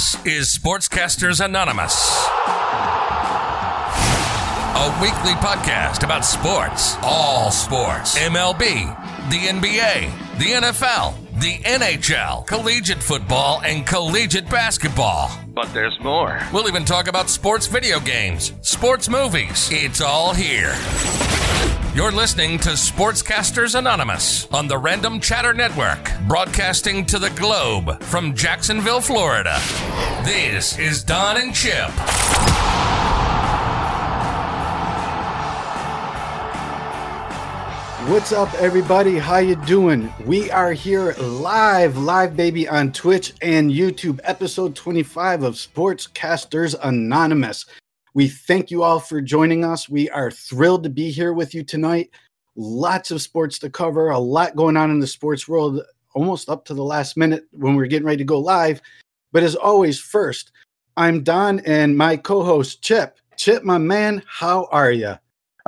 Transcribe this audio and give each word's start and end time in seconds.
This 0.00 0.24
is 0.24 0.58
Sportscasters 0.58 1.44
Anonymous, 1.44 2.08
a 4.74 4.98
weekly 5.02 5.32
podcast 5.32 6.02
about 6.04 6.24
sports, 6.24 6.96
all 7.02 7.50
sports, 7.50 8.18
MLB, 8.18 8.86
the 9.28 9.36
NBA, 9.36 10.38
the 10.38 10.52
NFL, 10.52 11.38
the 11.42 11.58
NHL, 11.64 12.46
collegiate 12.46 13.02
football, 13.02 13.60
and 13.62 13.86
collegiate 13.86 14.48
basketball. 14.48 15.30
But 15.48 15.70
there's 15.74 16.00
more. 16.00 16.40
We'll 16.50 16.66
even 16.66 16.86
talk 16.86 17.06
about 17.06 17.28
sports 17.28 17.66
video 17.66 18.00
games, 18.00 18.54
sports 18.62 19.10
movies. 19.10 19.68
It's 19.70 20.00
all 20.00 20.32
here. 20.32 20.72
You're 21.92 22.12
listening 22.12 22.56
to 22.60 22.68
Sportscasters 22.70 23.76
Anonymous 23.76 24.46
on 24.52 24.68
the 24.68 24.78
Random 24.78 25.18
Chatter 25.18 25.52
Network, 25.52 25.98
broadcasting 26.28 27.04
to 27.06 27.18
the 27.18 27.30
globe 27.30 28.00
from 28.04 28.32
Jacksonville, 28.32 29.00
Florida. 29.00 29.58
This 30.24 30.78
is 30.78 31.02
Don 31.02 31.36
and 31.36 31.52
Chip. 31.52 31.90
What's 38.08 38.30
up, 38.30 38.54
everybody? 38.54 39.18
How 39.18 39.38
you 39.38 39.56
doing? 39.56 40.12
We 40.24 40.48
are 40.52 40.72
here 40.72 41.14
live, 41.18 41.98
live 41.98 42.36
baby, 42.36 42.68
on 42.68 42.92
Twitch 42.92 43.32
and 43.42 43.68
YouTube, 43.68 44.20
episode 44.22 44.76
25 44.76 45.42
of 45.42 45.54
Sportscasters 45.54 46.76
Anonymous. 46.84 47.66
We 48.14 48.28
thank 48.28 48.70
you 48.70 48.82
all 48.82 48.98
for 48.98 49.20
joining 49.20 49.64
us. 49.64 49.88
We 49.88 50.10
are 50.10 50.30
thrilled 50.30 50.82
to 50.82 50.90
be 50.90 51.10
here 51.10 51.32
with 51.32 51.54
you 51.54 51.62
tonight. 51.62 52.10
Lots 52.56 53.12
of 53.12 53.22
sports 53.22 53.58
to 53.60 53.70
cover, 53.70 54.10
a 54.10 54.18
lot 54.18 54.56
going 54.56 54.76
on 54.76 54.90
in 54.90 54.98
the 54.98 55.06
sports 55.06 55.46
world, 55.46 55.80
almost 56.14 56.48
up 56.48 56.64
to 56.64 56.74
the 56.74 56.82
last 56.82 57.16
minute 57.16 57.46
when 57.52 57.76
we're 57.76 57.86
getting 57.86 58.06
ready 58.06 58.18
to 58.18 58.24
go 58.24 58.38
live. 58.38 58.80
But 59.32 59.44
as 59.44 59.54
always, 59.54 60.00
first, 60.00 60.50
I'm 60.96 61.22
Don 61.22 61.60
and 61.60 61.96
my 61.96 62.16
co-host 62.16 62.82
Chip. 62.82 63.18
Chip, 63.36 63.62
my 63.62 63.78
man, 63.78 64.22
how 64.26 64.68
are 64.72 64.90
you? 64.90 65.14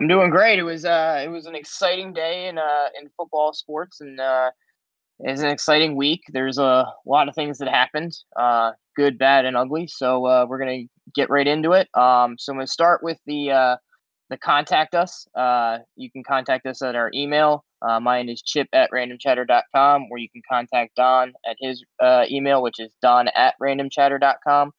I'm 0.00 0.08
doing 0.08 0.30
great. 0.30 0.58
It 0.58 0.64
was 0.64 0.84
uh 0.84 1.22
it 1.24 1.28
was 1.28 1.46
an 1.46 1.54
exciting 1.54 2.12
day 2.12 2.48
in 2.48 2.58
uh 2.58 2.88
in 3.00 3.08
football 3.16 3.52
sports 3.52 4.00
and 4.00 4.18
uh 4.18 4.50
it's 5.20 5.42
an 5.42 5.48
exciting 5.48 5.94
week. 5.94 6.22
There's 6.30 6.58
a 6.58 6.92
lot 7.06 7.28
of 7.28 7.36
things 7.36 7.58
that 7.58 7.68
happened, 7.68 8.16
uh 8.36 8.72
good, 8.96 9.16
bad, 9.16 9.44
and 9.44 9.56
ugly. 9.56 9.86
So 9.86 10.27
uh 10.27 10.46
we're 10.48 10.58
gonna 10.58 10.82
get 11.14 11.30
right 11.30 11.46
into 11.46 11.72
it. 11.72 11.88
Um 11.94 12.36
so 12.38 12.52
I'm 12.52 12.58
gonna 12.58 12.66
start 12.66 13.02
with 13.02 13.18
the 13.27 13.50
uh 13.50 13.77
the 14.30 14.38
contact 14.38 14.94
us. 14.94 15.27
Uh 15.34 15.78
you 15.96 16.10
can 16.10 16.22
contact 16.24 16.66
us 16.66 16.82
at 16.82 16.96
our 16.96 17.10
email. 17.14 17.64
Uh, 17.82 17.98
mine 17.98 18.28
is 18.28 18.42
chip 18.42 18.68
at 18.72 18.91
randomchatter.com, 18.92 20.06
or 20.08 20.18
you 20.18 20.28
can 20.30 20.42
contact 20.48 20.94
Don 20.94 21.33
at 21.44 21.56
his 21.58 21.84
uh, 22.00 22.24
email, 22.30 22.62
which 22.62 22.78
is 22.78 22.92
don 23.02 23.27
at 23.34 23.55
randomchatter.com. 23.60 24.70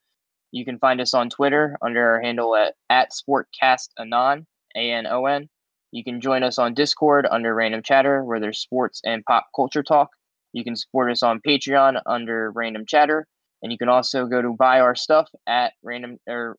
You 0.54 0.64
can 0.64 0.80
find 0.80 1.02
us 1.02 1.14
on 1.14 1.30
Twitter 1.30 1.76
under 1.82 2.12
our 2.12 2.22
handle 2.22 2.56
at, 2.56 2.76
at 2.90 3.10
SportcastAnon. 3.12 4.46
A 4.76 4.92
N 4.92 5.06
O 5.08 5.26
N. 5.26 5.50
You 5.92 6.04
can 6.04 6.22
join 6.22 6.44
us 6.44 6.58
on 6.58 6.74
Discord 6.74 7.28
under 7.30 7.54
Random 7.54 7.84
Chatter, 7.84 8.24
where 8.24 8.40
there's 8.40 8.60
sports 8.60 9.02
and 9.04 9.24
pop 9.26 9.48
culture 9.56 9.84
talk. 9.84 10.10
You 10.54 10.64
can 10.64 10.76
support 10.76 11.12
us 11.12 11.24
on 11.24 11.42
Patreon 11.46 12.02
under 12.06 12.52
Random 12.52 12.86
Chatter, 12.88 13.28
and 13.64 13.72
you 13.72 13.78
can 13.78 13.90
also 13.90 14.28
go 14.28 14.42
to 14.42 14.54
buy 14.54 14.82
our 14.82 14.94
stuff 14.94 15.28
at 15.48 15.74
random 15.82 16.20
or 16.28 16.58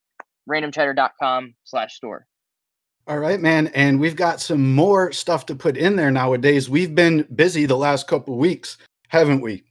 randomchatter.com 0.48 1.54
slash 1.62 1.94
store. 1.94 2.26
All 3.06 3.18
right, 3.18 3.40
man. 3.40 3.66
And 3.68 4.00
we've 4.00 4.16
got 4.16 4.40
some 4.40 4.74
more 4.74 5.12
stuff 5.12 5.44
to 5.46 5.54
put 5.54 5.76
in 5.76 5.96
there 5.96 6.10
nowadays. 6.10 6.70
We've 6.70 6.94
been 6.94 7.26
busy 7.34 7.66
the 7.66 7.76
last 7.76 8.08
couple 8.08 8.38
weeks, 8.38 8.78
haven't 9.08 9.42
we? 9.42 9.62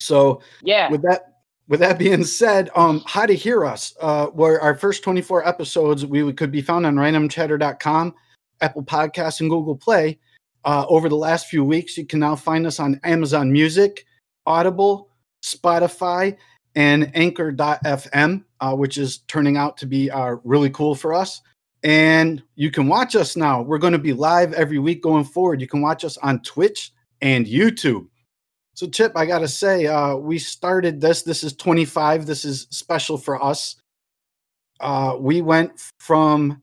So 0.00 0.42
yeah, 0.62 0.90
with 0.90 1.02
that 1.02 1.38
with 1.68 1.80
that 1.80 1.98
being 1.98 2.24
said, 2.24 2.70
um, 2.76 3.02
how 3.06 3.26
to 3.26 3.34
hear 3.34 3.64
us? 3.64 3.94
Uh, 4.00 4.26
where 4.26 4.60
our 4.60 4.74
first 4.74 5.02
24 5.02 5.46
episodes 5.48 6.04
we 6.06 6.30
could 6.32 6.52
be 6.52 6.62
found 6.62 6.86
on 6.86 6.96
randomchatter.com, 6.96 8.14
Apple 8.60 8.84
Podcasts, 8.84 9.40
and 9.40 9.50
Google 9.50 9.76
Play. 9.76 10.18
Uh, 10.64 10.84
over 10.88 11.08
the 11.08 11.16
last 11.16 11.46
few 11.46 11.64
weeks, 11.64 11.96
you 11.96 12.04
can 12.04 12.20
now 12.20 12.36
find 12.36 12.66
us 12.66 12.78
on 12.80 13.00
Amazon 13.04 13.50
Music, 13.50 14.04
Audible, 14.44 15.10
Spotify, 15.42 16.36
and 16.78 17.10
Anchor.fm, 17.14 18.44
uh, 18.60 18.76
which 18.76 18.98
is 18.98 19.18
turning 19.26 19.56
out 19.56 19.76
to 19.78 19.84
be 19.84 20.12
uh, 20.12 20.36
really 20.44 20.70
cool 20.70 20.94
for 20.94 21.12
us. 21.12 21.42
And 21.82 22.40
you 22.54 22.70
can 22.70 22.86
watch 22.86 23.16
us 23.16 23.34
now. 23.34 23.62
We're 23.62 23.78
going 23.78 23.94
to 23.94 23.98
be 23.98 24.12
live 24.12 24.52
every 24.52 24.78
week 24.78 25.02
going 25.02 25.24
forward. 25.24 25.60
You 25.60 25.66
can 25.66 25.82
watch 25.82 26.04
us 26.04 26.16
on 26.18 26.40
Twitch 26.42 26.92
and 27.20 27.46
YouTube. 27.46 28.06
So, 28.74 28.86
Chip, 28.86 29.10
I 29.16 29.26
got 29.26 29.40
to 29.40 29.48
say, 29.48 29.88
uh, 29.88 30.14
we 30.14 30.38
started 30.38 31.00
this. 31.00 31.22
This 31.22 31.42
is 31.42 31.52
25. 31.54 32.26
This 32.26 32.44
is 32.44 32.68
special 32.70 33.18
for 33.18 33.42
us. 33.42 33.74
Uh, 34.78 35.16
we 35.18 35.42
went 35.42 35.72
from 35.98 36.62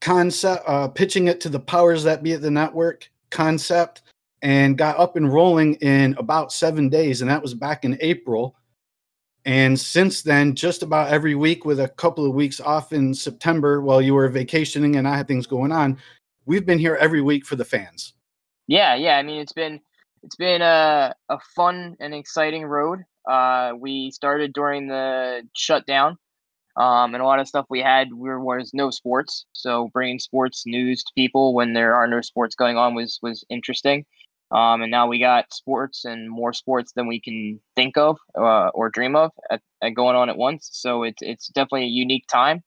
concept, 0.00 0.64
uh, 0.66 0.88
pitching 0.88 1.28
it 1.28 1.38
to 1.42 1.50
the 1.50 1.60
powers 1.60 2.02
that 2.04 2.22
be 2.22 2.32
at 2.32 2.40
the 2.40 2.50
network 2.50 3.10
concept, 3.30 4.00
and 4.40 4.78
got 4.78 4.98
up 4.98 5.16
and 5.16 5.30
rolling 5.30 5.74
in 5.74 6.14
about 6.16 6.50
seven 6.50 6.88
days. 6.88 7.20
And 7.20 7.30
that 7.30 7.42
was 7.42 7.52
back 7.52 7.84
in 7.84 7.98
April. 8.00 8.54
And 9.48 9.80
since 9.80 10.20
then, 10.20 10.54
just 10.54 10.82
about 10.82 11.08
every 11.08 11.34
week, 11.34 11.64
with 11.64 11.80
a 11.80 11.88
couple 11.88 12.26
of 12.26 12.34
weeks 12.34 12.60
off 12.60 12.92
in 12.92 13.14
September 13.14 13.80
while 13.80 14.02
you 14.02 14.12
were 14.12 14.28
vacationing 14.28 14.96
and 14.96 15.08
I 15.08 15.16
had 15.16 15.26
things 15.26 15.46
going 15.46 15.72
on, 15.72 15.96
we've 16.44 16.66
been 16.66 16.78
here 16.78 16.96
every 16.96 17.22
week 17.22 17.46
for 17.46 17.56
the 17.56 17.64
fans. 17.64 18.12
Yeah, 18.66 18.94
yeah. 18.94 19.16
I 19.16 19.22
mean, 19.22 19.40
it's 19.40 19.54
been 19.54 19.80
it's 20.22 20.36
been 20.36 20.60
a, 20.60 21.14
a 21.30 21.38
fun 21.56 21.96
and 21.98 22.12
exciting 22.12 22.66
road. 22.66 23.04
Uh, 23.26 23.72
we 23.74 24.10
started 24.10 24.52
during 24.52 24.86
the 24.86 25.40
shutdown, 25.56 26.18
um, 26.76 27.14
and 27.14 27.22
a 27.22 27.26
lot 27.26 27.40
of 27.40 27.48
stuff 27.48 27.64
we 27.70 27.80
had 27.80 28.08
there 28.22 28.40
was 28.40 28.74
no 28.74 28.90
sports. 28.90 29.46
So 29.54 29.88
bringing 29.94 30.18
sports 30.18 30.64
news 30.66 31.02
to 31.04 31.12
people 31.14 31.54
when 31.54 31.72
there 31.72 31.94
are 31.94 32.06
no 32.06 32.20
sports 32.20 32.54
going 32.54 32.76
on 32.76 32.94
was 32.94 33.18
was 33.22 33.46
interesting. 33.48 34.04
Um, 34.50 34.82
and 34.82 34.90
now 34.90 35.06
we 35.06 35.18
got 35.18 35.52
sports 35.52 36.04
and 36.04 36.30
more 36.30 36.52
sports 36.52 36.92
than 36.92 37.06
we 37.06 37.20
can 37.20 37.60
think 37.76 37.98
of 37.98 38.16
uh, 38.36 38.68
or 38.68 38.88
dream 38.88 39.14
of 39.14 39.30
at, 39.50 39.60
at 39.82 39.90
going 39.90 40.16
on 40.16 40.30
at 40.30 40.36
once. 40.36 40.70
So 40.72 41.02
it's 41.02 41.20
it's 41.20 41.48
definitely 41.48 41.84
a 41.84 41.88
unique 41.88 42.26
time, 42.28 42.62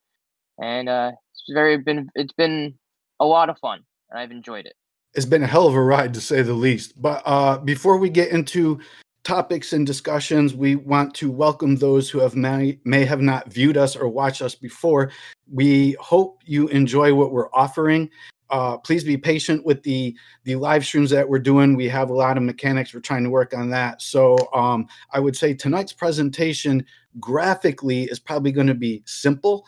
and 0.61 0.87
uh, 0.87 1.11
it's 1.31 1.43
very 1.53 1.77
been 1.77 2.07
it's 2.15 2.33
been 2.33 2.75
a 3.19 3.25
lot 3.25 3.49
of 3.49 3.57
fun, 3.59 3.79
and 4.09 4.19
I've 4.19 4.31
enjoyed 4.31 4.65
it 4.65 4.73
it's 5.13 5.25
been 5.25 5.43
a 5.43 5.47
hell 5.47 5.67
of 5.67 5.75
a 5.75 5.81
ride 5.81 6.13
to 6.13 6.21
say 6.21 6.41
the 6.41 6.53
least. 6.53 6.99
But 7.01 7.21
uh, 7.25 7.57
before 7.57 7.97
we 7.97 8.09
get 8.09 8.31
into 8.31 8.79
topics 9.23 9.73
and 9.73 9.85
discussions, 9.85 10.55
we 10.55 10.75
want 10.75 11.13
to 11.15 11.29
welcome 11.29 11.75
those 11.75 12.09
who 12.09 12.19
have 12.19 12.35
may, 12.35 12.79
may 12.85 13.05
have 13.05 13.21
not 13.21 13.51
viewed 13.51 13.77
us 13.77 13.95
or 13.95 14.07
watched 14.07 14.41
us 14.41 14.55
before. 14.55 15.11
We 15.51 15.95
hope 15.99 16.41
you 16.45 16.67
enjoy 16.69 17.13
what 17.13 17.31
we're 17.31 17.51
offering. 17.53 18.09
Uh, 18.51 18.77
please 18.77 19.03
be 19.03 19.17
patient 19.17 19.65
with 19.65 19.81
the 19.83 20.15
the 20.43 20.55
live 20.55 20.85
streams 20.85 21.09
that 21.09 21.27
we're 21.27 21.39
doing. 21.39 21.75
We 21.75 21.87
have 21.89 22.09
a 22.09 22.13
lot 22.13 22.37
of 22.37 22.43
mechanics. 22.43 22.93
We're 22.93 22.99
trying 22.99 23.23
to 23.23 23.29
work 23.29 23.53
on 23.53 23.69
that. 23.71 24.01
So 24.01 24.37
um, 24.53 24.87
I 25.11 25.19
would 25.19 25.35
say 25.35 25.53
tonight's 25.53 25.93
presentation 25.93 26.85
graphically 27.19 28.03
is 28.03 28.19
probably 28.19 28.51
going 28.51 28.67
to 28.67 28.73
be 28.73 29.03
simple 29.05 29.65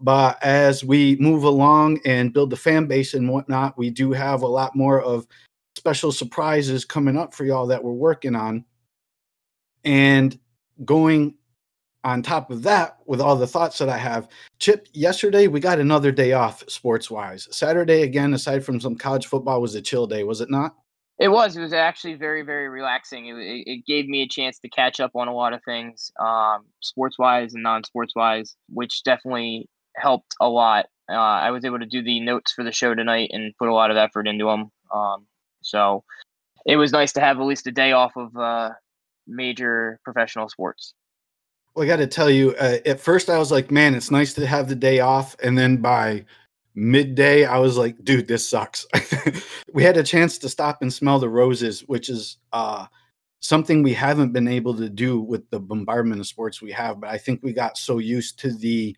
but 0.00 0.42
as 0.42 0.84
we 0.84 1.16
move 1.16 1.44
along 1.44 2.00
and 2.04 2.32
build 2.32 2.50
the 2.50 2.56
fan 2.56 2.86
base 2.86 3.14
and 3.14 3.28
whatnot, 3.28 3.78
we 3.78 3.90
do 3.90 4.12
have 4.12 4.42
a 4.42 4.46
lot 4.46 4.76
more 4.76 5.00
of 5.00 5.26
special 5.76 6.12
surprises 6.12 6.84
coming 6.84 7.16
up 7.16 7.34
for 7.34 7.44
y'all 7.44 7.66
that 7.66 7.82
we're 7.82 7.92
working 7.92 8.34
on. 8.34 8.64
And 9.84 10.38
going 10.84 11.34
on 12.06 12.22
top 12.22 12.52
of 12.52 12.62
that, 12.62 12.98
with 13.06 13.20
all 13.20 13.34
the 13.34 13.48
thoughts 13.48 13.78
that 13.78 13.88
I 13.88 13.98
have, 13.98 14.28
Chip, 14.60 14.86
yesterday 14.92 15.48
we 15.48 15.58
got 15.58 15.80
another 15.80 16.12
day 16.12 16.34
off 16.34 16.62
sports 16.70 17.10
wise. 17.10 17.48
Saturday, 17.50 18.02
again, 18.02 18.32
aside 18.32 18.64
from 18.64 18.78
some 18.78 18.94
college 18.94 19.26
football, 19.26 19.60
was 19.60 19.74
a 19.74 19.82
chill 19.82 20.06
day, 20.06 20.22
was 20.22 20.40
it 20.40 20.48
not? 20.48 20.76
It 21.18 21.28
was. 21.28 21.56
It 21.56 21.62
was 21.62 21.72
actually 21.72 22.14
very, 22.14 22.42
very 22.42 22.68
relaxing. 22.68 23.26
It, 23.26 23.64
it, 23.66 23.86
gave 23.86 24.06
me 24.06 24.22
a 24.22 24.28
chance 24.28 24.60
to 24.60 24.68
catch 24.68 25.00
up 25.00 25.16
on 25.16 25.26
a 25.26 25.34
lot 25.34 25.52
of 25.52 25.64
things, 25.64 26.12
um, 26.20 26.66
sports 26.80 27.18
wise 27.18 27.54
and 27.54 27.64
non 27.64 27.82
sports 27.82 28.12
wise, 28.14 28.54
which 28.68 29.02
definitely 29.02 29.68
helped 29.96 30.36
a 30.40 30.48
lot. 30.48 30.86
Uh, 31.10 31.14
I 31.14 31.50
was 31.50 31.64
able 31.64 31.80
to 31.80 31.86
do 31.86 32.04
the 32.04 32.20
notes 32.20 32.52
for 32.52 32.62
the 32.62 32.70
show 32.70 32.94
tonight 32.94 33.30
and 33.32 33.52
put 33.58 33.68
a 33.68 33.74
lot 33.74 33.90
of 33.90 33.96
effort 33.96 34.28
into 34.28 34.44
them. 34.44 34.70
Um, 34.94 35.26
so 35.62 36.04
it 36.66 36.76
was 36.76 36.92
nice 36.92 37.12
to 37.14 37.20
have 37.20 37.40
at 37.40 37.46
least 37.46 37.66
a 37.66 37.72
day 37.72 37.90
off 37.90 38.12
of 38.16 38.36
uh, 38.36 38.70
major 39.26 39.98
professional 40.04 40.48
sports. 40.48 40.94
Well, 41.76 41.84
I 41.84 41.88
got 41.88 41.96
to 41.96 42.06
tell 42.06 42.30
you, 42.30 42.54
uh, 42.58 42.78
at 42.86 43.00
first 43.00 43.28
I 43.28 43.36
was 43.36 43.52
like, 43.52 43.70
man, 43.70 43.94
it's 43.94 44.10
nice 44.10 44.32
to 44.34 44.46
have 44.46 44.66
the 44.66 44.74
day 44.74 45.00
off. 45.00 45.36
And 45.42 45.58
then 45.58 45.76
by 45.76 46.24
midday, 46.74 47.44
I 47.44 47.58
was 47.58 47.76
like, 47.76 48.02
dude, 48.02 48.26
this 48.26 48.48
sucks. 48.48 48.86
we 49.74 49.82
had 49.82 49.98
a 49.98 50.02
chance 50.02 50.38
to 50.38 50.48
stop 50.48 50.80
and 50.80 50.90
smell 50.90 51.18
the 51.18 51.28
roses, 51.28 51.80
which 51.80 52.08
is 52.08 52.38
uh, 52.54 52.86
something 53.40 53.82
we 53.82 53.92
haven't 53.92 54.32
been 54.32 54.48
able 54.48 54.74
to 54.74 54.88
do 54.88 55.20
with 55.20 55.50
the 55.50 55.60
bombardment 55.60 56.18
of 56.18 56.26
sports 56.26 56.62
we 56.62 56.72
have. 56.72 56.98
But 56.98 57.10
I 57.10 57.18
think 57.18 57.42
we 57.42 57.52
got 57.52 57.76
so 57.76 57.98
used 57.98 58.38
to 58.38 58.54
the 58.54 58.96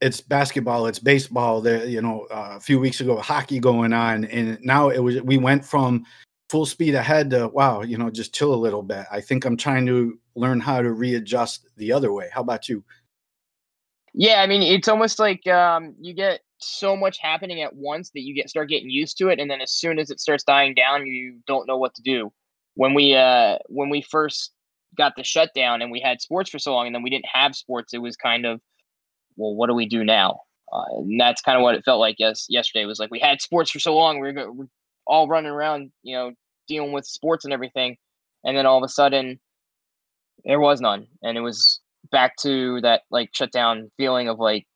it's 0.00 0.20
basketball, 0.20 0.86
it's 0.86 0.98
baseball. 0.98 1.60
There, 1.60 1.86
you 1.86 2.02
know, 2.02 2.26
uh, 2.32 2.54
a 2.56 2.60
few 2.60 2.80
weeks 2.80 3.00
ago, 3.00 3.18
hockey 3.18 3.60
going 3.60 3.92
on, 3.92 4.24
and 4.24 4.58
now 4.62 4.88
it 4.88 4.98
was 4.98 5.22
we 5.22 5.36
went 5.36 5.64
from 5.64 6.04
full 6.48 6.66
speed 6.66 6.96
ahead 6.96 7.30
to 7.30 7.46
wow, 7.48 7.82
you 7.82 7.96
know, 7.96 8.10
just 8.10 8.34
chill 8.34 8.52
a 8.52 8.56
little 8.56 8.82
bit. 8.82 9.06
I 9.12 9.20
think 9.20 9.44
I'm 9.44 9.56
trying 9.56 9.86
to 9.86 10.18
learn 10.40 10.60
how 10.60 10.82
to 10.82 10.92
readjust 10.92 11.68
the 11.76 11.92
other 11.92 12.12
way. 12.12 12.28
How 12.32 12.40
about 12.40 12.68
you? 12.68 12.82
Yeah, 14.12 14.42
I 14.42 14.46
mean, 14.46 14.62
it's 14.62 14.88
almost 14.88 15.18
like 15.18 15.46
um, 15.46 15.94
you 16.00 16.14
get 16.14 16.40
so 16.58 16.96
much 16.96 17.18
happening 17.18 17.62
at 17.62 17.74
once 17.74 18.10
that 18.10 18.22
you 18.22 18.34
get 18.34 18.50
start 18.50 18.68
getting 18.68 18.90
used 18.90 19.16
to 19.18 19.28
it, 19.28 19.38
and 19.38 19.50
then 19.50 19.60
as 19.60 19.72
soon 19.72 19.98
as 19.98 20.10
it 20.10 20.20
starts 20.20 20.44
dying 20.44 20.74
down, 20.74 21.06
you 21.06 21.38
don't 21.46 21.68
know 21.68 21.78
what 21.78 21.94
to 21.94 22.02
do. 22.02 22.32
When 22.74 22.94
we 22.94 23.14
uh, 23.14 23.58
when 23.66 23.88
we 23.88 24.02
first 24.02 24.52
got 24.96 25.12
the 25.16 25.22
shutdown 25.22 25.80
and 25.80 25.92
we 25.92 26.00
had 26.00 26.20
sports 26.20 26.50
for 26.50 26.58
so 26.58 26.74
long, 26.74 26.86
and 26.86 26.94
then 26.94 27.02
we 27.02 27.10
didn't 27.10 27.26
have 27.32 27.54
sports, 27.54 27.94
it 27.94 27.98
was 27.98 28.16
kind 28.16 28.46
of, 28.46 28.60
well, 29.36 29.54
what 29.54 29.68
do 29.68 29.74
we 29.74 29.86
do 29.86 30.02
now? 30.02 30.40
Uh, 30.72 30.98
and 30.98 31.20
that's 31.20 31.42
kind 31.42 31.56
of 31.56 31.62
what 31.62 31.74
it 31.76 31.84
felt 31.84 32.00
like. 32.00 32.16
Yes, 32.18 32.46
yesterday 32.48 32.86
was 32.86 32.98
like 32.98 33.10
we 33.10 33.20
had 33.20 33.40
sports 33.40 33.70
for 33.70 33.78
so 33.78 33.94
long, 33.94 34.18
we 34.18 34.32
were, 34.32 34.52
we're 34.52 34.66
all 35.06 35.28
running 35.28 35.50
around, 35.50 35.92
you 36.02 36.16
know, 36.16 36.32
dealing 36.66 36.92
with 36.92 37.06
sports 37.06 37.44
and 37.44 37.54
everything, 37.54 37.96
and 38.44 38.56
then 38.56 38.66
all 38.66 38.78
of 38.78 38.84
a 38.84 38.88
sudden, 38.88 39.38
there 40.44 40.60
was 40.60 40.80
none, 40.80 41.06
and 41.22 41.36
it 41.36 41.40
was 41.40 41.80
back 42.10 42.36
to 42.36 42.80
that 42.80 43.02
like 43.10 43.30
shutdown 43.32 43.90
feeling 43.96 44.28
of 44.28 44.38
like 44.38 44.66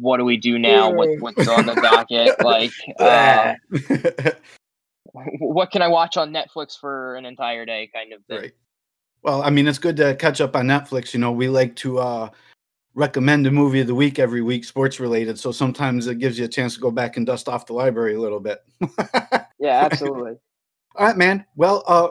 what 0.00 0.18
do 0.18 0.24
we 0.24 0.36
do 0.36 0.58
now 0.58 0.90
what, 0.90 1.08
what's 1.20 1.48
on 1.48 1.66
the 1.66 1.74
docket? 1.74 2.34
Like 2.44 2.72
uh, 2.98 3.54
what 5.38 5.70
can 5.70 5.82
i 5.82 5.88
watch 5.88 6.16
on 6.16 6.32
netflix 6.32 6.78
for 6.78 7.16
an 7.16 7.24
entire 7.24 7.64
day 7.64 7.88
kind 7.92 8.12
of 8.12 8.24
thing. 8.26 8.38
Right. 8.38 8.52
Well 9.22 9.42
i 9.42 9.50
mean 9.50 9.66
it's 9.66 9.78
good 9.78 9.96
to 9.98 10.14
catch 10.16 10.40
up 10.40 10.56
on 10.56 10.66
netflix 10.66 11.14
you 11.14 11.20
know 11.20 11.32
we 11.32 11.48
like 11.48 11.76
to 11.76 11.98
uh 11.98 12.30
recommend 12.94 13.46
a 13.46 13.50
movie 13.50 13.80
of 13.80 13.86
the 13.86 13.94
week 13.94 14.18
every 14.18 14.42
week 14.42 14.64
sports 14.64 15.00
related 15.00 15.38
so 15.38 15.50
sometimes 15.50 16.06
it 16.06 16.18
gives 16.18 16.38
you 16.38 16.44
a 16.44 16.48
chance 16.48 16.74
to 16.74 16.80
go 16.80 16.90
back 16.90 17.16
and 17.16 17.26
dust 17.26 17.48
off 17.48 17.66
the 17.66 17.72
library 17.72 18.14
a 18.14 18.20
little 18.20 18.40
bit. 18.40 18.62
Yeah 19.60 19.88
absolutely. 19.90 20.32
All 20.96 21.06
right 21.06 21.16
man. 21.16 21.46
Well 21.56 21.84
uh 21.86 22.08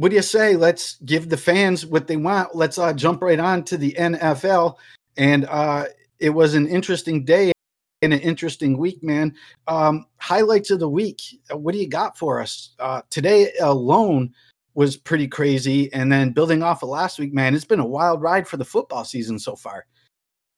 what 0.00 0.08
do 0.08 0.16
you 0.16 0.22
say? 0.22 0.56
Let's 0.56 0.94
give 1.04 1.28
the 1.28 1.36
fans 1.36 1.84
what 1.84 2.06
they 2.06 2.16
want. 2.16 2.56
Let's 2.56 2.78
uh, 2.78 2.94
jump 2.94 3.20
right 3.20 3.38
on 3.38 3.62
to 3.64 3.76
the 3.76 3.92
NFL. 3.98 4.76
And 5.18 5.44
uh, 5.44 5.84
it 6.18 6.30
was 6.30 6.54
an 6.54 6.66
interesting 6.66 7.22
day 7.22 7.52
and 8.00 8.14
an 8.14 8.20
interesting 8.20 8.78
week, 8.78 9.02
man. 9.02 9.34
Um, 9.66 10.06
highlights 10.16 10.70
of 10.70 10.80
the 10.80 10.88
week. 10.88 11.20
Uh, 11.52 11.58
what 11.58 11.74
do 11.74 11.78
you 11.78 11.86
got 11.86 12.16
for 12.16 12.40
us? 12.40 12.70
Uh, 12.78 13.02
today 13.10 13.52
alone 13.60 14.32
was 14.72 14.96
pretty 14.96 15.28
crazy. 15.28 15.92
And 15.92 16.10
then 16.10 16.32
building 16.32 16.62
off 16.62 16.82
of 16.82 16.88
last 16.88 17.18
week, 17.18 17.34
man, 17.34 17.54
it's 17.54 17.66
been 17.66 17.78
a 17.78 17.86
wild 17.86 18.22
ride 18.22 18.48
for 18.48 18.56
the 18.56 18.64
football 18.64 19.04
season 19.04 19.38
so 19.38 19.54
far. 19.54 19.84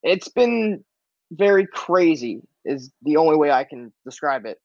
It's 0.05 0.29
been 0.29 0.85
very 1.33 1.67
crazy, 1.67 2.43
is 2.65 2.93
the 3.03 3.17
only 3.17 3.37
way 3.37 3.51
I 3.51 3.65
can 3.65 3.93
describe 4.05 4.47
it. 4.47 4.61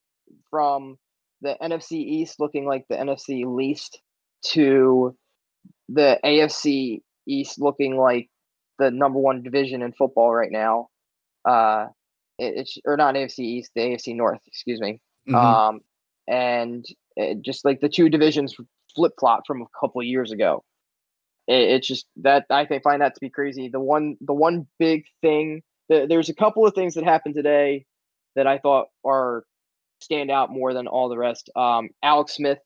From 0.50 0.96
the 1.42 1.56
NFC 1.60 1.94
East 1.94 2.38
looking 2.38 2.64
like 2.64 2.86
the 2.88 2.94
NFC 2.94 3.44
least 3.44 4.02
to 4.46 5.16
the 5.88 6.18
AFC 6.24 7.02
East 7.26 7.60
looking 7.60 7.96
like 7.96 8.28
the 8.78 8.90
number 8.90 9.18
one 9.18 9.42
division 9.42 9.82
in 9.82 9.92
football 9.92 10.34
right 10.34 10.52
now. 10.52 10.88
Uh, 11.44 11.86
it, 12.38 12.54
it's 12.56 12.78
or 12.84 12.96
not 12.96 13.14
AFC 13.14 13.40
East, 13.40 13.70
the 13.74 13.82
AFC 13.82 14.16
North, 14.16 14.40
excuse 14.46 14.80
me. 14.80 15.00
Mm-hmm. 15.28 15.34
Um, 15.34 15.80
and 16.26 16.84
it, 17.16 17.42
just 17.42 17.64
like 17.64 17.80
the 17.80 17.88
two 17.88 18.08
divisions 18.08 18.54
flip 18.94 19.12
flop 19.18 19.46
from 19.46 19.62
a 19.62 19.66
couple 19.78 20.02
years 20.02 20.32
ago. 20.32 20.64
It, 21.46 21.70
it's 21.70 21.86
just 21.86 22.06
that 22.16 22.46
I 22.50 22.66
think 22.66 22.82
find 22.82 23.02
that 23.02 23.14
to 23.14 23.20
be 23.20 23.30
crazy. 23.30 23.68
The 23.68 23.80
one, 23.80 24.16
the 24.20 24.34
one 24.34 24.66
big 24.78 25.04
thing. 25.22 25.62
The, 25.88 26.06
there's 26.08 26.28
a 26.28 26.34
couple 26.34 26.66
of 26.66 26.74
things 26.74 26.94
that 26.94 27.04
happened 27.04 27.34
today 27.34 27.86
that 28.36 28.46
I 28.46 28.58
thought 28.58 28.88
are 29.04 29.44
stand 30.00 30.30
out 30.30 30.50
more 30.50 30.74
than 30.74 30.86
all 30.86 31.08
the 31.08 31.18
rest. 31.18 31.50
Um, 31.56 31.88
Alex 32.02 32.34
Smith 32.34 32.58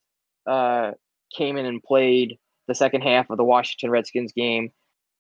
uh, 0.47 0.93
came 1.37 1.57
in 1.57 1.67
and 1.67 1.83
played 1.83 2.39
the 2.69 2.75
second 2.75 3.03
half 3.03 3.31
of 3.31 3.37
the 3.37 3.45
Washington 3.45 3.91
Redskins 3.91 4.33
game, 4.33 4.71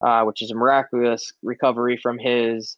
uh, 0.04 0.22
which 0.22 0.42
is 0.42 0.50
a 0.50 0.54
miraculous 0.54 1.32
recovery 1.42 1.98
from 2.00 2.18
his 2.18 2.76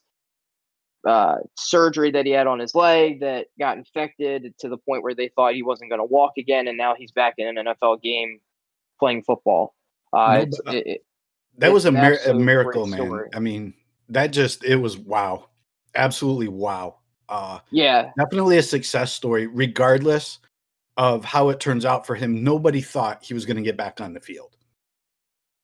uh, 1.07 1.35
surgery 1.55 2.11
that 2.11 2.25
he 2.25 2.31
had 2.31 2.47
on 2.47 2.59
his 2.59 2.73
leg 2.73 3.19
that 3.19 3.47
got 3.59 3.77
infected 3.77 4.53
to 4.59 4.69
the 4.69 4.77
point 4.77 5.03
where 5.03 5.13
they 5.13 5.29
thought 5.35 5.53
he 5.53 5.63
wasn't 5.63 5.89
going 5.89 5.99
to 5.99 6.05
walk 6.05 6.31
again, 6.37 6.67
and 6.67 6.77
now 6.77 6.95
he's 6.97 7.11
back 7.11 7.35
in 7.37 7.57
an 7.57 7.65
NFL 7.65 8.01
game 8.01 8.39
playing 8.99 9.23
football. 9.23 9.75
Uh, 10.11 10.45
no, 10.65 10.71
it, 10.71 10.87
it, 10.87 11.05
that 11.57 11.71
was 11.71 11.85
a, 11.85 11.91
mir- 11.91 12.19
a 12.25 12.33
miracle, 12.33 12.87
man. 12.87 12.99
Story. 12.99 13.29
I 13.33 13.39
mean, 13.39 13.73
that 14.09 14.27
just 14.27 14.63
it 14.63 14.77
was 14.77 14.97
wow, 14.97 15.49
absolutely 15.93 16.47
wow. 16.47 16.95
Uh, 17.29 17.59
yeah, 17.71 18.11
definitely 18.17 18.57
a 18.57 18.63
success 18.63 19.11
story, 19.11 19.47
regardless 19.47 20.39
of 20.97 21.25
how 21.25 21.49
it 21.49 21.59
turns 21.59 21.85
out 21.85 22.07
for 22.07 22.15
him, 22.15 22.43
nobody 22.43 22.81
thought 22.81 23.23
he 23.23 23.33
was 23.33 23.45
going 23.45 23.57
to 23.57 23.63
get 23.63 23.77
back 23.77 23.99
on 23.99 24.13
the 24.13 24.19
field. 24.19 24.55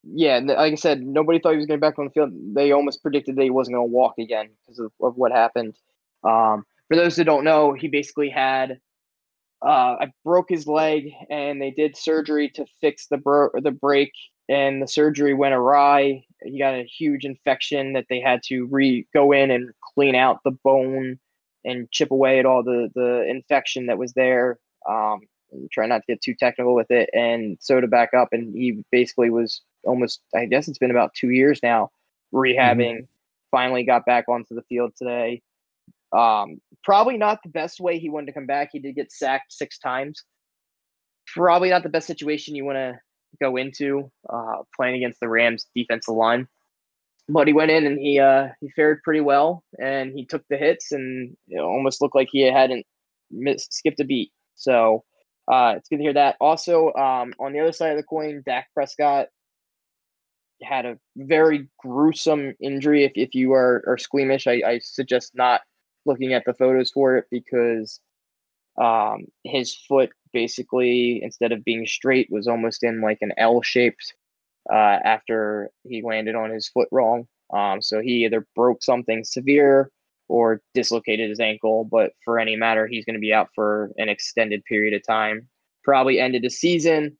Yeah, 0.04 0.40
like 0.44 0.72
I 0.72 0.76
said, 0.76 1.02
nobody 1.02 1.38
thought 1.38 1.52
he 1.52 1.58
was 1.58 1.66
going 1.66 1.80
back 1.80 1.98
on 1.98 2.06
the 2.06 2.10
field. 2.10 2.30
They 2.54 2.72
almost 2.72 3.02
predicted 3.02 3.36
that 3.36 3.42
he 3.42 3.50
wasn't 3.50 3.76
going 3.76 3.88
to 3.88 3.92
walk 3.92 4.14
again 4.18 4.50
because 4.60 4.80
of, 4.80 4.92
of, 5.00 5.16
what 5.16 5.30
happened. 5.30 5.76
Um, 6.24 6.64
for 6.88 6.96
those 6.96 7.16
who 7.16 7.24
don't 7.24 7.44
know, 7.44 7.72
he 7.72 7.86
basically 7.86 8.28
had 8.28 8.80
uh, 9.64 9.96
I 10.00 10.12
broke 10.24 10.48
his 10.48 10.66
leg, 10.66 11.12
and 11.30 11.62
they 11.62 11.70
did 11.70 11.96
surgery 11.96 12.50
to 12.50 12.66
fix 12.80 13.06
the 13.06 13.16
bro- 13.16 13.50
the 13.54 13.70
break, 13.70 14.12
and 14.48 14.82
the 14.82 14.88
surgery 14.88 15.34
went 15.34 15.54
awry. 15.54 16.24
He 16.42 16.58
got 16.58 16.74
a 16.74 16.84
huge 16.84 17.24
infection 17.24 17.92
that 17.92 18.06
they 18.10 18.20
had 18.20 18.42
to 18.44 18.66
re 18.66 19.06
go 19.14 19.30
in 19.30 19.52
and 19.52 19.70
clean 19.94 20.16
out 20.16 20.40
the 20.44 20.50
bone 20.50 21.20
and 21.64 21.90
chip 21.92 22.10
away 22.10 22.40
at 22.40 22.46
all 22.46 22.64
the 22.64 22.90
the 22.96 23.24
infection 23.28 23.86
that 23.86 23.98
was 23.98 24.14
there. 24.14 24.58
Um, 24.88 25.20
try 25.70 25.86
not 25.86 25.98
to 25.98 26.12
get 26.12 26.22
too 26.22 26.34
technical 26.34 26.74
with 26.74 26.90
it, 26.90 27.10
and 27.12 27.58
it 27.84 27.90
back 27.90 28.14
up. 28.14 28.28
And 28.32 28.54
he 28.54 28.84
basically 28.90 29.30
was 29.30 29.62
almost, 29.84 30.20
I 30.34 30.46
guess 30.46 30.68
it's 30.68 30.78
been 30.78 30.90
about 30.90 31.14
two 31.14 31.30
years 31.30 31.60
now, 31.62 31.90
rehabbing. 32.32 32.94
Mm-hmm. 32.94 33.04
Finally 33.50 33.84
got 33.84 34.06
back 34.06 34.28
onto 34.28 34.54
the 34.54 34.62
field 34.62 34.92
today. 34.96 35.42
Um, 36.12 36.60
probably 36.84 37.16
not 37.16 37.42
the 37.42 37.50
best 37.50 37.80
way 37.80 37.98
he 37.98 38.08
wanted 38.08 38.26
to 38.26 38.32
come 38.32 38.46
back. 38.46 38.70
He 38.72 38.78
did 38.78 38.94
get 38.94 39.12
sacked 39.12 39.52
six 39.52 39.78
times. 39.78 40.24
Probably 41.26 41.70
not 41.70 41.82
the 41.82 41.88
best 41.88 42.06
situation 42.06 42.54
you 42.54 42.64
want 42.64 42.76
to 42.76 42.98
go 43.40 43.56
into 43.56 44.10
uh, 44.28 44.62
playing 44.76 44.96
against 44.96 45.20
the 45.20 45.28
Rams 45.28 45.66
defensive 45.74 46.14
line. 46.14 46.48
But 47.28 47.46
he 47.46 47.52
went 47.52 47.70
in 47.70 47.86
and 47.86 47.98
he 47.98 48.18
uh, 48.18 48.48
he 48.60 48.68
fared 48.70 49.02
pretty 49.02 49.20
well, 49.20 49.62
and 49.80 50.12
he 50.12 50.26
took 50.26 50.42
the 50.50 50.56
hits, 50.56 50.92
and 50.92 51.36
it 51.48 51.60
almost 51.60 52.02
looked 52.02 52.16
like 52.16 52.28
he 52.30 52.42
hadn't 52.42 52.84
missed 53.30 53.72
skipped 53.72 54.00
a 54.00 54.04
beat. 54.04 54.32
So 54.54 55.04
uh, 55.50 55.74
it's 55.76 55.88
good 55.88 55.98
to 55.98 56.02
hear 56.02 56.12
that. 56.14 56.36
Also, 56.40 56.92
um, 56.94 57.32
on 57.38 57.52
the 57.52 57.60
other 57.60 57.72
side 57.72 57.90
of 57.90 57.96
the 57.96 58.02
coin, 58.02 58.42
Dak 58.46 58.68
Prescott 58.74 59.28
had 60.62 60.86
a 60.86 60.98
very 61.16 61.68
gruesome 61.78 62.54
injury. 62.60 63.04
If, 63.04 63.12
if 63.16 63.34
you 63.34 63.52
are, 63.52 63.82
are 63.86 63.98
squeamish, 63.98 64.46
I, 64.46 64.62
I 64.66 64.78
suggest 64.78 65.32
not 65.34 65.62
looking 66.06 66.32
at 66.32 66.44
the 66.44 66.54
photos 66.54 66.90
for 66.90 67.16
it 67.16 67.26
because 67.30 68.00
um, 68.80 69.26
his 69.44 69.74
foot 69.74 70.10
basically, 70.32 71.22
instead 71.22 71.52
of 71.52 71.64
being 71.64 71.86
straight, 71.86 72.28
was 72.30 72.48
almost 72.48 72.82
in 72.82 73.00
like 73.00 73.18
an 73.20 73.32
L 73.36 73.62
shaped 73.62 74.14
uh, 74.72 74.98
after 75.04 75.70
he 75.84 76.02
landed 76.02 76.34
on 76.34 76.50
his 76.50 76.68
foot 76.68 76.88
wrong. 76.92 77.26
Um, 77.52 77.82
so 77.82 78.00
he 78.00 78.24
either 78.24 78.46
broke 78.54 78.82
something 78.82 79.24
severe 79.24 79.90
or 80.32 80.62
dislocated 80.72 81.28
his 81.28 81.40
ankle. 81.40 81.84
But 81.84 82.12
for 82.24 82.38
any 82.38 82.56
matter, 82.56 82.86
he's 82.86 83.04
going 83.04 83.16
to 83.16 83.20
be 83.20 83.34
out 83.34 83.48
for 83.54 83.90
an 83.98 84.08
extended 84.08 84.64
period 84.64 84.94
of 84.94 85.06
time. 85.06 85.46
Probably 85.84 86.18
ended 86.18 86.42
the 86.42 86.48
season. 86.48 87.18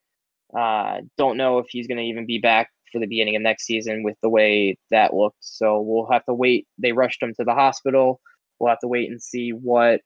Uh, 0.59 1.01
don't 1.19 1.37
know 1.37 1.59
if 1.59 1.67
he's 1.69 1.87
going 1.87 1.99
to 1.99 2.05
even 2.05 2.25
be 2.27 2.39
back 2.39 2.71
for 2.91 3.01
the 3.01 3.07
beginning 3.07 3.37
of 3.37 3.43
next 3.43 3.67
season 3.67 4.03
with 4.03 4.17
the 4.23 4.31
way 4.31 4.79
that 4.91 5.13
looked. 5.13 5.37
So 5.41 5.81
we'll 5.81 6.11
have 6.11 6.25
to 6.25 6.35
wait. 6.35 6.67
They 6.79 6.93
rushed 6.93 7.23
him 7.23 7.35
to 7.39 7.45
the 7.45 7.53
hospital. 7.53 8.21
We'll 8.59 8.71
have 8.71 8.81
to 8.81 8.89
wait 8.89 9.11
and 9.11 9.23
see 9.23 9.51
what 9.51 10.01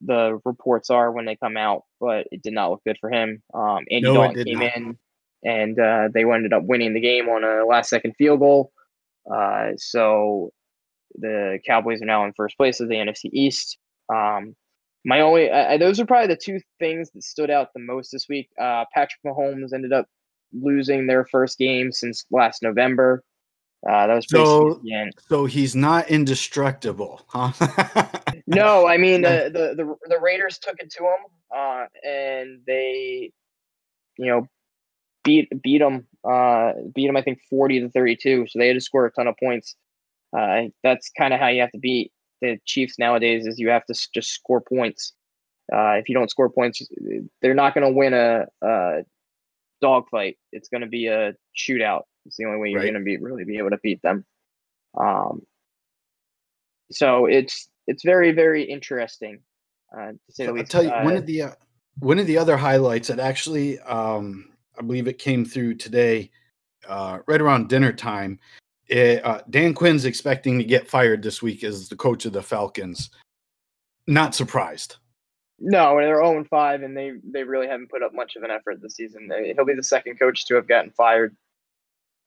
the 0.00 0.40
reports 0.44 0.90
are 0.90 1.12
when 1.12 1.24
they 1.24 1.36
come 1.36 1.56
out. 1.56 1.82
But 2.00 2.26
it 2.32 2.42
did 2.42 2.52
not 2.52 2.70
look 2.70 2.82
good 2.84 2.98
for 3.00 3.10
him. 3.10 3.42
Um, 3.54 3.84
Andy 3.90 4.02
no, 4.02 4.14
Dalton 4.14 4.44
came 4.44 4.58
not. 4.58 4.76
in, 4.76 4.98
and 5.44 5.78
uh, 5.78 6.08
they 6.12 6.24
ended 6.24 6.52
up 6.52 6.64
winning 6.64 6.94
the 6.94 7.00
game 7.00 7.28
on 7.28 7.44
a 7.44 7.64
last 7.64 7.90
second 7.90 8.14
field 8.16 8.40
goal. 8.40 8.72
Uh, 9.32 9.70
so 9.76 10.50
the 11.18 11.58
Cowboys 11.66 12.02
are 12.02 12.06
now 12.06 12.24
in 12.24 12.32
first 12.32 12.56
place 12.56 12.80
of 12.80 12.88
the 12.88 12.96
NFC 12.96 13.30
East. 13.32 13.78
Um, 14.12 14.54
my 15.04 15.20
only 15.20 15.50
uh, 15.50 15.76
those 15.78 15.98
are 15.98 16.06
probably 16.06 16.28
the 16.28 16.40
two 16.40 16.60
things 16.78 17.10
that 17.10 17.24
stood 17.24 17.50
out 17.50 17.72
the 17.74 17.80
most 17.80 18.10
this 18.12 18.26
week. 18.28 18.48
Uh, 18.60 18.84
Patrick 18.94 19.20
Mahomes 19.26 19.72
ended 19.72 19.92
up 19.92 20.06
losing 20.52 21.06
their 21.06 21.24
first 21.24 21.58
game 21.58 21.92
since 21.92 22.24
last 22.30 22.62
November. 22.62 23.24
Uh, 23.88 24.06
that 24.06 24.14
was 24.14 24.26
so. 24.28 24.80
So 25.28 25.44
he's 25.44 25.74
not 25.74 26.08
indestructible, 26.08 27.22
huh? 27.26 27.52
no, 28.46 28.86
I 28.86 28.96
mean 28.96 29.22
the, 29.22 29.50
the, 29.52 29.74
the 29.74 29.96
the 30.08 30.20
Raiders 30.20 30.58
took 30.58 30.76
it 30.78 30.90
to 30.92 31.04
him, 31.04 31.56
uh, 31.56 31.86
and 32.06 32.60
they, 32.64 33.32
you 34.18 34.26
know, 34.26 34.46
beat 35.24 35.50
beat 35.62 35.78
them. 35.78 36.06
Uh, 36.22 36.74
beat 36.94 37.08
them. 37.08 37.16
I 37.16 37.22
think 37.22 37.40
forty 37.50 37.80
to 37.80 37.90
thirty 37.90 38.14
two. 38.14 38.46
So 38.48 38.60
they 38.60 38.68
had 38.68 38.74
to 38.74 38.80
score 38.80 39.06
a 39.06 39.10
ton 39.10 39.26
of 39.26 39.34
points. 39.36 39.74
Uh, 40.36 40.62
that's 40.82 41.10
kind 41.16 41.34
of 41.34 41.40
how 41.40 41.48
you 41.48 41.60
have 41.60 41.72
to 41.72 41.78
beat 41.78 42.12
the 42.40 42.58
Chiefs 42.64 42.98
nowadays. 42.98 43.46
Is 43.46 43.58
you 43.58 43.68
have 43.70 43.84
to 43.86 43.94
just 44.14 44.30
score 44.30 44.60
points. 44.60 45.12
Uh, 45.72 45.92
if 45.92 46.08
you 46.08 46.14
don't 46.14 46.30
score 46.30 46.50
points, 46.50 46.86
they're 47.40 47.54
not 47.54 47.74
going 47.74 47.86
to 47.86 47.92
win 47.92 48.14
a, 48.14 48.46
a 48.62 49.02
dogfight. 49.80 50.38
It's 50.52 50.68
going 50.68 50.80
to 50.80 50.86
be 50.86 51.06
a 51.06 51.34
shootout. 51.56 52.02
It's 52.26 52.36
the 52.36 52.46
only 52.46 52.58
way 52.58 52.68
you're 52.70 52.80
right. 52.80 52.92
going 52.92 53.00
to 53.02 53.04
be 53.04 53.16
really 53.16 53.44
be 53.44 53.58
able 53.58 53.70
to 53.70 53.78
beat 53.82 54.02
them. 54.02 54.24
Um, 54.98 55.42
so 56.90 57.26
it's 57.26 57.68
it's 57.86 58.04
very 58.04 58.32
very 58.32 58.64
interesting. 58.64 59.40
Uh, 59.94 60.12
to 60.12 60.18
say 60.30 60.46
so. 60.46 60.56
I'll 60.56 60.64
tell 60.64 60.82
you 60.82 60.90
one 60.90 61.16
of 61.16 61.26
the 61.26 61.42
uh, 61.42 61.52
one 61.98 62.18
of 62.18 62.26
the 62.26 62.38
other 62.38 62.56
highlights 62.56 63.08
that 63.08 63.20
actually 63.20 63.78
um, 63.80 64.52
I 64.78 64.82
believe 64.82 65.08
it 65.08 65.18
came 65.18 65.44
through 65.44 65.74
today, 65.74 66.30
uh, 66.88 67.18
right 67.26 67.40
around 67.40 67.68
dinner 67.68 67.92
time. 67.92 68.38
It, 68.88 69.24
uh, 69.24 69.40
Dan 69.48 69.74
Quinn's 69.74 70.04
expecting 70.04 70.58
to 70.58 70.64
get 70.64 70.88
fired 70.88 71.22
this 71.22 71.40
week 71.40 71.64
as 71.64 71.88
the 71.88 71.96
coach 71.96 72.24
of 72.24 72.32
the 72.32 72.42
Falcons. 72.42 73.10
Not 74.06 74.34
surprised. 74.34 74.96
No, 75.58 75.96
they're 75.96 76.22
0 76.22 76.44
5, 76.44 76.82
and 76.82 76.96
they 76.96 77.12
they 77.22 77.44
really 77.44 77.68
haven't 77.68 77.90
put 77.90 78.02
up 78.02 78.12
much 78.12 78.34
of 78.34 78.42
an 78.42 78.50
effort 78.50 78.82
this 78.82 78.96
season. 78.96 79.30
He'll 79.54 79.64
be 79.64 79.74
the 79.74 79.82
second 79.82 80.18
coach 80.18 80.44
to 80.46 80.56
have 80.56 80.66
gotten 80.66 80.90
fired 80.90 81.36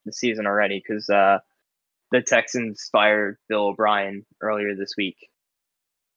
this 0.06 0.20
season 0.20 0.46
already 0.46 0.82
because 0.86 1.10
uh, 1.10 1.40
the 2.12 2.22
Texans 2.22 2.88
fired 2.92 3.38
Bill 3.50 3.68
O'Brien 3.68 4.26
earlier 4.42 4.76
this 4.76 4.94
week. 4.98 5.18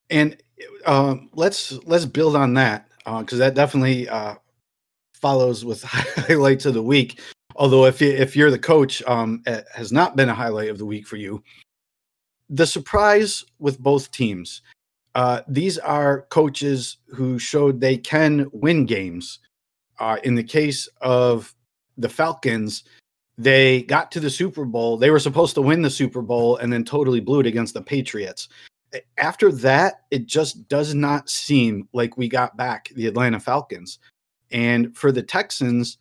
And 0.09 0.37
uh, 0.85 1.15
let's 1.33 1.73
let's 1.85 2.05
build 2.05 2.35
on 2.35 2.53
that 2.55 2.87
because 3.03 3.39
uh, 3.39 3.45
that 3.45 3.55
definitely 3.55 4.07
uh, 4.07 4.35
follows 5.13 5.65
with 5.65 5.83
highlights 5.85 6.65
of 6.65 6.73
the 6.73 6.83
week. 6.83 7.19
Although 7.59 7.85
if 7.85 8.01
you, 8.01 8.09
if 8.09 8.35
you're 8.35 8.49
the 8.49 8.57
coach, 8.57 9.03
um, 9.03 9.43
it 9.45 9.67
has 9.75 9.91
not 9.91 10.15
been 10.15 10.29
a 10.29 10.33
highlight 10.33 10.69
of 10.69 10.79
the 10.79 10.85
week 10.85 11.05
for 11.05 11.17
you. 11.17 11.43
The 12.49 12.65
surprise 12.65 13.43
with 13.59 13.77
both 13.79 14.09
teams 14.09 14.63
uh, 15.15 15.41
these 15.47 15.77
are 15.77 16.21
coaches 16.29 16.97
who 17.07 17.39
showed 17.39 17.79
they 17.79 17.97
can 17.97 18.47
win 18.53 18.85
games. 18.85 19.39
Uh, 19.99 20.17
in 20.23 20.35
the 20.35 20.43
case 20.43 20.87
of 21.01 21.53
the 21.97 22.09
Falcons, 22.09 22.83
they 23.37 23.83
got 23.83 24.11
to 24.11 24.19
the 24.19 24.29
Super 24.29 24.65
Bowl. 24.65 24.97
They 24.97 25.09
were 25.09 25.19
supposed 25.19 25.55
to 25.55 25.61
win 25.61 25.81
the 25.81 25.89
Super 25.89 26.21
Bowl 26.21 26.57
and 26.57 26.71
then 26.71 26.83
totally 26.83 27.19
blew 27.19 27.39
it 27.39 27.47
against 27.47 27.73
the 27.73 27.81
Patriots. 27.81 28.49
After 29.17 29.51
that, 29.51 30.03
it 30.09 30.25
just 30.25 30.67
does 30.67 30.93
not 30.93 31.29
seem 31.29 31.87
like 31.93 32.17
we 32.17 32.27
got 32.27 32.57
back 32.57 32.89
the 32.95 33.07
Atlanta 33.07 33.39
Falcons. 33.39 33.99
And 34.51 34.95
for 34.95 35.11
the 35.11 35.21
Texans, 35.21 35.97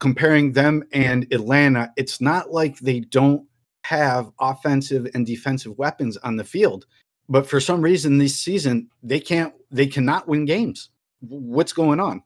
comparing 0.00 0.52
them 0.52 0.84
and 0.92 1.26
Atlanta, 1.32 1.92
it's 1.96 2.20
not 2.20 2.50
like 2.52 2.78
they 2.78 3.00
don't 3.00 3.46
have 3.84 4.30
offensive 4.40 5.08
and 5.14 5.26
defensive 5.26 5.76
weapons 5.78 6.16
on 6.18 6.36
the 6.36 6.44
field 6.44 6.86
but 7.28 7.46
for 7.46 7.60
some 7.60 7.82
reason 7.82 8.18
this 8.18 8.38
season 8.38 8.88
they 9.02 9.20
can't 9.20 9.54
they 9.70 9.86
cannot 9.86 10.26
win 10.26 10.44
games. 10.44 10.90
What's 11.20 11.72
going 11.72 12.00
on? 12.00 12.22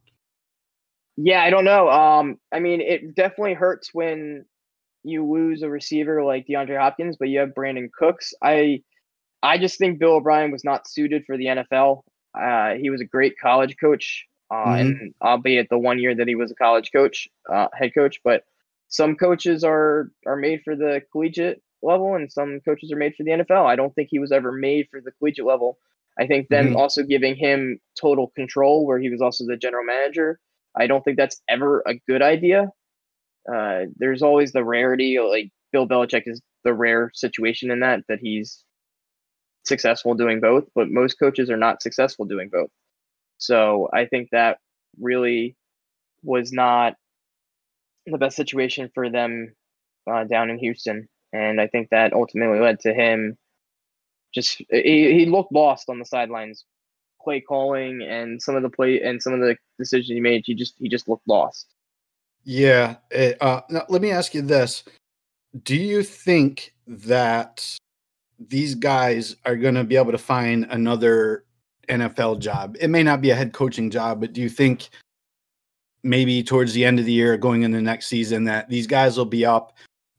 Yeah 1.17 1.43
i 1.43 1.51
don't 1.51 1.65
know. 1.65 1.91
Um 1.91 2.39
i 2.53 2.61
mean 2.61 2.81
it 2.81 3.15
definitely 3.15 3.55
hurts 3.55 3.91
when 3.93 4.45
you 5.05 5.29
lose 5.29 5.63
a 5.63 5.69
receiver 5.69 6.23
like 6.23 6.47
DeAndre 6.47 6.79
Hopkins 6.79 7.17
but 7.19 7.29
you 7.29 7.41
have 7.41 7.51
Brandin 7.51 7.91
Cooks. 7.93 8.33
I 8.43 8.83
i 9.43 9.59
just 9.59 9.79
think 9.79 9.99
bill 9.99 10.15
o'brien 10.15 10.53
was 10.53 10.63
not 10.63 10.89
suited 10.89 11.25
for 11.27 11.37
the 11.37 11.47
nfl 11.47 12.03
uh, 12.41 12.75
he 12.81 12.89
was 12.89 13.01
a 13.01 13.05
great 13.05 13.35
college 13.39 13.77
coach 13.79 14.25
uh, 14.53 14.67
mm-hmm. 14.67 14.81
and 14.81 15.15
albeit 15.23 15.69
the 15.71 15.79
one 15.79 15.99
year 15.99 16.15
that 16.15 16.29
he 16.29 16.35
was 16.35 16.51
a 16.51 16.55
college 16.55 16.91
coach 16.93 17.29
uh, 17.53 17.69
head 17.73 17.93
coach 17.95 18.21
but 18.23 18.45
some 18.93 19.17
coaches 19.17 19.65
are 19.65 20.11
are 20.27 20.37
made 20.37 20.63
for 20.63 20.77
the 20.77 21.03
collegiate 21.11 21.63
level, 21.83 22.15
and 22.15 22.31
some 22.31 22.61
coaches 22.61 22.93
are 22.93 22.97
made 22.97 23.15
for 23.17 23.25
the 23.25 23.31
NFL. 23.31 23.67
I 23.67 23.75
don't 23.77 23.95
think 23.95 24.09
he 24.11 24.19
was 24.19 24.33
ever 24.33 24.53
made 24.53 24.89
for 24.91 25.01
the 25.01 25.13
collegiate 25.13 25.47
level. 25.47 25.79
I 26.19 26.27
think 26.27 26.49
them 26.49 26.69
mm-hmm. 26.69 26.77
also 26.77 27.03
giving 27.03 27.35
him 27.35 27.81
total 27.99 28.29
control, 28.37 28.87
where 28.87 28.99
he 28.99 29.11
was 29.11 29.23
also 29.23 29.45
the 29.47 29.57
general 29.57 29.85
manager. 29.85 30.39
I 30.77 30.87
don't 30.87 31.03
think 31.03 31.17
that's 31.17 31.41
ever 31.49 31.83
a 31.87 31.95
good 32.07 32.23
idea. 32.23 32.71
Uh, 33.53 33.85
there's 33.97 34.23
always 34.23 34.53
the 34.53 34.65
rarity, 34.65 35.19
like 35.19 35.51
Bill 35.73 35.89
Belichick 35.89 36.23
is 36.27 36.41
the 36.65 36.75
rare 36.75 37.11
situation 37.15 37.71
in 37.71 37.81
that 37.81 38.01
that 38.09 38.21
he's 38.21 38.63
successful 39.65 40.15
doing 40.15 40.41
both, 40.41 40.65
but 40.75 40.91
most 40.91 41.19
coaches 41.19 41.51
are 41.51 41.57
not 41.57 41.83
successful 41.83 42.27
doing 42.27 42.51
both. 42.53 42.71
So 43.43 43.89
I 43.93 44.07
think 44.07 44.31
that 44.33 44.59
really 45.01 45.57
was 46.23 46.53
not 46.53 46.95
the 48.07 48.19
best 48.19 48.37
situation 48.37 48.91
for 48.95 49.11
them 49.11 49.55
uh, 50.11 50.25
down 50.25 50.51
in 50.51 50.59
Houston 50.59 51.09
and 51.33 51.61
I 51.61 51.67
think 51.67 51.91
that 51.91 52.13
ultimately 52.13 52.61
led 52.61 52.81
to 52.81 52.93
him 52.93 53.37
just 54.35 54.63
he, 54.71 55.13
he 55.13 55.27
looked 55.27 55.53
lost 55.53 55.89
on 55.89 55.99
the 55.99 56.05
sidelines, 56.05 56.65
play 57.23 57.41
calling 57.41 58.03
and 58.03 58.41
some 58.41 58.57
of 58.57 58.63
the 58.63 58.71
play 58.71 59.01
and 59.01 59.23
some 59.23 59.33
of 59.33 59.41
the 59.41 59.57
decisions 59.79 60.09
he 60.09 60.21
made. 60.21 60.43
He 60.45 60.55
just 60.55 60.75
he 60.79 60.89
just 60.89 61.09
looked 61.09 61.27
lost. 61.29 61.67
Yeah. 62.45 62.97
Eh, 63.11 63.35
uh, 63.41 63.61
let 63.89 64.03
me 64.03 64.11
ask 64.11 64.35
you 64.35 64.43
this: 64.43 64.85
Do 65.63 65.77
you 65.77 66.03
think 66.03 66.75
that 66.87 67.77
these 68.39 68.75
guys 68.75 69.37
are 69.45 69.57
going 69.57 69.75
to 69.75 69.85
be 69.85 69.97
able 69.97 70.13
to 70.13 70.19
find 70.19 70.67
another 70.71 71.45
NFL 71.93 72.41
job? 72.41 72.77
It 72.81 72.89
may 72.89 73.03
not 73.03 73.21
be 73.21 73.31
a 73.31 73.35
head 73.35 73.53
coaching 73.53 73.91
job, 73.91 74.21
but 74.21 74.33
do 74.33 74.41
you 74.41 74.49
think? 74.49 74.89
Maybe 76.05 76.43
towards 76.43 76.73
the 76.73 76.85
end 76.85 76.99
of 76.99 77.05
the 77.05 77.13
year, 77.13 77.37
going 77.37 77.63
into 77.63 77.81
next 77.81 78.09
season, 78.09 78.43
that 78.47 78.69
these 78.69 78.89
guys 78.89 79.17
will 79.17 79.25
be 79.25 79.47
up 79.47 79.73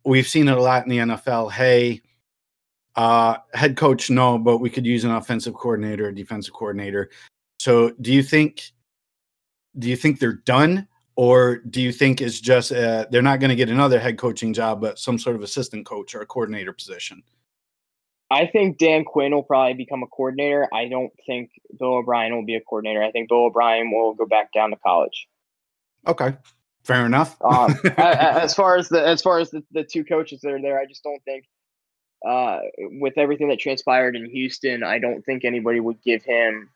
we've 0.05 0.27
seen 0.27 0.47
it 0.47 0.57
a 0.57 0.61
lot 0.61 0.83
in 0.83 0.89
the 0.89 0.97
NFL. 0.97 1.51
Hey, 1.51 2.01
uh, 2.95 3.37
head 3.53 3.77
coach, 3.77 4.09
no, 4.09 4.37
but 4.37 4.57
we 4.57 4.69
could 4.69 4.85
use 4.85 5.03
an 5.03 5.11
offensive 5.11 5.53
coordinator, 5.53 6.07
a 6.07 6.15
defensive 6.15 6.53
coordinator. 6.53 7.09
So, 7.59 7.91
do 8.01 8.11
you 8.13 8.23
think? 8.23 8.71
Do 9.79 9.89
you 9.89 9.95
think 9.95 10.19
they're 10.19 10.33
done, 10.33 10.87
or 11.15 11.57
do 11.57 11.81
you 11.81 11.91
think 11.91 12.21
it's 12.21 12.39
just 12.39 12.71
uh, 12.71 13.07
they're 13.09 13.23
not 13.23 13.39
going 13.39 13.49
to 13.49 13.55
get 13.55 13.69
another 13.69 13.99
head 13.99 14.19
coaching 14.19 14.53
job, 14.53 14.81
but 14.81 14.99
some 14.99 15.17
sort 15.17 15.35
of 15.35 15.41
assistant 15.41 15.85
coach 15.85 16.13
or 16.13 16.21
a 16.21 16.25
coordinator 16.27 16.73
position? 16.73 17.23
I 18.31 18.47
think 18.47 18.77
Dan 18.77 19.05
Quinn 19.05 19.33
will 19.33 19.43
probably 19.43 19.73
become 19.73 20.01
a 20.01 20.07
coordinator. 20.07 20.67
I 20.73 20.87
don't 20.87 21.11
think 21.25 21.51
Bill 21.77 21.95
O'Brien 21.95 22.35
will 22.35 22.45
be 22.45 22.55
a 22.55 22.61
coordinator. 22.61 23.03
I 23.03 23.11
think 23.11 23.29
Bill 23.29 23.45
O'Brien 23.45 23.91
will 23.91 24.15
go 24.15 24.25
back 24.25 24.51
down 24.53 24.71
to 24.71 24.77
college. 24.77 25.27
Okay. 26.07 26.35
Fair 26.83 27.05
enough. 27.05 27.37
um, 27.41 27.75
as 27.97 28.53
far 28.53 28.77
as 28.77 28.89
the 28.89 29.05
as 29.05 29.21
far 29.21 29.39
as 29.39 29.51
the, 29.51 29.63
the 29.71 29.83
two 29.83 30.03
coaches 30.03 30.41
that 30.41 30.51
are 30.51 30.61
there, 30.61 30.79
I 30.79 30.85
just 30.85 31.03
don't 31.03 31.23
think 31.23 31.45
uh, 32.27 32.59
with 32.99 33.17
everything 33.17 33.49
that 33.49 33.59
transpired 33.59 34.15
in 34.15 34.29
Houston, 34.29 34.83
I 34.83 34.99
don't 34.99 35.21
think 35.23 35.43
anybody 35.43 35.79
would 35.79 36.01
give 36.03 36.23
him 36.23 36.69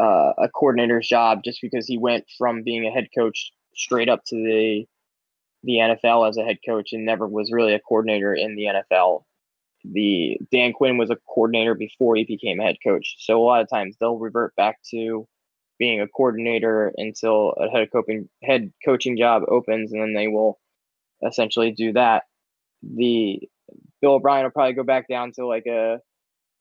uh, 0.00 0.32
a 0.38 0.48
coordinator's 0.48 1.08
job 1.08 1.42
just 1.44 1.60
because 1.60 1.86
he 1.86 1.98
went 1.98 2.24
from 2.38 2.62
being 2.62 2.86
a 2.86 2.90
head 2.90 3.08
coach 3.16 3.52
straight 3.74 4.08
up 4.08 4.24
to 4.26 4.36
the 4.36 4.86
the 5.64 5.74
NFL 5.74 6.28
as 6.28 6.36
a 6.36 6.44
head 6.44 6.58
coach 6.66 6.92
and 6.92 7.04
never 7.04 7.26
was 7.28 7.52
really 7.52 7.74
a 7.74 7.78
coordinator 7.80 8.34
in 8.34 8.56
the 8.56 8.64
NFL. 8.64 9.22
The 9.84 10.38
Dan 10.50 10.72
Quinn 10.72 10.98
was 10.98 11.10
a 11.10 11.16
coordinator 11.16 11.74
before 11.74 12.16
he 12.16 12.24
became 12.24 12.58
head 12.58 12.76
coach, 12.84 13.16
so 13.18 13.40
a 13.40 13.44
lot 13.44 13.62
of 13.62 13.68
times 13.68 13.96
they'll 13.98 14.18
revert 14.18 14.54
back 14.56 14.78
to 14.90 15.26
being 15.78 16.00
a 16.00 16.08
coordinator 16.08 16.92
until 16.96 17.50
a 17.52 17.68
head 17.68 17.88
coaching 17.92 18.28
head 18.42 18.72
coaching 18.84 19.16
job 19.16 19.42
opens, 19.48 19.92
and 19.92 20.00
then 20.00 20.14
they 20.14 20.28
will 20.28 20.58
essentially 21.26 21.72
do 21.72 21.92
that. 21.92 22.24
The 22.82 23.40
Bill 24.00 24.14
O'Brien 24.14 24.44
will 24.44 24.50
probably 24.50 24.74
go 24.74 24.84
back 24.84 25.08
down 25.08 25.32
to 25.32 25.46
like 25.46 25.66
a 25.66 26.00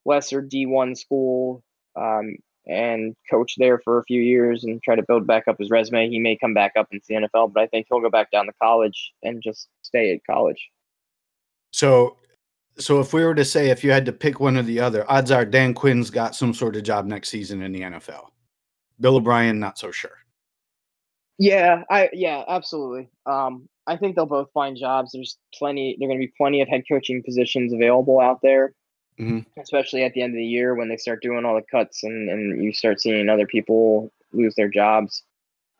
lesser 0.05 0.41
D 0.41 0.65
one 0.65 0.95
school 0.95 1.63
um, 1.95 2.35
and 2.67 3.15
coach 3.29 3.55
there 3.57 3.79
for 3.79 3.99
a 3.99 4.03
few 4.03 4.21
years 4.21 4.63
and 4.63 4.81
try 4.81 4.95
to 4.95 5.03
build 5.03 5.27
back 5.27 5.47
up 5.47 5.57
his 5.59 5.69
resume. 5.69 6.09
He 6.09 6.19
may 6.19 6.37
come 6.37 6.53
back 6.53 6.73
up 6.77 6.87
into 6.91 7.05
the 7.07 7.15
NFL, 7.15 7.53
but 7.53 7.63
I 7.63 7.67
think 7.67 7.87
he'll 7.89 8.01
go 8.01 8.09
back 8.09 8.31
down 8.31 8.45
to 8.45 8.53
college 8.61 9.11
and 9.23 9.41
just 9.41 9.67
stay 9.81 10.13
at 10.13 10.25
college. 10.29 10.69
So, 11.71 12.17
so 12.77 12.99
if 12.99 13.13
we 13.13 13.23
were 13.23 13.35
to 13.35 13.45
say 13.45 13.69
if 13.69 13.83
you 13.83 13.91
had 13.91 14.05
to 14.05 14.13
pick 14.13 14.39
one 14.39 14.57
or 14.57 14.63
the 14.63 14.79
other, 14.79 15.09
odds 15.09 15.31
are 15.31 15.45
Dan 15.45 15.73
Quinn's 15.73 16.09
got 16.09 16.35
some 16.35 16.53
sort 16.53 16.75
of 16.75 16.83
job 16.83 17.05
next 17.05 17.29
season 17.29 17.61
in 17.61 17.71
the 17.71 17.81
NFL. 17.81 18.27
Bill 18.99 19.17
O'Brien, 19.17 19.59
not 19.59 19.77
so 19.77 19.91
sure. 19.91 20.17
Yeah, 21.37 21.83
I 21.89 22.09
yeah, 22.13 22.43
absolutely. 22.47 23.09
Um, 23.25 23.67
I 23.87 23.97
think 23.97 24.15
they'll 24.15 24.25
both 24.27 24.51
find 24.53 24.77
jobs. 24.77 25.11
There's 25.11 25.37
plenty. 25.53 25.95
There 25.97 26.07
are 26.07 26.11
going 26.11 26.21
to 26.21 26.27
be 26.27 26.33
plenty 26.37 26.61
of 26.61 26.67
head 26.67 26.83
coaching 26.87 27.23
positions 27.23 27.73
available 27.73 28.19
out 28.19 28.41
there, 28.43 28.73
mm-hmm. 29.19 29.39
especially 29.59 30.03
at 30.03 30.13
the 30.13 30.21
end 30.21 30.33
of 30.33 30.37
the 30.37 30.45
year 30.45 30.75
when 30.75 30.87
they 30.87 30.97
start 30.97 31.21
doing 31.21 31.43
all 31.45 31.55
the 31.55 31.63
cuts 31.63 32.03
and 32.03 32.29
and 32.29 32.63
you 32.63 32.73
start 32.73 33.01
seeing 33.01 33.27
other 33.27 33.47
people 33.47 34.11
lose 34.33 34.53
their 34.55 34.69
jobs. 34.69 35.23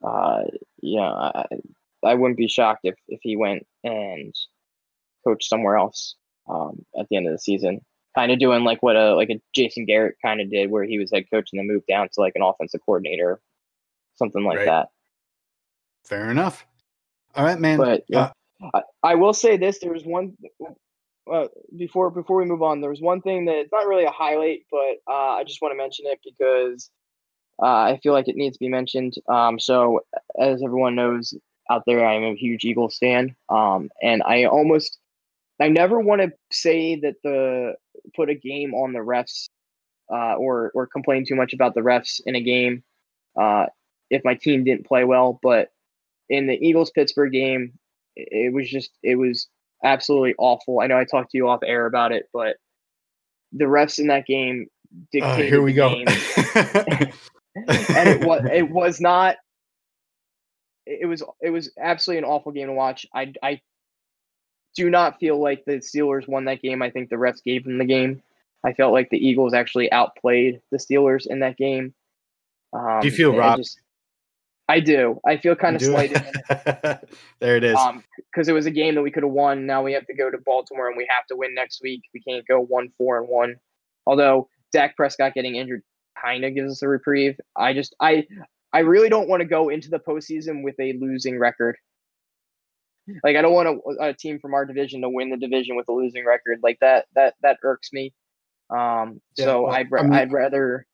Uh, 0.04 0.44
yeah, 0.82 1.12
I, 1.12 1.46
I 2.04 2.16
wouldn't 2.16 2.40
be 2.40 2.48
shocked 2.48 2.82
if 2.84 2.96
if 3.08 3.20
he 3.22 3.38
went 3.38 3.68
and 3.84 4.34
coached 5.24 5.48
somewhere 5.48 5.78
else 5.78 6.16
um, 6.50 6.86
at 7.00 7.08
the 7.10 7.18
end 7.18 7.28
of 7.28 7.34
the 7.34 7.40
season 7.40 7.82
kind 8.16 8.32
of 8.32 8.40
doing 8.40 8.64
like 8.64 8.82
what 8.84 8.96
a 8.96 9.16
like 9.16 9.30
a 9.30 9.42
Jason 9.56 9.86
Garrett 9.86 10.16
kind 10.24 10.42
of 10.42 10.50
did, 10.50 10.70
where 10.70 10.84
he 10.84 11.00
was 11.00 11.12
head 11.12 11.26
coach 11.32 11.50
and 11.52 11.60
then 11.60 11.68
moved 11.68 11.88
down 11.88 12.10
to 12.10 12.22
like 12.22 12.34
an 12.36 12.42
offensive 12.42 12.82
coordinator, 12.86 13.42
something 14.16 14.44
like 14.44 14.60
right. 14.60 14.66
that. 14.66 14.90
Fair 16.06 16.30
enough. 16.30 16.66
All 17.36 17.46
right, 17.46 17.60
man. 17.60 17.78
But 17.78 18.04
yeah, 18.08 18.32
uh, 18.62 18.70
I, 18.74 19.12
I, 19.12 19.16
will 19.16 19.34
say 19.34 19.58
this: 19.58 19.80
there 19.80 19.94
was 19.94 20.04
one 20.04 20.36
uh, 21.32 21.48
before 21.78 22.10
before 22.10 22.38
we 22.38 22.46
move 22.46 22.62
on. 22.62 22.82
There 22.82 22.90
was 22.90 23.02
one 23.02 23.22
thing 23.22 23.46
that 23.46 23.56
it's 23.56 23.72
not 23.72 23.88
really 23.88 24.06
a 24.06 24.12
highlight, 24.12 24.66
but 24.70 24.98
uh, 25.08 25.36
I 25.36 25.44
just 25.44 25.62
want 25.62 25.72
to 25.74 25.78
mention 25.78 26.06
it 26.08 26.20
because 26.24 26.90
uh, 27.62 27.66
I 27.66 28.00
feel 28.04 28.14
like 28.14 28.28
it 28.28 28.36
needs 28.36 28.58
to 28.58 28.60
be 28.60 28.70
mentioned. 28.70 29.16
Um, 29.30 29.60
so, 29.60 30.02
as 30.40 30.62
everyone 30.64 30.96
knows 30.96 31.34
out 31.70 31.84
there, 31.86 32.06
I'm 32.06 32.24
a 32.24 32.36
huge 32.36 32.66
Eagles 32.66 32.98
fan, 32.98 33.36
um, 33.48 33.90
and 34.02 34.22
I 34.24 34.46
almost, 34.46 34.98
I 35.62 35.70
never 35.70 36.00
want 36.00 36.22
to 36.22 36.32
say 36.52 36.96
that 37.02 37.16
the 37.24 37.74
put 38.16 38.30
a 38.30 38.36
game 38.36 38.74
on 38.74 38.94
the 38.94 39.00
refs 39.00 39.50
uh, 40.12 40.36
or 40.36 40.72
or 40.74 40.88
complain 40.88 41.26
too 41.26 41.36
much 41.36 41.54
about 41.54 41.74
the 41.76 41.82
refs 41.82 42.20
in 42.26 42.36
a 42.36 42.42
game 42.42 42.84
uh, 43.40 43.68
if 44.10 44.24
my 44.26 44.34
team 44.36 44.64
didn't 44.64 44.86
play 44.88 45.04
well. 45.04 45.40
But 45.42 45.70
in 46.30 46.48
the 46.48 46.56
Eagles 46.56 46.92
Pittsburgh 46.92 47.32
game, 47.32 47.74
it 48.16 48.54
was 48.54 48.70
just 48.70 48.92
it 49.04 49.16
was 49.16 49.48
absolutely 49.84 50.36
awful. 50.38 50.80
I 50.82 50.88
know 50.88 50.98
I 50.98 51.06
talked 51.06 51.32
to 51.32 51.38
you 51.38 51.48
off 51.50 51.62
air 51.66 51.86
about 51.86 52.12
it, 52.12 52.28
but 52.34 52.58
the 53.54 53.66
refs 53.66 54.00
in 54.00 54.08
that 54.08 54.26
game 54.26 54.68
Uh, 54.94 55.06
dictated. 55.12 55.46
here 55.52 55.62
we 55.62 55.74
the 55.74 55.76
go. 55.76 55.90
game. 55.90 56.08
and 57.68 58.10
it 58.10 58.26
was 58.26 58.42
it 58.52 58.70
was 58.70 59.02
not. 59.02 59.36
It 60.86 61.08
was 61.08 61.24
it 61.42 61.52
was 61.52 61.72
absolutely 61.80 62.20
an 62.20 62.26
awful 62.26 62.52
game 62.52 62.68
to 62.68 62.74
watch. 62.74 63.06
I 63.14 63.34
I 63.44 63.62
do 64.76 64.90
not 64.90 65.20
feel 65.20 65.42
like 65.42 65.64
the 65.66 65.74
Steelers 65.78 66.28
won 66.28 66.46
that 66.46 66.62
game. 66.62 66.82
I 66.82 66.90
think 66.90 67.10
the 67.10 67.16
refs 67.18 67.44
gave 67.44 67.64
them 67.66 67.78
the 67.78 67.86
game. 67.86 68.22
I 68.64 68.74
felt 68.74 68.94
like 68.94 69.10
the 69.10 69.18
Eagles 69.18 69.54
actually 69.54 69.92
outplayed 69.92 70.62
the 70.72 70.78
Steelers 70.78 71.26
in 71.28 71.40
that 71.40 71.58
game. 71.58 71.94
Um, 72.74 73.00
Do 73.02 73.08
you 73.08 73.14
feel 73.14 73.32
and 73.32 73.42
I 73.42 73.48
robbed? 73.48 73.64
just- 73.64 73.80
I 74.70 74.80
do. 74.80 75.20
I 75.26 75.36
feel 75.36 75.56
kind 75.56 75.76
of 75.76 75.82
Do 75.82 75.94
it. 75.98 76.12
slighted 76.12 77.00
there 77.42 77.58
it 77.58 77.64
is. 77.66 77.76
um 77.76 78.06
because 78.32 78.48
it 78.48 78.54
was 78.54 78.66
a 78.68 78.72
game 78.72 78.96
that 78.96 79.02
we 79.02 79.12
could 79.12 79.24
have 79.24 79.32
won. 79.32 79.66
Now 79.66 79.84
we 79.84 79.92
have 79.92 80.06
to 80.08 80.14
go 80.14 80.30
to 80.32 80.38
Baltimore 80.46 80.88
and 80.88 80.96
we 80.96 81.06
have 81.10 81.26
to 81.28 81.36
win 81.36 81.54
next 81.54 81.82
week. 81.84 82.04
We 82.14 82.22
can't 82.22 82.48
go 82.48 82.62
one 82.62 82.90
four 82.98 83.20
and 83.20 83.28
one. 83.28 83.56
Although 84.06 84.48
Dak 84.72 84.96
Prescott 84.96 85.34
getting 85.34 85.56
injured 85.58 85.82
kind 86.22 86.46
of 86.46 86.56
gives 86.56 86.72
us 86.72 86.82
a 86.84 86.88
reprieve. 86.88 87.38
I 87.58 87.74
just 87.74 87.94
I 88.00 88.26
I 88.72 88.80
really 88.80 89.10
don't 89.10 89.28
want 89.28 89.42
to 89.42 89.46
go 89.46 89.68
into 89.68 89.90
the 89.90 90.00
postseason 90.00 90.64
with 90.64 90.76
a 90.80 90.94
losing 90.94 91.38
record. 91.38 91.76
Like 93.24 93.36
I 93.36 93.42
don't 93.42 93.54
want 93.54 93.68
a, 94.00 94.04
a 94.10 94.14
team 94.14 94.40
from 94.40 94.54
our 94.54 94.66
division 94.66 95.02
to 95.02 95.10
win 95.10 95.30
the 95.30 95.38
division 95.38 95.76
with 95.76 95.88
a 95.90 95.92
losing 95.92 96.26
record 96.26 96.60
like 96.64 96.78
that. 96.82 97.06
That 97.16 97.36
that 97.42 97.58
irks 97.64 97.90
me. 97.92 98.14
Um, 98.70 99.22
Yeah, 99.38 99.46
so 99.46 99.64
well, 99.64 99.74
I'd 99.74 99.88
I 99.98 100.04
mean- 100.04 100.14
I'd 100.14 100.32
rather 100.32 100.86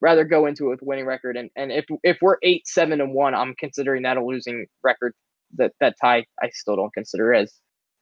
rather 0.00 0.24
go 0.24 0.46
into 0.46 0.66
it 0.66 0.70
with 0.70 0.82
a 0.82 0.84
winning 0.84 1.06
record. 1.06 1.36
And 1.36 1.50
and 1.56 1.70
if 1.72 1.84
if 2.02 2.18
we're 2.20 2.36
eight 2.42 2.66
seven 2.66 3.00
and 3.00 3.14
one, 3.14 3.34
I'm 3.34 3.54
considering 3.54 4.02
that 4.02 4.16
a 4.16 4.24
losing 4.24 4.66
record. 4.82 5.14
That 5.56 5.72
that 5.80 5.96
tie 6.00 6.24
I 6.42 6.50
still 6.50 6.76
don't 6.76 6.92
consider 6.94 7.32
as 7.34 7.52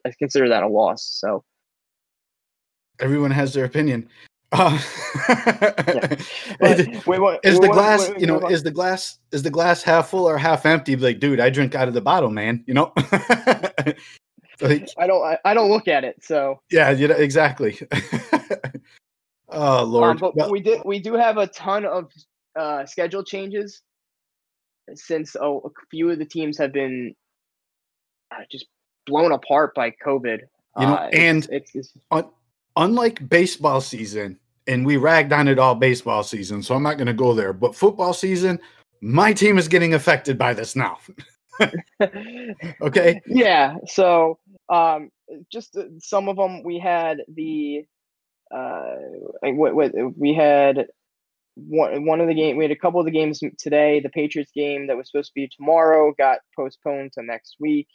I 0.06 0.12
consider 0.18 0.48
that 0.48 0.62
a 0.62 0.68
loss. 0.68 1.04
So 1.04 1.44
Everyone 3.00 3.30
has 3.30 3.54
their 3.54 3.64
opinion. 3.64 4.08
Uh, 4.52 4.78
but 6.58 6.80
is 6.80 7.06
we 7.06 7.18
want- 7.18 7.40
is 7.44 7.60
we 7.60 7.66
the 7.68 7.72
glass, 7.72 8.10
you 8.18 8.26
know, 8.26 8.40
is 8.48 8.62
the 8.62 8.70
glass 8.70 9.18
is 9.32 9.42
the 9.42 9.50
glass 9.50 9.82
half 9.82 10.08
full 10.10 10.28
or 10.28 10.36
half 10.38 10.66
empty? 10.66 10.96
Like, 10.96 11.20
dude, 11.20 11.38
I 11.40 11.50
drink 11.50 11.74
out 11.74 11.86
of 11.88 11.94
the 11.94 12.00
bottle, 12.00 12.30
man. 12.30 12.64
You 12.66 12.74
know, 12.74 12.92
like, 14.60 14.88
I 14.98 15.06
don't 15.06 15.24
I, 15.24 15.38
I 15.44 15.54
don't 15.54 15.70
look 15.70 15.86
at 15.88 16.02
it. 16.04 16.22
So 16.24 16.60
yeah, 16.70 16.90
you 16.90 17.06
know, 17.08 17.14
exactly. 17.14 17.78
oh 19.50 19.84
Lord, 19.84 20.10
Um, 20.10 20.16
but 20.18 20.36
Well, 20.36 20.50
we 20.50 20.60
did 20.60 20.80
we 20.84 20.98
do 20.98 21.14
have 21.14 21.36
a 21.38 21.46
ton 21.46 21.84
of 21.84 22.10
uh, 22.58 22.84
schedule 22.86 23.22
changes 23.22 23.82
since 24.94 25.36
oh, 25.40 25.60
a 25.64 25.70
few 25.92 26.10
of 26.10 26.18
the 26.18 26.24
teams 26.24 26.58
have 26.58 26.72
been 26.72 27.14
uh, 28.32 28.42
just 28.50 28.66
blown 29.06 29.30
apart 29.30 29.76
by 29.76 29.92
COVID. 30.04 30.40
You 30.78 30.86
know, 30.86 30.94
Uh, 30.94 31.06
it's- 31.12 31.12
and- 31.14 31.48
it's, 31.52 31.74
it's, 31.76 31.92
un- 32.10 32.28
unlike 32.76 33.28
baseball 33.28 33.80
season, 33.80 34.38
and 34.66 34.84
we 34.84 34.96
ragged 34.96 35.32
on 35.32 35.48
it 35.48 35.58
all 35.58 35.74
baseball 35.74 36.22
season, 36.22 36.62
so 36.62 36.74
I'm 36.74 36.82
not 36.82 36.96
going 36.96 37.06
to 37.06 37.12
go 37.12 37.34
there. 37.34 37.52
But 37.52 37.74
football 37.74 38.12
season, 38.12 38.60
my 39.00 39.32
team 39.32 39.58
is 39.58 39.68
getting 39.68 39.94
affected 39.94 40.38
by 40.38 40.54
this 40.54 40.76
now. 40.76 40.98
Okay, 42.80 43.20
yeah. 43.26 43.76
So 43.86 44.38
um, 44.68 45.10
just 45.52 45.76
uh, 45.76 45.84
some 45.98 46.28
of 46.28 46.36
them 46.36 46.62
we 46.62 46.78
had 46.78 47.18
the 47.28 47.84
uh, 48.50 48.96
we 49.42 50.34
had 50.34 50.86
one 51.56 52.06
one 52.06 52.20
of 52.20 52.28
the 52.28 52.34
game 52.34 52.56
we 52.56 52.64
had 52.64 52.70
a 52.70 52.76
couple 52.76 53.00
of 53.00 53.06
the 53.06 53.12
games 53.12 53.40
today. 53.58 54.00
The 54.00 54.08
Patriots 54.08 54.52
game 54.54 54.86
that 54.86 54.96
was 54.96 55.10
supposed 55.10 55.28
to 55.28 55.34
be 55.34 55.48
tomorrow 55.48 56.14
got 56.16 56.38
postponed 56.56 57.12
to 57.14 57.22
next 57.22 57.56
week. 57.60 57.88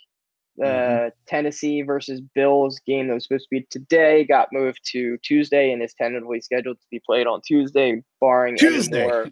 The 0.57 0.63
Mhm. 0.65 1.11
Tennessee 1.27 1.81
versus 1.81 2.21
Bills 2.21 2.79
game 2.85 3.07
that 3.07 3.13
was 3.13 3.23
supposed 3.25 3.43
to 3.45 3.49
be 3.59 3.67
today 3.69 4.23
got 4.23 4.47
moved 4.53 4.79
to 4.91 5.17
Tuesday 5.17 5.71
and 5.71 5.83
is 5.83 5.93
tentatively 5.93 6.39
scheduled 6.39 6.79
to 6.79 6.87
be 6.89 7.01
played 7.05 7.27
on 7.27 7.41
Tuesday, 7.41 8.01
barring 8.21 8.55
Tuesday. 8.55 9.01
any 9.01 9.07
more. 9.11 9.23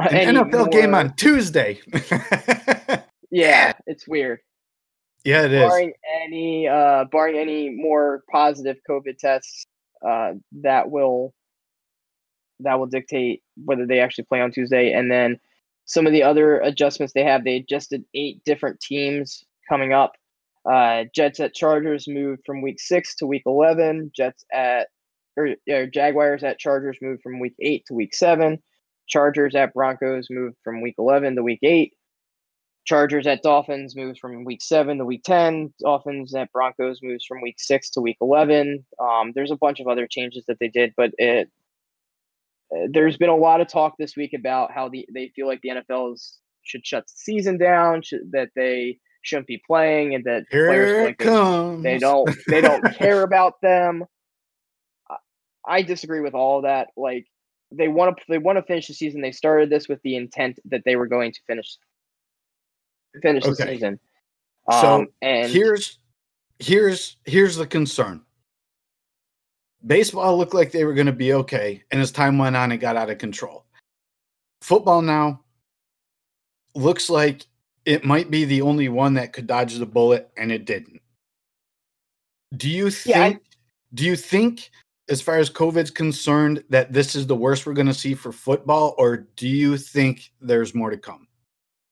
an 0.00 0.36
NFL 0.50 0.70
game 0.70 0.94
on 0.94 1.14
Tuesday. 1.16 1.80
Yeah, 3.34 3.72
it's 3.86 4.06
weird. 4.06 4.40
yeah, 5.24 5.44
it 5.44 5.52
is. 5.52 5.62
barring 5.62 5.92
any 6.22 6.68
uh 6.68 7.04
barring 7.10 7.38
any 7.38 7.70
more 7.70 8.22
positive 8.30 8.76
covid 8.88 9.16
tests 9.18 9.64
uh 10.06 10.34
that 10.60 10.90
will 10.90 11.32
that 12.60 12.78
will 12.78 12.86
dictate 12.86 13.42
whether 13.64 13.86
they 13.86 14.00
actually 14.00 14.24
play 14.24 14.40
on 14.40 14.50
tuesday 14.52 14.92
and 14.92 15.10
then 15.10 15.38
some 15.86 16.06
of 16.06 16.12
the 16.12 16.22
other 16.22 16.60
adjustments 16.60 17.12
they 17.14 17.24
have 17.24 17.42
they 17.44 17.56
adjusted 17.56 18.04
eight 18.14 18.42
different 18.44 18.78
teams 18.80 19.42
coming 19.68 19.92
up 19.94 20.12
uh 20.70 21.04
jets 21.14 21.40
at 21.40 21.54
chargers 21.54 22.06
moved 22.06 22.42
from 22.46 22.62
week 22.62 22.80
six 22.80 23.14
to 23.16 23.26
week 23.26 23.42
11 23.46 24.12
jets 24.14 24.44
at 24.52 24.88
or, 25.36 25.54
or 25.68 25.86
jaguars 25.86 26.44
at 26.44 26.58
chargers 26.58 26.98
moved 27.02 27.22
from 27.22 27.40
week 27.40 27.54
eight 27.60 27.84
to 27.86 27.94
week 27.94 28.14
seven 28.14 28.62
chargers 29.08 29.54
at 29.54 29.74
broncos 29.74 30.28
moved 30.30 30.56
from 30.62 30.80
week 30.80 30.94
11 30.98 31.36
to 31.36 31.42
week 31.42 31.60
eight 31.62 31.94
Chargers 32.84 33.26
at 33.26 33.42
Dolphins 33.42 33.94
moves 33.94 34.18
from 34.18 34.44
week 34.44 34.60
seven 34.60 34.98
to 34.98 35.04
week 35.04 35.22
10. 35.24 35.72
Dolphins 35.80 36.34
at 36.34 36.50
Broncos 36.52 37.00
moves 37.02 37.24
from 37.24 37.40
week 37.40 37.54
six 37.58 37.90
to 37.90 38.00
week 38.00 38.16
11. 38.20 38.84
Um, 38.98 39.32
there's 39.34 39.52
a 39.52 39.56
bunch 39.56 39.78
of 39.78 39.86
other 39.86 40.08
changes 40.08 40.44
that 40.48 40.58
they 40.58 40.68
did, 40.68 40.92
but 40.96 41.12
it, 41.16 41.48
there's 42.90 43.16
been 43.16 43.28
a 43.28 43.36
lot 43.36 43.60
of 43.60 43.68
talk 43.68 43.94
this 43.98 44.16
week 44.16 44.32
about 44.32 44.72
how 44.72 44.88
the, 44.88 45.06
they 45.14 45.28
feel 45.28 45.46
like 45.46 45.60
the 45.62 45.70
NFL 45.70 46.20
should 46.62 46.84
shut 46.84 47.06
the 47.06 47.12
season 47.14 47.56
down, 47.56 48.02
should, 48.02 48.32
that 48.32 48.50
they 48.56 48.98
shouldn't 49.22 49.46
be 49.46 49.62
playing, 49.66 50.14
and 50.14 50.24
that 50.24 50.44
players 50.50 50.90
Here 50.90 50.96
feel 50.96 51.04
it 51.04 51.06
like 51.06 51.18
they, 51.18 51.24
comes. 51.24 51.82
they 51.84 51.98
don't 51.98 52.30
they 52.48 52.60
don't 52.60 52.94
care 52.98 53.22
about 53.22 53.60
them. 53.62 54.04
I- 55.66 55.82
disagree 55.82 56.20
with 56.20 56.34
all 56.34 56.58
of 56.58 56.64
that. 56.64 56.88
Like 56.96 57.26
they 57.70 57.88
want 57.88 58.16
to 58.16 58.24
they 58.28 58.38
want 58.38 58.58
to 58.58 58.62
finish 58.62 58.88
the 58.88 58.94
season. 58.94 59.20
They 59.20 59.32
started 59.32 59.70
this 59.70 59.88
with 59.88 60.02
the 60.02 60.16
intent 60.16 60.58
that 60.66 60.82
they 60.84 60.96
were 60.96 61.06
going 61.06 61.32
to 61.32 61.40
finish 61.46 61.76
finish 63.22 63.44
the 63.44 63.52
Okay. 63.52 63.72
season. 63.74 64.00
So, 64.70 64.94
Um, 65.00 65.08
and 65.22 65.50
here's 65.50 65.98
here's 66.58 67.16
here's 67.24 67.56
the 67.56 67.66
concern. 67.66 68.22
Baseball 69.84 70.38
looked 70.38 70.54
like 70.54 70.70
they 70.70 70.84
were 70.84 70.94
going 70.94 71.06
to 71.06 71.12
be 71.12 71.32
okay, 71.32 71.82
and 71.90 72.00
as 72.00 72.12
time 72.12 72.38
went 72.38 72.56
on, 72.56 72.70
it 72.70 72.78
got 72.78 72.96
out 72.96 73.10
of 73.10 73.18
control. 73.18 73.66
Football 74.60 75.02
now 75.02 75.42
looks 76.74 77.10
like 77.10 77.46
it 77.84 78.04
might 78.04 78.30
be 78.30 78.44
the 78.44 78.62
only 78.62 78.88
one 78.88 79.14
that 79.14 79.32
could 79.32 79.46
dodge 79.46 79.74
the 79.76 79.86
bullet, 79.86 80.30
and 80.36 80.52
it 80.52 80.64
didn't. 80.64 81.00
Do 82.56 82.68
you 82.68 82.90
think? 82.90 83.16
Yeah, 83.16 83.22
I- 83.24 83.40
do 83.94 84.04
you 84.04 84.16
think, 84.16 84.70
as 85.08 85.20
far 85.20 85.38
as 85.38 85.50
COVID's 85.50 85.90
concerned, 85.90 86.64
that 86.70 86.92
this 86.92 87.14
is 87.14 87.26
the 87.26 87.36
worst 87.36 87.66
we're 87.66 87.74
going 87.74 87.86
to 87.86 87.94
see 87.94 88.14
for 88.14 88.32
football, 88.32 88.94
or 88.98 89.28
do 89.36 89.48
you 89.48 89.76
think 89.76 90.30
there's 90.40 90.74
more 90.74 90.90
to 90.90 90.96
come? 90.96 91.26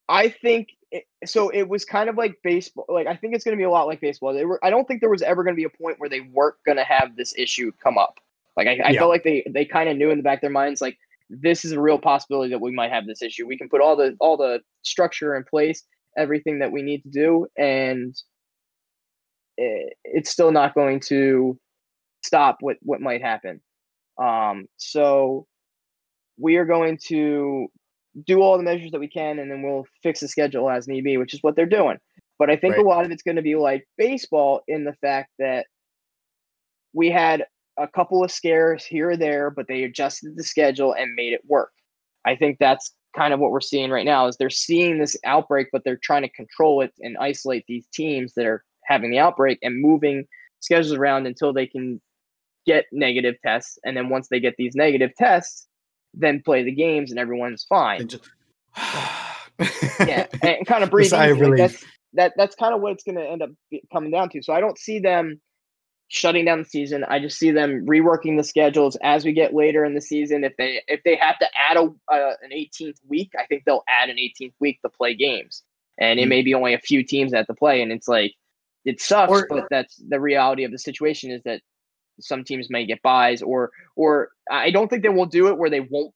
I 0.09 0.29
think 0.29 0.71
it, 0.91 1.05
so. 1.25 1.51
It 1.51 1.69
was 1.69 1.85
kind 1.85 2.09
of 2.09 2.17
like 2.17 2.37
baseball. 2.43 2.87
Like 2.89 3.07
I 3.07 3.15
think 3.17 3.35
it's 3.35 3.45
going 3.45 3.57
to 3.57 3.61
be 3.61 3.65
a 3.65 3.71
lot 3.71 3.87
like 3.87 4.01
baseball. 4.01 4.33
They 4.35 4.45
were. 4.45 4.65
I 4.65 4.71
don't 4.71 4.89
think 4.89 5.01
there 5.01 5.11
was 5.11 5.23
ever 5.23 5.45
going 5.45 5.55
to 5.55 5.61
be 5.61 5.65
a 5.65 5.71
point 5.71 6.01
where 6.01 6.09
they 6.09 6.21
weren't 6.21 6.57
going 6.67 6.79
to 6.79 6.85
have 6.85 7.17
this 7.17 7.35
issue 7.37 7.71
come 7.83 7.97
up. 7.99 8.19
Like 8.57 8.67
I, 8.67 8.73
I 8.85 8.91
Yeah. 8.91 8.99
felt 9.01 9.11
like 9.11 9.23
they 9.23 9.45
they 9.49 9.65
kind 9.65 9.89
of 9.89 9.97
knew 9.97 10.11
in 10.11 10.17
the 10.19 10.25
back 10.25 10.39
of 10.39 10.43
their 10.43 10.51
minds 10.51 10.81
like 10.81 10.99
this 11.31 11.65
is 11.65 11.73
a 11.73 11.81
real 11.81 11.99
possibility 11.99 12.51
that 12.51 12.61
we 12.61 12.73
might 12.73 12.91
have 12.93 13.07
this 13.07 13.23
issue. 13.23 13.47
We 13.47 13.57
can 13.57 13.69
put 13.69 13.81
all 13.81 13.97
the 13.97 14.17
all 14.21 14.37
the 14.37 14.61
structure 14.83 15.37
in 15.37 15.45
place, 15.45 15.85
everything 16.19 16.59
that 16.59 16.73
we 16.73 16.83
need 16.83 17.03
to 17.05 17.11
do, 17.11 17.47
and 17.57 18.15
it, 19.57 19.95
it's 20.05 20.31
still 20.31 20.51
not 20.53 20.75
going 20.75 21.01
to 21.01 21.59
stop 22.25 22.59
what 22.61 22.77
what 22.83 23.01
might 23.01 23.23
happen. 23.23 23.61
Um, 24.21 24.67
so 24.77 25.47
we 26.39 26.57
are 26.57 26.65
going 26.67 26.99
to 27.09 27.69
do 28.27 28.43
all 28.43 28.57
the 28.57 28.65
measures 28.65 28.91
that 28.91 29.01
we 29.01 29.09
can, 29.09 29.39
and 29.39 29.51
then 29.51 29.63
we'll 29.63 29.87
fix 30.03 30.21
the 30.21 30.29
schedule 30.29 30.69
as 30.69 30.89
need 30.89 31.05
be, 31.05 31.17
which 31.17 31.35
is 31.35 31.43
what 31.43 31.55
they're 31.55 31.67
doing. 31.67 31.99
But 32.39 32.51
I 32.51 32.57
think 32.57 32.73
Right. 32.73 32.85
a 32.85 32.89
lot 32.89 33.05
of 33.05 33.11
it's 33.13 33.23
going 33.23 33.37
to 33.37 33.43
be 33.43 33.55
like 33.55 33.87
baseball 33.97 34.63
in 34.67 34.85
the 34.85 34.95
fact 34.95 35.31
that 35.39 35.67
we 36.93 37.11
had 37.11 37.45
a 37.79 37.89
couple 37.89 38.23
of 38.23 38.31
scares 38.31 38.85
here 38.85 39.11
or 39.11 39.17
there, 39.17 39.51
but 39.51 39.67
they 39.69 39.85
adjusted 39.85 40.37
the 40.37 40.45
schedule 40.45 40.95
and 40.95 41.15
made 41.15 41.33
it 41.33 41.43
work. 41.47 41.73
I 42.25 42.37
think 42.37 42.59
that's 42.59 42.95
kind 43.17 43.35
of 43.35 43.41
what 43.41 43.51
we're 43.51 43.61
seeing 43.61 43.91
right 43.91 44.05
now 44.05 44.27
is 44.27 44.37
they're 44.37 44.51
seeing 44.51 44.99
this 44.99 45.17
outbreak, 45.25 45.69
but 45.73 45.83
they're 45.85 45.99
trying 46.03 46.23
to 46.23 46.29
control 46.29 46.81
it 46.81 46.93
and 47.01 47.17
isolate 47.19 47.65
these 47.67 47.87
teams 47.93 48.35
that 48.35 48.47
are 48.47 48.65
having 48.85 49.11
the 49.11 49.19
outbreak 49.19 49.59
and 49.63 49.81
moving 49.81 50.25
schedules 50.61 50.93
around 50.93 51.27
until 51.27 51.53
they 51.53 51.67
can 51.67 52.01
get 52.67 52.87
negative 52.93 53.37
tests. 53.45 53.79
And 53.85 53.97
then 53.97 54.09
once 54.09 54.29
they 54.29 54.41
get 54.41 54.55
these 54.59 54.75
negative 54.75 55.11
tests, 55.17 55.67
then 56.15 56.43
play 56.45 56.63
the 56.63 56.73
games 56.73 57.11
and 57.11 57.19
everyone's 57.19 57.65
fine. 57.65 58.09
Just, 58.09 58.29
yeah, 60.01 60.27
and 60.43 60.67
kind 60.67 60.85
of. 60.85 60.93
Like 60.93 61.57
that's 61.57 61.85
that 62.15 62.33
that's 62.37 62.57
kind 62.57 62.75
of 62.75 62.81
what 62.81 62.93
it's 62.93 63.05
going 63.05 63.17
to 63.17 63.27
end 63.27 63.43
up 63.43 63.51
coming 63.93 64.11
down 64.11 64.29
to. 64.31 64.43
So 64.43 64.53
I 64.53 64.61
don't 64.61 64.79
see 64.79 64.99
them 64.99 65.41
shutting 66.11 66.45
down 66.45 66.59
the 66.59 66.65
season. 66.65 67.05
I 67.05 67.21
just 67.21 67.39
see 67.39 67.53
them 67.53 67.87
reworking 67.87 68.37
the 68.37 68.43
schedules 68.43 68.97
as 69.03 69.25
we 69.25 69.33
get 69.33 69.55
later 69.55 69.85
in 69.85 69.95
the 69.95 70.01
season. 70.01 70.43
If 70.43 70.57
they 70.59 70.83
if 70.89 71.03
they 71.05 71.17
have 71.17 71.39
to 71.39 71.47
add 71.57 71.77
a 71.77 71.85
uh, 72.13 72.35
an 72.43 72.51
18th 72.53 72.99
week, 73.09 73.31
I 73.39 73.47
think 73.47 73.63
they'll 73.65 73.85
add 73.89 74.11
an 74.11 74.17
18th 74.17 74.55
week 74.59 74.81
to 74.83 74.91
play 74.91 75.15
games, 75.15 75.63
and 75.99 76.19
it 76.19 76.25
mm-hmm. 76.25 76.29
may 76.29 76.43
be 76.43 76.55
only 76.55 76.75
a 76.75 76.81
few 76.81 77.05
teams 77.05 77.31
that 77.31 77.47
to 77.47 77.55
play. 77.55 77.81
And 77.81 77.93
it's 77.93 78.09
like 78.09 78.35
it 78.85 79.01
sucks, 79.01 79.31
or, 79.31 79.47
but 79.49 79.69
that's 79.71 79.97
the 79.97 80.21
reality 80.21 80.65
of 80.65 80.73
the 80.73 80.79
situation. 80.79 81.31
Is 81.31 81.43
that 81.45 81.63
some 82.21 82.45
teams 82.45 82.69
may 82.69 82.85
get 82.87 83.03
byes, 83.03 83.41
or 83.41 83.71
or 83.95 84.31
I 84.51 84.73
don't 84.73 84.89
think 84.89 85.05
they 85.05 85.09
will 85.09 85.27
do 85.27 85.47
it 85.47 85.59
where 85.59 85.71
they 85.71 85.81
won't. 85.81 86.13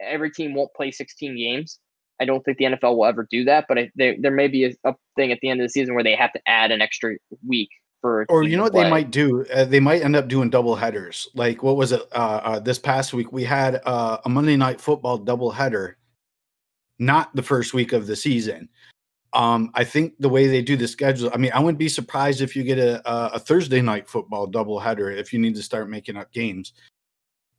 Every 0.00 0.30
team 0.30 0.54
won't 0.54 0.74
play 0.74 0.90
16 0.90 1.36
games. 1.36 1.78
I 2.20 2.26
don't 2.26 2.44
think 2.44 2.58
the 2.58 2.64
NFL 2.64 2.96
will 2.96 3.06
ever 3.06 3.26
do 3.30 3.44
that, 3.44 3.66
but 3.68 3.78
I, 3.78 3.90
there 3.94 4.16
there 4.18 4.32
may 4.32 4.48
be 4.48 4.64
a, 4.64 4.72
a, 4.84 4.94
thing 5.14 5.30
at 5.30 5.38
the 5.40 5.50
end 5.50 5.60
of 5.60 5.64
the 5.64 5.70
season 5.70 5.94
where 5.94 6.04
they 6.04 6.16
have 6.16 6.32
to 6.32 6.40
add 6.46 6.72
an 6.72 6.82
extra 6.82 7.16
week 7.46 7.70
for. 8.00 8.26
Or 8.28 8.42
you 8.42 8.56
know 8.56 8.62
what 8.62 8.72
they 8.72 8.88
might 8.88 9.10
do? 9.10 9.44
Uh, 9.46 9.64
they 9.64 9.80
might 9.80 10.02
end 10.02 10.16
up 10.16 10.28
doing 10.28 10.50
double 10.50 10.76
headers. 10.76 11.28
Like 11.34 11.62
what 11.62 11.76
was 11.76 11.92
it? 11.92 12.02
Uh, 12.12 12.40
uh, 12.42 12.58
this 12.60 12.78
past 12.78 13.12
week 13.12 13.32
we 13.32 13.44
had 13.44 13.80
uh, 13.84 14.18
a 14.24 14.28
Monday 14.28 14.56
night 14.56 14.80
football 14.80 15.18
double 15.18 15.50
header, 15.50 15.96
not 16.98 17.34
the 17.34 17.42
first 17.42 17.74
week 17.74 17.92
of 17.92 18.06
the 18.06 18.16
season. 18.16 18.68
Um, 19.32 19.70
I 19.74 19.84
think 19.84 20.14
the 20.18 20.28
way 20.28 20.46
they 20.46 20.62
do 20.62 20.76
the 20.76 20.88
schedule, 20.88 21.30
I 21.34 21.36
mean, 21.36 21.50
I 21.52 21.60
wouldn't 21.60 21.78
be 21.78 21.90
surprised 21.90 22.40
if 22.40 22.56
you 22.56 22.62
get 22.62 22.78
a, 22.78 23.02
a 23.34 23.38
Thursday 23.38 23.82
night 23.82 24.08
football 24.08 24.46
double 24.46 24.80
header 24.80 25.10
if 25.10 25.32
you 25.32 25.38
need 25.38 25.54
to 25.56 25.62
start 25.62 25.90
making 25.90 26.16
up 26.16 26.32
games. 26.32 26.72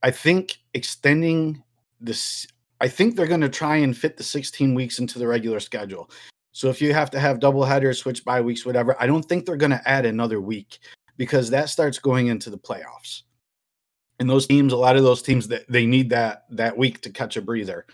I 0.02 0.12
think 0.12 0.58
extending 0.74 1.64
this 2.00 2.48
I 2.80 2.88
think 2.88 3.16
they're 3.16 3.28
going 3.28 3.42
to 3.42 3.50
try 3.50 3.78
and 3.78 3.98
fit 3.98 4.18
the 4.18 4.24
16 4.24 4.74
weeks 4.74 5.00
into 5.00 5.20
the 5.20 5.28
regular 5.28 5.60
schedule. 5.60 6.10
So 6.58 6.72
if 6.72 6.82
you 6.82 6.92
have 6.92 7.12
to 7.12 7.20
have 7.20 7.40
double 7.40 7.64
headers, 7.64 8.00
switch 8.00 8.26
bye 8.26 8.42
weeks, 8.42 8.66
whatever, 8.66 8.96
I 9.00 9.06
don't 9.06 9.22
think 9.22 9.46
they're 9.46 9.58
going 9.58 9.70
to 9.70 9.88
add 9.88 10.08
another 10.08 10.42
week 10.42 10.80
because 11.16 11.52
that 11.52 11.70
starts 11.70 12.00
going 12.00 12.28
into 12.28 12.50
the 12.50 12.58
playoffs. 12.58 13.22
And 14.18 14.28
those 14.28 14.48
teams, 14.48 14.74
a 14.74 14.78
lot 14.78 14.96
of 14.96 15.04
those 15.04 15.22
teams 15.22 15.48
that 15.50 15.70
they 15.70 15.86
need 15.86 16.10
that 16.10 16.46
that 16.50 16.76
week 16.76 17.02
to 17.02 17.12
catch 17.12 17.38
a 17.38 17.44
breather. 17.44 17.86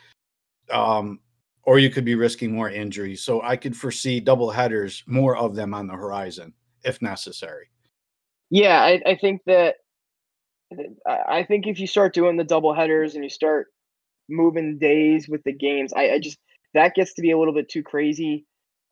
Um, 0.72 1.20
or 1.64 1.78
you 1.78 1.90
could 1.90 2.06
be 2.06 2.16
risking 2.16 2.54
more 2.54 2.70
injuries. 2.70 3.22
So 3.22 3.42
I 3.42 3.58
could 3.58 3.76
foresee 3.76 4.22
double 4.22 4.50
headers, 4.50 5.04
more 5.08 5.36
of 5.36 5.56
them 5.56 5.74
on 5.74 5.88
the 5.88 5.96
horizon 5.96 6.54
if 6.86 7.02
necessary. 7.02 7.68
Yeah, 8.50 8.82
I, 8.82 9.02
I 9.06 9.16
think 9.18 9.42
that 9.46 9.76
I 11.06 11.44
think 11.44 11.68
if 11.68 11.82
you 11.82 11.88
start 11.88 12.14
doing 12.14 12.38
the 12.38 12.46
double 12.46 12.74
headers 12.74 13.16
and 13.16 13.26
you 13.26 13.30
start 13.30 13.68
moving 14.30 14.78
days 14.78 15.28
with 15.28 15.44
the 15.44 15.52
games. 15.52 15.92
I, 15.92 16.12
I 16.12 16.20
just 16.20 16.38
that 16.74 16.96
gets 16.96 17.14
to 17.16 17.22
be 17.22 17.32
a 17.32 17.38
little 17.38 17.54
bit 17.54 17.68
too 17.68 17.84
crazy. 17.84 18.46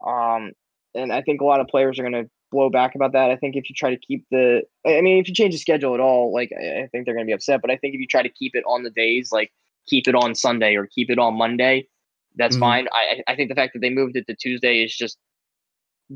Um, 0.06 0.52
and 0.94 1.12
I 1.12 1.22
think 1.22 1.42
a 1.42 1.46
lot 1.46 1.60
of 1.60 1.68
players 1.68 2.00
are 2.00 2.04
going 2.04 2.24
to 2.24 2.30
blow 2.52 2.70
back 2.70 2.96
about 2.96 3.14
that. 3.14 3.32
I 3.32 3.38
think 3.38 3.56
if 3.56 3.70
you 3.70 3.76
try 3.76 3.90
to 3.92 3.98
keep 3.98 4.26
the, 4.30 4.64
I 4.86 5.02
mean, 5.02 5.18
if 5.18 5.28
you 5.28 5.34
change 5.34 5.54
the 5.54 5.60
schedule 5.60 5.94
at 5.94 6.00
all, 6.00 6.34
like 6.34 6.52
I 6.52 6.88
think 6.92 7.06
they're 7.06 7.16
going 7.16 7.26
to 7.26 7.30
be 7.30 7.34
upset. 7.34 7.62
But 7.62 7.72
I 7.72 7.78
think 7.78 7.94
if 7.94 8.02
you 8.02 8.08
try 8.08 8.24
to 8.24 8.30
keep 8.30 8.56
it 8.56 8.64
on 8.68 8.84
the 8.84 8.90
days, 8.90 9.32
like 9.32 9.52
keep 9.88 10.08
it 10.08 10.16
on 10.16 10.36
Sunday 10.36 10.76
or 10.76 10.88
keep 10.88 11.10
it 11.10 11.20
on 11.20 11.36
Monday, 11.36 11.88
that's 12.36 12.56
mm-hmm. 12.56 12.62
fine. 12.62 12.88
I 12.94 13.22
I 13.28 13.36
think 13.36 13.50
the 13.50 13.56
fact 13.56 13.74
that 13.74 13.80
they 13.80 13.90
moved 13.90 14.16
it 14.16 14.28
to 14.28 14.36
Tuesday 14.36 14.84
is 14.84 14.96
just 14.96 15.18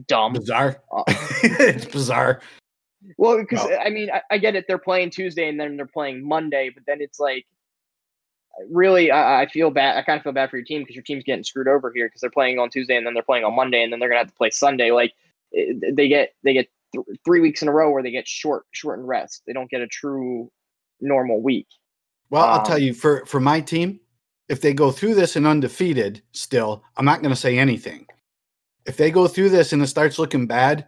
dumb, 0.07 0.33
bizarre. 0.33 0.81
Uh, 0.91 1.03
it's 1.07 1.85
bizarre. 1.85 2.41
Well, 3.17 3.37
because 3.37 3.65
oh. 3.65 3.77
I 3.77 3.89
mean, 3.89 4.09
I, 4.11 4.21
I, 4.31 4.37
get 4.39 4.55
it. 4.55 4.65
They're 4.67 4.79
playing 4.79 5.11
Tuesday 5.11 5.47
and 5.47 5.59
then 5.59 5.77
they're 5.77 5.85
playing 5.85 6.27
Monday, 6.27 6.71
but 6.73 6.83
then 6.87 7.01
it's 7.01 7.19
like 7.19 7.45
really, 8.69 9.11
I, 9.11 9.41
I, 9.41 9.47
feel 9.47 9.71
bad. 9.71 9.97
I 9.97 10.01
kind 10.01 10.17
of 10.17 10.23
feel 10.23 10.31
bad 10.31 10.49
for 10.49 10.57
your 10.57 10.65
team 10.65 10.81
because 10.81 10.95
your 10.95 11.03
team's 11.03 11.23
getting 11.23 11.43
screwed 11.43 11.67
over 11.67 11.91
here 11.93 12.07
because 12.07 12.21
they're 12.21 12.29
playing 12.29 12.59
on 12.59 12.69
Tuesday 12.69 12.95
and 12.95 13.05
then 13.05 13.13
they're 13.13 13.23
playing 13.23 13.43
on 13.43 13.55
Monday 13.55 13.83
and 13.83 13.91
then 13.91 13.99
they're 13.99 14.09
gonna 14.09 14.19
have 14.19 14.29
to 14.29 14.35
play 14.35 14.49
Sunday. 14.49 14.91
Like 14.91 15.13
they 15.53 16.07
get 16.07 16.33
they 16.43 16.53
get 16.53 16.67
th- 16.93 17.05
three 17.23 17.39
weeks 17.39 17.61
in 17.61 17.67
a 17.67 17.71
row 17.71 17.91
where 17.91 18.03
they 18.03 18.11
get 18.11 18.27
short 18.27 18.65
shortened 18.71 19.07
rest. 19.07 19.43
They 19.45 19.53
don't 19.53 19.69
get 19.69 19.81
a 19.81 19.87
true 19.87 20.51
normal 21.01 21.41
week. 21.41 21.67
Well, 22.29 22.43
um, 22.43 22.49
I'll 22.51 22.65
tell 22.65 22.77
um, 22.77 22.83
you 22.83 22.93
for 22.93 23.25
for 23.25 23.39
my 23.39 23.61
team, 23.61 23.99
if 24.49 24.61
they 24.61 24.73
go 24.73 24.91
through 24.91 25.15
this 25.15 25.35
and 25.35 25.45
undefeated, 25.45 26.21
still, 26.31 26.83
I'm 26.97 27.05
not 27.05 27.21
gonna 27.21 27.35
say 27.35 27.57
anything. 27.57 28.07
If 28.85 28.97
they 28.97 29.11
go 29.11 29.27
through 29.27 29.49
this 29.49 29.73
and 29.73 29.81
it 29.81 29.87
starts 29.87 30.19
looking 30.19 30.45
bad, 30.45 30.87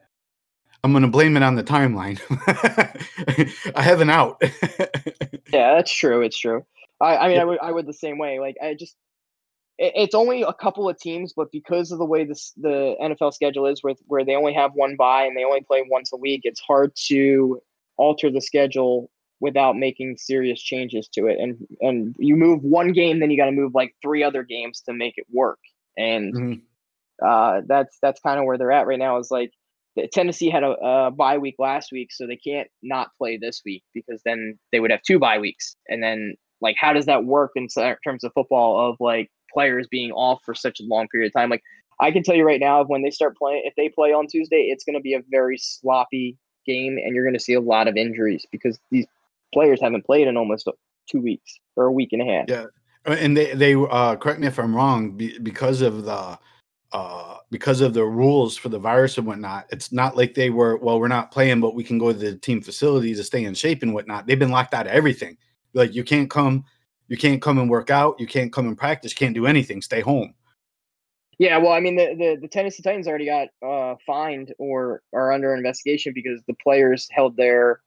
I'm 0.84 0.92
going 0.92 1.04
to 1.04 1.10
blame 1.10 1.36
it 1.36 1.44
on 1.44 1.56
the 1.56 1.64
timeline. 1.64 2.20
I 3.76 3.82
have 3.82 4.02
an 4.02 4.10
out. 4.10 4.38
yeah, 5.52 5.76
that's 5.76 5.92
true. 5.92 6.22
It's 6.22 6.38
true. 6.38 6.66
I, 7.00 7.18
I 7.18 7.28
mean, 7.28 7.40
I 7.40 7.46
would, 7.46 7.60
I 7.62 7.72
would 7.72 7.86
the 7.86 7.94
same 7.94 8.18
way. 8.18 8.40
Like, 8.40 8.56
I 8.62 8.74
just, 8.74 8.96
it, 9.78 9.94
it's 9.96 10.16
only 10.16 10.42
a 10.42 10.54
couple 10.54 10.90
of 10.90 11.00
teams, 11.00 11.34
but 11.36 11.52
because 11.52 11.92
of 11.92 12.00
the 12.00 12.06
way 12.06 12.24
this 12.26 12.54
the 12.58 12.96
NFL 13.02 13.34
schedule 13.34 13.66
is, 13.68 13.84
where 13.84 13.96
where 14.08 14.26
they 14.26 14.36
only 14.36 14.54
have 14.54 14.72
one 14.74 14.96
bye 14.96 15.26
and 15.26 15.38
they 15.38 15.44
only 15.44 15.62
play 15.62 15.84
once 15.90 16.12
a 16.14 16.18
week, 16.18 16.42
it's 16.44 16.62
hard 16.62 16.92
to 17.08 17.62
alter 17.98 18.32
the 18.32 18.42
schedule 18.42 19.10
without 19.40 19.76
making 19.76 20.18
serious 20.18 20.62
changes 20.62 21.08
to 21.10 21.28
it. 21.28 21.38
And 21.40 21.58
and 21.82 22.16
you 22.18 22.36
move 22.36 22.64
one 22.64 22.92
game, 22.92 23.20
then 23.20 23.30
you 23.30 23.38
got 23.38 23.46
to 23.46 23.52
move 23.52 23.74
like 23.76 23.96
three 24.02 24.24
other 24.24 24.44
games 24.44 24.82
to 24.82 24.94
make 24.94 25.14
it 25.18 25.26
work. 25.32 25.60
And 25.98 26.34
mm-hmm. 26.34 27.28
uh, 27.28 27.62
that's 27.68 27.98
that's 28.02 28.20
kind 28.22 28.40
of 28.40 28.46
where 28.46 28.58
they're 28.58 28.72
at 28.72 28.88
right 28.88 29.00
now. 29.00 29.18
Is 29.18 29.32
like 29.32 29.52
Tennessee 30.14 30.50
had 30.50 30.64
a, 30.64 30.72
a 30.72 31.12
bye 31.12 31.38
week 31.38 31.56
last 31.60 31.92
week, 31.92 32.12
so 32.12 32.28
they 32.28 32.38
can't 32.38 32.68
not 32.82 33.10
play 33.18 33.38
this 33.38 33.62
week 33.66 33.84
because 33.94 34.22
then 34.26 34.58
they 34.72 34.80
would 34.80 34.92
have 34.92 35.02
two 35.04 35.20
bye 35.20 35.40
weeks, 35.40 35.76
and 35.88 36.02
then 36.02 36.36
like, 36.62 36.76
how 36.80 36.94
does 36.94 37.06
that 37.06 37.26
work 37.26 37.52
in 37.56 37.68
terms 38.04 38.24
of 38.24 38.34
football 38.34 38.90
of 38.90 38.98
like 39.00 39.30
players 39.54 39.88
being 39.88 40.12
off 40.12 40.40
for 40.46 40.56
such 40.56 40.80
a 40.80 40.84
long 40.84 41.08
period 41.08 41.28
of 41.28 41.34
time? 41.34 41.50
Like, 41.50 41.64
I 42.00 42.12
can 42.12 42.24
tell 42.24 42.36
you 42.36 42.46
right 42.46 42.60
now, 42.60 42.84
when 42.84 43.02
they 43.02 43.10
start 43.10 43.38
playing, 43.38 43.64
if 43.66 43.74
they 43.76 43.90
play 43.90 44.14
on 44.14 44.28
Tuesday, 44.28 44.68
it's 44.70 44.84
going 44.84 44.96
to 44.96 45.02
be 45.02 45.14
a 45.14 45.22
very 45.30 45.58
sloppy 45.58 46.38
game, 46.66 46.98
and 46.98 47.16
you're 47.16 47.24
going 47.24 47.34
to 47.34 47.40
see 47.40 47.54
a 47.54 47.62
lot 47.62 47.88
of 47.88 47.96
injuries 47.96 48.46
because 48.52 48.80
these 48.92 49.08
players 49.54 49.82
haven't 49.82 50.06
played 50.06 50.28
in 50.28 50.38
almost 50.38 50.68
two 51.10 51.22
weeks 51.22 51.60
or 51.76 51.86
a 51.86 51.92
week 51.92 52.10
and 52.12 52.22
a 52.22 52.26
half. 52.26 52.46
Yeah, 52.48 52.66
uh, 53.08 53.16
and 53.20 53.36
they 53.36 53.54
they 53.56 53.74
uh, 53.74 54.16
correct 54.18 54.40
me 54.40 54.48
if 54.48 54.60
I'm 54.60 54.76
wrong 54.76 55.20
because 55.42 55.82
of 55.82 56.04
the 56.06 56.38
uh, 56.92 57.38
because 57.50 57.82
of 57.82 57.94
the 57.94 58.06
rules 58.06 58.58
for 58.58 58.70
the 58.70 58.80
virus 58.80 59.18
and 59.18 59.26
whatnot. 59.26 59.66
It's 59.72 59.92
not 59.92 60.16
like 60.16 60.34
they 60.34 60.50
were 60.50 60.78
well, 60.78 61.00
we're 61.00 61.08
not 61.08 61.32
playing, 61.32 61.62
but 61.62 61.74
we 61.74 61.84
can 61.84 61.98
go 61.98 62.12
to 62.12 62.18
the 62.18 62.36
team 62.36 62.62
facility 62.62 63.16
to 63.16 63.24
stay 63.24 63.46
in 63.46 63.54
shape 63.54 63.82
and 63.82 63.94
whatnot. 63.94 64.28
They've 64.28 64.38
been 64.38 64.52
locked 64.52 64.74
out 64.74 64.88
of 64.88 64.94
everything. 64.94 65.38
Like 65.78 65.94
you 65.94 66.04
can't 66.04 66.30
come, 66.30 66.66
you 67.08 67.18
can't 67.18 67.42
come 67.42 67.58
and 67.60 67.70
work 67.70 67.90
out, 67.90 68.20
you 68.20 68.28
can't 68.28 68.52
come 68.52 68.68
and 68.68 68.78
practice, 68.78 69.14
can't 69.14 69.36
do 69.36 69.46
anything. 69.46 69.82
Stay 69.82 70.02
home. 70.02 70.34
Yeah, 71.40 71.58
well, 71.60 71.72
I 71.72 71.80
mean, 71.80 71.96
the, 71.96 72.16
the, 72.18 72.38
the 72.42 72.48
Tennessee 72.48 72.82
Titans 72.82 73.08
already 73.08 73.28
got 73.28 73.50
uh, 73.64 73.96
fined 74.08 74.56
or 74.58 75.04
are 75.14 75.32
under 75.32 75.56
investigation 75.56 76.12
because 76.16 76.42
the 76.48 76.56
players 76.56 77.08
held 77.12 77.38
their 77.38 77.82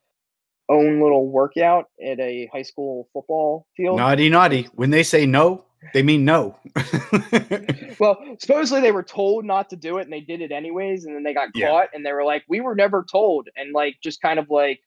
own 0.69 1.01
little 1.01 1.27
workout 1.27 1.89
at 2.01 2.17
a 2.19 2.49
high 2.53 2.61
school 2.61 3.09
football 3.11 3.67
field. 3.75 3.97
Naughty, 3.97 4.29
naughty. 4.29 4.69
When 4.73 4.89
they 4.89 5.03
say 5.03 5.25
no, 5.25 5.65
they 5.93 6.01
mean 6.01 6.23
no. 6.23 6.57
well, 7.99 8.23
supposedly 8.39 8.79
they 8.79 8.93
were 8.93 9.03
told 9.03 9.43
not 9.43 9.69
to 9.71 9.75
do 9.75 9.97
it 9.97 10.03
and 10.03 10.13
they 10.13 10.21
did 10.21 10.39
it 10.39 10.53
anyways. 10.53 11.03
And 11.03 11.13
then 11.13 11.23
they 11.23 11.33
got 11.33 11.49
yeah. 11.53 11.67
caught 11.67 11.89
and 11.93 12.05
they 12.05 12.13
were 12.13 12.23
like, 12.23 12.43
we 12.47 12.61
were 12.61 12.75
never 12.75 13.05
told. 13.11 13.49
And 13.57 13.73
like, 13.73 13.97
just 14.01 14.21
kind 14.21 14.39
of 14.39 14.49
like, 14.49 14.79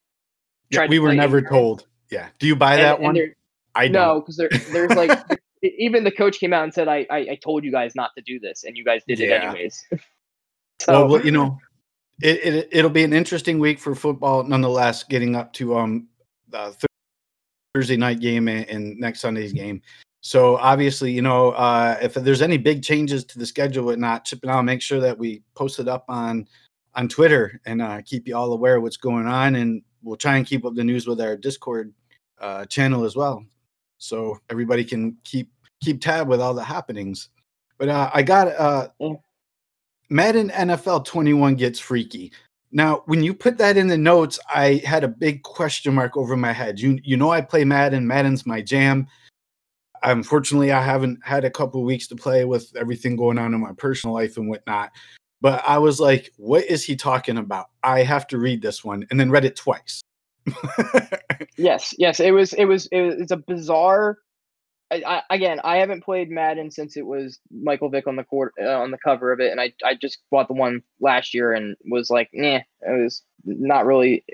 yeah, 0.71 0.87
we 0.87 0.99
were 0.99 1.13
never 1.13 1.43
told. 1.43 1.87
Yeah. 2.11 2.29
Do 2.39 2.47
you 2.47 2.57
buy 2.57 2.75
and, 2.75 2.83
that 2.83 3.01
one? 3.01 3.19
I 3.75 3.89
know 3.89 4.21
because 4.21 4.37
there, 4.37 4.49
there's 4.71 4.95
like 4.95 5.19
even 5.63 6.05
the 6.05 6.11
coach 6.11 6.39
came 6.39 6.53
out 6.53 6.65
and 6.65 6.73
said, 6.73 6.89
I, 6.89 7.07
I, 7.11 7.19
I 7.19 7.39
told 7.43 7.65
you 7.65 7.73
guys 7.73 7.95
not 7.95 8.11
to 8.17 8.23
do 8.23 8.39
this, 8.39 8.65
and 8.65 8.77
you 8.77 8.85
guys 8.85 9.03
did 9.07 9.19
yeah. 9.19 9.27
it 9.27 9.45
anyways." 9.45 9.85
so, 10.81 11.07
well, 11.07 11.25
you 11.25 11.33
know, 11.33 11.59
it, 12.23 12.39
it 12.45 12.69
it'll 12.71 12.91
be 12.91 13.05
an 13.05 13.13
interesting 13.13 13.59
week 13.59 13.79
for 13.79 13.95
football, 13.95 14.45
nonetheless. 14.45 15.03
Getting 15.03 15.35
up 15.35 15.53
to 15.55 15.77
um 15.77 16.09
the 16.49 16.75
Thursday 17.75 17.97
night 17.97 18.21
game 18.21 18.49
and, 18.49 18.69
and 18.69 18.99
next 18.99 19.21
Sunday's 19.21 19.53
game. 19.53 19.83
So 20.21 20.57
obviously, 20.57 21.13
you 21.13 21.21
know, 21.21 21.51
uh, 21.51 21.99
if 22.01 22.15
there's 22.15 22.41
any 22.41 22.57
big 22.57 22.83
changes 22.83 23.25
to 23.27 23.39
the 23.39 23.45
schedule, 23.45 23.85
whatnot, 23.85 24.25
Chip 24.25 24.39
and 24.43 24.51
I'll 24.51 24.63
make 24.63 24.81
sure 24.81 25.01
that 25.01 25.19
we 25.19 25.43
post 25.55 25.81
it 25.81 25.89
up 25.89 26.05
on 26.09 26.49
on 26.95 27.09
Twitter 27.09 27.61
and 27.67 27.83
uh, 27.83 28.01
keep 28.03 28.29
you 28.29 28.37
all 28.37 28.53
aware 28.53 28.77
of 28.77 28.83
what's 28.83 28.97
going 28.97 29.27
on. 29.27 29.57
And 29.57 29.83
we'll 30.05 30.17
try 30.17 30.37
and 30.37 30.47
keep 30.47 30.65
up 30.65 30.75
the 30.75 30.85
news 30.85 31.07
with 31.07 31.21
our 31.21 31.37
Discord 31.37 31.93
uh, 32.41 32.65
channel 32.67 33.05
as 33.05 33.17
well, 33.17 33.45
so 33.99 34.39
everybody 34.51 34.85
can 34.85 35.17
keep 35.25 35.51
keep 35.81 36.01
tab 36.01 36.29
with 36.29 36.41
all 36.41 36.55
the 36.55 36.65
happenings. 36.65 37.31
But 37.79 37.89
uh, 37.89 38.11
I 38.15 38.23
got 38.23 38.49
uh, 38.49 38.89
Madden 40.11 40.51
NFL 40.51 41.05
21 41.05 41.57
gets 41.57 41.79
freaky. 41.79 42.33
Now, 42.71 43.03
when 43.07 43.23
you 43.23 43.35
put 43.35 43.59
that 43.59 43.77
in 43.77 43.87
the 43.87 43.99
notes, 43.99 44.39
I 44.53 44.83
had 44.85 45.05
a 45.05 45.09
big 45.09 45.43
question 45.43 45.95
mark 45.95 46.17
over 46.17 46.37
my 46.37 46.53
head. 46.53 46.81
You 46.81 46.99
you 47.03 47.17
know 47.17 47.31
I 47.31 47.41
play 47.41 47.65
Madden. 47.65 48.07
Madden's 48.07 48.47
my 48.47 48.61
jam. 48.61 49.07
Unfortunately, 50.03 50.71
I 50.71 50.83
haven't 50.83 51.19
had 51.25 51.45
a 51.45 51.51
couple 51.51 51.83
weeks 51.83 52.07
to 52.09 52.17
play 52.17 52.45
with 52.45 52.71
everything 52.77 53.17
going 53.17 53.39
on 53.39 53.55
in 53.55 53.61
my 53.61 53.73
personal 53.73 54.13
life 54.13 54.37
and 54.37 54.49
whatnot. 54.49 54.91
But 55.45 55.63
I 55.67 55.77
was 55.77 56.01
like, 56.01 56.33
what 56.39 56.65
is 56.65 56.83
he 56.83 56.97
talking 56.97 57.37
about? 57.37 57.67
I 57.83 58.03
have 58.03 58.27
to 58.29 58.39
read 58.39 58.63
this 58.63 58.83
one 58.83 59.07
and 59.11 59.21
then 59.21 59.31
read 59.31 59.45
it 59.45 59.57
twice. 59.57 60.01
yes, 61.59 61.93
yes. 61.99 62.19
It 62.19 62.31
was 62.31 62.55
it 62.55 62.65
was 62.65 62.87
it 62.87 63.03
was 63.03 63.15
it's 63.21 63.31
a 63.31 63.37
bizarre 63.37 64.17
I, 64.91 65.03
I, 65.07 65.35
again, 65.35 65.61
I 65.63 65.77
haven't 65.77 66.03
played 66.03 66.31
Madden 66.31 66.71
since 66.71 66.97
it 66.97 67.05
was 67.05 67.39
Michael 67.51 67.91
Vick 67.91 68.07
on 68.07 68.17
the 68.17 68.25
court 68.25 68.55
uh, 68.59 68.79
on 68.81 68.91
the 68.91 68.99
cover 69.05 69.33
of 69.33 69.41
it, 69.41 69.51
and 69.51 69.61
I 69.61 69.75
I 69.85 69.95
just 69.95 70.19
bought 70.31 70.49
the 70.49 70.55
one 70.55 70.83
last 70.99 71.35
year 71.35 71.53
and 71.53 71.77
was 71.85 72.09
like, 72.09 72.31
nah, 72.33 72.61
it 72.81 73.03
was 73.03 73.23
not 73.45 73.85
really. 73.85 74.25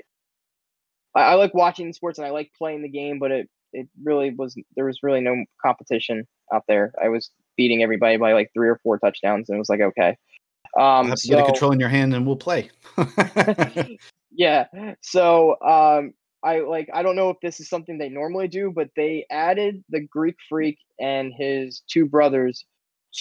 I, 1.13 1.21
I 1.21 1.33
like 1.33 1.53
watching 1.53 1.91
sports 1.91 2.19
and 2.19 2.25
I 2.25 2.31
like 2.31 2.51
playing 2.57 2.83
the 2.83 2.89
game, 2.89 3.19
but 3.19 3.31
it 3.31 3.49
it 3.73 3.89
really 4.01 4.33
was 4.33 4.55
there 4.77 4.85
was 4.85 4.99
really 5.03 5.21
no 5.21 5.43
competition 5.61 6.25
out 6.53 6.63
there. 6.69 6.93
I 7.03 7.09
was 7.09 7.31
beating 7.57 7.83
everybody 7.83 8.15
by 8.15 8.31
like 8.31 8.51
three 8.53 8.69
or 8.69 8.79
four 8.81 8.97
touchdowns, 8.97 9.49
and 9.49 9.57
it 9.57 9.59
was 9.59 9.69
like 9.69 9.81
okay. 9.81 10.15
Um, 10.79 11.09
have 11.09 11.17
to 11.17 11.27
so, 11.27 11.35
get 11.35 11.43
a 11.43 11.45
control 11.45 11.71
in 11.71 11.79
your 11.79 11.89
hand, 11.89 12.13
and 12.13 12.25
we'll 12.25 12.35
play. 12.35 12.69
yeah. 14.31 14.65
So 15.01 15.59
um, 15.61 16.13
I 16.43 16.59
like 16.61 16.89
I 16.93 17.03
don't 17.03 17.15
know 17.15 17.29
if 17.29 17.37
this 17.41 17.59
is 17.59 17.69
something 17.69 17.97
they 17.97 18.09
normally 18.09 18.47
do, 18.47 18.71
but 18.73 18.89
they 18.95 19.25
added 19.29 19.83
the 19.89 20.01
Greek 20.01 20.37
Freak 20.49 20.77
and 20.99 21.33
his 21.37 21.83
two 21.87 22.05
brothers 22.05 22.65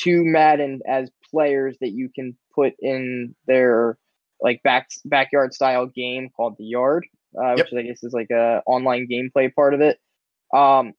to 0.02 0.24
Madden 0.24 0.80
as 0.86 1.10
players 1.30 1.76
that 1.80 1.90
you 1.90 2.08
can 2.14 2.36
put 2.54 2.74
in 2.80 3.34
their 3.46 3.98
like 4.40 4.62
back 4.62 4.88
backyard 5.04 5.52
style 5.52 5.86
game 5.86 6.30
called 6.34 6.56
the 6.58 6.64
Yard, 6.64 7.06
uh, 7.38 7.54
yep. 7.56 7.66
which 7.70 7.78
I 7.78 7.82
guess 7.82 8.02
is 8.02 8.12
like 8.12 8.30
a 8.30 8.62
online 8.66 9.08
gameplay 9.10 9.52
part 9.54 9.74
of 9.74 9.80
it. 9.80 9.98
Um, 10.54 10.94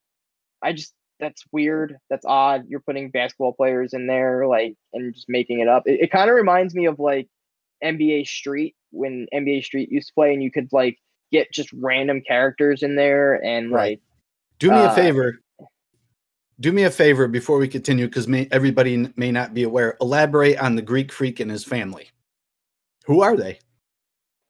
I 0.61 0.73
just 0.73 0.93
that's 1.21 1.43
weird. 1.51 1.97
That's 2.09 2.25
odd. 2.25 2.65
You're 2.67 2.81
putting 2.81 3.11
basketball 3.11 3.53
players 3.53 3.93
in 3.93 4.07
there, 4.07 4.47
like, 4.47 4.75
and 4.91 5.13
just 5.13 5.29
making 5.29 5.59
it 5.59 5.69
up. 5.69 5.83
It, 5.85 6.01
it 6.01 6.11
kind 6.11 6.29
of 6.29 6.35
reminds 6.35 6.75
me 6.75 6.87
of 6.87 6.99
like 6.99 7.29
NBA 7.81 8.27
Street 8.27 8.75
when 8.89 9.27
NBA 9.33 9.63
Street 9.63 9.89
used 9.91 10.09
to 10.09 10.13
play, 10.13 10.33
and 10.33 10.43
you 10.43 10.51
could 10.51 10.67
like 10.73 10.97
get 11.31 11.53
just 11.53 11.71
random 11.73 12.21
characters 12.27 12.83
in 12.83 12.95
there 12.95 13.35
and 13.35 13.71
right. 13.71 13.91
like. 13.91 14.01
Do 14.59 14.71
me 14.71 14.77
uh, 14.77 14.91
a 14.91 14.95
favor. 14.95 15.39
Do 16.59 16.71
me 16.71 16.83
a 16.83 16.91
favor 16.91 17.27
before 17.27 17.57
we 17.57 17.67
continue, 17.67 18.07
because 18.07 18.27
everybody 18.51 19.07
may 19.15 19.31
not 19.31 19.53
be 19.53 19.63
aware. 19.63 19.97
Elaborate 20.01 20.57
on 20.59 20.75
the 20.75 20.81
Greek 20.81 21.11
freak 21.11 21.39
and 21.39 21.49
his 21.49 21.63
family. 21.63 22.09
Who 23.05 23.21
are 23.21 23.37
they? 23.37 23.59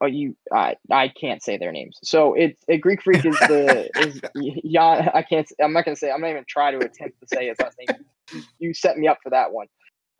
Oh, 0.02 0.06
you, 0.06 0.34
I, 0.52 0.74
I 0.90 1.06
can't 1.08 1.44
say 1.44 1.58
their 1.58 1.70
names. 1.70 1.96
So 2.02 2.34
it's 2.34 2.60
a 2.68 2.76
Greek 2.76 3.02
freak 3.02 3.24
is 3.24 3.38
the 3.38 3.88
is 4.00 4.20
Jan. 4.68 5.08
I 5.14 5.22
can't. 5.22 5.48
I'm 5.62 5.72
not 5.72 5.84
gonna 5.84 5.96
say. 5.96 6.10
I'm 6.10 6.20
not 6.20 6.30
even 6.30 6.44
try 6.48 6.72
to 6.72 6.78
attempt 6.78 7.20
to 7.20 7.28
say 7.28 7.46
his 7.46 7.56
last 7.60 7.76
name. 7.78 8.42
You 8.58 8.74
set 8.74 8.98
me 8.98 9.06
up 9.06 9.18
for 9.22 9.30
that 9.30 9.52
one. 9.52 9.68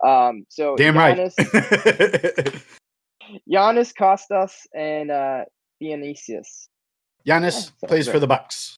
Um. 0.06 0.46
So 0.48 0.76
damn 0.76 0.94
Giannis, 0.94 1.34
right. 1.36 2.62
Giannis 3.50 3.92
Kostas 4.00 4.52
and 4.72 5.10
uh, 5.10 5.44
Dionysius. 5.80 6.68
Giannis 7.26 7.72
oh, 7.82 7.88
plays 7.88 8.06
for 8.06 8.20
the 8.20 8.28
Bucks. 8.28 8.76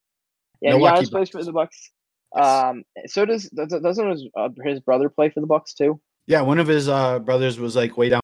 Yeah, 0.63 0.71
Milwaukee 0.71 1.05
Giannis 1.05 1.11
plays 1.11 1.29
for 1.29 1.45
the 1.45 1.53
Bucks. 1.53 1.91
Um, 2.35 2.83
so 3.05 3.27
does 3.27 3.51
doesn't 3.51 4.11
his, 4.11 4.29
uh, 4.35 4.49
his 4.65 4.81
brother 4.81 5.11
play 5.11 5.29
for 5.29 5.41
the 5.41 5.47
Bucks 5.47 5.75
too? 5.75 6.01
Yeah, 6.27 6.41
one 6.41 6.59
of 6.59 6.67
his 6.67 6.89
uh, 6.89 7.19
brothers 7.19 7.59
was 7.59 7.77
like 7.77 7.99
way 7.99 8.09
down 8.09 8.23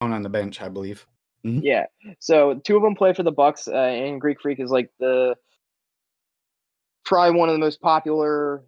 on 0.00 0.22
the 0.22 0.28
bench, 0.28 0.60
I 0.60 0.68
believe. 0.68 1.06
Mm-hmm. 1.44 1.60
Yeah, 1.62 1.86
so 2.18 2.54
two 2.64 2.76
of 2.76 2.82
them 2.82 2.94
play 2.94 3.14
for 3.14 3.22
the 3.22 3.32
Bucks, 3.32 3.66
uh, 3.66 3.74
and 3.74 4.20
Greek 4.20 4.40
Freak 4.42 4.60
is 4.60 4.70
like 4.70 4.90
the 4.98 5.36
probably 7.04 7.38
one 7.38 7.48
of 7.48 7.54
the 7.54 7.60
most 7.60 7.80
popular, 7.80 8.62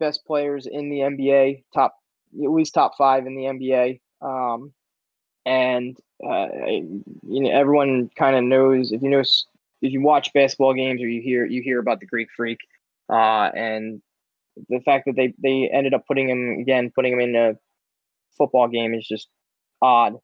best 0.00 0.26
players 0.26 0.66
in 0.66 0.90
the 0.90 0.98
NBA, 0.98 1.62
top 1.72 1.96
at 2.42 2.50
least 2.50 2.74
top 2.74 2.92
five 2.98 3.26
in 3.26 3.36
the 3.36 3.44
NBA. 3.44 4.00
Um, 4.20 4.72
and 5.44 5.96
uh, 6.24 6.48
you 6.66 7.02
know 7.22 7.50
everyone 7.50 8.10
kind 8.16 8.36
of 8.36 8.44
knows 8.44 8.92
if 8.92 9.02
you 9.02 9.08
know 9.08 9.20
if 9.20 9.92
you 9.92 10.00
watch 10.02 10.32
basketball 10.32 10.74
games 10.74 11.00
or 11.00 11.08
you 11.08 11.22
hear 11.22 11.46
you 11.46 11.62
hear 11.62 11.78
about 11.78 12.00
the 12.00 12.06
Greek 12.06 12.28
Freak, 12.36 12.58
uh, 13.08 13.50
and 13.54 14.02
the 14.68 14.80
fact 14.80 15.04
that 15.06 15.14
they 15.16 15.32
they 15.42 15.70
ended 15.72 15.94
up 15.94 16.06
putting 16.06 16.28
him 16.28 16.58
again 16.60 16.90
putting 16.94 17.12
him 17.12 17.20
in 17.20 17.36
a 17.36 17.54
football 18.36 18.68
game 18.68 18.94
is 18.94 19.06
just 19.06 19.28
odd, 19.80 20.14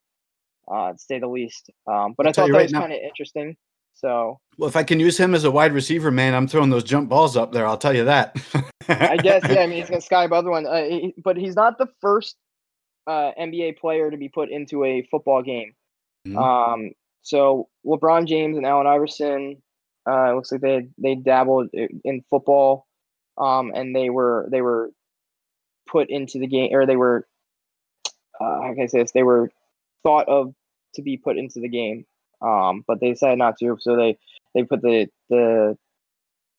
uh, 0.70 0.92
to 0.92 0.98
say 0.98 1.18
the 1.18 1.29
least. 1.29 1.70
Um, 1.87 2.14
but 2.16 2.27
I'll 2.27 2.31
i 2.31 2.33
thought 2.33 2.46
that 2.48 2.53
right 2.53 2.62
was 2.64 2.72
kind 2.72 2.92
of 2.92 2.98
interesting. 2.98 3.57
So, 3.94 4.40
well, 4.59 4.68
if 4.68 4.77
I 4.77 4.83
can 4.83 5.01
use 5.01 5.18
him 5.18 5.35
as 5.35 5.44
a 5.44 5.51
wide 5.51 5.72
receiver, 5.72 6.11
man, 6.11 6.35
I'm 6.35 6.48
throwing 6.48 6.70
those 6.70 6.85
jump 6.85 7.09
balls 7.09 7.37
up 7.37 7.53
there. 7.53 7.66
I'll 7.66 7.79
tell 7.79 7.94
you 7.94 8.05
that. 8.05 8.37
I 8.88 9.16
guess, 9.16 9.42
yeah. 9.48 9.61
I 9.61 9.66
mean, 9.66 9.79
he's 9.79 9.90
gonna 9.90 10.01
sky 10.01 10.25
above 10.25 10.44
the 10.44 10.51
one, 10.51 10.66
uh, 10.66 10.85
he, 10.85 11.14
but 11.22 11.37
he's 11.37 11.55
not 11.55 11.79
the 11.79 11.87
first 12.01 12.37
uh, 13.07 13.33
NBA 13.38 13.79
player 13.79 14.11
to 14.11 14.16
be 14.16 14.29
put 14.29 14.51
into 14.51 14.85
a 14.85 15.07
football 15.11 15.42
game. 15.42 15.75
Mm-hmm. 16.27 16.38
Um, 16.38 16.90
so 17.22 17.68
LeBron 17.87 18.27
James 18.27 18.57
and 18.57 18.66
Allen 18.66 18.87
Iverson, 18.87 19.62
uh, 20.09 20.35
looks 20.35 20.51
like 20.51 20.61
they 20.61 20.88
they 20.98 21.14
dabbled 21.14 21.68
in 21.72 22.25
football, 22.29 22.87
um, 23.38 23.72
and 23.75 23.94
they 23.94 24.11
were 24.11 24.48
they 24.51 24.62
were 24.62 24.90
put 25.87 26.11
into 26.11 26.38
the 26.38 26.46
game, 26.46 26.70
or 26.72 26.87
they 26.87 26.96
were, 26.96 27.27
uh, 28.40 28.62
how 28.62 28.72
can 28.75 28.83
I 28.83 28.87
say 28.87 29.03
this? 29.03 29.12
They 29.12 29.22
were 29.22 29.51
thought 30.03 30.29
of 30.29 30.55
to 30.95 31.03
be 31.03 31.17
put 31.17 31.38
into 31.38 31.61
the 31.61 31.69
game, 31.69 32.05
um, 32.41 32.85
but 32.87 33.01
they 33.01 33.11
decided 33.11 33.38
not 33.38 33.59
to. 33.59 33.77
So 33.81 33.97
they 33.97 34.19
they 34.55 34.65
put 34.65 34.83
the 34.83 35.09
the 35.31 35.77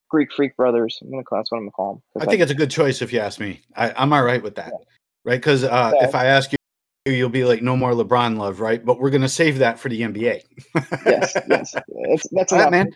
Greek 0.09 0.31
Freak 0.31 0.55
brothers. 0.55 0.99
I'm 1.01 1.11
gonna 1.11 1.23
call 1.23 1.39
that's 1.39 1.51
what 1.51 1.57
I'm 1.57 1.63
gonna 1.63 1.71
call 1.71 1.93
them. 2.15 2.21
I 2.21 2.25
think 2.25 2.41
it's 2.41 2.51
a 2.51 2.55
good 2.55 2.71
choice 2.71 3.01
if 3.01 3.11
you 3.11 3.19
ask 3.19 3.39
me. 3.39 3.61
I, 3.75 4.03
am 4.03 4.13
all 4.13 4.23
right 4.23 4.41
with 4.41 4.55
that, 4.55 4.71
yeah. 4.71 4.85
right? 5.25 5.39
Because 5.39 5.63
uh, 5.63 5.91
yeah. 5.95 6.07
if 6.07 6.15
I 6.15 6.25
ask 6.25 6.51
you 6.51 6.57
you'll 7.05 7.29
be 7.29 7.43
like 7.43 7.61
no 7.61 7.75
more 7.75 7.91
LeBron 7.91 8.37
love, 8.37 8.59
right? 8.59 8.83
But 8.85 8.99
we're 8.99 9.09
gonna 9.09 9.27
save 9.27 9.57
that 9.57 9.79
for 9.79 9.89
the 9.89 10.01
NBA. 10.01 10.41
yes, 11.05 11.35
yes, 11.49 11.75
it's, 11.87 12.27
that's 12.31 12.51
right, 12.53 12.71
man. 12.71 12.89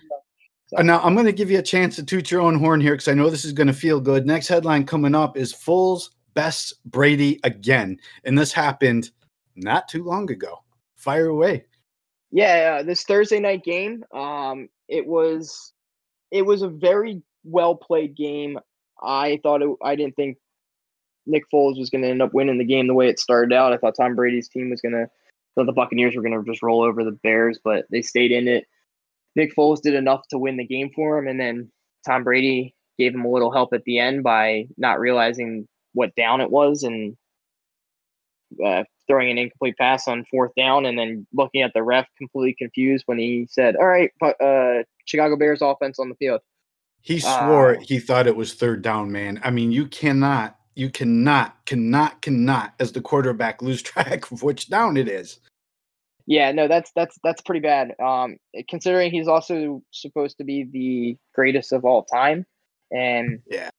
So. 0.68 0.82
Now 0.82 1.02
I'm 1.02 1.16
gonna 1.16 1.32
give 1.32 1.52
you 1.52 1.60
a 1.60 1.64
chance 1.64 1.96
to 1.98 2.04
toot 2.04 2.32
your 2.32 2.42
own 2.42 2.56
horn 2.56 2.82
here 2.82 2.94
because 2.94 3.08
I 3.08 3.14
know 3.14 3.30
this 3.30 3.46
is 3.46 3.54
gonna 3.54 3.74
feel 3.74 4.00
good. 4.00 4.26
Next 4.26 4.48
headline 4.48 4.86
coming 4.86 5.16
up 5.16 5.38
is 5.38 5.54
Foles 5.54 6.10
best 6.36 6.76
Brady 6.86 7.40
again, 7.44 7.98
and 8.24 8.38
this 8.38 8.54
happened 8.54 9.10
not 9.58 9.88
too 9.88 10.04
long 10.04 10.32
ago. 10.32 10.60
Fire 10.96 11.28
away. 11.28 11.66
Yeah, 12.32 12.80
uh, 12.80 12.84
this 12.84 13.04
Thursday 13.04 13.40
night 13.40 13.64
game. 13.64 14.04
Um, 14.14 14.70
it 14.88 15.06
was 15.06 15.74
it 16.32 16.44
was 16.44 16.62
a 16.62 16.68
very 16.68 17.22
well 17.44 17.76
played 17.76 18.16
game. 18.16 18.60
I 19.02 19.40
thought 19.44 19.62
it, 19.62 19.70
I 19.84 19.96
didn't 19.96 20.16
think 20.16 20.38
Nick 21.26 21.44
Foles 21.54 21.78
was 21.78 21.90
going 21.90 22.02
to 22.02 22.10
end 22.10 22.22
up 22.22 22.34
winning 22.34 22.58
the 22.58 22.66
game 22.66 22.88
the 22.88 22.94
way 22.94 23.10
it 23.10 23.20
started 23.20 23.54
out. 23.54 23.74
I 23.74 23.78
thought 23.78 23.96
Tom 23.96 24.16
Brady's 24.16 24.50
team 24.50 24.70
was 24.70 24.82
going 24.82 24.94
to, 24.94 25.08
thought 25.56 25.66
the 25.66 25.74
Buccaneers 25.74 26.16
were 26.16 26.22
going 26.22 26.34
to 26.38 26.50
just 26.50 26.64
roll 26.64 26.82
over 26.82 27.04
the 27.04 27.12
Bears, 27.24 27.60
but 27.64 27.86
they 27.92 28.02
stayed 28.02 28.32
in 28.32 28.48
it. 28.48 28.66
Nick 29.36 29.56
Foles 29.56 29.82
did 29.82 29.94
enough 29.94 30.28
to 30.30 30.40
win 30.40 30.58
the 30.58 30.66
game 30.66 30.90
for 30.96 31.18
him, 31.18 31.28
and 31.28 31.40
then 31.40 31.72
Tom 32.06 32.24
Brady 32.24 32.74
gave 32.98 33.14
him 33.14 33.26
a 33.26 33.32
little 33.32 33.52
help 33.52 33.74
at 33.74 33.84
the 33.84 34.00
end 34.00 34.24
by 34.24 34.68
not 34.78 35.00
realizing 35.00 35.68
what 35.94 36.16
down 36.16 36.42
it 36.42 36.50
was 36.50 36.84
and 36.84 37.16
uh, 38.64 38.84
throwing 39.08 39.32
an 39.32 39.38
incomplete 39.38 39.76
pass 39.78 40.08
on 40.08 40.26
fourth 40.30 40.52
down, 40.56 40.86
and 40.86 40.98
then 40.98 41.28
looking 41.34 41.62
at 41.62 41.74
the 41.74 41.84
ref 41.84 42.08
completely 42.18 42.56
confused 42.58 43.04
when 43.08 43.18
he 43.18 43.48
said, 43.50 43.76
"All 43.76 43.88
right, 43.88 44.12
uh, 44.22 44.84
Chicago 45.06 45.38
Bears 45.38 45.62
offense 45.62 46.00
on 46.00 46.10
the 46.10 46.16
field." 46.16 46.42
He 47.02 47.20
swore 47.20 47.78
uh, 47.78 47.80
he 47.82 48.00
thought 48.00 48.28
it 48.28 48.36
was 48.36 48.54
third 48.54 48.82
down, 48.82 49.12
man. 49.12 49.40
I 49.44 49.52
mean, 49.52 49.72
you 49.72 49.88
cannot 49.88 50.58
you 50.78 50.92
cannot, 50.92 51.66
cannot, 51.66 52.22
cannot, 52.22 52.76
as 52.80 52.92
the 52.92 53.02
quarterback, 53.02 53.64
lose 53.64 53.82
track 53.82 54.32
of 54.32 54.44
which 54.44 54.70
down 54.70 54.96
it 54.96 55.10
is. 55.10 55.40
Yeah, 56.28 56.52
no, 56.52 56.68
that's 56.68 56.92
that's 56.96 57.18
that's 57.24 57.42
pretty 57.42 57.62
bad. 57.62 57.96
Um, 58.04 58.38
considering 58.70 59.12
he's 59.12 59.28
also 59.28 59.82
supposed 59.92 60.38
to 60.38 60.44
be 60.44 60.68
the 60.72 61.18
greatest 61.34 61.72
of 61.72 61.84
all 61.86 62.04
time, 62.04 62.46
and 62.92 63.40
yeah, 63.50 63.70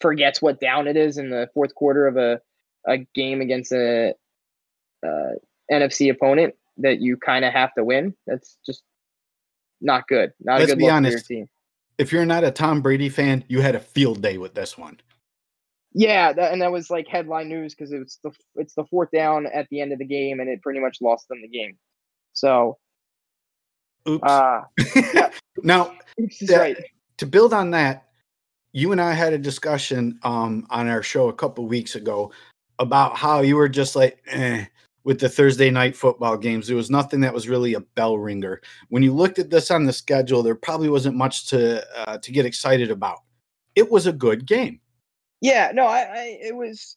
forgets 0.00 0.40
what 0.40 0.60
down 0.60 0.86
it 0.86 0.96
is 0.96 1.16
in 1.18 1.30
the 1.30 1.48
fourth 1.54 1.74
quarter 1.74 2.06
of 2.06 2.18
a 2.18 2.40
a 2.86 2.98
game 3.14 3.40
against 3.40 3.72
a, 3.72 4.14
a 5.04 5.08
NFC 5.70 6.10
opponent 6.10 6.54
that 6.78 7.00
you 7.00 7.16
kind 7.16 7.44
of 7.44 7.52
have 7.52 7.72
to 7.74 7.84
win. 7.84 8.14
That's 8.26 8.58
just 8.66 8.82
not 9.80 10.06
good. 10.08 10.32
Not 10.40 10.60
Let's 10.60 10.72
a 10.72 10.74
good 10.74 10.80
be 10.80 10.90
honest. 10.90 11.30
If 11.96 12.12
you're 12.12 12.26
not 12.26 12.42
a 12.42 12.50
Tom 12.50 12.82
Brady 12.82 13.08
fan, 13.08 13.44
you 13.48 13.60
had 13.60 13.74
a 13.74 13.80
field 13.80 14.20
day 14.20 14.38
with 14.38 14.54
this 14.54 14.76
one. 14.76 14.98
Yeah, 15.92 16.32
that, 16.32 16.52
and 16.52 16.60
that 16.60 16.72
was 16.72 16.90
like 16.90 17.06
headline 17.06 17.48
news 17.48 17.74
because 17.74 17.92
it's 17.92 18.18
the 18.24 18.32
it's 18.56 18.74
the 18.74 18.84
fourth 18.86 19.10
down 19.12 19.46
at 19.46 19.68
the 19.70 19.80
end 19.80 19.92
of 19.92 20.00
the 20.00 20.04
game, 20.04 20.40
and 20.40 20.48
it 20.48 20.60
pretty 20.60 20.80
much 20.80 20.98
lost 21.00 21.28
them 21.28 21.40
the 21.40 21.48
game. 21.48 21.78
So, 22.32 22.78
oops. 24.08 24.28
Uh, 24.28 24.62
yeah. 25.14 25.30
now, 25.62 25.94
oops 26.20 26.42
is 26.42 26.50
right. 26.50 26.76
To 27.18 27.26
build 27.26 27.54
on 27.54 27.70
that, 27.70 28.08
you 28.72 28.90
and 28.90 29.00
I 29.00 29.12
had 29.12 29.32
a 29.32 29.38
discussion 29.38 30.18
um, 30.24 30.66
on 30.68 30.88
our 30.88 31.02
show 31.02 31.28
a 31.28 31.32
couple 31.32 31.64
weeks 31.66 31.94
ago 31.94 32.32
about 32.78 33.16
how 33.16 33.40
you 33.40 33.56
were 33.56 33.68
just 33.68 33.96
like 33.96 34.22
eh, 34.26 34.64
with 35.04 35.20
the 35.20 35.28
Thursday 35.28 35.70
night 35.70 35.96
football 35.96 36.36
games. 36.36 36.66
There 36.66 36.76
was 36.76 36.90
nothing 36.90 37.20
that 37.20 37.34
was 37.34 37.48
really 37.48 37.74
a 37.74 37.80
bell 37.80 38.18
ringer. 38.18 38.60
When 38.88 39.02
you 39.02 39.12
looked 39.12 39.38
at 39.38 39.50
this 39.50 39.70
on 39.70 39.84
the 39.84 39.92
schedule, 39.92 40.42
there 40.42 40.54
probably 40.54 40.88
wasn't 40.88 41.16
much 41.16 41.48
to 41.48 41.84
uh, 41.96 42.18
to 42.18 42.32
get 42.32 42.46
excited 42.46 42.90
about. 42.90 43.18
It 43.74 43.90
was 43.90 44.06
a 44.06 44.12
good 44.12 44.46
game. 44.46 44.80
Yeah, 45.40 45.72
no, 45.74 45.86
I, 45.86 46.00
I 46.00 46.38
it 46.40 46.56
was 46.56 46.96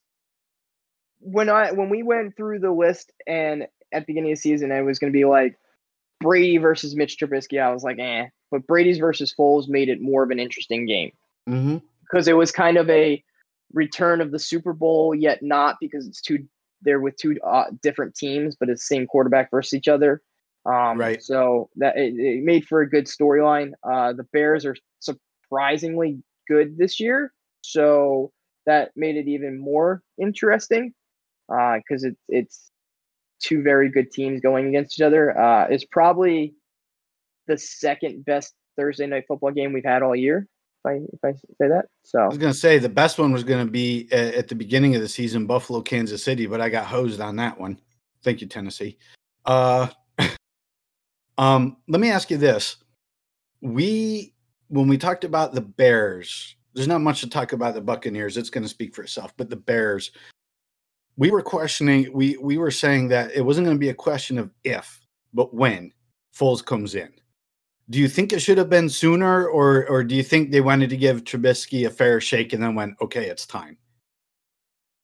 when 1.19 1.49
I 1.49 1.71
when 1.71 1.89
we 1.89 2.03
went 2.03 2.35
through 2.35 2.59
the 2.59 2.71
list 2.71 3.11
and 3.25 3.67
at 3.91 4.01
the 4.01 4.05
beginning 4.07 4.31
of 4.31 4.37
the 4.37 4.41
season 4.41 4.71
it 4.71 4.81
was 4.81 4.99
going 4.99 5.11
to 5.11 5.17
be 5.17 5.25
like 5.25 5.57
Brady 6.19 6.57
versus 6.57 6.95
Mitch 6.95 7.17
Trubisky. 7.17 7.61
I 7.61 7.71
was 7.71 7.83
like, 7.83 7.99
eh. 7.99 8.27
But 8.49 8.65
Brady's 8.65 8.97
versus 8.97 9.33
Foles 9.37 9.67
made 9.67 9.89
it 9.89 10.01
more 10.01 10.23
of 10.23 10.31
an 10.31 10.39
interesting 10.39 10.85
game. 10.85 11.11
Mm-hmm. 11.47 11.77
because 12.01 12.27
it 12.27 12.33
was 12.33 12.51
kind 12.51 12.77
of 12.77 12.89
a 12.89 13.23
return 13.73 14.21
of 14.21 14.31
the 14.31 14.39
Super 14.39 14.73
Bowl, 14.73 15.13
yet 15.15 15.41
not 15.41 15.77
because 15.79 16.07
it's 16.07 16.21
two 16.21 16.45
they're 16.81 16.99
with 16.99 17.17
two 17.17 17.37
uh, 17.45 17.65
different 17.81 18.15
teams, 18.15 18.55
but 18.55 18.69
it's 18.69 18.87
the 18.87 18.95
same 18.95 19.07
quarterback 19.07 19.49
versus 19.49 19.73
each 19.73 19.87
other. 19.87 20.21
Um, 20.65 20.99
Right. 20.99 21.23
So 21.23 21.69
that 21.77 21.97
it, 21.97 22.13
it 22.15 22.43
made 22.43 22.65
for 22.65 22.81
a 22.81 22.89
good 22.89 23.05
storyline. 23.05 23.71
Uh, 23.83 24.13
the 24.13 24.25
Bears 24.33 24.65
are 24.65 24.75
surprisingly 24.99 26.21
good 26.47 26.77
this 26.77 26.99
year, 26.99 27.33
so 27.61 28.31
that 28.65 28.91
made 28.95 29.15
it 29.15 29.27
even 29.27 29.57
more 29.57 30.03
interesting 30.19 30.93
because 31.47 32.03
it's 32.03 32.21
it's 32.27 32.71
two 33.39 33.61
very 33.61 33.89
good 33.89 34.11
teams 34.11 34.41
going 34.41 34.67
against 34.67 34.99
each 34.99 35.03
other. 35.03 35.37
Uh, 35.39 35.67
it's 35.69 35.85
probably 35.85 36.53
the 37.47 37.57
second 37.57 38.25
best 38.25 38.53
Thursday 38.75 39.07
night 39.07 39.23
football 39.27 39.51
game 39.51 39.73
we've 39.73 39.85
had 39.85 40.03
all 40.03 40.15
year. 40.15 40.47
If 40.85 40.85
I 40.85 40.93
if 41.13 41.19
I 41.23 41.33
say 41.33 41.67
that, 41.67 41.85
so 42.03 42.19
I 42.19 42.27
was 42.27 42.37
gonna 42.37 42.53
say 42.53 42.77
the 42.77 42.89
best 42.89 43.19
one 43.19 43.31
was 43.31 43.43
gonna 43.43 43.65
be 43.65 44.07
at, 44.11 44.35
at 44.35 44.47
the 44.47 44.55
beginning 44.55 44.95
of 44.95 45.01
the 45.01 45.07
season, 45.07 45.45
Buffalo, 45.45 45.81
Kansas 45.81 46.23
City, 46.23 46.45
but 46.45 46.61
I 46.61 46.69
got 46.69 46.85
hosed 46.85 47.19
on 47.19 47.35
that 47.37 47.59
one. 47.59 47.79
Thank 48.23 48.41
you, 48.41 48.47
Tennessee. 48.47 48.97
Uh, 49.45 49.87
um, 51.37 51.77
let 51.87 51.99
me 51.99 52.11
ask 52.11 52.29
you 52.29 52.37
this: 52.37 52.77
We 53.61 54.33
when 54.69 54.87
we 54.87 54.97
talked 54.97 55.23
about 55.23 55.53
the 55.53 55.61
Bears, 55.61 56.55
there's 56.73 56.87
not 56.87 57.01
much 57.01 57.21
to 57.21 57.29
talk 57.29 57.53
about 57.53 57.73
the 57.73 57.81
Buccaneers. 57.81 58.37
It's 58.37 58.49
going 58.49 58.63
to 58.63 58.69
speak 58.69 58.93
for 58.93 59.03
itself. 59.03 59.33
But 59.37 59.49
the 59.49 59.55
Bears, 59.55 60.11
we 61.15 61.31
were 61.31 61.41
questioning. 61.41 62.11
We 62.13 62.37
we 62.37 62.57
were 62.57 62.71
saying 62.71 63.07
that 63.09 63.31
it 63.31 63.41
wasn't 63.41 63.65
going 63.65 63.77
to 63.77 63.79
be 63.79 63.89
a 63.89 63.95
question 63.95 64.37
of 64.37 64.51
if, 64.63 65.01
but 65.33 65.53
when 65.53 65.91
Foles 66.37 66.63
comes 66.63 66.95
in. 66.95 67.11
Do 67.89 67.99
you 67.99 68.07
think 68.09 68.33
it 68.33 68.39
should 68.41 68.57
have 68.57 68.69
been 68.69 68.89
sooner, 68.89 69.47
or 69.47 69.87
or 69.87 70.03
do 70.03 70.15
you 70.15 70.23
think 70.23 70.51
they 70.51 70.61
wanted 70.61 70.89
to 70.89 70.97
give 70.97 71.23
Trubisky 71.23 71.85
a 71.87 71.89
fair 71.89 72.19
shake 72.19 72.51
and 72.53 72.61
then 72.61 72.75
went, 72.75 72.95
okay, 73.01 73.27
it's 73.29 73.45
time? 73.45 73.77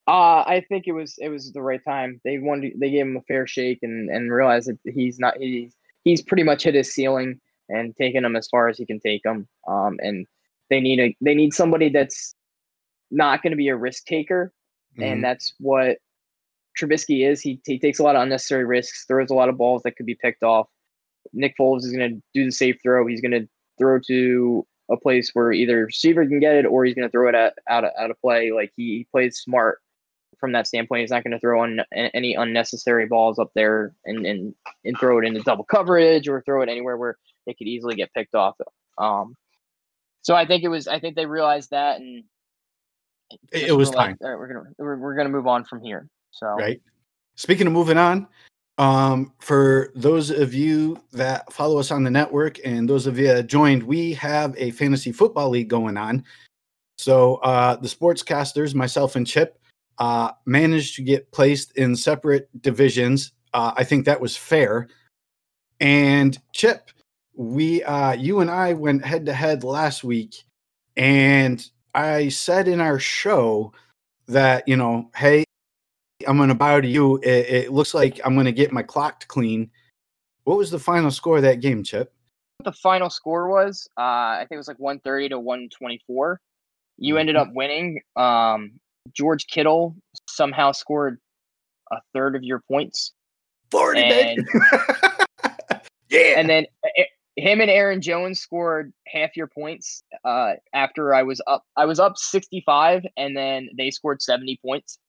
Uh, 0.05 0.43
I 0.45 0.65
think 0.67 0.85
it 0.87 0.91
was 0.91 1.15
it 1.19 1.29
was 1.29 1.53
the 1.53 1.61
right 1.61 1.79
time. 1.87 2.19
They 2.25 2.39
wanted 2.39 2.73
they 2.79 2.91
gave 2.91 3.05
him 3.05 3.15
a 3.17 3.21
fair 3.21 3.47
shake 3.47 3.79
and 3.83 4.09
and 4.09 4.31
realized 4.33 4.67
that 4.67 4.77
he's 4.93 5.17
not 5.17 5.37
he's 5.37 5.75
he's 6.03 6.21
pretty 6.21 6.43
much 6.43 6.63
hit 6.63 6.75
his 6.75 6.93
ceiling 6.93 7.39
and 7.69 7.95
taken 7.95 8.25
him 8.25 8.35
as 8.35 8.49
far 8.49 8.67
as 8.67 8.77
he 8.77 8.85
can 8.85 8.99
take 8.99 9.21
him. 9.25 9.47
Um, 9.65 9.97
and 10.01 10.27
they 10.69 10.81
need 10.81 10.99
a 10.99 11.15
they 11.21 11.35
need 11.35 11.53
somebody 11.53 11.87
that's 11.87 12.35
not 13.11 13.41
going 13.41 13.51
to 13.51 13.57
be 13.57 13.69
a 13.69 13.77
risk 13.77 14.05
taker, 14.05 14.51
Mhm. 14.97 15.03
and 15.05 15.23
that's 15.23 15.53
what 15.59 15.99
Trubisky 16.77 17.25
is. 17.25 17.39
He 17.39 17.61
he 17.65 17.79
takes 17.79 17.99
a 17.99 18.03
lot 18.03 18.17
of 18.17 18.23
unnecessary 18.23 18.65
risks, 18.65 19.05
throws 19.05 19.29
a 19.29 19.35
lot 19.35 19.47
of 19.47 19.57
balls 19.57 19.83
that 19.83 19.95
could 19.95 20.05
be 20.05 20.15
picked 20.15 20.43
off. 20.43 20.67
Nick 21.31 21.55
Foles 21.59 21.83
is 21.83 21.91
going 21.91 22.15
to 22.15 22.21
do 22.33 22.45
the 22.45 22.51
safe 22.51 22.77
throw. 22.83 23.07
He's 23.07 23.21
going 23.21 23.31
to 23.31 23.47
throw 23.77 23.99
to 24.07 24.65
a 24.91 24.97
place 24.97 25.31
where 25.33 25.51
either 25.51 25.85
receiver 25.85 26.25
can 26.25 26.39
get 26.39 26.55
it 26.55 26.65
or 26.65 26.83
he's 26.85 26.93
going 26.93 27.07
to 27.07 27.11
throw 27.11 27.29
it 27.29 27.35
out 27.35 27.53
of, 27.85 27.91
out 27.97 28.11
of 28.11 28.19
play. 28.21 28.51
Like 28.51 28.71
he, 28.75 29.07
plays 29.11 29.37
smart 29.39 29.79
from 30.39 30.51
that 30.51 30.67
standpoint. 30.67 31.01
He's 31.01 31.11
not 31.11 31.23
going 31.23 31.31
to 31.31 31.39
throw 31.39 31.61
on 31.61 31.79
any 31.93 32.35
unnecessary 32.35 33.05
balls 33.05 33.39
up 33.39 33.51
there 33.55 33.95
and, 34.05 34.25
and 34.25 34.55
and 34.83 34.99
throw 34.99 35.19
it 35.19 35.25
into 35.25 35.39
double 35.41 35.63
coverage 35.63 36.27
or 36.27 36.41
throw 36.41 36.61
it 36.61 36.69
anywhere 36.69 36.97
where 36.97 37.17
it 37.47 37.57
could 37.57 37.67
easily 37.67 37.95
get 37.95 38.13
picked 38.13 38.35
off. 38.35 38.55
Um, 38.97 39.35
so 40.21 40.35
I 40.35 40.45
think 40.45 40.63
it 40.63 40.69
was. 40.69 40.87
I 40.87 40.99
think 40.99 41.15
they 41.15 41.25
realized 41.25 41.71
that 41.71 41.99
and 41.99 42.23
It- 43.51 43.69
it 43.69 43.71
was 43.71 43.89
were 43.89 43.95
like, 43.95 44.07
time. 44.09 44.17
"All 44.21 44.29
right, 44.29 44.37
we're 44.37 44.47
gonna 44.47 44.73
we're, 44.77 44.97
we're 44.97 45.15
gonna 45.15 45.29
move 45.29 45.47
on 45.47 45.63
from 45.63 45.81
here. 45.81 46.07
So 46.31 46.47
right? 46.47 46.81
Speaking 47.35 47.67
of 47.67 47.73
moving 47.73 47.97
on, 47.97 48.27
um, 48.77 49.33
for 49.39 49.91
those 49.95 50.29
of 50.29 50.53
you 50.53 51.01
that 51.11 51.51
follow 51.53 51.79
us 51.79 51.91
on 51.91 52.03
the 52.03 52.09
network 52.09 52.59
and 52.65 52.89
those 52.89 53.05
of 53.05 53.17
you 53.19 53.27
that 53.27 53.47
joined, 53.47 53.83
we 53.83 54.13
have 54.13 54.55
a 54.57 54.71
fantasy 54.71 55.11
football 55.11 55.49
league 55.49 55.69
going 55.69 55.97
on. 55.97 56.23
So 56.97 57.35
uh, 57.37 57.75
the 57.75 57.87
sportscasters, 57.87 58.73
myself 58.73 59.15
and 59.15 59.27
Chip, 59.27 59.59
uh, 59.99 60.31
managed 60.45 60.95
to 60.95 61.03
get 61.03 61.31
placed 61.31 61.77
in 61.77 61.95
separate 61.95 62.49
divisions. 62.61 63.33
Uh, 63.53 63.73
I 63.75 63.83
think 63.83 64.05
that 64.05 64.19
was 64.19 64.35
fair. 64.35 64.87
And 65.79 66.37
Chip, 66.53 66.89
we, 67.35 67.83
uh, 67.83 68.13
you 68.13 68.39
and 68.39 68.49
I 68.49 68.73
went 68.73 69.05
head 69.05 69.25
to 69.27 69.33
head 69.33 69.63
last 69.63 70.03
week, 70.03 70.43
and 70.95 71.67
I 71.93 72.29
said 72.29 72.67
in 72.67 72.79
our 72.79 72.99
show 72.99 73.73
that 74.27 74.67
you 74.67 74.77
know, 74.77 75.09
hey, 75.15 75.43
I'm 76.27 76.37
going 76.37 76.49
to 76.49 76.55
bow 76.55 76.81
to 76.81 76.87
you. 76.87 77.17
It, 77.17 77.27
it 77.49 77.71
looks 77.71 77.93
like 77.93 78.19
I'm 78.25 78.33
going 78.33 78.45
to 78.45 78.51
get 78.51 78.71
my 78.71 78.83
clock 78.83 79.27
clean. 79.27 79.69
What 80.45 80.57
was 80.57 80.71
the 80.71 80.79
final 80.79 81.11
score 81.11 81.37
of 81.37 81.43
that 81.43 81.59
game, 81.61 81.83
Chip? 81.83 82.13
the 82.63 82.71
final 82.71 83.09
score 83.09 83.49
was 83.49 83.89
uh, 83.97 84.01
I 84.01 84.45
think 84.47 84.51
it 84.53 84.57
was 84.57 84.67
like 84.69 84.79
130 84.79 85.29
to 85.29 85.39
124. 85.39 86.39
You 86.97 87.17
ended 87.17 87.35
up 87.35 87.49
winning. 87.53 87.99
Um, 88.15 88.79
George 89.13 89.47
Kittle 89.47 89.95
somehow 90.29 90.71
scored 90.71 91.19
a 91.91 91.97
third 92.13 92.35
of 92.37 92.43
your 92.43 92.61
points. 92.71 93.11
40, 93.71 93.99
And- 94.01 94.47
yeah. 96.09 96.19
and 96.37 96.49
then 96.49 96.65
uh, 96.85 97.03
him 97.35 97.59
and 97.59 97.69
Aaron 97.69 98.01
Jones 98.01 98.39
scored 98.39 98.93
half 99.07 99.35
your 99.35 99.47
points 99.47 100.03
uh, 100.23 100.53
after 100.73 101.13
I 101.13 101.23
was 101.23 101.41
up. 101.47 101.63
I 101.75 101.85
was 101.85 101.99
up 101.99 102.17
sixty 102.17 102.61
five, 102.65 103.03
and 103.17 103.35
then 103.35 103.69
they 103.77 103.89
scored 103.91 104.21
seventy 104.21 104.59
points. 104.63 104.99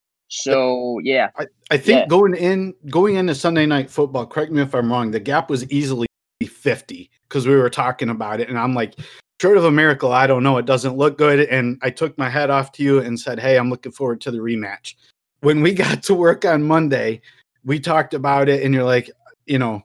So 0.42 0.98
yeah, 1.02 1.30
I 1.36 1.46
I 1.70 1.76
think 1.76 2.00
yeah. 2.00 2.06
going 2.06 2.34
in 2.34 2.74
going 2.90 3.16
into 3.16 3.34
Sunday 3.34 3.66
night 3.66 3.90
football, 3.90 4.26
correct 4.26 4.52
me 4.52 4.62
if 4.62 4.74
I'm 4.74 4.90
wrong, 4.90 5.10
the 5.10 5.20
gap 5.20 5.48
was 5.48 5.70
easily 5.70 6.06
50 6.44 7.10
because 7.28 7.46
we 7.46 7.54
were 7.54 7.70
talking 7.70 8.08
about 8.08 8.40
it. 8.40 8.48
And 8.48 8.58
I'm 8.58 8.74
like, 8.74 8.94
short 9.40 9.56
of 9.56 9.64
a 9.64 9.70
miracle, 9.70 10.12
I 10.12 10.26
don't 10.26 10.42
know. 10.42 10.58
It 10.58 10.66
doesn't 10.66 10.96
look 10.96 11.18
good. 11.18 11.40
And 11.40 11.78
I 11.82 11.90
took 11.90 12.16
my 12.18 12.28
hat 12.28 12.50
off 12.50 12.72
to 12.72 12.82
you 12.82 13.00
and 13.00 13.18
said, 13.18 13.38
Hey, 13.38 13.56
I'm 13.56 13.70
looking 13.70 13.92
forward 13.92 14.20
to 14.22 14.30
the 14.30 14.38
rematch. 14.38 14.94
When 15.40 15.60
we 15.60 15.72
got 15.84 16.02
to 16.04 16.14
work 16.14 16.44
on 16.44 16.62
Monday, 16.62 17.20
we 17.64 17.80
talked 17.80 18.14
about 18.14 18.48
it, 18.48 18.62
and 18.62 18.74
you're 18.74 18.84
like, 18.84 19.10
you 19.46 19.58
know, 19.58 19.82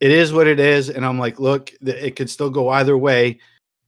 it 0.00 0.10
is 0.10 0.32
what 0.32 0.46
it 0.46 0.60
is. 0.60 0.90
And 0.90 1.04
I'm 1.04 1.18
like, 1.18 1.38
look, 1.38 1.72
it 1.80 2.16
could 2.16 2.30
still 2.30 2.50
go 2.50 2.68
either 2.68 2.98
way. 2.98 3.38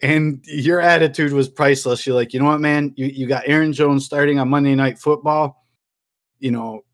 And 0.03 0.45
your 0.47 0.81
attitude 0.81 1.33
was 1.33 1.49
priceless. 1.49 2.07
You're 2.07 2.15
like, 2.15 2.33
you 2.33 2.41
know 2.41 2.47
what, 2.47 2.61
man? 2.61 2.93
You, 2.97 3.07
you 3.07 3.27
got 3.27 3.45
Aaron 3.47 3.73
Jones 3.73 4.05
starting 4.05 4.39
on 4.39 4.49
Monday 4.49 4.75
Night 4.75 4.99
Football. 4.99 5.64
You 6.39 6.51
know, 6.51 6.85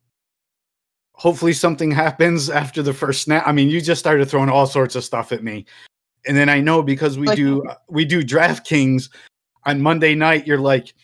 hopefully 1.14 1.52
something 1.52 1.90
happens 1.90 2.48
after 2.48 2.82
the 2.82 2.94
first 2.94 3.22
snap. 3.22 3.46
I 3.46 3.52
mean, 3.52 3.68
you 3.68 3.80
just 3.80 3.98
started 3.98 4.28
throwing 4.28 4.48
all 4.48 4.66
sorts 4.66 4.96
of 4.96 5.04
stuff 5.04 5.32
at 5.32 5.42
me. 5.42 5.66
And 6.26 6.36
then 6.36 6.48
I 6.48 6.60
know 6.60 6.82
because 6.82 7.18
we 7.18 7.26
Like- 7.26 7.36
do 7.36 7.62
uh, 7.64 7.74
we 7.88 8.04
do 8.04 8.22
DraftKings 8.22 9.08
on 9.64 9.80
Monday 9.80 10.14
night, 10.14 10.46
you're 10.46 10.58
like, 10.58 10.94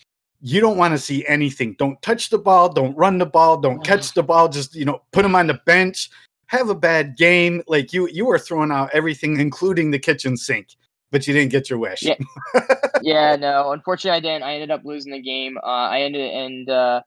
you 0.41 0.61
don't 0.61 0.77
want 0.77 0.93
to 0.93 0.99
see 0.99 1.27
anything. 1.27 1.75
Don't 1.79 2.01
touch 2.03 2.31
the 2.31 2.39
ball. 2.39 2.73
Don't 2.73 2.97
run 2.97 3.19
the 3.19 3.27
ball. 3.27 3.59
Don't 3.59 3.85
catch 3.85 4.13
the 4.15 4.23
ball. 4.23 4.49
Just 4.49 4.75
you 4.75 4.85
know, 4.85 5.03
put 5.13 5.25
him 5.25 5.35
on 5.35 5.47
the 5.47 5.61
bench. 5.67 6.11
Have 6.47 6.69
a 6.69 6.75
bad 6.75 7.17
game. 7.17 7.63
Like 7.67 7.93
you, 7.93 8.09
you 8.09 8.25
were 8.25 8.39
throwing 8.39 8.71
out 8.71 8.91
everything, 8.93 9.41
including 9.41 9.91
the 9.91 9.99
kitchen 9.99 10.37
sink, 10.37 10.69
but 11.11 11.27
you 11.27 11.35
didn't 11.35 11.51
get 11.51 11.69
your 11.69 11.79
wish. 11.79 12.03
Yeah. 12.03 12.15
yeah, 13.03 13.37
no. 13.37 13.73
Unfortunately, 13.73 14.17
I 14.17 14.21
didn't. 14.21 14.45
I 14.45 14.55
ended 14.55 14.71
up 14.71 14.85
losing 14.85 15.13
the 15.13 15.21
game. 15.21 15.59
Uh, 15.59 15.67
I 15.67 16.03
ended 16.03 16.33
and 16.33 16.69
uh, 16.71 17.03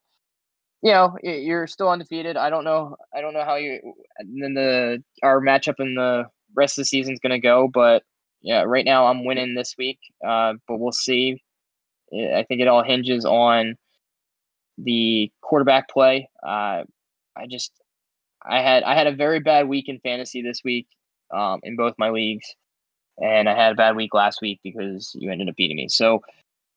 you 0.82 0.92
know 0.92 1.16
you're 1.24 1.68
still 1.68 1.90
undefeated. 1.90 2.38
I 2.38 2.50
don't 2.50 2.64
know. 2.64 2.96
I 3.16 3.22
don't 3.22 3.34
know 3.34 3.44
how 3.44 3.56
you 3.56 3.80
then 4.20 4.54
the 4.54 5.04
our 5.24 5.42
matchup 5.42 5.80
in 5.80 5.96
the 5.96 6.26
rest 6.56 6.78
of 6.78 6.84
the 6.84 6.86
season's 6.86 7.20
gonna 7.20 7.40
go, 7.40 7.68
but 7.68 8.04
yeah, 8.42 8.64
right 8.64 8.86
now 8.86 9.08
I'm 9.08 9.26
winning 9.26 9.56
this 9.56 9.76
week. 9.78 10.00
Uh, 10.26 10.54
but 10.68 10.80
we'll 10.80 10.92
see. 10.92 11.42
I 12.14 12.40
I 12.40 12.46
think 12.48 12.62
it 12.62 12.68
all 12.68 12.84
hinges 12.84 13.26
on 13.26 13.76
the 14.78 15.32
quarterback 15.42 15.90
play. 15.90 16.30
Uh, 16.44 16.84
I 17.36 17.48
just 17.50 17.72
I 18.44 18.62
had 18.62 18.84
I 18.84 18.96
had 18.96 19.08
a 19.08 19.16
very 19.16 19.40
bad 19.40 19.68
week 19.68 19.90
in 19.90 20.00
fantasy 20.00 20.42
this 20.42 20.62
week 20.64 20.88
um, 21.34 21.60
in 21.64 21.76
both 21.76 21.96
my 21.98 22.10
leagues 22.10 22.56
and 23.22 23.50
I 23.50 23.56
had 23.56 23.74
a 23.74 23.76
bad 23.76 23.96
week 23.96 24.14
last 24.14 24.42
week 24.42 24.60
because 24.64 25.12
you 25.16 25.32
ended 25.32 25.50
up 25.50 25.56
beating 25.56 25.78
me. 25.78 25.88
So, 25.90 26.22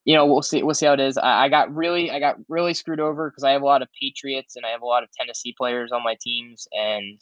you 0.05 0.15
know, 0.15 0.27
we'll 0.27 0.43
see. 0.43 0.63
We'll 0.63 0.75
see 0.75 0.87
how 0.87 0.95
it 0.95 1.01
is. 1.01 1.17
I, 1.17 1.45
I 1.45 1.49
got 1.49 1.75
really, 1.75 2.11
I 2.11 2.19
got 2.19 2.37
really 2.49 2.75
screwed 2.75 3.01
over 3.01 3.31
because 3.31 3.45
I 3.45 3.53
have 3.53 3.63
a 3.63 3.67
lot 3.67 3.83
of 3.83 3.89
Patriots 4.01 4.57
and 4.57 4.67
I 4.67 4.71
have 4.71 4.83
a 4.83 4.87
lot 4.87 5.03
of 5.03 5.09
Tennessee 5.13 5.55
players 5.57 5.93
on 5.93 6.03
my 6.03 6.17
teams, 6.21 6.67
and 6.73 7.21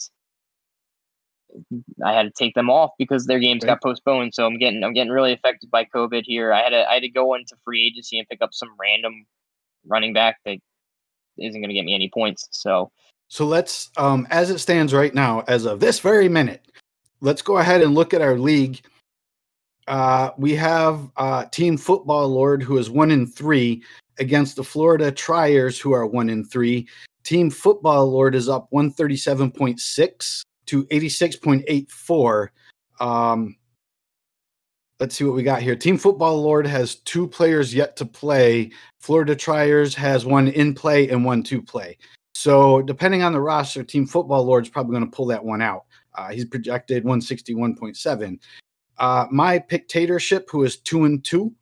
I 2.05 2.13
had 2.13 2.23
to 2.23 2.31
take 2.31 2.55
them 2.55 2.71
off 2.71 2.93
because 2.99 3.27
their 3.27 3.41
games 3.41 3.65
got 3.65 3.83
postponed. 3.83 4.35
So 4.35 4.47
I'm 4.47 4.57
getting, 4.57 4.85
I'm 4.85 4.93
getting 4.93 5.13
really 5.13 5.33
affected 5.33 5.71
by 5.71 5.85
COVID 5.85 6.23
here. 6.25 6.53
I 6.53 6.63
had 6.63 6.71
to, 6.71 6.89
I 6.89 6.95
had 6.95 7.03
to 7.03 7.09
go 7.11 7.35
into 7.35 7.57
free 7.65 7.85
agency 7.87 8.19
and 8.19 8.29
pick 8.29 8.41
up 8.41 8.55
some 8.55 8.71
random 8.81 9.27
running 9.85 10.13
back 10.13 10.39
that 10.45 10.59
isn't 11.39 11.61
going 11.61 11.69
to 11.69 11.75
get 11.75 11.85
me 11.85 11.95
any 11.95 12.09
points. 12.09 12.47
So 12.53 12.93
So 13.29 13.47
let's, 13.47 13.91
um, 13.97 14.27
as 14.31 14.51
it 14.51 14.59
stands 14.59 14.93
right 14.93 15.15
now, 15.15 15.45
as 15.47 15.65
of 15.65 15.81
this 15.81 16.01
very 16.01 16.29
minute, 16.29 16.63
let's 17.21 17.43
go 17.43 17.59
ahead 17.59 17.81
and 17.81 17.95
look 17.95 18.13
at 18.13 18.21
our 18.21 18.37
league. 18.39 18.81
Uh, 19.87 20.31
we 20.37 20.55
have 20.55 21.11
uh, 21.17 21.45
Team 21.47 21.77
Football 21.77 22.29
Lord, 22.29 22.63
who 22.63 22.79
is 22.79 22.91
one 22.91 23.11
in 23.11 23.27
three, 23.27 23.83
against 24.19 24.57
the 24.57 24.65
Florida 24.65 25.11
Triers, 25.11 25.81
who 25.81 25.93
are 25.93 26.07
one 26.07 26.31
in 26.31 26.45
three. 26.45 26.87
Team 27.25 27.51
Football 27.51 28.11
Lord 28.11 28.35
is 28.35 28.49
up 28.49 28.69
137.6 28.73 30.43
to 30.67 30.85
86.84. 30.85 32.49
Um, 33.01 33.57
let's 35.01 35.17
see 35.17 35.25
what 35.25 35.35
we 35.35 35.43
got 35.43 35.63
here. 35.63 35.75
Team 35.75 35.99
Football 35.99 36.41
Lord 36.43 36.67
has 36.67 36.97
two 36.97 37.27
players 37.27 37.75
yet 37.75 37.97
to 37.97 38.05
play. 38.05 38.71
Florida 39.01 39.35
Triers 39.35 39.95
has 39.95 40.25
one 40.25 40.49
in 40.49 40.75
play 40.75 41.09
and 41.09 41.25
one 41.25 41.43
to 41.45 41.61
play. 41.63 41.97
So 42.35 42.83
depending 42.83 43.23
on 43.23 43.33
the 43.33 43.41
roster, 43.41 43.83
Team 43.83 44.07
Football 44.07 44.45
Lord's 44.45 44.69
probably 44.69 44.93
going 44.93 45.11
to 45.11 45.17
pull 45.17 45.27
that 45.27 45.45
one 45.45 45.63
out. 45.63 45.87
Uh, 46.15 46.29
he's 46.29 46.45
projected 46.45 47.05
161.7. 47.05 48.39
Uh, 49.01 49.27
my 49.31 49.59
Pictatorship, 49.59 50.49
who 50.51 50.63
is 50.63 50.77
two 50.77 51.05
and 51.05 51.25
two, 51.25 51.53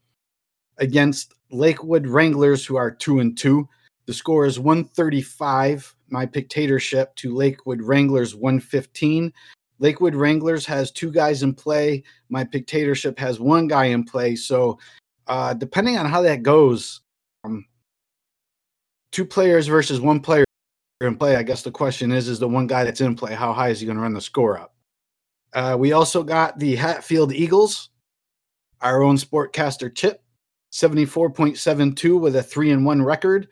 against 0.79 1.35
Lakewood 1.51 2.07
Wranglers, 2.07 2.67
who 2.67 2.77
are 2.77 2.91
two 2.91 3.21
and 3.21 3.39
two. 3.39 3.69
The 4.07 4.13
score 4.13 4.45
is 4.45 4.59
135. 4.59 5.95
My 6.11 6.27
Pictatorship 6.27 7.15
to 7.17 7.35
Lakewood 7.35 7.81
Wranglers 7.81 8.35
115. 8.35 9.33
Lakewood 9.79 10.17
Wranglers 10.17 10.67
has 10.67 10.91
two 10.91 11.13
guys 11.13 11.45
in 11.45 11.55
play. 11.55 12.03
My 12.29 12.43
Pictatorship 12.43 13.19
has 13.21 13.39
one 13.39 13.69
guy 13.69 13.87
in 13.87 14.03
play. 14.03 14.35
So, 14.35 14.79
uh, 15.29 15.55
depending 15.55 15.97
on 15.97 16.07
how 16.07 16.23
that 16.23 16.43
goes, 16.43 17.03
um, 17.45 17.65
two 19.13 19.25
players 19.25 19.69
versus 19.69 20.01
one 20.01 20.19
player 20.21 20.45
in 21.01 21.17
play. 21.17 21.37
I 21.37 21.45
guess 21.45 21.63
the 21.63 21.71
question 21.71 22.11
is: 22.11 22.27
Is 22.27 22.41
the 22.41 22.49
one 22.49 22.67
guy 22.67 22.83
that's 22.83 23.01
in 23.01 23.15
play 23.15 23.35
how 23.35 23.53
high 23.53 23.69
is 23.69 23.79
he 23.79 23.87
going 23.87 23.97
to 23.97 24.03
run 24.03 24.15
the 24.15 24.21
score 24.21 24.59
up? 24.59 24.75
Uh, 25.55 25.77
we 25.79 25.93
also 25.93 26.23
got 26.23 26.59
the 26.59 26.77
Hatfield 26.77 27.33
Eagles, 27.33 27.91
our 28.81 29.03
own 29.03 29.17
sportcaster 29.17 29.95
Chip, 29.95 30.23
seventy-four 30.71 31.31
point 31.31 31.59
seven 31.59 31.95
two 31.95 32.17
with 32.17 32.37
a 32.37 32.43
three 32.43 32.71
and 32.71 32.85
one 32.85 33.03
record 33.03 33.49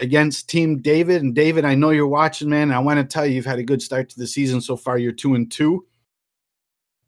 against 0.00 0.48
Team 0.48 0.80
David. 0.80 1.22
And 1.22 1.34
David, 1.34 1.64
I 1.64 1.74
know 1.74 1.90
you're 1.90 2.06
watching, 2.06 2.48
man. 2.48 2.70
I 2.70 2.78
want 2.78 2.98
to 2.98 3.04
tell 3.04 3.26
you, 3.26 3.34
you've 3.34 3.46
had 3.46 3.58
a 3.58 3.64
good 3.64 3.82
start 3.82 4.08
to 4.10 4.18
the 4.18 4.26
season 4.26 4.60
so 4.60 4.76
far. 4.76 4.98
You're 4.98 5.12
two 5.12 5.34
and 5.34 5.50
two. 5.50 5.86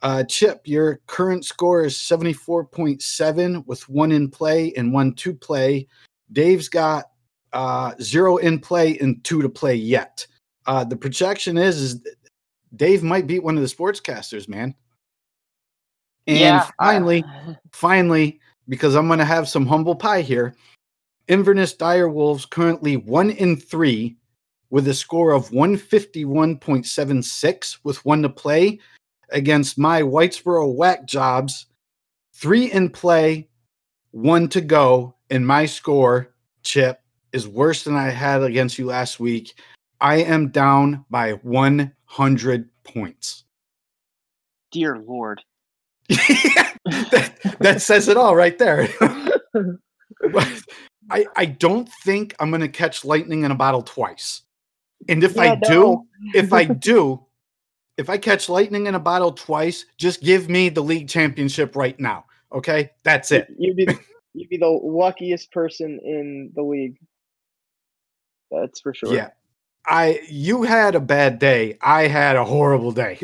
Uh, 0.02 0.24
Chip, 0.24 0.62
your 0.64 1.00
current 1.06 1.44
score 1.44 1.84
is 1.84 1.94
74.7 1.94 3.66
with 3.66 3.88
one 3.88 4.12
in 4.12 4.30
play 4.30 4.72
and 4.76 4.92
one 4.92 5.14
to 5.14 5.34
play. 5.34 5.86
Dave's 6.32 6.68
got 6.68 7.06
uh, 7.52 7.92
zero 8.00 8.38
in 8.38 8.58
play 8.58 8.96
and 8.98 9.22
two 9.24 9.42
to 9.42 9.48
play 9.48 9.74
yet. 9.74 10.26
Uh, 10.66 10.84
the 10.84 10.96
projection 10.96 11.58
is, 11.58 11.80
is 11.80 12.00
Dave 12.76 13.02
might 13.02 13.26
beat 13.26 13.42
one 13.42 13.56
of 13.56 13.62
the 13.62 13.68
sportscasters, 13.68 14.46
man. 14.48 14.74
And 16.26 16.38
Yeah, 16.38 16.68
finally, 16.78 17.24
finally, 17.72 18.38
because 18.68 18.94
I'm 18.94 19.06
going 19.08 19.18
to 19.18 19.24
have 19.24 19.48
some 19.48 19.66
humble 19.66 19.96
pie 19.96 20.20
here. 20.22 20.54
Inverness 21.28 21.74
Dire 21.74 22.08
Wolves 22.08 22.46
currently 22.46 22.96
one 22.96 23.30
in 23.30 23.56
three 23.56 24.16
with 24.70 24.88
a 24.88 24.94
score 24.94 25.32
of 25.32 25.50
151.76 25.50 27.78
with 27.82 28.04
one 28.04 28.22
to 28.22 28.28
play 28.28 28.78
against 29.30 29.78
my 29.78 30.02
Whitesboro 30.02 30.74
Whack 30.74 31.06
Jobs, 31.06 31.66
three 32.34 32.72
in 32.72 32.90
play, 32.90 33.48
one 34.12 34.48
to 34.48 34.60
go, 34.60 35.14
and 35.30 35.46
my 35.46 35.66
score, 35.66 36.34
Chip, 36.62 37.00
is 37.32 37.46
worse 37.46 37.84
than 37.84 37.96
I 37.96 38.10
had 38.10 38.42
against 38.42 38.78
you 38.78 38.86
last 38.86 39.20
week. 39.20 39.54
I 40.00 40.16
am 40.16 40.48
down 40.48 41.04
by 41.10 41.34
100 42.16 42.68
points. 42.84 43.44
dear 44.72 44.98
Lord. 44.98 45.42
that, 46.08 46.76
that 47.60 47.82
says 47.82 48.08
it 48.08 48.16
all 48.16 48.36
right 48.36 48.58
there. 48.58 48.88
I, 51.10 51.26
I 51.36 51.44
don't 51.46 51.88
think 52.04 52.34
I'm 52.40 52.50
going 52.50 52.60
to 52.60 52.68
catch 52.68 53.04
lightning 53.04 53.44
in 53.44 53.50
a 53.50 53.56
bottle 53.56 53.82
twice. 53.82 54.42
And 55.08 55.24
if 55.24 55.38
I 55.38 55.46
Yeah, 55.46 55.56
do, 55.56 56.04
if 56.34 56.52
I 56.52 56.64
do, 56.64 57.24
if 57.96 58.10
I 58.10 58.18
catch 58.18 58.48
lightning 58.48 58.86
in 58.86 58.94
a 58.94 59.00
bottle 59.00 59.32
twice, 59.32 59.86
just 59.98 60.22
give 60.22 60.48
me 60.48 60.68
the 60.68 60.82
league 60.82 61.08
championship 61.08 61.76
right 61.76 61.98
now. 61.98 62.26
Okay, 62.52 62.90
that's 63.02 63.32
it. 63.32 63.48
You'd 63.58 63.76
be 63.76 63.88
you'd 64.34 64.48
be 64.48 64.58
the 64.58 64.68
luckiest 64.68 65.52
person 65.52 66.00
in 66.04 66.52
the 66.54 66.62
league. 66.62 66.98
That's 68.50 68.80
for 68.80 68.94
sure. 68.94 69.14
Yeah. 69.14 69.30
I 69.86 70.20
you 70.28 70.62
had 70.62 70.94
a 70.94 71.00
bad 71.00 71.38
day. 71.38 71.78
I 71.80 72.06
had 72.06 72.36
a 72.36 72.44
horrible 72.44 72.92
day. 72.92 73.18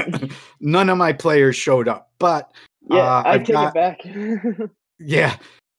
None 0.60 0.88
of 0.88 0.98
my 0.98 1.12
players 1.12 1.56
showed 1.56 1.88
up, 1.88 2.10
but 2.18 2.50
Yeah, 2.90 2.96
Uh, 2.98 3.22
I 3.24 3.32
I've 3.34 3.44
take 3.44 3.54
got- 3.54 3.68
it 3.68 3.74
back. 3.74 4.70
yeah, 4.98 5.36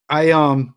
I 0.08 0.30
um, 0.30 0.74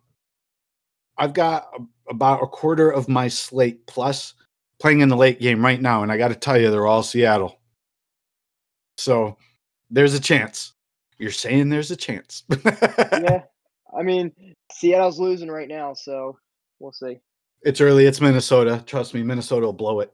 I've 1.16 1.32
got 1.34 1.68
about 2.10 2.42
a 2.42 2.46
quarter 2.46 2.90
of 2.90 3.08
my 3.08 3.28
slate 3.28 3.86
plus 3.86 4.34
playing 4.80 5.00
in 5.00 5.08
the 5.08 5.16
late 5.16 5.40
game 5.40 5.64
right 5.64 5.80
now, 5.80 6.02
and 6.02 6.10
I 6.12 6.16
got 6.18 6.28
to 6.28 6.34
tell 6.34 6.58
you, 6.60 6.70
they're 6.70 6.86
all 6.86 7.02
Seattle. 7.02 7.58
So 8.96 9.36
there's 9.90 10.14
a 10.14 10.20
chance. 10.20 10.72
You're 11.18 11.30
saying 11.32 11.68
there's 11.68 11.90
a 11.90 11.96
chance. 11.96 12.44
yeah. 12.64 13.42
I 13.96 14.02
mean, 14.02 14.32
Seattle's 14.72 15.18
losing 15.18 15.50
right 15.50 15.68
now, 15.68 15.94
so 15.94 16.38
we'll 16.78 16.92
see. 16.92 17.18
It's 17.62 17.80
early. 17.80 18.06
It's 18.06 18.20
Minnesota. 18.20 18.82
Trust 18.86 19.14
me, 19.14 19.22
Minnesota 19.22 19.66
will 19.66 19.72
blow 19.72 20.00
it. 20.00 20.12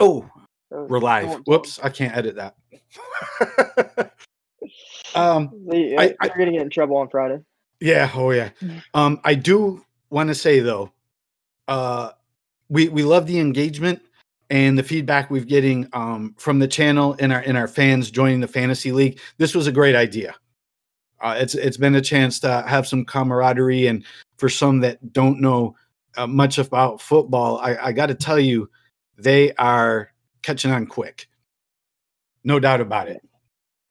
Oh, 0.00 0.28
Uh, 0.70 0.82
we're 0.82 0.98
live. 1.00 1.40
Whoops, 1.46 1.80
I 1.82 1.88
can't 1.88 2.14
edit 2.16 2.36
that. 2.36 2.54
um, 5.14 5.50
They, 5.68 5.96
I- 5.96 6.06
uh, 6.08 6.12
I- 6.20 6.28
they're 6.28 6.38
gonna 6.38 6.52
get 6.52 6.62
in 6.62 6.70
trouble 6.70 6.96
on 6.96 7.08
Friday. 7.08 7.40
Yeah, 7.80 8.10
oh 8.14 8.30
yeah. 8.32 8.50
Um, 8.94 9.20
I 9.24 9.34
do 9.34 9.84
want 10.10 10.28
to 10.28 10.34
say 10.34 10.60
though, 10.60 10.92
uh, 11.68 12.10
we 12.68 12.88
we 12.88 13.02
love 13.02 13.26
the 13.26 13.38
engagement 13.38 14.02
and 14.50 14.76
the 14.78 14.82
feedback 14.82 15.30
we've 15.30 15.46
getting 15.46 15.88
um 15.92 16.34
from 16.38 16.58
the 16.58 16.68
channel 16.68 17.16
and 17.20 17.32
our 17.32 17.40
and 17.40 17.56
our 17.56 17.68
fans 17.68 18.10
joining 18.10 18.40
the 18.40 18.48
fantasy 18.48 18.92
league. 18.92 19.18
This 19.38 19.54
was 19.54 19.66
a 19.68 19.72
great 19.72 19.94
idea. 19.96 20.34
Uh, 21.20 21.36
it's 21.38 21.54
it's 21.54 21.76
been 21.76 21.94
a 21.94 22.00
chance 22.00 22.40
to 22.40 22.62
have 22.68 22.86
some 22.86 23.04
camaraderie, 23.04 23.86
and 23.86 24.04
for 24.38 24.48
some 24.48 24.80
that 24.80 25.12
don't 25.12 25.40
know 25.40 25.74
uh, 26.16 26.26
much 26.26 26.58
about 26.58 27.00
football, 27.00 27.58
I, 27.58 27.76
I 27.76 27.92
got 27.92 28.06
to 28.06 28.14
tell 28.14 28.38
you, 28.38 28.70
they 29.16 29.52
are 29.54 30.12
catching 30.42 30.70
on 30.70 30.86
quick. 30.86 31.28
No 32.44 32.58
doubt 32.60 32.80
about 32.80 33.08
it. 33.08 33.20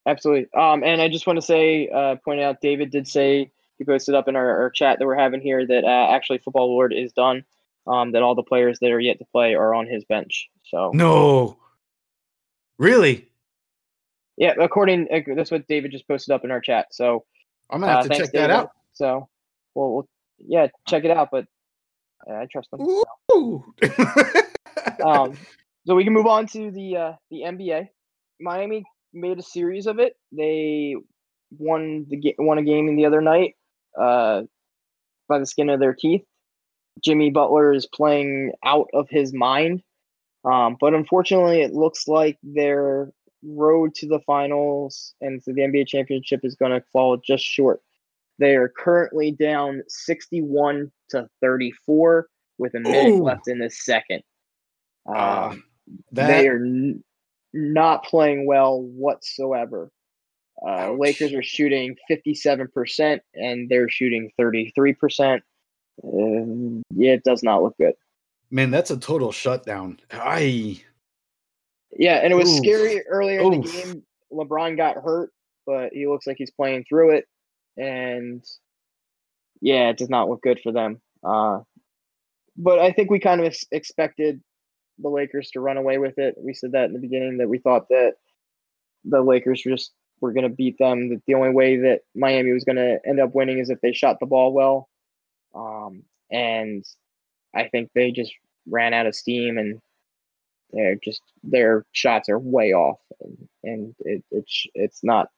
Absolutely. 0.05 0.47
Um, 0.57 0.83
and 0.83 1.01
I 1.01 1.09
just 1.09 1.27
want 1.27 1.37
to 1.37 1.45
say, 1.45 1.89
uh, 1.89 2.15
point 2.23 2.39
out, 2.39 2.61
David 2.61 2.91
did 2.91 3.07
say 3.07 3.51
he 3.77 3.83
posted 3.83 4.15
up 4.15 4.27
in 4.27 4.35
our, 4.35 4.61
our 4.61 4.69
chat 4.69 4.99
that 4.99 5.05
we're 5.05 5.17
having 5.17 5.41
here 5.41 5.65
that 5.67 5.83
uh, 5.83 6.15
actually 6.15 6.39
Football 6.39 6.69
Lord 6.69 6.93
is 6.93 7.11
done. 7.13 7.43
Um, 7.85 8.11
that 8.11 8.21
all 8.21 8.35
the 8.35 8.43
players 8.43 8.79
that 8.79 8.91
are 8.91 8.99
yet 8.99 9.17
to 9.19 9.25
play 9.31 9.55
are 9.55 9.73
on 9.73 9.87
his 9.87 10.03
bench. 10.03 10.49
So 10.65 10.91
No, 10.93 11.57
really, 12.77 13.29
yeah, 14.37 14.53
according 14.59 15.07
uh, 15.11 15.21
that's 15.35 15.51
what 15.51 15.67
David 15.67 15.91
just 15.91 16.07
posted 16.07 16.33
up 16.33 16.43
in 16.45 16.51
our 16.51 16.61
chat. 16.61 16.87
So 16.91 17.25
I'm 17.69 17.79
gonna 17.79 17.93
have 17.93 18.05
uh, 18.05 18.09
to 18.09 18.17
check 18.17 18.31
that 18.33 18.51
out. 18.51 18.71
So 18.93 19.29
well, 19.73 19.91
we'll 19.93 20.09
yeah, 20.45 20.67
check 20.87 21.05
it 21.05 21.11
out. 21.11 21.29
But 21.31 21.45
I 22.29 22.45
trust 22.51 22.71
them. 22.71 22.81
Ooh. 23.31 23.63
um, 25.03 25.37
so 25.85 25.95
we 25.95 26.03
can 26.03 26.13
move 26.13 26.27
on 26.27 26.47
to 26.47 26.71
the 26.71 26.97
uh, 26.97 27.13
the 27.31 27.41
NBA. 27.41 27.87
Miami 28.39 28.83
made 29.13 29.39
a 29.39 29.43
series 29.43 29.87
of 29.87 29.99
it. 29.99 30.15
They 30.31 30.95
won 31.57 32.05
the 32.09 32.17
ga- 32.17 32.35
won 32.37 32.57
a 32.57 32.63
game 32.63 32.87
in 32.87 32.95
the 32.95 33.05
other 33.05 33.21
night 33.21 33.55
uh, 33.99 34.43
by 35.27 35.39
the 35.39 35.45
skin 35.45 35.69
of 35.69 35.79
their 35.79 35.93
teeth. 35.93 36.23
Jimmy 37.03 37.29
Butler 37.29 37.73
is 37.73 37.85
playing 37.85 38.53
out 38.65 38.87
of 38.93 39.07
his 39.09 39.33
mind, 39.33 39.83
um, 40.43 40.77
but 40.79 40.93
unfortunately, 40.93 41.61
it 41.61 41.73
looks 41.73 42.07
like 42.07 42.37
their 42.43 43.11
road 43.43 43.93
to 43.95 44.07
the 44.07 44.19
finals 44.25 45.13
and 45.21 45.41
to 45.43 45.53
the 45.53 45.61
NBA 45.61 45.87
championship 45.87 46.41
is 46.43 46.55
going 46.55 46.71
to 46.71 46.83
fall 46.91 47.17
just 47.17 47.43
short. 47.43 47.81
They 48.39 48.55
are 48.55 48.69
currently 48.69 49.31
down 49.31 49.81
sixty-one 49.87 50.91
to 51.09 51.27
thirty-four 51.41 52.27
with 52.57 52.75
a 52.75 52.79
minute 52.79 53.13
Ooh. 53.15 53.23
left 53.23 53.47
in 53.47 53.59
the 53.59 53.69
second. 53.69 54.21
Um, 55.05 55.15
Ah, 55.15 55.55
that 56.11 56.27
they 56.27 56.47
are 56.47 56.57
n- 56.57 57.03
not 57.53 58.03
playing 58.03 58.45
well 58.45 58.81
whatsoever. 58.81 59.89
Uh, 60.67 60.91
Lakers 60.93 61.33
are 61.33 61.43
shooting 61.43 61.95
57% 62.09 63.19
and 63.35 63.69
they're 63.69 63.87
shooting 63.89 64.31
33%. 64.41 65.37
Uh, 66.03 66.81
yeah, 66.95 67.13
it 67.13 67.23
does 67.23 67.43
not 67.43 67.61
look 67.61 67.77
good. 67.77 67.93
man, 68.49 68.71
that's 68.71 68.89
a 68.91 68.97
total 68.97 69.31
shutdown. 69.31 69.99
I 70.11 70.81
Yeah, 71.95 72.15
and 72.15 72.33
it 72.33 72.35
was 72.35 72.49
Oof. 72.49 72.57
scary 72.57 73.05
earlier 73.07 73.39
in 73.41 73.61
the 73.61 73.69
game. 73.71 74.03
LeBron 74.33 74.75
got 74.77 74.95
hurt, 74.97 75.31
but 75.67 75.93
he 75.93 76.07
looks 76.07 76.25
like 76.27 76.37
he's 76.37 76.51
playing 76.51 76.85
through 76.89 77.11
it. 77.11 77.27
And 77.77 78.43
yeah, 79.61 79.89
it 79.89 79.97
does 79.97 80.09
not 80.09 80.29
look 80.29 80.41
good 80.41 80.59
for 80.61 80.71
them. 80.71 81.01
Uh, 81.23 81.59
but 82.57 82.79
I 82.79 82.91
think 82.91 83.09
we 83.09 83.19
kind 83.19 83.39
of 83.39 83.47
ex- 83.47 83.65
expected 83.71 84.41
the 84.99 85.09
Lakers 85.09 85.51
to 85.51 85.59
run 85.59 85.77
away 85.77 85.97
with 85.97 86.17
it. 86.17 86.35
We 86.37 86.53
said 86.53 86.71
that 86.71 86.85
in 86.85 86.93
the 86.93 86.99
beginning 86.99 87.37
that 87.37 87.49
we 87.49 87.59
thought 87.59 87.89
that 87.89 88.13
the 89.05 89.21
Lakers 89.21 89.61
just 89.61 89.91
were 90.21 90.33
going 90.33 90.49
to 90.49 90.55
beat 90.55 90.77
them. 90.79 91.09
That 91.09 91.21
the 91.27 91.35
only 91.35 91.51
way 91.51 91.77
that 91.77 92.01
Miami 92.15 92.51
was 92.51 92.63
going 92.63 92.77
to 92.77 92.99
end 93.05 93.19
up 93.19 93.35
winning 93.35 93.59
is 93.59 93.69
if 93.69 93.79
they 93.81 93.93
shot 93.93 94.19
the 94.19 94.25
ball 94.25 94.53
well. 94.53 94.89
Um, 95.53 96.03
and 96.31 96.83
I 97.55 97.67
think 97.67 97.91
they 97.93 98.11
just 98.11 98.33
ran 98.69 98.93
out 98.93 99.05
of 99.05 99.15
steam 99.15 99.57
and 99.57 99.81
they're 100.71 100.95
just 100.95 101.21
their 101.43 101.85
shots 101.93 102.27
are 102.27 102.37
way 102.39 102.73
off 102.73 102.99
and, 103.21 103.47
and 103.63 103.95
it, 103.99 104.23
it's 104.31 104.67
it's 104.73 105.03
not 105.03 105.29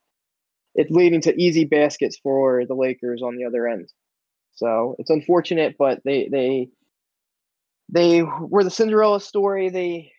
it's 0.80 0.92
leading 0.92 1.20
to 1.20 1.38
easy 1.38 1.66
baskets 1.66 2.18
for 2.24 2.66
the 2.66 2.74
Lakers 2.74 3.22
on 3.22 3.36
the 3.36 3.44
other 3.44 3.68
end. 3.68 3.92
So 4.54 4.96
it's 4.98 5.10
unfortunate, 5.10 5.76
but 5.78 6.02
they 6.06 6.30
they 6.32 6.70
they 7.90 8.24
were 8.24 8.64
the 8.64 8.72
Cinderella 8.72 9.20
story. 9.20 9.68
They 9.68 10.14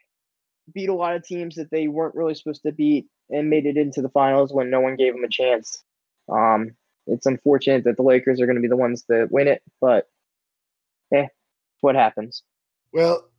beat 0.75 0.91
a 0.91 0.95
lot 0.95 1.17
of 1.17 1.25
teams 1.25 1.55
that 1.55 1.71
they 1.71 1.89
weren't 1.89 2.15
really 2.15 2.35
supposed 2.35 2.63
to 2.65 2.73
beat 2.73 3.07
and 3.31 3.49
made 3.49 3.65
it 3.65 3.79
into 3.79 4.03
the 4.03 4.11
finals 4.11 4.53
when 4.53 4.69
no 4.69 4.81
one 4.81 4.97
gave 4.97 5.15
them 5.15 5.25
a 5.25 5.31
chance. 5.31 5.83
Um, 6.31 6.73
it's 7.07 7.25
unfortunate 7.25 7.85
that 7.85 7.97
the 7.97 8.03
Lakers 8.03 8.39
are 8.39 8.47
going 8.47 8.57
to 8.57 8.63
be 8.63 8.69
the 8.69 8.77
ones 8.77 9.07
that 9.09 9.29
win 9.31 9.49
it, 9.49 9.63
but 9.81 10.11
eh, 11.15 11.29
what 11.81 11.95
happens. 11.95 12.43
Well, 12.93 13.31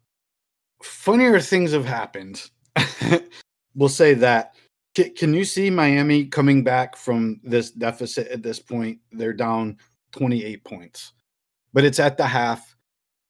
funnier 0.81 1.39
things 1.39 1.73
have 1.73 1.85
happened. 1.85 2.49
we'll 3.75 3.89
say 3.89 4.15
that. 4.15 4.55
Can 4.93 5.33
you 5.33 5.45
see 5.45 5.69
Miami 5.69 6.25
coming 6.25 6.63
back 6.63 6.97
from 6.97 7.39
this 7.43 7.71
deficit 7.71 8.27
at 8.27 8.43
this 8.43 8.59
point? 8.59 8.99
They're 9.11 9.31
down 9.31 9.77
28 10.11 10.63
points, 10.65 11.13
but 11.71 11.85
it's 11.85 11.99
at 11.99 12.17
the 12.17 12.27
half. 12.27 12.75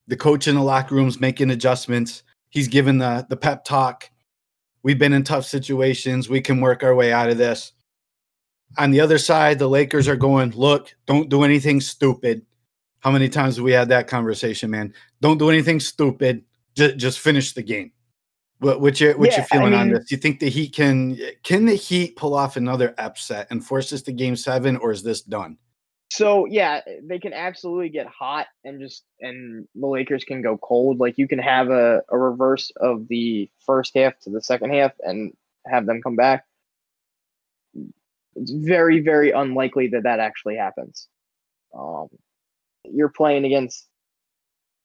The 0.08 0.18
coach 0.18 0.48
in 0.48 0.56
the 0.56 0.64
locker 0.64 0.96
room's 0.96 1.20
making 1.20 1.52
adjustments. 1.52 2.24
He's 2.50 2.68
given 2.68 2.98
the 2.98 3.26
the 3.30 3.38
pep 3.38 3.64
talk. 3.64 4.10
We've 4.84 4.98
been 4.98 5.14
in 5.14 5.24
tough 5.24 5.46
situations. 5.46 6.28
We 6.28 6.42
can 6.42 6.60
work 6.60 6.84
our 6.84 6.96
way 6.96 7.14
out 7.14 7.30
of 7.30 7.38
this. 7.38 7.74
On 8.78 8.90
the 8.90 9.00
other 9.00 9.20
side, 9.20 9.60
the 9.60 9.68
Lakers 9.68 10.08
are 10.08 10.16
going, 10.16 10.52
look, 10.52 10.96
don't 11.06 11.30
do 11.30 11.44
anything 11.44 11.80
stupid. 11.80 12.44
How 13.02 13.12
many 13.12 13.30
times 13.30 13.58
have 13.58 13.66
we 13.66 13.72
had 13.72 13.90
that 13.90 14.08
conversation, 14.08 14.72
man? 14.72 14.94
Don't 15.22 15.38
do 15.38 15.50
anything 15.50 15.80
stupid. 15.80 16.44
Just 16.74 17.20
finish 17.20 17.54
the 17.54 17.62
game. 17.62 17.92
What 18.62 18.80
what 18.80 19.02
you 19.02 19.14
what 19.14 19.32
yeah, 19.32 19.40
you 19.40 19.44
feeling 19.46 19.74
I 19.74 19.78
mean, 19.78 19.80
on 19.80 19.90
this? 19.90 20.06
Do 20.06 20.16
you 20.16 20.22
think 20.22 20.40
the 20.40 20.48
Heat 20.48 20.76
can 20.76 21.18
can 21.42 21.66
the 21.66 21.74
Heat 21.74 22.16
pull 22.16 22.36
off 22.36 22.58
another 22.58 22.94
upset 23.00 23.48
and 23.50 23.66
force 23.66 23.90
this 23.90 24.04
to 24.04 24.12
Game 24.12 24.36
Seven, 24.36 24.78
or 24.78 24.92
is 24.92 25.02
this 25.02 25.22
done? 25.22 25.58
So 26.12 26.46
yeah, 26.46 26.82
they 27.02 27.18
can 27.18 27.34
absolutely 27.34 27.90
get 27.90 28.06
hot 28.06 28.46
and 28.64 28.80
just 28.80 29.04
and 29.20 29.68
the 29.74 29.88
Lakers 29.88 30.24
can 30.24 30.44
go 30.44 30.60
cold. 30.60 31.00
Like 31.00 31.18
you 31.18 31.28
can 31.28 31.40
have 31.40 31.72
a, 31.72 32.04
a 32.10 32.18
reverse 32.18 32.72
of 32.76 33.08
the 33.08 33.50
first 33.66 33.96
half 33.96 34.20
to 34.20 34.30
the 34.30 34.42
second 34.42 34.72
half 34.72 34.92
and 35.00 35.34
have 35.66 35.88
them 35.88 36.04
come 36.04 36.16
back. 36.16 36.46
It's 38.36 38.52
very 38.52 39.00
very 39.00 39.32
unlikely 39.32 39.88
that 39.88 40.04
that 40.04 40.20
actually 40.20 40.58
happens. 40.58 41.08
Um, 41.76 42.10
you're 42.84 43.10
playing 43.10 43.46
against 43.46 43.88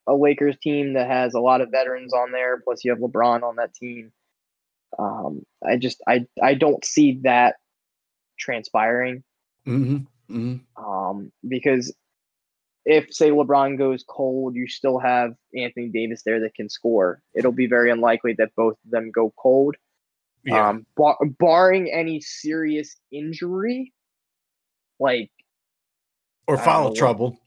a 0.06 0.14
Lakers 0.14 0.56
team 0.62 0.94
that 0.94 1.08
has 1.08 1.34
a 1.34 1.40
lot 1.40 1.60
of 1.60 1.70
veterans 1.70 2.12
on 2.12 2.32
there. 2.32 2.60
Plus, 2.60 2.84
you 2.84 2.90
have 2.92 3.00
LeBron 3.00 3.42
on 3.42 3.56
that 3.56 3.74
team. 3.74 4.12
Um, 4.98 5.44
I 5.66 5.76
just 5.76 6.02
I 6.06 6.26
I 6.42 6.54
don't 6.54 6.84
see 6.84 7.20
that 7.22 7.56
transpiring. 8.38 9.22
Mm-hmm. 9.66 9.96
Mm-hmm. 10.34 10.84
Um, 10.84 11.32
because 11.46 11.94
if 12.84 13.12
say 13.12 13.30
LeBron 13.30 13.78
goes 13.78 14.04
cold, 14.08 14.54
you 14.54 14.68
still 14.68 14.98
have 14.98 15.34
Anthony 15.54 15.88
Davis 15.88 16.22
there 16.24 16.40
that 16.40 16.54
can 16.54 16.68
score. 16.68 17.20
It'll 17.34 17.52
be 17.52 17.66
very 17.66 17.90
unlikely 17.90 18.34
that 18.38 18.54
both 18.56 18.76
of 18.84 18.90
them 18.90 19.10
go 19.10 19.32
cold. 19.36 19.76
Yeah. 20.44 20.68
Um, 20.68 20.86
bar- 20.96 21.18
barring 21.38 21.90
any 21.90 22.20
serious 22.20 22.96
injury, 23.10 23.92
like 25.00 25.30
or 26.46 26.56
foul 26.56 26.94
trouble 26.94 27.40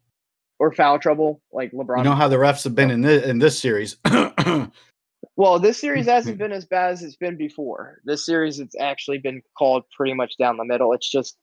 or 0.59 0.73
foul 0.73 0.99
trouble, 0.99 1.41
like 1.51 1.71
LeBron. 1.71 1.99
You 1.99 2.03
know 2.03 2.15
how 2.15 2.27
the 2.27 2.35
refs 2.35 2.63
have 2.65 2.75
been 2.75 2.91
in 2.91 3.01
this 3.01 3.25
in 3.25 3.39
this 3.39 3.57
series. 3.57 3.95
well, 5.35 5.59
this 5.59 5.79
series 5.79 6.05
hasn't 6.07 6.37
been 6.37 6.51
as 6.51 6.65
bad 6.65 6.91
as 6.91 7.01
it's 7.01 7.15
been 7.15 7.37
before. 7.37 7.99
This 8.03 8.25
series, 8.25 8.59
it's 8.59 8.75
actually 8.79 9.19
been 9.19 9.41
called 9.57 9.83
pretty 9.95 10.13
much 10.13 10.37
down 10.37 10.57
the 10.57 10.65
middle. 10.65 10.93
It's 10.93 11.09
just 11.09 11.37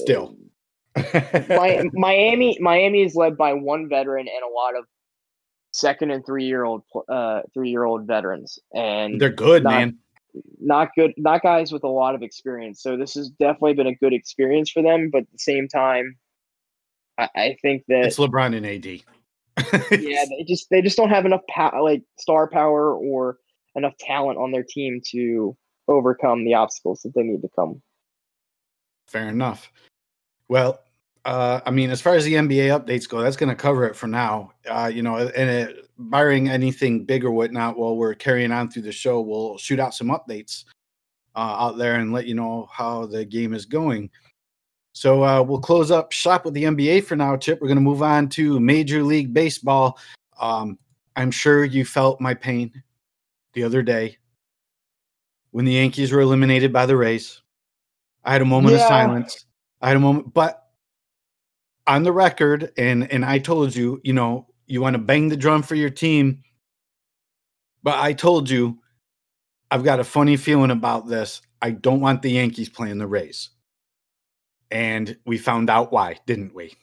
still. 0.00 0.36
my, 0.96 1.88
Miami, 1.92 2.58
Miami 2.60 3.02
is 3.02 3.14
led 3.14 3.36
by 3.36 3.52
one 3.52 3.88
veteran 3.88 4.26
and 4.26 4.44
a 4.44 4.52
lot 4.52 4.76
of 4.76 4.84
second 5.72 6.10
and 6.10 6.26
three 6.26 6.44
year 6.44 6.64
old, 6.64 6.82
uh, 7.08 7.42
three 7.54 7.70
year 7.70 7.84
old 7.84 8.06
veterans, 8.06 8.58
and 8.74 9.20
they're 9.20 9.30
good, 9.30 9.62
not, 9.62 9.70
man. 9.70 9.98
Not 10.60 10.90
good, 10.96 11.12
not 11.16 11.42
guys 11.42 11.72
with 11.72 11.84
a 11.84 11.88
lot 11.88 12.14
of 12.14 12.22
experience. 12.22 12.82
So 12.82 12.96
this 12.96 13.14
has 13.14 13.30
definitely 13.30 13.74
been 13.74 13.86
a 13.86 13.94
good 13.94 14.12
experience 14.12 14.70
for 14.70 14.82
them. 14.82 15.10
But 15.10 15.22
at 15.22 15.32
the 15.32 15.38
same 15.38 15.66
time, 15.66 16.16
I, 17.20 17.28
I 17.36 17.56
think 17.60 17.84
that 17.88 18.06
it's 18.06 18.18
LeBron 18.18 18.56
and 18.56 18.66
AD. 18.66 18.86
yeah, 20.00 20.24
they 20.30 20.44
just 20.46 20.70
they 20.70 20.82
just 20.82 20.96
don't 20.96 21.10
have 21.10 21.26
enough 21.26 21.42
power, 21.48 21.82
like 21.82 22.02
star 22.18 22.48
power 22.48 22.94
or 22.94 23.38
enough 23.76 23.96
talent 23.98 24.38
on 24.38 24.52
their 24.52 24.64
team 24.64 25.00
to 25.12 25.56
overcome 25.88 26.44
the 26.44 26.54
obstacles 26.54 27.02
that 27.02 27.14
they 27.14 27.22
need 27.22 27.42
to 27.42 27.48
come. 27.54 27.82
Fair 29.06 29.28
enough. 29.28 29.70
Well, 30.48 30.80
uh, 31.24 31.60
I 31.66 31.70
mean, 31.70 31.90
as 31.90 32.00
far 32.00 32.14
as 32.14 32.24
the 32.24 32.34
NBA 32.34 32.78
updates 32.78 33.08
go, 33.08 33.20
that's 33.20 33.36
going 33.36 33.50
to 33.50 33.54
cover 33.54 33.84
it 33.84 33.94
for 33.94 34.06
now. 34.06 34.52
Uh, 34.68 34.90
you 34.92 35.02
know, 35.02 35.16
and 35.16 35.50
it, 35.50 35.88
barring 35.98 36.48
anything 36.48 37.04
big 37.04 37.24
or 37.24 37.30
whatnot, 37.30 37.76
while 37.76 37.96
we're 37.96 38.14
carrying 38.14 38.52
on 38.52 38.70
through 38.70 38.82
the 38.82 38.92
show, 38.92 39.20
we'll 39.20 39.58
shoot 39.58 39.78
out 39.78 39.94
some 39.94 40.08
updates 40.08 40.64
uh, 41.36 41.56
out 41.58 41.76
there 41.76 41.96
and 41.96 42.12
let 42.12 42.26
you 42.26 42.34
know 42.34 42.68
how 42.72 43.06
the 43.06 43.24
game 43.24 43.52
is 43.52 43.66
going. 43.66 44.10
So 44.92 45.24
uh, 45.24 45.42
we'll 45.42 45.60
close 45.60 45.90
up 45.90 46.12
shop 46.12 46.44
with 46.44 46.54
the 46.54 46.64
NBA 46.64 47.04
for 47.04 47.16
now, 47.16 47.36
Chip. 47.36 47.60
We're 47.60 47.68
going 47.68 47.76
to 47.76 47.82
move 47.82 48.02
on 48.02 48.28
to 48.30 48.58
Major 48.58 49.02
League 49.02 49.32
Baseball. 49.32 49.98
Um, 50.40 50.78
I'm 51.16 51.30
sure 51.30 51.64
you 51.64 51.84
felt 51.84 52.20
my 52.20 52.34
pain 52.34 52.82
the 53.52 53.62
other 53.62 53.82
day 53.82 54.18
when 55.52 55.64
the 55.64 55.72
Yankees 55.72 56.12
were 56.12 56.20
eliminated 56.20 56.72
by 56.72 56.86
the 56.86 56.96
Rays. 56.96 57.40
I 58.24 58.32
had 58.32 58.42
a 58.42 58.46
moment 58.46 58.74
yeah. 58.74 58.82
of 58.82 58.88
silence. 58.88 59.46
I 59.80 59.88
had 59.88 59.96
a 59.96 60.00
moment, 60.00 60.34
but 60.34 60.66
on 61.86 62.02
the 62.02 62.12
record, 62.12 62.72
and 62.76 63.10
and 63.10 63.24
I 63.24 63.38
told 63.38 63.74
you, 63.74 64.00
you 64.04 64.12
know, 64.12 64.46
you 64.66 64.80
want 64.80 64.94
to 64.94 64.98
bang 64.98 65.28
the 65.28 65.36
drum 65.36 65.62
for 65.62 65.74
your 65.74 65.90
team, 65.90 66.42
but 67.82 67.98
I 67.98 68.12
told 68.12 68.50
you, 68.50 68.78
I've 69.70 69.84
got 69.84 70.00
a 70.00 70.04
funny 70.04 70.36
feeling 70.36 70.70
about 70.70 71.08
this. 71.08 71.40
I 71.62 71.70
don't 71.70 72.00
want 72.00 72.22
the 72.22 72.30
Yankees 72.30 72.68
playing 72.68 72.98
the 72.98 73.06
Rays 73.06 73.50
and 74.70 75.16
we 75.26 75.38
found 75.38 75.70
out 75.70 75.92
why, 75.92 76.16
didn't 76.26 76.54
we? 76.54 76.74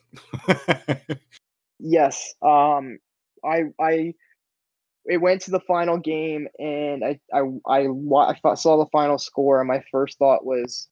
yes. 1.78 2.34
Um, 2.42 2.98
I 3.44 3.64
I 3.80 4.14
it 5.04 5.18
went 5.18 5.42
to 5.42 5.50
the 5.50 5.60
final 5.60 5.98
game, 5.98 6.48
and 6.58 7.04
I 7.04 7.18
I 7.32 7.40
I, 7.66 7.86
I 8.44 8.54
saw 8.54 8.78
the 8.78 8.90
final 8.92 9.18
score, 9.18 9.60
and 9.60 9.68
my 9.68 9.82
first 9.90 10.18
thought 10.18 10.44
was, 10.44 10.88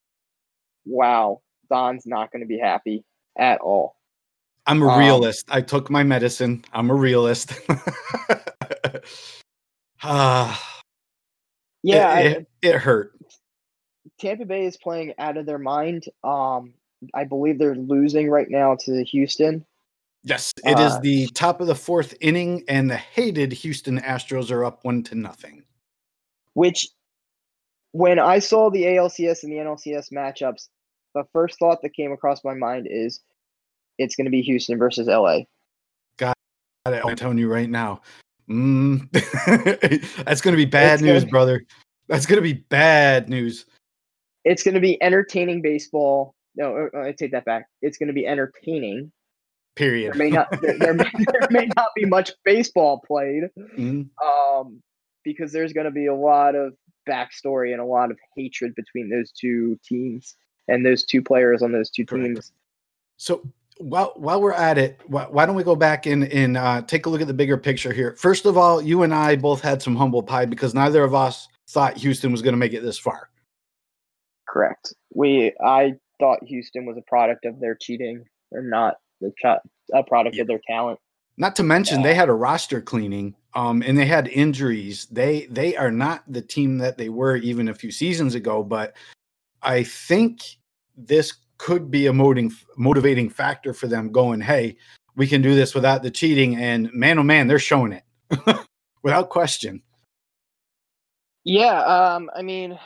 "Wow, 0.84 1.42
Don's 1.70 2.06
not 2.06 2.32
going 2.32 2.40
to 2.40 2.46
be 2.48 2.58
happy 2.58 3.04
at 3.38 3.60
all." 3.60 3.96
I'm 4.66 4.82
a 4.82 4.88
um, 4.88 4.98
realist. 4.98 5.46
I 5.48 5.60
took 5.60 5.90
my 5.90 6.02
medicine. 6.02 6.64
I'm 6.72 6.90
a 6.90 6.94
realist. 6.94 7.52
ah, 10.02 10.82
yeah, 11.82 12.18
it, 12.18 12.36
it, 12.36 12.48
it, 12.62 12.74
hurt. 12.76 13.12
Tampa 14.18 14.44
Bay 14.44 14.64
is 14.64 14.76
playing 14.76 15.14
out 15.18 15.36
of 15.36 15.46
their 15.46 15.58
mind. 15.58 16.06
Um, 16.24 16.74
I 17.14 17.24
believe 17.24 17.58
they're 17.58 17.76
losing 17.76 18.30
right 18.30 18.48
now 18.48 18.76
to 18.80 19.04
Houston. 19.04 19.64
Yes, 20.22 20.52
it 20.64 20.78
uh, 20.78 20.82
is 20.82 21.00
the 21.00 21.28
top 21.28 21.60
of 21.60 21.66
the 21.66 21.74
fourth 21.74 22.14
inning, 22.20 22.64
and 22.68 22.90
the 22.90 22.96
hated 22.96 23.52
Houston 23.52 24.00
Astros 24.00 24.50
are 24.50 24.64
up 24.64 24.84
one 24.84 25.02
to 25.04 25.14
nothing. 25.14 25.62
Which, 26.54 26.88
when 27.92 28.18
I 28.18 28.40
saw 28.40 28.70
the 28.70 28.84
ALCS 28.84 29.44
and 29.44 29.52
the 29.52 29.58
NLCS 29.58 30.12
matchups, 30.12 30.68
the 31.14 31.24
first 31.32 31.58
thought 31.58 31.80
that 31.82 31.94
came 31.94 32.12
across 32.12 32.44
my 32.44 32.54
mind 32.54 32.88
is 32.90 33.20
it's 33.98 34.16
going 34.16 34.24
to 34.24 34.30
be 34.30 34.42
Houston 34.42 34.78
versus 34.78 35.06
LA. 35.06 35.40
Got 36.18 36.34
it. 36.86 37.02
I'm 37.04 37.16
telling 37.16 37.38
you 37.38 37.50
right 37.50 37.70
now. 37.70 38.02
Mm. 38.50 39.10
That's 40.24 40.40
going 40.40 40.52
to 40.52 40.56
be 40.56 40.66
bad 40.66 40.94
it's 40.94 41.02
news, 41.02 41.22
gonna, 41.22 41.30
brother. 41.30 41.64
That's 42.08 42.26
going 42.26 42.36
to 42.36 42.42
be 42.42 42.52
bad 42.54 43.28
news. 43.28 43.66
It's 44.44 44.62
going 44.62 44.74
to 44.74 44.80
be 44.80 45.02
entertaining 45.02 45.62
baseball 45.62 46.35
no, 46.56 46.88
uh, 46.94 47.00
I 47.00 47.12
take 47.12 47.32
that 47.32 47.44
back. 47.44 47.68
It's 47.82 47.98
going 47.98 48.08
to 48.08 48.12
be 48.12 48.26
entertaining. 48.26 49.12
Period. 49.74 50.14
There 50.14 50.18
may 50.18 50.30
not 50.30 50.50
there, 50.60 50.78
there, 50.78 50.94
may, 50.94 51.10
there 51.18 51.48
may 51.50 51.68
not 51.76 51.88
be 51.94 52.06
much 52.06 52.32
baseball 52.44 53.02
played, 53.06 53.44
mm-hmm. 53.58 54.02
um, 54.26 54.82
because 55.22 55.52
there's 55.52 55.72
going 55.72 55.84
to 55.84 55.90
be 55.90 56.06
a 56.06 56.14
lot 56.14 56.54
of 56.54 56.74
backstory 57.08 57.72
and 57.72 57.80
a 57.80 57.84
lot 57.84 58.10
of 58.10 58.18
hatred 58.34 58.74
between 58.74 59.10
those 59.10 59.30
two 59.32 59.78
teams 59.86 60.34
and 60.68 60.84
those 60.84 61.04
two 61.04 61.22
players 61.22 61.62
on 61.62 61.72
those 61.72 61.90
two 61.90 62.06
Correct. 62.06 62.24
teams. 62.24 62.52
So 63.18 63.42
while 63.78 64.12
while 64.16 64.40
we're 64.40 64.52
at 64.52 64.78
it, 64.78 65.00
why, 65.06 65.24
why 65.24 65.44
don't 65.46 65.56
we 65.56 65.62
go 65.62 65.76
back 65.76 66.06
and 66.06 66.24
and 66.24 66.56
uh, 66.56 66.82
take 66.82 67.06
a 67.06 67.10
look 67.10 67.20
at 67.20 67.26
the 67.26 67.34
bigger 67.34 67.58
picture 67.58 67.92
here? 67.92 68.16
First 68.18 68.46
of 68.46 68.56
all, 68.56 68.80
you 68.80 69.02
and 69.02 69.14
I 69.14 69.36
both 69.36 69.60
had 69.60 69.82
some 69.82 69.94
humble 69.94 70.22
pie 70.22 70.46
because 70.46 70.74
neither 70.74 71.04
of 71.04 71.14
us 71.14 71.48
thought 71.68 71.96
Houston 71.98 72.32
was 72.32 72.42
going 72.42 72.54
to 72.54 72.58
make 72.58 72.72
it 72.72 72.82
this 72.82 72.98
far. 72.98 73.28
Correct. 74.48 74.94
We 75.14 75.52
I 75.64 75.96
thought 76.18 76.38
Houston 76.44 76.86
was 76.86 76.96
a 76.96 77.02
product 77.08 77.44
of 77.44 77.60
their 77.60 77.74
cheating 77.74 78.24
or 78.52 78.62
not 78.62 78.96
the 79.20 79.32
a 79.94 80.02
product 80.02 80.36
yeah. 80.36 80.42
of 80.42 80.48
their 80.48 80.60
talent. 80.66 80.98
Not 81.38 81.56
to 81.56 81.62
mention 81.62 82.00
yeah. 82.00 82.06
they 82.06 82.14
had 82.14 82.28
a 82.28 82.34
roster 82.34 82.80
cleaning, 82.80 83.34
um, 83.54 83.82
and 83.82 83.98
they 83.98 84.06
had 84.06 84.28
injuries. 84.28 85.06
They 85.06 85.46
they 85.46 85.76
are 85.76 85.90
not 85.90 86.24
the 86.26 86.42
team 86.42 86.78
that 86.78 86.96
they 86.96 87.08
were 87.08 87.36
even 87.36 87.68
a 87.68 87.74
few 87.74 87.90
seasons 87.90 88.34
ago. 88.34 88.62
But 88.62 88.94
I 89.62 89.82
think 89.82 90.42
this 90.96 91.34
could 91.58 91.90
be 91.90 92.06
a 92.06 92.12
motivating 92.12 92.56
motivating 92.76 93.28
factor 93.28 93.74
for 93.74 93.86
them 93.86 94.12
going, 94.12 94.40
hey, 94.40 94.76
we 95.14 95.26
can 95.26 95.42
do 95.42 95.54
this 95.54 95.74
without 95.74 96.02
the 96.02 96.10
cheating. 96.10 96.56
And 96.56 96.90
man, 96.92 97.18
oh 97.18 97.22
man, 97.22 97.48
they're 97.48 97.58
showing 97.58 97.92
it 97.92 98.04
without 99.02 99.28
question. 99.28 99.82
Yeah, 101.44 101.80
um, 101.82 102.30
I 102.34 102.42
mean, 102.42 102.78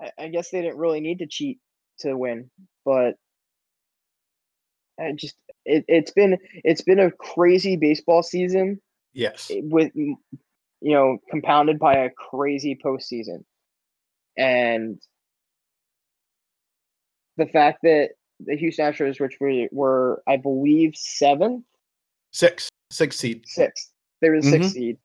I, 0.00 0.10
I 0.18 0.28
guess 0.28 0.50
they 0.50 0.60
didn't 0.60 0.78
really 0.78 1.00
need 1.00 1.18
to 1.18 1.26
cheat 1.26 1.60
to 2.00 2.16
win, 2.16 2.50
but 2.84 3.14
I 4.98 5.12
just 5.12 5.36
it, 5.64 5.84
it's 5.88 6.10
been 6.10 6.38
it's 6.62 6.82
been 6.82 6.98
a 6.98 7.10
crazy 7.10 7.76
baseball 7.76 8.22
season. 8.22 8.80
Yes, 9.12 9.50
with 9.50 9.92
you 9.94 10.16
know 10.82 11.18
compounded 11.30 11.78
by 11.78 11.94
a 11.94 12.10
crazy 12.10 12.78
postseason, 12.82 13.44
and 14.36 15.00
the 17.36 17.46
fact 17.46 17.80
that 17.82 18.10
the 18.40 18.56
Houston 18.56 18.92
Astros, 18.92 19.20
which 19.20 19.36
were, 19.40 19.68
were 19.72 20.22
I 20.26 20.36
believe 20.36 20.94
seventh, 20.96 21.64
six, 22.32 22.68
six 22.90 23.16
seed, 23.16 23.44
six, 23.46 23.90
they 24.20 24.30
were 24.30 24.40
the 24.40 24.48
mm-hmm. 24.48 24.62
sixth 24.62 24.72
seed, 24.72 24.98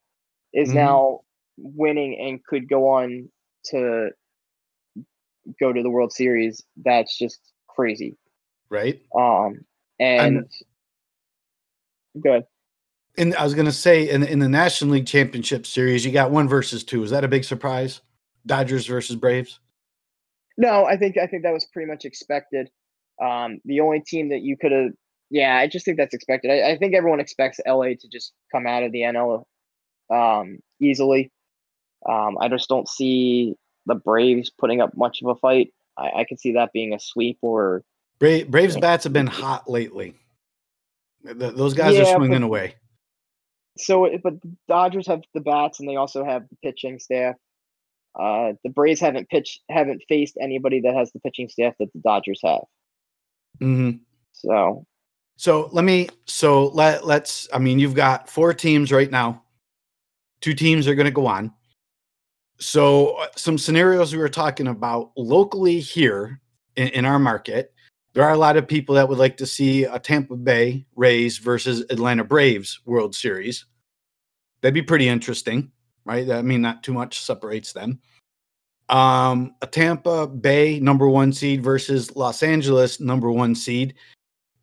is 0.54 0.70
mm-hmm. 0.70 0.78
now 0.78 1.20
winning 1.58 2.20
and 2.20 2.44
could 2.44 2.70
go 2.70 2.90
on 2.90 3.30
to 3.66 4.10
go 5.60 5.74
to 5.74 5.82
the 5.82 5.90
World 5.90 6.12
Series. 6.12 6.64
That's 6.84 7.18
just 7.18 7.40
crazy, 7.68 8.18
right? 8.70 9.02
Um, 9.16 9.66
and 10.00 10.38
I'm, 10.38 12.22
go 12.22 12.30
ahead. 12.32 12.46
And 13.18 13.36
I 13.36 13.44
was 13.44 13.54
going 13.54 13.66
to 13.66 13.72
say, 13.72 14.10
in 14.10 14.24
in 14.24 14.40
the 14.40 14.50
National 14.50 14.92
League 14.92 15.08
Championship 15.08 15.66
Series, 15.66 16.06
you 16.06 16.12
got 16.12 16.32
one 16.32 16.48
versus 16.48 16.84
two. 16.84 17.04
Is 17.04 17.12
that 17.12 17.24
a 17.24 17.28
big 17.28 17.44
surprise? 17.44 18.02
Dodgers 18.46 18.86
versus 18.86 19.16
Braves. 19.16 19.60
No, 20.58 20.86
I 20.86 20.98
think 20.98 21.18
I 21.18 21.28
think 21.28 21.44
that 21.44 21.54
was 21.54 21.66
pretty 21.66 21.90
much 21.90 22.06
expected. 22.06 22.70
Um, 23.22 23.60
the 23.66 23.82
only 23.82 24.02
team 24.02 24.30
that 24.30 24.42
you 24.42 24.58
could 24.58 24.72
have, 24.72 24.92
yeah, 25.30 25.58
I 25.58 25.68
just 25.68 25.86
think 25.86 25.98
that's 25.98 26.14
expected. 26.14 26.52
I, 26.52 26.72
I, 26.72 26.78
think 26.78 26.96
everyone 26.96 27.20
expects 27.20 27.60
LA 27.68 27.90
to 28.00 28.08
just 28.10 28.32
come 28.50 28.66
out 28.66 28.84
of 28.84 28.94
the 28.94 29.02
NL 29.02 29.44
um, 30.10 30.60
easily. 30.80 31.30
Um, 32.08 32.38
I 32.40 32.48
just 32.48 32.70
don't 32.70 32.88
see 32.88 33.56
the 33.90 33.96
Braves 33.96 34.50
putting 34.50 34.80
up 34.80 34.96
much 34.96 35.22
of 35.22 35.28
a 35.28 35.36
fight. 35.36 35.74
I, 35.98 36.12
I 36.20 36.24
could 36.24 36.40
see 36.40 36.54
that 36.54 36.72
being 36.72 36.94
a 36.94 37.00
sweep 37.00 37.40
or. 37.42 37.84
Bra- 38.20 38.46
Braves 38.48 38.78
bats 38.78 39.04
have 39.04 39.14
been 39.14 39.28
hot 39.28 39.70
lately. 39.70 40.16
The, 41.24 41.52
those 41.52 41.74
guys 41.74 41.96
yeah, 41.96 42.04
are 42.04 42.16
swinging 42.16 42.40
but, 42.40 42.46
away. 42.46 42.76
So, 43.78 44.10
but 44.24 44.42
the 44.42 44.56
Dodgers 44.68 45.08
have 45.08 45.22
the 45.34 45.42
bats, 45.42 45.80
and 45.80 45.90
they 45.90 45.96
also 45.96 46.24
have 46.24 46.48
the 46.50 46.56
pitching 46.64 47.00
staff. 47.00 47.36
Uh, 48.20 48.54
the 48.64 48.70
Braves 48.70 49.00
haven't 49.00 49.30
pitched, 49.30 49.62
haven't 49.70 50.04
faced 50.10 50.38
anybody 50.42 50.82
that 50.82 50.96
has 50.96 51.12
the 51.12 51.20
pitching 51.20 51.48
staff 51.48 51.76
that 51.80 51.92
the 51.94 52.00
Dodgers 52.00 52.42
have. 52.44 52.64
Mm-hmm. 53.62 53.98
So, 54.34 54.86
so 55.38 55.70
let 55.72 55.86
me. 55.86 56.10
So 56.26 56.68
let 56.68 57.06
let's. 57.06 57.48
I 57.54 57.60
mean, 57.60 57.80
you've 57.80 57.96
got 57.96 58.30
four 58.30 58.54
teams 58.54 58.92
right 58.92 59.10
now. 59.10 59.44
Two 60.42 60.54
teams 60.54 60.88
are 60.88 60.96
going 60.96 61.06
to 61.06 61.12
go 61.12 61.28
on. 61.28 61.54
So 62.60 63.12
uh, 63.18 63.28
some 63.36 63.58
scenarios 63.58 64.14
we 64.14 64.20
were 64.20 64.30
talking 64.30 64.68
about 64.68 65.12
locally 65.16 65.80
here 65.80 66.42
in, 66.76 66.90
in 66.90 67.06
our 67.06 67.20
market. 67.20 67.74
There 68.14 68.24
are 68.24 68.34
a 68.34 68.38
lot 68.38 68.58
of 68.58 68.68
people 68.68 68.96
that 68.96 69.08
would 69.08 69.18
like 69.18 69.38
to 69.38 69.46
see 69.46 69.86
a 69.86 70.00
Tampa 70.00 70.36
Bay 70.36 70.86
Rays 70.96 71.38
versus 71.38 71.86
Atlanta 71.90 72.24
Braves 72.24 72.80
World 72.86 73.16
Series. 73.16 73.66
That'd 74.62 74.74
be 74.74 74.82
pretty 74.82 75.08
interesting, 75.08 75.72
right? 76.06 76.30
I 76.30 76.42
mean, 76.42 76.62
not 76.62 76.84
too 76.84 76.94
much 76.94 77.22
separates 77.22 77.72
them. 77.72 78.00
Um, 78.90 79.56
a 79.62 79.68
Tampa 79.68 80.28
Bay 80.28 80.80
number 80.80 81.08
one 81.08 81.32
seed 81.32 81.64
versus 81.64 82.16
Los 82.16 82.44
Angeles 82.44 83.00
number 83.00 83.32
one 83.32 83.56
seed. 83.56 83.94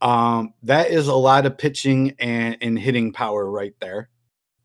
Um, 0.03 0.53
that 0.65 0.91
is 0.91 1.07
a 1.07 1.15
lot 1.15 1.47
of 1.47 1.57
pitching 1.57 2.15
and, 2.19 2.59
and 2.61 2.79
hitting 2.79 3.13
power 3.13 3.51
right 3.51 3.75
there. 3.81 4.11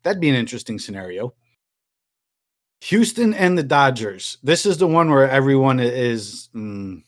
That'd 0.02 0.20
be 0.20 0.28
an 0.28 0.34
interesting 0.34 0.78
scenario. 0.78 1.32
Houston 2.82 3.32
and 3.34 3.56
the 3.56 3.62
Dodgers. 3.62 4.38
This 4.42 4.66
is 4.66 4.76
the 4.76 4.88
one 4.88 5.08
where 5.08 5.30
everyone 5.30 5.78
is. 5.78 6.48
Mm, 6.52 7.04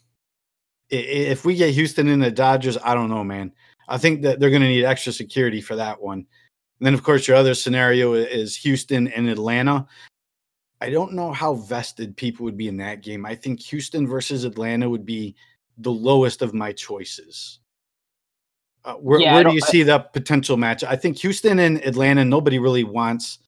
if 0.88 1.44
we 1.44 1.56
get 1.56 1.74
Houston 1.74 2.06
and 2.06 2.22
the 2.22 2.30
Dodgers, 2.30 2.78
I 2.84 2.94
don't 2.94 3.10
know, 3.10 3.24
man. 3.24 3.52
I 3.88 3.98
think 3.98 4.22
that 4.22 4.38
they're 4.38 4.50
going 4.50 4.62
to 4.62 4.68
need 4.68 4.84
extra 4.84 5.12
security 5.12 5.60
for 5.60 5.74
that 5.74 6.00
one. 6.00 6.18
And 6.78 6.86
then, 6.86 6.94
of 6.94 7.02
course, 7.02 7.26
your 7.26 7.36
other 7.36 7.54
scenario 7.54 8.12
is 8.12 8.54
Houston 8.58 9.08
and 9.08 9.28
Atlanta. 9.28 9.84
I 10.80 10.90
don't 10.90 11.12
know 11.12 11.32
how 11.32 11.54
vested 11.54 12.16
people 12.16 12.44
would 12.44 12.56
be 12.56 12.68
in 12.68 12.76
that 12.76 13.02
game. 13.02 13.26
I 13.26 13.34
think 13.34 13.60
Houston 13.62 14.06
versus 14.06 14.44
Atlanta 14.44 14.88
would 14.88 15.04
be 15.04 15.34
the 15.78 15.90
lowest 15.90 16.40
of 16.40 16.54
my 16.54 16.70
choices. 16.72 17.58
Uh, 18.84 18.94
where, 18.94 19.18
yeah, 19.18 19.34
where 19.34 19.44
do 19.44 19.52
you 19.52 19.60
I, 19.66 19.70
see 19.70 19.82
the 19.82 19.98
potential 19.98 20.56
match? 20.56 20.84
I 20.84 20.94
think 20.94 21.18
Houston 21.18 21.58
and 21.58 21.84
Atlanta, 21.84 22.24
nobody 22.24 22.60
really 22.60 22.84
wants 22.84 23.40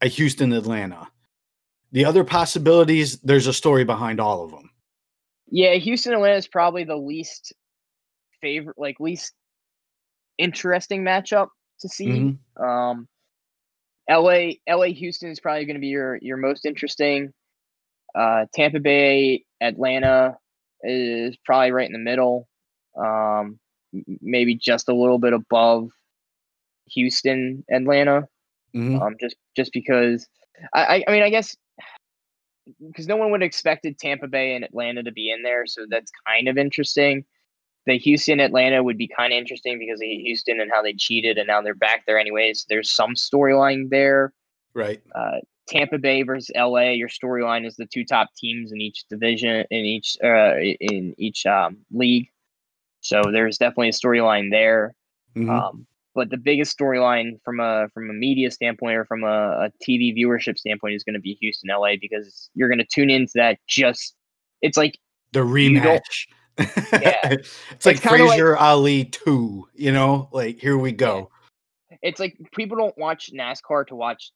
a 0.00 0.08
Houston 0.08 0.52
Atlanta. 0.52 1.08
The 1.92 2.04
other 2.04 2.24
possibilities, 2.24 3.18
there's 3.20 3.46
a 3.46 3.52
story 3.52 3.84
behind 3.84 4.20
all 4.20 4.44
of 4.44 4.50
them. 4.50 4.70
Yeah, 5.48 5.74
Houston 5.74 6.12
Atlanta 6.12 6.36
is 6.36 6.48
probably 6.48 6.84
the 6.84 6.96
least 6.96 7.52
favorite, 8.40 8.76
like 8.78 9.00
least 9.00 9.32
interesting 10.38 11.02
matchup 11.02 11.48
to 11.80 11.88
see. 11.88 12.08
Mm-hmm. 12.08 12.62
Um, 12.62 13.08
LA 14.10 14.52
LA 14.68 14.86
Houston 14.86 15.30
is 15.30 15.40
probably 15.40 15.64
going 15.64 15.76
to 15.76 15.80
be 15.80 15.88
your 15.88 16.18
your 16.20 16.36
most 16.36 16.64
interesting. 16.64 17.32
Uh, 18.14 18.46
Tampa 18.54 18.80
Bay 18.80 19.44
Atlanta 19.60 20.36
is 20.82 21.36
probably 21.44 21.72
right 21.72 21.86
in 21.86 21.92
the 21.92 21.98
middle. 21.98 22.48
Um, 22.96 23.58
maybe 24.20 24.54
just 24.54 24.88
a 24.88 24.94
little 24.94 25.18
bit 25.18 25.32
above 25.32 25.90
Houston 26.90 27.64
Atlanta. 27.70 28.28
Mm-hmm. 28.76 29.02
Um, 29.02 29.16
just 29.20 29.36
just 29.56 29.72
because 29.72 30.26
I 30.74 31.04
I 31.06 31.12
mean 31.12 31.22
I 31.22 31.30
guess 31.30 31.56
because 32.86 33.06
no 33.06 33.16
one 33.16 33.30
would 33.30 33.42
have 33.42 33.46
expected 33.46 33.98
Tampa 33.98 34.26
Bay 34.26 34.54
and 34.54 34.64
Atlanta 34.64 35.02
to 35.02 35.12
be 35.12 35.30
in 35.30 35.42
there, 35.42 35.66
so 35.66 35.86
that's 35.88 36.10
kind 36.26 36.48
of 36.48 36.58
interesting 36.58 37.24
the 37.86 37.98
Houston 37.98 38.40
Atlanta 38.40 38.82
would 38.82 38.98
be 38.98 39.08
kind 39.08 39.32
of 39.32 39.38
interesting 39.38 39.78
because 39.78 40.00
of 40.00 40.06
Houston 40.06 40.60
and 40.60 40.70
how 40.72 40.82
they 40.82 40.92
cheated 40.92 41.38
and 41.38 41.46
now 41.46 41.62
they're 41.62 41.74
back 41.74 42.04
there 42.06 42.18
anyways. 42.18 42.66
There's 42.68 42.90
some 42.90 43.14
storyline 43.14 43.88
there. 43.90 44.32
Right. 44.74 45.00
Uh, 45.14 45.38
Tampa 45.68 45.98
Bay 45.98 46.22
versus 46.22 46.50
LA. 46.54 46.90
Your 46.90 47.08
storyline 47.08 47.64
is 47.64 47.76
the 47.76 47.86
two 47.86 48.04
top 48.04 48.28
teams 48.36 48.72
in 48.72 48.80
each 48.80 49.04
division 49.08 49.64
in 49.70 49.84
each 49.84 50.16
uh, 50.22 50.54
in 50.58 51.14
each 51.16 51.46
um, 51.46 51.78
league. 51.92 52.28
So 53.00 53.22
there's 53.32 53.58
definitely 53.58 53.88
a 53.88 53.92
storyline 53.92 54.50
there. 54.50 54.92
Mm-hmm. 55.36 55.50
Um, 55.50 55.86
but 56.16 56.30
the 56.30 56.36
biggest 56.36 56.76
storyline 56.76 57.38
from 57.44 57.60
a 57.60 57.88
from 57.94 58.10
a 58.10 58.12
media 58.12 58.50
standpoint 58.50 58.96
or 58.96 59.04
from 59.04 59.22
a, 59.22 59.66
a 59.66 59.72
TV 59.86 60.16
viewership 60.16 60.58
standpoint 60.58 60.94
is 60.94 61.04
going 61.04 61.14
to 61.14 61.20
be 61.20 61.34
Houston 61.34 61.70
LA 61.70 61.92
because 62.00 62.50
you're 62.54 62.68
going 62.68 62.78
to 62.78 62.86
tune 62.86 63.10
into 63.10 63.32
that 63.36 63.58
just 63.68 64.16
it's 64.62 64.76
like 64.78 64.98
the 65.32 65.40
rematch 65.40 66.26
yeah. 66.58 67.18
it's, 67.24 67.54
it's 67.70 67.86
like 67.86 68.00
Frazier 68.00 68.52
like, 68.52 68.60
Ali 68.60 69.04
2, 69.04 69.68
you 69.74 69.92
know, 69.92 70.28
like 70.32 70.58
here 70.58 70.78
we 70.78 70.90
go. 70.90 71.30
It's 72.02 72.18
like 72.18 72.36
people 72.52 72.78
don't 72.78 72.96
watch 72.96 73.30
NASCAR 73.32 73.86
to 73.88 73.94
watch 73.94 74.32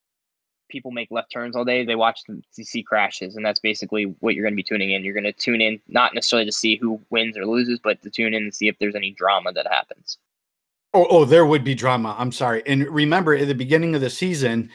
people 0.69 0.91
make 0.91 1.09
left 1.11 1.31
turns 1.31 1.55
all 1.55 1.65
day. 1.65 1.83
They 1.83 1.95
watch 1.95 2.23
them 2.27 2.43
to 2.55 2.63
see 2.63 2.83
crashes, 2.83 3.35
and 3.35 3.45
that's 3.45 3.59
basically 3.59 4.15
what 4.19 4.35
you're 4.35 4.43
going 4.43 4.53
to 4.53 4.55
be 4.55 4.63
tuning 4.63 4.91
in. 4.91 5.03
You're 5.03 5.13
going 5.15 5.23
to 5.23 5.33
tune 5.33 5.61
in 5.61 5.81
not 5.87 6.13
necessarily 6.13 6.45
to 6.45 6.51
see 6.51 6.75
who 6.75 7.01
wins 7.09 7.37
or 7.37 7.45
loses, 7.45 7.79
but 7.83 8.01
to 8.03 8.09
tune 8.09 8.33
in 8.33 8.43
and 8.43 8.53
see 8.53 8.67
if 8.67 8.77
there's 8.79 8.95
any 8.95 9.11
drama 9.11 9.51
that 9.53 9.67
happens. 9.67 10.17
Oh, 10.93 11.07
oh 11.09 11.25
there 11.25 11.45
would 11.45 11.63
be 11.63 11.75
drama. 11.75 12.15
I'm 12.17 12.31
sorry. 12.31 12.63
And 12.65 12.87
remember, 12.87 13.33
at 13.35 13.47
the 13.47 13.55
beginning 13.55 13.95
of 13.95 14.01
the 14.01 14.09
season, 14.09 14.69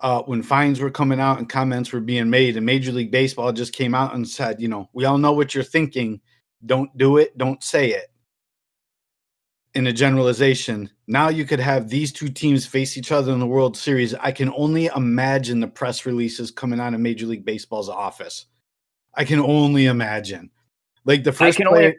uh, 0.00 0.22
when 0.22 0.42
fines 0.42 0.80
were 0.80 0.90
coming 0.90 1.20
out 1.20 1.38
and 1.38 1.48
comments 1.48 1.92
were 1.92 2.00
being 2.00 2.30
made, 2.30 2.56
and 2.56 2.66
Major 2.66 2.92
League 2.92 3.10
Baseball 3.10 3.52
just 3.52 3.72
came 3.72 3.94
out 3.94 4.14
and 4.14 4.28
said, 4.28 4.60
you 4.60 4.68
know, 4.68 4.88
we 4.92 5.04
all 5.04 5.18
know 5.18 5.32
what 5.32 5.54
you're 5.54 5.64
thinking 5.64 6.20
don't 6.64 6.96
do 6.96 7.18
it, 7.18 7.36
don't 7.36 7.62
say 7.62 7.90
it. 7.90 8.10
In 9.74 9.86
a 9.86 9.92
generalization, 9.92 10.90
now 11.06 11.28
you 11.28 11.44
could 11.44 11.60
have 11.60 11.88
these 11.88 12.10
two 12.10 12.30
teams 12.30 12.64
face 12.64 12.96
each 12.96 13.12
other 13.12 13.32
in 13.32 13.40
the 13.40 13.46
World 13.46 13.76
Series. 13.76 14.14
I 14.14 14.32
can 14.32 14.52
only 14.56 14.86
imagine 14.86 15.60
the 15.60 15.68
press 15.68 16.06
releases 16.06 16.50
coming 16.50 16.80
out 16.80 16.94
of 16.94 17.00
Major 17.00 17.26
League 17.26 17.44
Baseball's 17.44 17.90
office. 17.90 18.46
I 19.14 19.24
can 19.24 19.38
only 19.38 19.86
imagine. 19.86 20.50
Like 21.04 21.24
the 21.24 21.32
first 21.32 21.58
player, 21.58 21.68
only- 21.68 21.96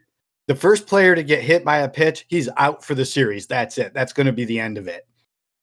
the 0.48 0.56
first 0.56 0.88
player 0.88 1.14
to 1.14 1.24
get 1.24 1.42
hit 1.42 1.64
by 1.64 1.80
a 1.80 1.90
pitch, 1.90 2.26
he's 2.30 2.50
out 2.58 2.84
for 2.84 2.96
the 2.96 3.06
series. 3.06 3.48
That's 3.48 3.78
it. 3.78 3.94
That's 3.94 4.14
going 4.14 4.28
to 4.28 4.34
be 4.34 4.46
the 4.46 4.60
end 4.60 4.78
of 4.78 4.88
it. 4.88 5.08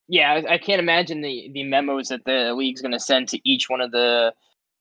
Yeah, 0.07 0.43
I 0.49 0.59
can't 0.59 0.81
imagine 0.81 1.23
the 1.23 1.51
the 1.55 1.65
memos 1.65 2.09
that 2.09 2.25
the 2.27 2.53
league's 2.55 2.83
going 2.83 2.93
to 2.93 3.01
send 3.01 3.29
to 3.29 3.49
each 3.49 3.71
one 3.71 3.81
of 3.81 3.91
the 3.91 4.35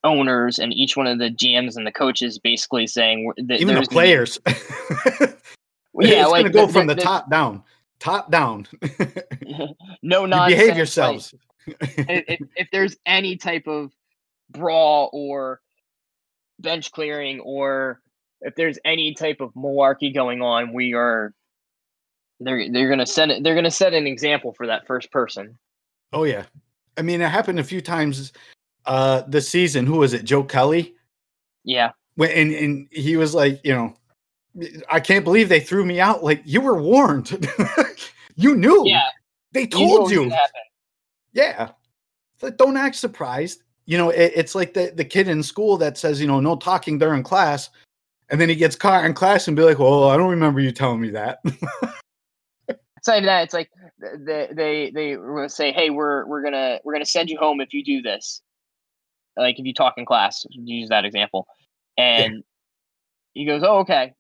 owners 0.04 0.60
and 0.60 0.74
each 0.74 0.97
one 0.97 1.08
of 1.08 1.18
the 1.18 1.30
GMs 1.30 1.78
and 1.78 1.88
the 1.88 1.91
coaches 1.91 2.38
basically 2.38 2.88
saying 2.88 3.32
that 3.38 3.62
even 3.62 3.76
the 3.76 3.84
players. 3.84 4.38
Be, 5.97 6.10
yeah, 6.10 6.24
it's 6.24 6.32
like 6.32 6.41
going 6.41 6.45
to 6.45 6.49
go 6.49 6.66
the, 6.66 6.74
from 6.74 6.88
the, 6.88 6.95
the, 6.95 7.01
top 7.01 7.30
down, 7.30 7.64
top 7.99 8.32
down. 8.32 8.68
no 10.01 10.26
nonsense. 10.26 10.60
behave 10.60 10.76
yourselves. 10.76 11.34
Like, 11.68 11.78
if, 11.78 12.41
if 12.56 12.68
there's 12.72 12.97
any 13.06 13.38
type 13.38 13.68
of 13.68 13.93
brawl 14.49 15.10
or 15.14 15.62
bench 16.60 16.91
clearing 16.91 17.39
or 17.41 18.01
if 18.43 18.55
there's 18.55 18.77
any 18.85 19.13
type 19.13 19.41
of 19.41 19.53
malarkey 19.53 20.13
going 20.13 20.41
on, 20.41 20.73
we 20.73 20.93
are 20.93 21.33
they're 22.39 22.71
they're 22.71 22.89
gonna 22.89 23.05
set 23.05 23.29
it 23.29 23.43
they're 23.43 23.55
gonna 23.55 23.71
set 23.71 23.93
an 23.93 24.05
example 24.07 24.53
for 24.53 24.67
that 24.67 24.85
first 24.85 25.11
person. 25.11 25.57
Oh 26.11 26.23
yeah. 26.23 26.43
I 26.97 27.01
mean 27.01 27.21
it 27.21 27.29
happened 27.29 27.59
a 27.59 27.63
few 27.63 27.81
times 27.81 28.33
uh 28.85 29.23
this 29.27 29.49
season. 29.49 29.85
Who 29.85 29.97
was 29.97 30.13
it? 30.13 30.25
Joe 30.25 30.43
Kelly? 30.43 30.95
Yeah. 31.63 31.91
When 32.15 32.31
and, 32.31 32.53
and 32.53 32.87
he 32.91 33.17
was 33.17 33.33
like, 33.33 33.61
you 33.63 33.73
know, 33.73 33.95
I 34.89 34.99
can't 34.99 35.23
believe 35.23 35.49
they 35.49 35.59
threw 35.59 35.85
me 35.85 35.99
out. 35.99 36.23
Like 36.23 36.41
you 36.45 36.61
were 36.61 36.81
warned. 36.81 37.47
you 38.35 38.55
knew. 38.55 38.83
Yeah. 38.85 39.03
They 39.51 39.67
told 39.67 40.11
you. 40.11 40.25
you. 40.25 40.37
Yeah. 41.33 41.69
Like, 42.41 42.57
don't 42.57 42.77
act 42.77 42.95
surprised. 42.95 43.63
You 43.85 43.97
know, 43.97 44.09
it, 44.09 44.33
it's 44.35 44.55
like 44.55 44.73
the, 44.73 44.91
the 44.95 45.05
kid 45.05 45.27
in 45.27 45.43
school 45.43 45.77
that 45.77 45.97
says, 45.97 46.19
you 46.19 46.27
know, 46.27 46.39
no 46.39 46.55
talking 46.55 46.97
during 46.97 47.23
class. 47.23 47.69
And 48.34 48.41
then 48.41 48.49
he 48.49 48.55
gets 48.55 48.75
caught 48.75 49.05
in 49.05 49.13
class 49.13 49.47
and 49.47 49.55
be 49.55 49.61
like, 49.61 49.77
well, 49.77 50.09
I 50.09 50.17
don't 50.17 50.31
remember 50.31 50.59
you 50.59 50.71
telling 50.71 50.99
me 50.99 51.11
that. 51.11 51.38
it's 51.45 53.07
not 53.07 53.17
even 53.17 53.27
that. 53.27 53.43
It's 53.43 53.53
like 53.53 53.69
they 53.99 54.49
they 54.51 54.89
they 54.89 55.17
say, 55.49 55.71
hey, 55.71 55.91
we're 55.91 56.25
we're 56.25 56.41
gonna 56.41 56.79
we're 56.84 56.93
gonna 56.93 57.05
send 57.05 57.29
you 57.29 57.38
home 57.38 57.61
if 57.61 57.73
you 57.73 57.84
do 57.84 58.01
this. 58.01 58.41
Like 59.38 59.59
if 59.59 59.67
you 59.67 59.73
talk 59.75 59.93
in 59.97 60.05
class, 60.07 60.47
use 60.49 60.89
that 60.89 61.05
example. 61.05 61.45
And 61.95 62.34
yeah. 62.34 62.39
he 63.36 63.45
goes, 63.45 63.61
oh, 63.63 63.77
okay. 63.81 64.13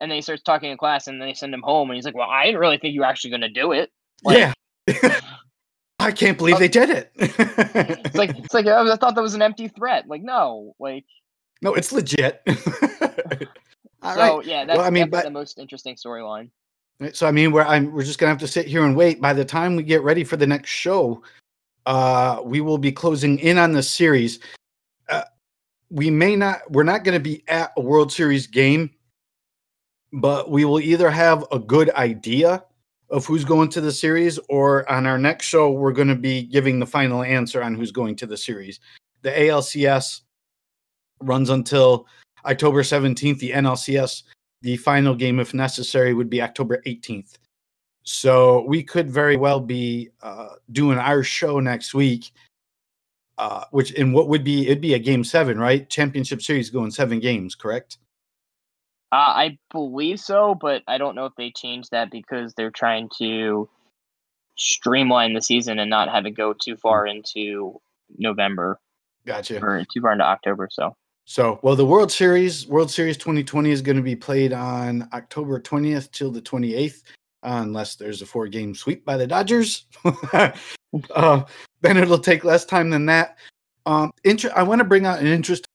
And 0.00 0.10
then 0.10 0.16
he 0.16 0.22
starts 0.22 0.42
talking 0.42 0.72
in 0.72 0.76
class, 0.76 1.06
and 1.06 1.20
then 1.20 1.28
they 1.28 1.34
send 1.34 1.54
him 1.54 1.62
home, 1.62 1.90
and 1.90 1.94
he's 1.94 2.04
like, 2.04 2.16
well, 2.16 2.28
I 2.28 2.46
didn't 2.46 2.60
really 2.60 2.78
think 2.78 2.92
you 2.92 3.02
were 3.02 3.06
actually 3.06 3.30
gonna 3.30 3.50
do 3.50 3.70
it. 3.70 3.90
Like, 4.24 4.52
yeah. 4.88 5.20
I 6.00 6.10
can't 6.10 6.36
believe 6.36 6.56
oh. 6.56 6.58
they 6.58 6.66
did 6.66 6.90
it. 6.90 7.12
it's 7.14 8.16
like 8.16 8.36
it's 8.36 8.52
like 8.52 8.66
I 8.66 8.96
thought 8.96 9.14
that 9.14 9.22
was 9.22 9.34
an 9.34 9.42
empty 9.42 9.68
threat. 9.68 10.08
Like 10.08 10.22
no, 10.22 10.74
like 10.80 11.04
no, 11.62 11.72
it's 11.74 11.92
legit. 11.92 12.42
So 14.02 14.38
right. 14.38 14.46
yeah, 14.46 14.64
that's, 14.64 14.78
well, 14.78 14.86
I 14.86 14.90
mean, 14.90 15.10
but, 15.10 15.24
the 15.24 15.30
most 15.30 15.58
interesting 15.58 15.94
storyline. 15.94 16.50
So 17.12 17.26
I 17.26 17.30
mean, 17.30 17.52
we're 17.52 17.62
I'm, 17.62 17.92
we're 17.92 18.04
just 18.04 18.18
gonna 18.18 18.30
have 18.30 18.38
to 18.38 18.48
sit 18.48 18.66
here 18.66 18.84
and 18.84 18.96
wait. 18.96 19.20
By 19.20 19.32
the 19.32 19.44
time 19.44 19.76
we 19.76 19.82
get 19.82 20.02
ready 20.02 20.24
for 20.24 20.36
the 20.36 20.46
next 20.46 20.70
show, 20.70 21.22
uh, 21.86 22.40
we 22.44 22.60
will 22.60 22.78
be 22.78 22.92
closing 22.92 23.38
in 23.38 23.58
on 23.58 23.72
the 23.72 23.82
series. 23.82 24.38
Uh, 25.08 25.24
we 25.90 26.10
may 26.10 26.36
not. 26.36 26.70
We're 26.70 26.84
not 26.84 27.04
going 27.04 27.14
to 27.14 27.22
be 27.22 27.42
at 27.48 27.72
a 27.76 27.80
World 27.80 28.12
Series 28.12 28.46
game, 28.46 28.90
but 30.12 30.50
we 30.50 30.64
will 30.64 30.80
either 30.80 31.10
have 31.10 31.44
a 31.52 31.58
good 31.58 31.90
idea 31.90 32.64
of 33.10 33.26
who's 33.26 33.44
going 33.44 33.68
to 33.70 33.80
the 33.80 33.90
series, 33.90 34.38
or 34.48 34.88
on 34.90 35.04
our 35.04 35.18
next 35.18 35.46
show, 35.46 35.72
we're 35.72 35.92
going 35.92 36.08
to 36.08 36.14
be 36.14 36.44
giving 36.44 36.78
the 36.78 36.86
final 36.86 37.22
answer 37.22 37.62
on 37.62 37.74
who's 37.74 37.90
going 37.90 38.14
to 38.16 38.26
the 38.26 38.36
series. 38.36 38.78
The 39.22 39.30
ALCS 39.30 40.20
runs 41.20 41.50
until 41.50 42.06
October 42.44 42.82
17th. 42.82 43.38
The 43.38 43.50
NLCS, 43.50 44.22
the 44.62 44.76
final 44.76 45.14
game, 45.14 45.40
if 45.40 45.54
necessary, 45.54 46.14
would 46.14 46.30
be 46.30 46.42
October 46.42 46.82
18th. 46.86 47.38
So 48.02 48.64
we 48.66 48.82
could 48.82 49.10
very 49.10 49.36
well 49.36 49.60
be 49.60 50.10
uh, 50.22 50.54
doing 50.72 50.98
our 50.98 51.22
show 51.22 51.60
next 51.60 51.94
week, 51.94 52.32
uh, 53.38 53.64
which 53.70 53.92
in 53.92 54.12
what 54.12 54.28
would 54.28 54.42
be 54.42 54.66
it'd 54.66 54.80
be 54.80 54.94
a 54.94 54.98
game 54.98 55.22
seven, 55.22 55.58
right? 55.58 55.88
Championship 55.88 56.42
series 56.42 56.70
going 56.70 56.90
seven 56.90 57.20
games, 57.20 57.54
correct? 57.54 57.98
Uh, 59.12 59.16
I 59.16 59.58
believe 59.72 60.20
so, 60.20 60.54
but 60.54 60.82
I 60.86 60.96
don't 60.96 61.14
know 61.14 61.26
if 61.26 61.34
they 61.36 61.50
changed 61.50 61.90
that 61.90 62.10
because 62.10 62.54
they're 62.54 62.70
trying 62.70 63.10
to 63.18 63.68
streamline 64.56 65.34
the 65.34 65.42
season 65.42 65.78
and 65.78 65.90
not 65.90 66.08
have 66.08 66.26
it 66.26 66.32
go 66.32 66.52
too 66.52 66.76
far 66.76 67.06
into 67.06 67.80
November. 68.18 68.78
Gotcha. 69.26 69.62
Or 69.62 69.84
too 69.92 70.00
far 70.00 70.12
into 70.12 70.24
October. 70.24 70.68
So. 70.70 70.94
So, 71.30 71.60
well, 71.62 71.76
the 71.76 71.86
World 71.86 72.10
Series, 72.10 72.66
World 72.66 72.90
Series 72.90 73.16
2020 73.16 73.70
is 73.70 73.82
going 73.82 73.96
to 73.96 74.02
be 74.02 74.16
played 74.16 74.52
on 74.52 75.08
October 75.12 75.60
20th 75.60 76.10
till 76.10 76.32
the 76.32 76.42
28th, 76.42 77.04
uh, 77.44 77.60
unless 77.62 77.94
there's 77.94 78.20
a 78.20 78.26
four 78.26 78.48
game 78.48 78.74
sweep 78.74 79.04
by 79.04 79.16
the 79.16 79.28
Dodgers. 79.28 79.86
uh, 80.34 80.50
then 81.82 81.96
it'll 81.96 82.18
take 82.18 82.42
less 82.42 82.64
time 82.64 82.90
than 82.90 83.06
that. 83.06 83.38
Um, 83.86 84.10
inter- 84.24 84.52
I 84.56 84.64
want 84.64 84.80
to 84.80 84.84
bring 84.84 85.06
out 85.06 85.20
an 85.20 85.28
interesting 85.28 85.68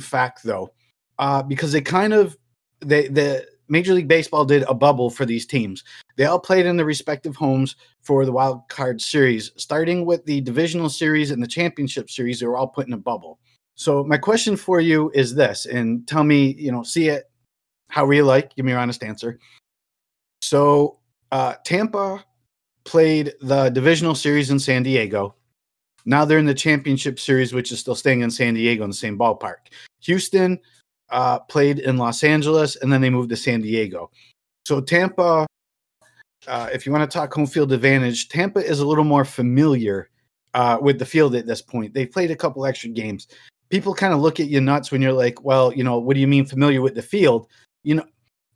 fact, 0.00 0.42
though, 0.42 0.72
uh, 1.20 1.44
because 1.44 1.70
they 1.70 1.80
kind 1.80 2.12
of 2.12 2.36
they 2.80 3.06
the 3.06 3.46
Major 3.68 3.94
League 3.94 4.08
Baseball 4.08 4.44
did 4.44 4.64
a 4.64 4.74
bubble 4.74 5.10
for 5.10 5.24
these 5.24 5.46
teams. 5.46 5.84
They 6.16 6.24
all 6.24 6.40
played 6.40 6.66
in 6.66 6.76
their 6.76 6.84
respective 6.84 7.36
homes 7.36 7.76
for 8.02 8.24
the 8.24 8.32
wild 8.32 8.68
card 8.68 9.00
series, 9.00 9.52
starting 9.54 10.04
with 10.04 10.24
the 10.24 10.40
divisional 10.40 10.90
series 10.90 11.30
and 11.30 11.40
the 11.40 11.46
championship 11.46 12.10
series. 12.10 12.40
They 12.40 12.46
were 12.46 12.56
all 12.56 12.66
put 12.66 12.88
in 12.88 12.94
a 12.94 12.98
bubble. 12.98 13.38
So 13.78 14.02
my 14.02 14.18
question 14.18 14.56
for 14.56 14.80
you 14.80 15.08
is 15.14 15.36
this, 15.36 15.64
and 15.64 16.06
tell 16.08 16.24
me, 16.24 16.56
you 16.58 16.72
know, 16.72 16.82
see 16.82 17.08
it 17.08 17.30
however 17.90 18.12
you 18.12 18.24
like. 18.24 18.56
Give 18.56 18.64
me 18.64 18.72
your 18.72 18.80
honest 18.80 19.04
answer. 19.04 19.38
So 20.42 20.98
uh, 21.30 21.54
Tampa 21.64 22.24
played 22.84 23.34
the 23.40 23.70
divisional 23.70 24.16
series 24.16 24.50
in 24.50 24.58
San 24.58 24.82
Diego. 24.82 25.36
Now 26.04 26.24
they're 26.24 26.40
in 26.40 26.46
the 26.46 26.54
championship 26.54 27.20
series, 27.20 27.52
which 27.52 27.70
is 27.70 27.78
still 27.78 27.94
staying 27.94 28.22
in 28.22 28.32
San 28.32 28.54
Diego 28.54 28.82
in 28.82 28.90
the 28.90 28.96
same 28.96 29.16
ballpark. 29.16 29.70
Houston 30.00 30.58
uh, 31.10 31.38
played 31.38 31.78
in 31.78 31.98
Los 31.98 32.24
Angeles, 32.24 32.74
and 32.76 32.92
then 32.92 33.00
they 33.00 33.10
moved 33.10 33.30
to 33.30 33.36
San 33.36 33.60
Diego. 33.60 34.10
So 34.66 34.80
Tampa, 34.80 35.46
uh, 36.48 36.68
if 36.72 36.84
you 36.84 36.90
want 36.90 37.08
to 37.08 37.14
talk 37.16 37.32
home 37.32 37.46
field 37.46 37.72
advantage, 37.72 38.28
Tampa 38.28 38.58
is 38.58 38.80
a 38.80 38.86
little 38.86 39.04
more 39.04 39.24
familiar 39.24 40.10
uh, 40.54 40.78
with 40.80 40.98
the 40.98 41.06
field 41.06 41.36
at 41.36 41.46
this 41.46 41.62
point. 41.62 41.94
They've 41.94 42.10
played 42.10 42.32
a 42.32 42.36
couple 42.36 42.66
extra 42.66 42.88
games. 42.88 43.28
People 43.70 43.94
kind 43.94 44.14
of 44.14 44.20
look 44.20 44.40
at 44.40 44.48
you 44.48 44.60
nuts 44.60 44.90
when 44.90 45.02
you're 45.02 45.12
like, 45.12 45.44
well, 45.44 45.72
you 45.72 45.84
know, 45.84 45.98
what 45.98 46.14
do 46.14 46.20
you 46.20 46.26
mean 46.26 46.44
familiar 46.44 46.80
with 46.80 46.94
the 46.94 47.02
field? 47.02 47.48
You 47.82 47.96
know, 47.96 48.06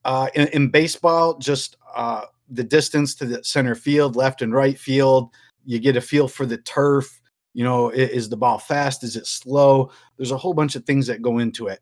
uh, 0.05 0.29
in, 0.35 0.49
in, 0.49 0.71
baseball, 0.71 1.39
just 1.39 1.77
uh, 1.95 2.23
the 2.49 2.65
distance 2.65 3.15
to 3.17 3.27
the 3.27 3.45
center 3.45 3.75
field, 3.75 4.17
left 4.17 4.43
and 4.43 4.53
right 4.53 4.79
field, 4.79 5.31
you 5.65 5.79
get 5.79 5.97
a 5.97 6.01
feel 6.01 6.29
for 6.29 6.47
the 6.47 6.59
turf. 6.59 7.21
You 7.55 7.65
know, 7.65 7.91
is 7.91 8.31
the 8.31 8.37
ball 8.37 8.59
fast? 8.59 9.05
Is 9.05 9.17
it 9.17 9.27
slow? 9.27 9.91
There's 10.17 10.31
a 10.31 10.39
whole 10.39 10.55
bunch 10.55 10.75
of 10.75 10.85
things 10.85 11.07
that 11.09 11.21
go 11.21 11.39
into 11.39 11.67
it. 11.67 11.81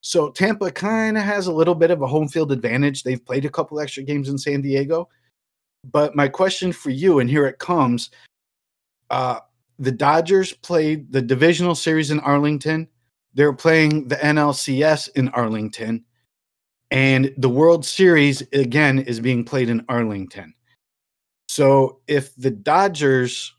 So 0.00 0.30
Tampa 0.30 0.70
kind 0.70 1.18
of 1.18 1.24
has 1.24 1.46
a 1.46 1.52
little 1.52 1.74
bit 1.74 1.90
of 1.90 2.00
a 2.00 2.06
home 2.06 2.26
field 2.26 2.52
advantage. 2.52 3.02
They've 3.02 3.24
played 3.24 3.44
a 3.44 3.50
couple 3.50 3.78
extra 3.80 4.02
games 4.02 4.30
in 4.30 4.38
San 4.38 4.62
Diego. 4.62 5.08
But 5.92 6.16
my 6.16 6.28
question 6.28 6.72
for 6.72 6.90
you, 6.90 7.18
and 7.18 7.28
here 7.28 7.46
it 7.46 7.58
comes 7.58 8.10
uh, 9.10 9.40
the 9.80 9.90
Dodgers 9.90 10.52
played 10.52 11.10
the 11.10 11.22
divisional 11.22 11.74
series 11.74 12.10
in 12.10 12.20
Arlington. 12.20 12.86
They're 13.32 13.54
playing 13.54 14.08
the 14.08 14.16
NLCS 14.16 15.08
in 15.16 15.30
Arlington. 15.30 16.04
And 16.90 17.32
the 17.38 17.48
World 17.48 17.86
Series, 17.86 18.42
again, 18.52 18.98
is 18.98 19.20
being 19.20 19.42
played 19.42 19.70
in 19.70 19.84
Arlington. 19.88 20.52
So 21.48 22.00
if 22.06 22.36
the 22.36 22.50
Dodgers 22.50 23.54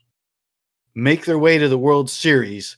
make 0.94 1.24
their 1.24 1.38
way 1.38 1.58
to 1.58 1.68
the 1.68 1.78
World 1.78 2.08
Series, 2.08 2.76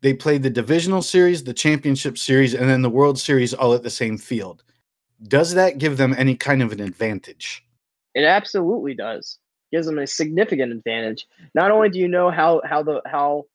they 0.00 0.14
played 0.14 0.44
the 0.44 0.50
divisional 0.50 1.02
series, 1.02 1.42
the 1.42 1.54
championship 1.54 2.16
series, 2.16 2.54
and 2.54 2.70
then 2.70 2.82
the 2.82 2.90
World 2.90 3.18
Series 3.18 3.54
all 3.54 3.74
at 3.74 3.82
the 3.82 3.90
same 3.90 4.18
field. 4.18 4.62
Does 5.26 5.54
that 5.54 5.78
give 5.78 5.96
them 5.96 6.14
any 6.16 6.36
kind 6.36 6.62
of 6.62 6.70
an 6.70 6.80
advantage? 6.80 7.64
It 8.14 8.24
absolutely 8.24 8.94
does. 8.94 9.38
Gives 9.74 9.86
them 9.86 9.98
a 9.98 10.06
significant 10.06 10.70
advantage. 10.70 11.26
Not 11.52 11.72
only 11.72 11.88
do 11.88 11.98
you 11.98 12.06
know 12.06 12.30
how 12.30 12.62
how 12.64 12.84
the 12.84 13.02
how 13.06 13.46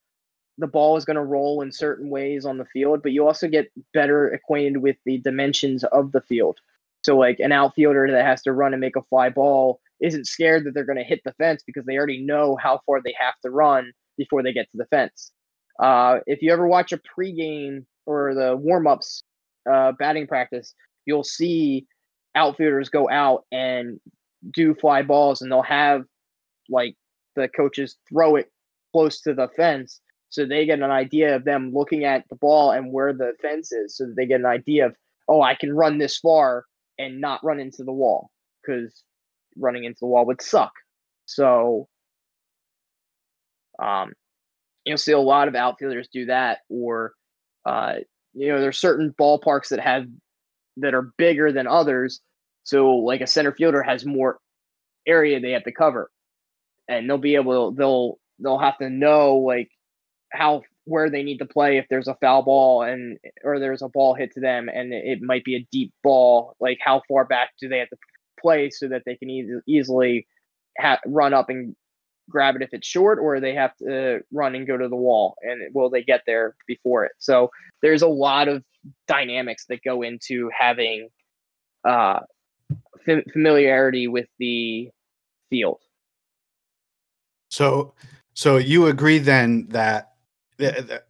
the 0.58 0.68
ball 0.68 0.98
is 0.98 1.06
going 1.06 1.16
to 1.16 1.24
roll 1.24 1.62
in 1.62 1.72
certain 1.72 2.10
ways 2.10 2.46
on 2.46 2.58
the 2.58 2.66
field, 2.66 3.02
but 3.02 3.14
you 3.14 3.26
also 3.26 3.48
get 3.48 3.72
better 3.94 4.30
acquainted 4.30 4.82
with 4.82 4.98
the 5.06 5.20
dimensions 5.20 5.86
of 5.86 6.12
the 6.12 6.20
field. 6.20 6.58
So, 7.06 7.18
like 7.18 7.40
an 7.40 7.54
outfielder 7.54 8.12
that 8.12 8.26
has 8.26 8.42
to 8.42 8.52
run 8.52 8.74
and 8.74 8.82
make 8.82 8.98
a 8.98 9.02
fly 9.04 9.30
ball 9.30 9.80
isn't 10.02 10.28
scared 10.28 10.66
that 10.66 10.74
they're 10.74 10.86
going 10.86 10.98
to 10.98 11.04
hit 11.06 11.22
the 11.24 11.34
fence 11.34 11.64
because 11.66 11.86
they 11.86 11.96
already 11.96 12.22
know 12.22 12.58
how 12.62 12.82
far 12.86 13.02
they 13.02 13.16
have 13.18 13.36
to 13.44 13.50
run 13.50 13.94
before 14.18 14.44
they 14.44 14.52
get 14.52 14.70
to 14.72 14.78
the 14.78 14.86
fence. 14.88 15.32
Uh, 15.82 16.20
if 16.28 16.42
you 16.42 16.52
ever 16.52 16.68
watch 16.68 16.92
a 16.92 17.00
pregame 17.00 17.86
or 18.06 18.36
the 18.36 18.58
warm 18.58 18.88
ups 18.88 19.24
uh, 19.72 19.94
batting 19.94 20.28
practice, 20.28 20.76
you'll 21.06 21.24
see 21.24 21.88
outfielders 22.36 22.90
go 22.90 23.10
out 23.10 23.46
and 23.52 24.00
do 24.52 24.74
fly 24.74 25.02
balls, 25.02 25.42
and 25.42 25.52
they'll 25.52 25.62
have 25.62 26.04
like 26.70 26.96
the 27.36 27.48
coaches 27.48 27.98
throw 28.08 28.36
it 28.36 28.52
close 28.92 29.22
to 29.22 29.34
the 29.34 29.48
fence 29.56 30.02
so 30.32 30.46
they 30.46 30.66
get 30.66 30.80
an 30.80 30.92
idea 30.92 31.36
of 31.36 31.44
them 31.44 31.72
looking 31.74 32.04
at 32.04 32.24
the 32.30 32.36
ball 32.36 32.72
and 32.72 32.92
where 32.92 33.14
the 33.14 33.34
fence 33.42 33.72
is 33.72 33.98
so 33.98 34.06
they 34.16 34.26
get 34.26 34.40
an 34.40 34.46
idea 34.46 34.88
of 34.88 34.96
oh 35.28 35.42
i 35.42 35.54
can 35.54 35.72
run 35.72 35.98
this 35.98 36.18
far 36.18 36.66
and 37.00 37.22
not 37.22 37.44
run 37.44 37.60
into 37.60 37.84
the 37.84 37.92
wall 37.92 38.30
because 38.62 39.04
running 39.58 39.86
into 39.86 40.00
the 40.02 40.08
wall 40.08 40.26
would 40.26 40.42
suck. 40.42 40.74
So 41.26 41.88
um 43.82 44.14
you'll 44.86 44.98
see 44.98 45.14
a 45.14 45.20
lot 45.20 45.48
of 45.48 45.56
outfielders 45.56 46.10
do 46.12 46.26
that 46.26 46.60
or 46.70 47.14
uh, 47.66 47.96
you 48.34 48.50
know 48.50 48.60
there's 48.60 48.80
certain 48.80 49.14
ballparks 49.20 49.70
that 49.70 49.80
have 49.80 50.06
that 50.78 50.94
are 50.94 51.14
bigger 51.18 51.52
than 51.52 51.68
others 51.68 52.22
so 52.64 52.96
like 52.96 53.22
a 53.22 53.28
center 53.28 53.52
fielder 53.52 53.82
has 53.82 54.06
more 54.06 54.40
area 55.08 55.40
they 55.40 55.52
have 55.52 55.64
to 55.64 55.72
cover. 55.72 56.10
And 56.88 57.10
they'll 57.10 57.18
be 57.18 57.36
able 57.36 57.72
to 57.72 57.78
they'll 57.78 58.20
they'll 58.40 58.60
have 58.60 58.78
to 58.80 58.90
know 58.90 59.38
like 59.38 59.70
how 60.32 60.64
where 60.86 61.10
they 61.10 61.24
need 61.24 61.38
to 61.38 61.46
play 61.46 61.78
if 61.78 61.86
there's 61.90 62.08
a 62.08 62.16
foul 62.16 62.42
ball 62.42 62.82
and 62.84 63.20
or 63.44 63.60
there's 63.60 63.82
a 63.82 63.90
ball 63.90 64.16
hit 64.16 64.32
to 64.34 64.40
them 64.40 64.70
and 64.70 64.92
it 64.94 65.22
might 65.22 65.44
be 65.44 65.56
a 65.56 65.68
deep 65.72 65.94
ball 66.04 66.56
like 66.60 66.80
how 66.82 67.02
far 67.08 67.26
back 67.26 67.52
do 67.62 67.70
they 67.70 67.78
have 67.78 67.90
to 67.90 67.98
play 68.42 68.70
so 68.70 68.88
that 68.88 69.04
they 69.06 69.16
can 69.16 69.30
e- 69.30 69.60
easily 69.68 70.26
ha- 70.80 71.00
run 71.06 71.34
up 71.34 71.50
and 71.50 71.76
grab 72.28 72.56
it 72.56 72.62
if 72.62 72.70
it's 72.74 72.88
short 72.88 73.20
or 73.20 73.40
they 73.40 73.54
have 73.54 73.76
to 73.78 74.20
run 74.32 74.56
and 74.56 74.68
go 74.68 74.78
to 74.78 74.88
the 74.88 74.96
wall 74.96 75.36
and 75.42 75.74
will 75.74 75.90
they 75.90 76.04
get 76.04 76.22
there 76.26 76.56
before 76.68 77.06
it? 77.06 77.12
So 77.20 77.52
there's 77.82 78.02
a 78.02 78.08
lot 78.08 78.48
of 78.48 78.64
dynamics 79.08 79.66
that 79.70 79.84
go 79.84 80.02
into 80.02 80.50
having 80.58 81.10
uh 81.88 82.20
familiarity 83.34 84.08
with 84.08 84.28
the 84.38 84.90
field 85.50 85.80
so 87.50 87.94
so 88.34 88.58
you 88.58 88.88
agree 88.88 89.18
then 89.18 89.68
that 89.70 90.10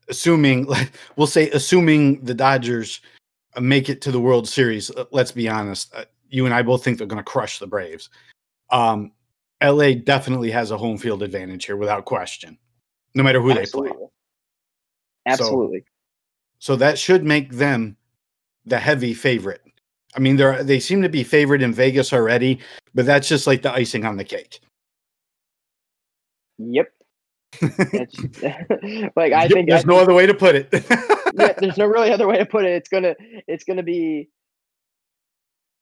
assuming 0.07 0.67
we'll 1.15 1.27
say 1.27 1.49
assuming 1.51 2.23
the 2.23 2.33
Dodgers 2.33 3.01
uh, 3.55 3.61
make 3.61 3.89
it 3.89 4.01
to 4.01 4.11
the 4.11 4.19
World 4.19 4.47
Series, 4.47 4.91
uh, 4.91 5.05
let's 5.11 5.31
be 5.31 5.49
honest, 5.49 5.93
uh, 5.95 6.05
you 6.29 6.45
and 6.45 6.53
I 6.53 6.61
both 6.61 6.83
think 6.83 6.97
they're 6.97 7.07
going 7.07 7.17
to 7.17 7.23
crush 7.23 7.59
the 7.59 7.67
Braves. 7.67 8.09
Um, 8.69 9.11
LA 9.63 9.93
definitely 9.93 10.51
has 10.51 10.71
a 10.71 10.77
home 10.77 10.97
field 10.97 11.23
advantage 11.23 11.65
here 11.65 11.75
without 11.75 12.05
question, 12.05 12.57
no 13.15 13.23
matter 13.23 13.41
who 13.41 13.51
Absolutely. 13.51 13.89
they 13.89 13.97
play. 13.97 14.07
Absolutely. 15.25 15.79
So, 16.59 16.73
so 16.73 16.75
that 16.77 16.99
should 16.99 17.23
make 17.23 17.51
them 17.51 17.97
the 18.65 18.77
heavy 18.77 19.13
favorite. 19.13 19.61
I 20.15 20.19
mean, 20.19 20.37
they're 20.37 20.63
they 20.63 20.79
seem 20.79 21.01
to 21.01 21.09
be 21.09 21.23
favored 21.23 21.61
in 21.61 21.73
Vegas 21.73 22.13
already, 22.13 22.59
but 22.93 23.05
that's 23.05 23.27
just 23.27 23.47
like 23.47 23.61
the 23.61 23.71
icing 23.71 24.05
on 24.05 24.17
the 24.17 24.23
cake. 24.23 24.59
Yep. 26.57 26.91
like 29.15 29.33
I 29.33 29.43
yep, 29.43 29.51
think 29.51 29.69
there's 29.69 29.85
I 29.85 29.87
no 29.87 29.93
think, 29.93 30.03
other 30.03 30.13
way 30.13 30.25
to 30.25 30.33
put 30.33 30.55
it. 30.55 30.69
yeah, 31.33 31.53
there's 31.57 31.77
no 31.77 31.85
really 31.85 32.11
other 32.11 32.27
way 32.27 32.37
to 32.37 32.45
put 32.45 32.65
it. 32.65 32.71
It's 32.71 32.89
gonna 32.89 33.15
it's 33.47 33.63
gonna 33.63 33.83
be 33.83 34.29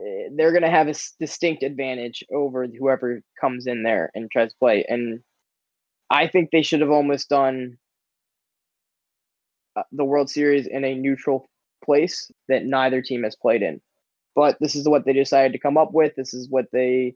eh, 0.01 0.29
they're 0.35 0.53
gonna 0.53 0.69
have 0.69 0.87
a 0.87 0.95
distinct 1.19 1.63
advantage 1.63 2.23
over 2.31 2.67
whoever 2.67 3.21
comes 3.39 3.67
in 3.67 3.83
there 3.83 4.11
and 4.13 4.29
tries 4.31 4.51
to 4.51 4.57
play. 4.59 4.85
And 4.87 5.21
I 6.09 6.27
think 6.27 6.51
they 6.51 6.61
should 6.61 6.81
have 6.81 6.91
almost 6.91 7.29
done 7.29 7.77
uh, 9.75 9.83
the 9.91 10.05
World 10.05 10.29
Series 10.29 10.67
in 10.67 10.83
a 10.83 10.95
neutral 10.95 11.47
place 11.83 12.29
that 12.49 12.65
neither 12.65 13.01
team 13.01 13.23
has 13.23 13.35
played 13.35 13.61
in. 13.61 13.81
But 14.37 14.55
this 14.61 14.73
is 14.73 14.87
what 14.87 15.03
they 15.03 15.11
decided 15.11 15.51
to 15.51 15.59
come 15.59 15.77
up 15.77 15.91
with. 15.91 16.15
This 16.15 16.33
is 16.33 16.47
what 16.47 16.67
they 16.71 17.15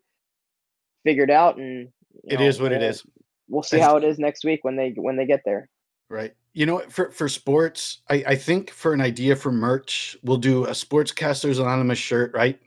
figured 1.06 1.32
out, 1.32 1.56
and 1.56 1.88
it 2.26 2.40
know, 2.40 2.46
is 2.46 2.60
what 2.60 2.74
it 2.74 2.84
is 2.84 3.06
we'll 3.52 3.62
see 3.62 3.78
how 3.78 3.98
it 3.98 4.04
is 4.04 4.18
next 4.18 4.44
week 4.44 4.64
when 4.64 4.76
they 4.76 4.94
when 4.96 5.18
they 5.18 5.26
get 5.26 5.42
there. 5.46 5.70
Right. 6.10 6.34
You 6.54 6.66
know, 6.66 6.80
for 6.90 7.12
for 7.12 7.30
sports, 7.30 8.02
I, 8.10 8.24
I 8.28 8.36
think 8.36 8.72
for 8.72 8.94
an 8.94 9.02
idea 9.02 9.36
for 9.36 9.52
merch, 9.52 10.18
we'll 10.24 10.38
do 10.38 10.66
a 10.66 10.72
Sportscasters 10.72 11.60
Anonymous 11.60 12.00
shirt, 12.00 12.34
right? 12.34 12.60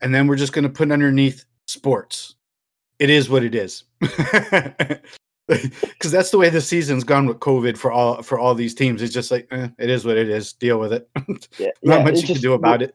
And 0.00 0.14
then 0.14 0.26
we're 0.26 0.36
just 0.36 0.52
going 0.52 0.64
to 0.64 0.70
put 0.70 0.90
underneath 0.90 1.44
sports. 1.66 2.34
It 2.98 3.10
is 3.10 3.30
what 3.30 3.44
it 3.44 3.54
is. 3.54 3.84
Because 5.48 6.12
that's 6.12 6.30
the 6.30 6.38
way 6.38 6.48
the 6.48 6.60
season's 6.60 7.02
gone 7.04 7.26
with 7.26 7.40
COVID 7.40 7.76
for 7.76 7.90
all 7.90 8.22
for 8.22 8.38
all 8.38 8.54
these 8.54 8.74
teams. 8.74 9.02
It's 9.02 9.12
just 9.12 9.30
like 9.30 9.48
eh, 9.50 9.68
it 9.76 9.90
is 9.90 10.04
what 10.04 10.16
it 10.16 10.30
is. 10.30 10.52
Deal 10.54 10.78
with 10.78 10.92
it. 10.92 11.10
Yeah, 11.58 11.70
Not 11.82 11.98
yeah, 11.98 12.04
much 12.04 12.14
you 12.14 12.20
just, 12.20 12.32
can 12.34 12.40
do 12.40 12.52
about 12.54 12.80
it. 12.80 12.94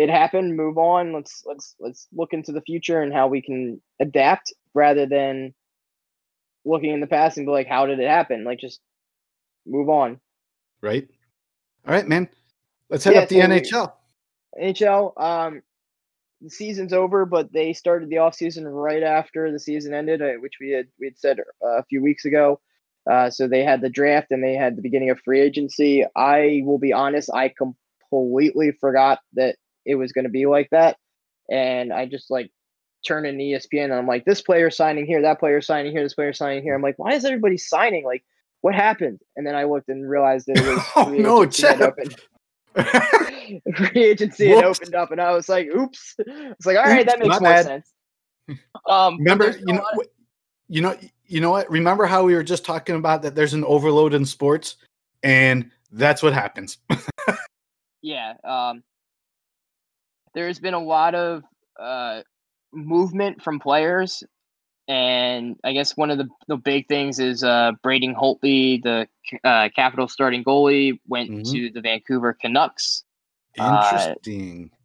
It. 0.00 0.10
Happened. 0.10 0.56
Move 0.56 0.78
on. 0.78 1.12
Let's 1.12 1.42
let's 1.46 1.74
let's 1.80 2.08
look 2.12 2.32
into 2.32 2.52
the 2.52 2.62
future 2.62 3.02
and 3.02 3.12
how 3.12 3.28
we 3.28 3.42
can 3.42 3.80
adapt 4.00 4.52
rather 4.74 5.06
than 5.06 5.54
looking 6.64 6.90
in 6.90 7.00
the 7.00 7.06
past 7.06 7.36
and 7.36 7.46
be 7.46 7.52
like, 7.52 7.66
how 7.66 7.86
did 7.86 8.00
it 8.00 8.08
happen? 8.08 8.44
Like, 8.44 8.58
just 8.58 8.80
move 9.66 9.88
on. 9.88 10.20
Right. 10.80 11.08
All 11.86 11.94
right, 11.94 12.06
man. 12.06 12.28
Let's 12.88 13.04
head 13.04 13.14
yeah, 13.14 13.20
up 13.20 13.28
the 13.28 13.40
so 13.40 13.46
NHL. 13.46 13.92
NHL. 14.60 15.22
Um, 15.22 15.62
the 16.40 16.50
season's 16.50 16.92
over, 16.92 17.26
but 17.26 17.52
they 17.52 17.72
started 17.72 18.08
the 18.08 18.18
off 18.18 18.34
season 18.34 18.66
right 18.66 19.02
after 19.02 19.52
the 19.52 19.58
season 19.58 19.94
ended, 19.94 20.22
uh, 20.22 20.32
which 20.40 20.54
we 20.60 20.70
had 20.70 20.88
we 20.98 21.06
had 21.06 21.18
said 21.18 21.38
uh, 21.64 21.78
a 21.78 21.84
few 21.84 22.02
weeks 22.02 22.24
ago. 22.24 22.60
Uh, 23.10 23.30
so 23.30 23.48
they 23.48 23.64
had 23.64 23.80
the 23.80 23.88
draft 23.88 24.30
and 24.30 24.44
they 24.44 24.54
had 24.54 24.76
the 24.76 24.82
beginning 24.82 25.10
of 25.10 25.18
free 25.20 25.40
agency. 25.40 26.04
I 26.16 26.62
will 26.64 26.78
be 26.78 26.92
honest, 26.92 27.30
I 27.32 27.52
completely 27.56 28.72
forgot 28.72 29.20
that 29.34 29.56
it 29.84 29.94
was 29.94 30.12
going 30.12 30.24
to 30.24 30.30
be 30.30 30.46
like 30.46 30.68
that, 30.70 30.96
and 31.50 31.92
I 31.92 32.06
just 32.06 32.30
like 32.30 32.50
turn 33.06 33.24
in 33.26 33.38
ESPN 33.38 33.84
and 33.84 33.94
I'm 33.94 34.06
like, 34.06 34.24
this 34.24 34.42
player 34.42 34.70
signing 34.70 35.06
here, 35.06 35.22
that 35.22 35.40
player 35.40 35.60
signing 35.60 35.92
here, 35.92 36.02
this 36.02 36.14
player 36.14 36.32
signing 36.32 36.62
here. 36.62 36.74
I'm 36.74 36.82
like, 36.82 36.98
why 36.98 37.12
is 37.12 37.24
everybody 37.24 37.56
signing? 37.56 38.04
Like, 38.04 38.22
what 38.60 38.74
happened? 38.74 39.20
And 39.36 39.46
then 39.46 39.54
I 39.54 39.64
looked 39.64 39.88
and 39.88 40.08
realized 40.08 40.46
that 40.46 40.58
it 40.58 40.66
was 40.66 40.84
oh 40.96 41.08
no, 41.08 41.46
Chip. 41.46 41.78
free 43.74 44.04
agency 44.04 44.48
had 44.48 44.64
opened 44.64 44.94
up, 44.94 45.10
and 45.10 45.20
I 45.20 45.32
was 45.32 45.48
like, 45.48 45.66
oops. 45.68 46.14
It's 46.18 46.66
like, 46.66 46.76
all 46.76 46.84
right, 46.84 47.06
that 47.06 47.18
makes 47.18 47.40
more 47.40 47.50
bad. 47.50 47.66
sense. 47.66 47.92
Um, 48.86 49.16
remember, 49.18 49.56
you 49.58 49.74
know, 49.74 49.84
of- 49.92 50.06
you 50.68 50.80
know, 50.80 50.96
you 51.26 51.40
know 51.40 51.50
what? 51.50 51.68
Remember 51.68 52.06
how 52.06 52.22
we 52.22 52.34
were 52.34 52.44
just 52.44 52.64
talking 52.64 52.94
about 52.94 53.22
that? 53.22 53.34
There's 53.34 53.54
an 53.54 53.64
overload 53.64 54.14
in 54.14 54.24
sports, 54.24 54.76
and 55.22 55.70
that's 55.90 56.22
what 56.22 56.32
happens. 56.32 56.78
yeah. 58.02 58.34
Um, 58.44 58.84
there's 60.34 60.58
been 60.58 60.74
a 60.74 60.82
lot 60.82 61.14
of 61.14 61.42
uh, 61.78 62.22
movement 62.72 63.42
from 63.42 63.60
players. 63.60 64.22
And 64.88 65.56
I 65.62 65.72
guess 65.72 65.96
one 65.96 66.10
of 66.10 66.18
the, 66.18 66.28
the 66.48 66.56
big 66.56 66.88
things 66.88 67.20
is 67.20 67.44
uh, 67.44 67.72
Braden 67.82 68.14
Holtby, 68.14 68.82
the 68.82 69.06
uh, 69.44 69.68
Capital 69.74 70.08
starting 70.08 70.42
goalie, 70.42 70.98
went 71.06 71.30
mm-hmm. 71.30 71.52
to 71.52 71.70
the 71.70 71.80
Vancouver 71.80 72.36
Canucks. 72.40 73.04
Uh, 73.58 73.88
Interesting. 73.92 74.70
Uh, 74.72 74.76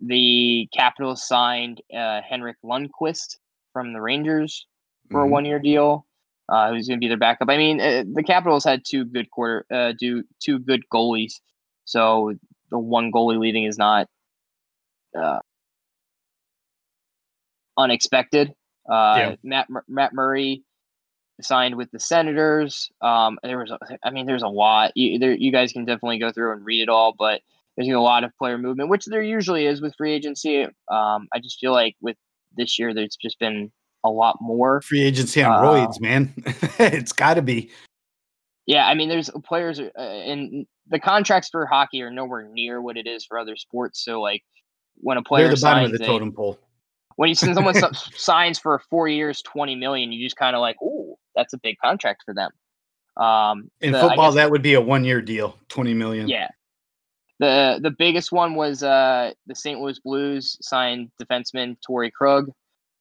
the 0.00 0.68
Capitals 0.72 1.26
signed 1.26 1.82
uh, 1.94 2.20
Henrik 2.22 2.56
Lundqvist 2.64 3.36
from 3.72 3.92
the 3.92 4.00
Rangers 4.00 4.66
for 5.10 5.20
mm-hmm. 5.20 5.30
a 5.30 5.32
one 5.32 5.44
year 5.44 5.58
deal. 5.58 6.06
Uh, 6.48 6.70
who's 6.70 6.88
going 6.88 6.98
to 6.98 7.00
be 7.00 7.08
their 7.08 7.16
backup? 7.16 7.48
I 7.48 7.56
mean, 7.56 7.80
uh, 7.80 8.02
the 8.12 8.24
Capitals 8.24 8.64
had 8.64 8.82
two 8.84 9.04
good 9.04 9.30
quarter, 9.30 9.64
uh, 9.72 9.92
do 9.98 10.24
two 10.40 10.58
good 10.58 10.82
goalies, 10.92 11.34
so 11.84 12.34
the 12.70 12.78
one 12.78 13.12
goalie 13.12 13.38
leaving 13.38 13.64
is 13.64 13.78
not 13.78 14.08
uh, 15.18 15.38
unexpected. 17.76 18.54
Uh, 18.90 19.16
yeah. 19.16 19.34
Matt 19.42 19.68
Matt 19.88 20.12
Murray 20.12 20.64
signed 21.42 21.76
with 21.76 21.90
the 21.90 22.00
Senators. 22.00 22.90
Um, 23.00 23.38
there 23.42 23.58
was, 23.58 23.70
a, 23.70 23.78
I 24.04 24.10
mean, 24.10 24.26
there's 24.26 24.42
a 24.42 24.48
lot. 24.48 24.92
You, 24.94 25.18
there, 25.18 25.32
you 25.32 25.52
guys 25.52 25.72
can 25.72 25.84
definitely 25.84 26.18
go 26.18 26.32
through 26.32 26.52
and 26.52 26.64
read 26.64 26.82
it 26.82 26.88
all, 26.88 27.14
but 27.18 27.40
there's 27.76 27.88
a 27.88 27.98
lot 27.98 28.24
of 28.24 28.36
player 28.36 28.58
movement, 28.58 28.90
which 28.90 29.06
there 29.06 29.22
usually 29.22 29.66
is 29.66 29.80
with 29.80 29.94
free 29.96 30.12
agency. 30.12 30.64
Um, 30.64 31.28
I 31.32 31.38
just 31.42 31.58
feel 31.58 31.72
like 31.72 31.96
with 32.00 32.16
this 32.56 32.78
year, 32.78 32.92
there's 32.92 33.16
just 33.16 33.38
been 33.38 33.70
a 34.04 34.10
lot 34.10 34.38
more 34.40 34.80
free 34.82 35.02
agency 35.02 35.42
on 35.42 35.52
uh, 35.52 35.62
roids, 35.62 36.00
man. 36.00 36.32
it's 36.78 37.12
got 37.12 37.34
to 37.34 37.42
be. 37.42 37.70
Yeah, 38.66 38.86
I 38.86 38.94
mean, 38.94 39.08
there's 39.08 39.30
players, 39.44 39.80
uh, 39.80 39.98
and 39.98 40.66
the 40.88 41.00
contracts 41.00 41.48
for 41.48 41.66
hockey 41.66 42.02
are 42.02 42.10
nowhere 42.10 42.48
near 42.52 42.80
what 42.80 42.96
it 42.96 43.06
is 43.06 43.24
for 43.24 43.38
other 43.38 43.56
sports. 43.56 44.04
So, 44.04 44.20
like, 44.20 44.42
when 45.00 45.16
a 45.16 45.22
player 45.22 45.46
They're 45.46 45.56
the 45.56 45.60
bottom 45.62 45.84
of 45.84 45.92
the 45.92 45.98
totem 45.98 46.32
pole 46.32 46.58
when 47.20 47.28
you 47.28 47.34
send 47.34 47.54
someone 47.54 47.74
signs 48.14 48.58
for 48.58 48.78
four 48.88 49.06
years, 49.06 49.42
twenty 49.42 49.74
million, 49.74 50.10
you 50.10 50.24
just 50.24 50.36
kind 50.36 50.56
of 50.56 50.60
like, 50.60 50.76
oh, 50.82 51.18
that's 51.36 51.52
a 51.52 51.58
big 51.58 51.76
contract 51.84 52.22
for 52.24 52.32
them. 52.32 52.50
Um, 53.22 53.70
In 53.82 53.92
the, 53.92 54.00
football, 54.00 54.30
guess, 54.30 54.36
that 54.36 54.50
would 54.50 54.62
be 54.62 54.72
a 54.72 54.80
one-year 54.80 55.20
deal, 55.20 55.58
twenty 55.68 55.92
million. 55.92 56.28
Yeah. 56.28 56.48
The 57.38 57.78
the 57.82 57.90
biggest 57.90 58.32
one 58.32 58.54
was 58.54 58.82
uh, 58.82 59.32
the 59.46 59.54
St. 59.54 59.78
Louis 59.78 59.98
Blues 60.02 60.56
signed 60.62 61.10
defenseman 61.22 61.76
Torey 61.86 62.10
Krug, 62.10 62.50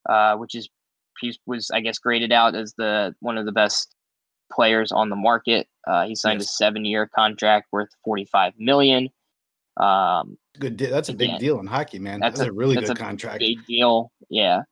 uh, 0.09 0.35
which 0.35 0.53
is 0.53 0.67
he 1.21 1.33
was 1.45 1.71
I 1.71 1.79
guess 1.79 1.97
graded 1.97 2.33
out 2.33 2.55
as 2.55 2.73
the 2.77 3.15
one 3.21 3.37
of 3.37 3.45
the 3.45 3.53
best 3.53 3.95
players 4.51 4.91
on 4.91 5.09
the 5.09 5.15
market. 5.15 5.67
Uh, 5.87 6.05
he 6.05 6.15
signed 6.15 6.41
yes. 6.41 6.49
a 6.49 6.53
seven-year 6.55 7.09
contract 7.15 7.67
worth 7.71 7.89
forty-five 8.03 8.51
million. 8.57 9.07
Um, 9.79 10.37
good. 10.59 10.77
De- 10.77 10.89
that's 10.89 11.09
a 11.09 11.13
again, 11.13 11.31
big 11.31 11.39
deal 11.39 11.59
in 11.59 11.67
hockey, 11.67 11.99
man. 11.99 12.19
That's, 12.19 12.37
that's 12.37 12.47
a, 12.47 12.51
a, 12.51 12.53
really 12.53 12.75
good 12.75 12.89
a 12.89 12.95
contract. 12.95 13.39
Big 13.39 13.65
deal. 13.65 14.11
Yeah. 14.29 14.63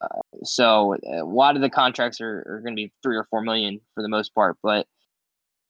Uh, 0.00 0.20
so 0.44 0.94
uh, 0.94 1.22
a 1.22 1.24
lot 1.24 1.56
of 1.56 1.62
the 1.62 1.70
contracts 1.70 2.20
are, 2.20 2.44
are 2.46 2.60
going 2.60 2.76
to 2.76 2.82
be 2.82 2.92
three 3.02 3.16
or 3.16 3.24
four 3.24 3.40
million 3.40 3.80
for 3.94 4.02
the 4.02 4.08
most 4.08 4.34
part, 4.34 4.56
but 4.62 4.86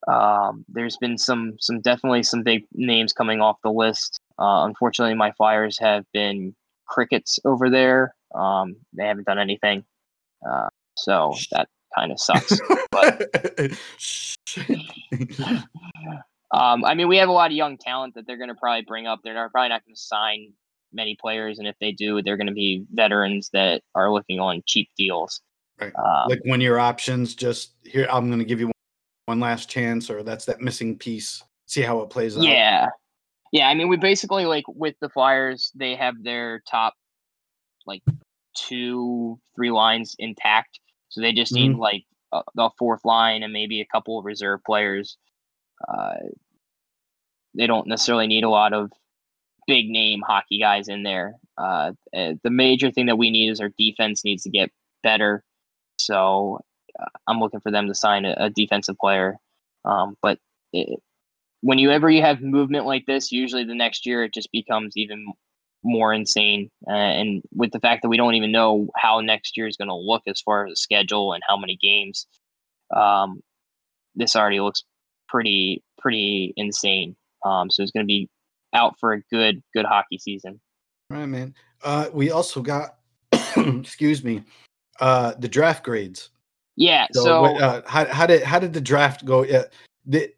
um, 0.09 0.64
there's 0.68 0.97
been 0.97 1.16
some 1.16 1.55
some 1.61 1.81
definitely 1.81 2.22
some 2.22 2.43
big 2.43 2.66
names 2.72 3.12
coming 3.12 3.41
off 3.41 3.57
the 3.62 3.70
list. 3.70 4.20
Uh, 4.39 4.64
unfortunately, 4.64 5.14
my 5.14 5.33
Flyers 5.33 5.79
have 5.79 6.05
been 6.12 6.55
crickets 6.87 7.39
over 7.45 7.70
there. 7.70 8.14
Um, 8.35 8.77
they 8.93 9.07
haven't 9.07 9.27
done 9.27 9.39
anything, 9.39 9.85
uh, 10.47 10.68
so 10.97 11.35
that 11.53 11.68
kind 11.97 12.11
of 12.11 12.20
sucks. 12.20 12.61
but 12.91 13.31
Um, 16.55 16.84
I 16.84 16.94
mean, 16.94 17.09
we 17.09 17.16
have 17.18 17.28
a 17.28 17.32
lot 17.32 17.50
of 17.50 17.57
young 17.57 17.76
talent 17.76 18.14
that 18.14 18.26
they're 18.26 18.36
going 18.36 18.48
to 18.48 18.55
probably 18.55 18.82
bring 18.82 19.07
up. 19.07 19.20
They're 19.22 19.48
probably 19.50 19.68
not 19.68 19.84
going 19.84 19.94
to 19.94 20.00
sign 20.00 20.52
many 20.92 21.16
players, 21.20 21.59
and 21.59 21.66
if 21.66 21.76
they 21.80 21.92
do, 21.92 22.22
they're 22.22 22.36
going 22.36 22.46
to 22.46 22.52
be 22.52 22.84
veterans 22.92 23.50
that 23.52 23.82
are 23.94 24.12
looking 24.12 24.38
on 24.40 24.62
cheap 24.66 24.88
deals. 24.96 25.40
Right. 25.80 25.92
Um, 25.96 26.28
like 26.28 26.40
one 26.44 26.61
year 26.61 26.78
options. 26.78 27.34
Just 27.34 27.72
here, 27.84 28.07
I'm 28.11 28.28
going 28.28 28.38
to 28.38 28.44
give 28.44 28.61
you 28.61 28.66
one 28.66 28.74
one 29.26 29.40
last 29.40 29.68
chance, 29.68 30.11
or 30.11 30.22
that's 30.22 30.44
that 30.44 30.61
missing 30.61 30.96
piece. 30.96 31.42
See 31.66 31.80
how 31.80 32.00
it 32.00 32.11
plays 32.11 32.36
out. 32.36 32.44
Yeah, 32.44 32.88
yeah. 33.52 33.68
I 33.68 33.74
mean, 33.74 33.88
we 33.88 33.96
basically 33.96 34.44
like 34.44 34.64
with 34.68 34.94
the 35.00 35.09
Flyers, 35.09 35.72
they 35.74 35.96
have 35.96 36.22
their 36.22 36.62
top 36.70 36.94
like 37.86 38.02
two, 38.57 39.40
three 39.57 39.70
lines 39.70 40.14
intact, 40.18 40.78
so 41.09 41.20
they 41.20 41.32
just 41.32 41.52
need 41.52 41.72
Mhm. 41.72 41.78
like 41.78 42.05
a, 42.32 42.42
the 42.55 42.70
fourth 42.78 43.05
line 43.05 43.42
and 43.42 43.52
maybe 43.52 43.80
a 43.80 43.86
couple 43.86 44.18
of 44.18 44.24
reserve 44.24 44.62
players. 44.64 45.16
Uh, 45.88 46.14
they 47.55 47.66
don't 47.66 47.86
necessarily 47.86 48.26
need 48.26 48.44
a 48.44 48.50
lot 48.50 48.72
of 48.72 48.90
big 49.66 49.88
name 49.88 50.22
hockey 50.26 50.59
guys 50.59 50.88
in 50.88 51.02
there. 51.02 51.34
Uh, 51.57 51.92
uh, 52.16 52.32
the 52.42 52.50
major 52.50 52.90
thing 52.90 53.07
that 53.07 53.18
we 53.18 53.30
need 53.30 53.50
is 53.50 53.61
our 53.61 53.70
defense 53.78 54.24
needs 54.24 54.42
to 54.42 54.50
get 54.50 54.70
better. 55.02 55.42
So 55.98 56.61
uh, 56.98 57.07
I'm 57.26 57.40
looking 57.40 57.61
for 57.61 57.70
them 57.70 57.86
to 57.88 57.94
sign 57.94 58.24
a, 58.24 58.34
a 58.36 58.50
defensive 58.50 58.96
player. 58.98 59.36
Um, 59.84 60.16
but 60.20 60.38
it, 60.72 61.00
whenever 61.61 62.11
you 62.11 62.22
have 62.22 62.40
movement 62.40 62.86
like 62.86 63.07
this, 63.07 63.32
usually 63.32 63.64
the 63.64 63.74
next 63.74 64.07
year 64.07 64.24
it 64.24 64.34
just 64.34 64.50
becomes 64.52 64.96
even 64.96 65.32
more 65.84 66.12
insane. 66.12 66.70
Uh, 66.88 66.92
and 66.92 67.42
with 67.55 67.70
the 67.70 67.80
fact 67.80 68.02
that 68.02 68.09
we 68.09 68.16
don't 68.16 68.34
even 68.34 68.52
know 68.52 68.88
how 68.96 69.20
next 69.20 69.57
year 69.57 69.66
is 69.66 69.76
going 69.76 69.88
to 69.88 69.94
look 69.94 70.22
as 70.26 70.40
far 70.40 70.66
as 70.66 70.72
the 70.72 70.76
schedule 70.76 71.32
and 71.32 71.42
how 71.48 71.57
many 71.57 71.78
games, 71.80 72.26
um, 72.94 73.40
this 74.14 74.34
already 74.34 74.61
looks 74.61 74.82
pretty 75.28 75.82
pretty 75.98 76.52
insane. 76.57 77.16
Um, 77.45 77.70
so 77.70 77.82
he's 77.82 77.90
going 77.90 78.05
to 78.05 78.09
be 78.09 78.28
out 78.74 78.95
for 78.99 79.12
a 79.12 79.20
good 79.32 79.62
good 79.74 79.86
hockey 79.86 80.18
season. 80.18 80.61
Right, 81.11 81.26
man. 81.26 81.55
Uh, 81.82 82.09
we 82.12 82.30
also 82.30 82.62
got, 82.62 82.97
excuse 83.57 84.24
me, 84.24 84.42
uh, 85.01 85.34
the 85.38 85.49
draft 85.49 85.84
grades. 85.84 86.30
Yeah. 86.76 87.07
So, 87.12 87.24
So, 87.24 87.45
uh, 87.59 87.82
how, 87.86 88.07
how 88.07 88.26
did 88.26 88.42
how 88.42 88.59
did 88.59 88.72
the 88.72 88.80
draft 88.80 89.24
go? 89.24 89.45
Uh, 89.45 89.64
the 90.07 90.32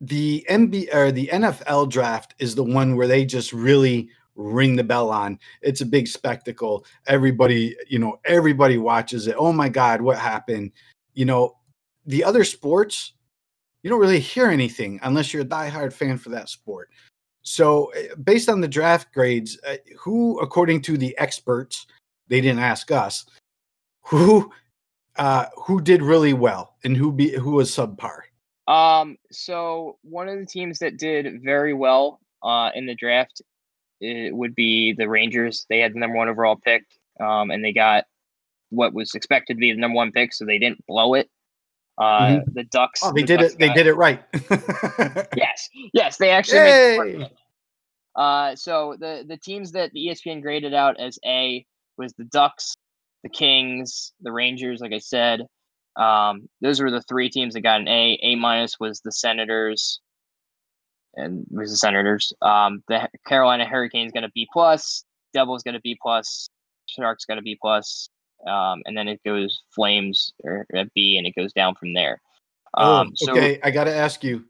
the 0.00 0.46
MB 0.50 0.94
or 0.94 1.10
the 1.10 1.28
NFL 1.32 1.90
draft 1.90 2.34
is 2.38 2.54
the 2.54 2.62
one 2.62 2.96
where 2.96 3.06
they 3.08 3.24
just 3.24 3.52
really 3.52 4.10
ring 4.34 4.76
the 4.76 4.84
bell 4.84 5.10
on. 5.10 5.38
It's 5.62 5.80
a 5.80 5.86
big 5.86 6.06
spectacle. 6.06 6.84
Everybody, 7.06 7.74
you 7.88 7.98
know, 7.98 8.20
everybody 8.26 8.76
watches 8.76 9.26
it. 9.26 9.34
Oh 9.38 9.52
my 9.52 9.68
God, 9.68 10.02
what 10.02 10.18
happened? 10.18 10.72
You 11.14 11.24
know, 11.24 11.56
the 12.04 12.22
other 12.22 12.44
sports, 12.44 13.14
you 13.86 13.90
don't 13.90 14.00
really 14.00 14.18
hear 14.18 14.48
anything 14.48 14.98
unless 15.04 15.32
you're 15.32 15.44
a 15.44 15.46
diehard 15.46 15.92
fan 15.92 16.18
for 16.18 16.30
that 16.30 16.48
sport. 16.48 16.90
So, 17.42 17.92
uh, 17.92 18.16
based 18.16 18.48
on 18.48 18.60
the 18.60 18.66
draft 18.66 19.14
grades, 19.14 19.60
uh, 19.64 19.76
who, 19.96 20.40
according 20.40 20.82
to 20.82 20.96
the 20.96 21.16
experts, 21.18 21.86
they 22.26 22.40
didn't 22.40 22.58
ask 22.58 22.90
us, 22.90 23.26
who 24.04 24.50
uh, 25.14 25.44
who 25.56 25.80
did 25.80 26.02
really 26.02 26.32
well 26.32 26.74
and 26.82 26.96
who 26.96 27.12
be 27.12 27.30
who 27.36 27.52
was 27.52 27.70
subpar. 27.70 28.22
um, 28.66 29.16
so 29.30 29.98
one 30.02 30.28
of 30.28 30.36
the 30.40 30.46
teams 30.46 30.80
that 30.80 30.96
did 30.96 31.40
very 31.44 31.72
well 31.72 32.18
uh, 32.42 32.72
in 32.74 32.86
the 32.86 32.94
draft 32.96 33.40
it 34.00 34.34
would 34.34 34.56
be 34.56 34.94
the 34.94 35.08
Rangers. 35.08 35.64
They 35.70 35.78
had 35.78 35.94
the 35.94 36.00
number 36.00 36.16
one 36.16 36.28
overall 36.28 36.56
pick, 36.56 36.82
um, 37.20 37.52
and 37.52 37.64
they 37.64 37.72
got 37.72 38.06
what 38.70 38.92
was 38.92 39.14
expected 39.14 39.54
to 39.54 39.60
be 39.60 39.70
the 39.70 39.78
number 39.78 39.94
one 39.94 40.10
pick, 40.10 40.32
so 40.32 40.44
they 40.44 40.58
didn't 40.58 40.84
blow 40.88 41.14
it. 41.14 41.30
Uh, 41.98 42.40
The 42.52 42.64
Ducks. 42.64 43.00
Oh, 43.02 43.12
they 43.12 43.22
the 43.22 43.26
did 43.26 43.40
Ducks 43.40 43.52
it. 43.54 43.58
They 43.58 43.68
did 43.72 43.86
it 43.86 43.94
right. 43.94 44.22
Yes, 45.36 45.68
yes, 45.94 46.16
they 46.18 46.30
actually. 46.30 46.58
made 46.60 46.94
it 46.94 46.98
work. 46.98 47.08
Yay! 47.08 47.30
Uh, 48.14 48.56
so 48.56 48.96
the 48.98 49.24
the 49.28 49.36
teams 49.36 49.72
that 49.72 49.92
the 49.92 50.06
ESPN 50.06 50.40
graded 50.42 50.72
out 50.74 50.98
as 50.98 51.18
A 51.24 51.64
was 51.98 52.12
the 52.14 52.24
Ducks, 52.24 52.74
the 53.22 53.28
Kings, 53.28 54.12
the 54.20 54.32
Rangers. 54.32 54.80
Like 54.80 54.92
I 54.92 54.98
said, 54.98 55.42
um, 55.96 56.48
those 56.60 56.80
were 56.80 56.90
the 56.90 57.02
three 57.02 57.28
teams 57.30 57.54
that 57.54 57.60
got 57.62 57.80
an 57.80 57.88
A. 57.88 58.18
A 58.22 58.34
minus 58.36 58.78
was 58.80 59.00
the 59.00 59.12
Senators, 59.12 60.00
and 61.14 61.42
it 61.50 61.56
was 61.56 61.70
the 61.70 61.76
Senators. 61.76 62.32
Um, 62.42 62.82
the 62.88 63.08
Carolina 63.26 63.66
Hurricanes 63.66 64.12
got 64.12 64.24
a 64.24 64.30
B 64.34 64.46
plus. 64.52 65.04
Devils 65.34 65.62
got 65.62 65.74
a 65.74 65.80
B 65.80 65.96
plus. 66.00 66.48
Sharks 66.88 67.24
got 67.24 67.38
a 67.38 67.42
B 67.42 67.58
plus. 67.60 68.08
Um, 68.46 68.82
and 68.86 68.96
then 68.96 69.08
it 69.08 69.20
goes 69.24 69.62
Flames 69.74 70.32
or 70.44 70.66
B, 70.94 71.16
and 71.18 71.26
it 71.26 71.34
goes 71.34 71.52
down 71.52 71.74
from 71.74 71.94
there. 71.94 72.20
Um, 72.74 73.08
oh, 73.08 73.12
so 73.14 73.32
okay, 73.32 73.58
I 73.62 73.70
got 73.70 73.84
to 73.84 73.94
ask 73.94 74.22
you, 74.22 74.44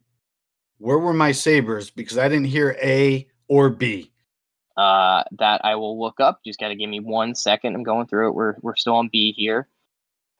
where 0.78 0.98
were 0.98 1.12
my 1.14 1.32
Sabres? 1.32 1.90
Because 1.90 2.18
I 2.18 2.28
didn't 2.28 2.46
hear 2.46 2.76
A 2.82 3.26
or 3.48 3.70
B. 3.70 4.10
uh, 4.76 5.24
that 5.38 5.60
I 5.64 5.74
will 5.76 5.98
look 5.98 6.20
up. 6.20 6.40
Just 6.44 6.58
got 6.60 6.68
to 6.68 6.74
give 6.74 6.90
me 6.90 7.00
one 7.00 7.34
second. 7.34 7.74
I'm 7.74 7.82
going 7.82 8.06
through 8.06 8.28
it. 8.28 8.34
We're 8.34 8.56
we're 8.62 8.76
still 8.76 8.94
on 8.96 9.08
B 9.10 9.32
here. 9.32 9.68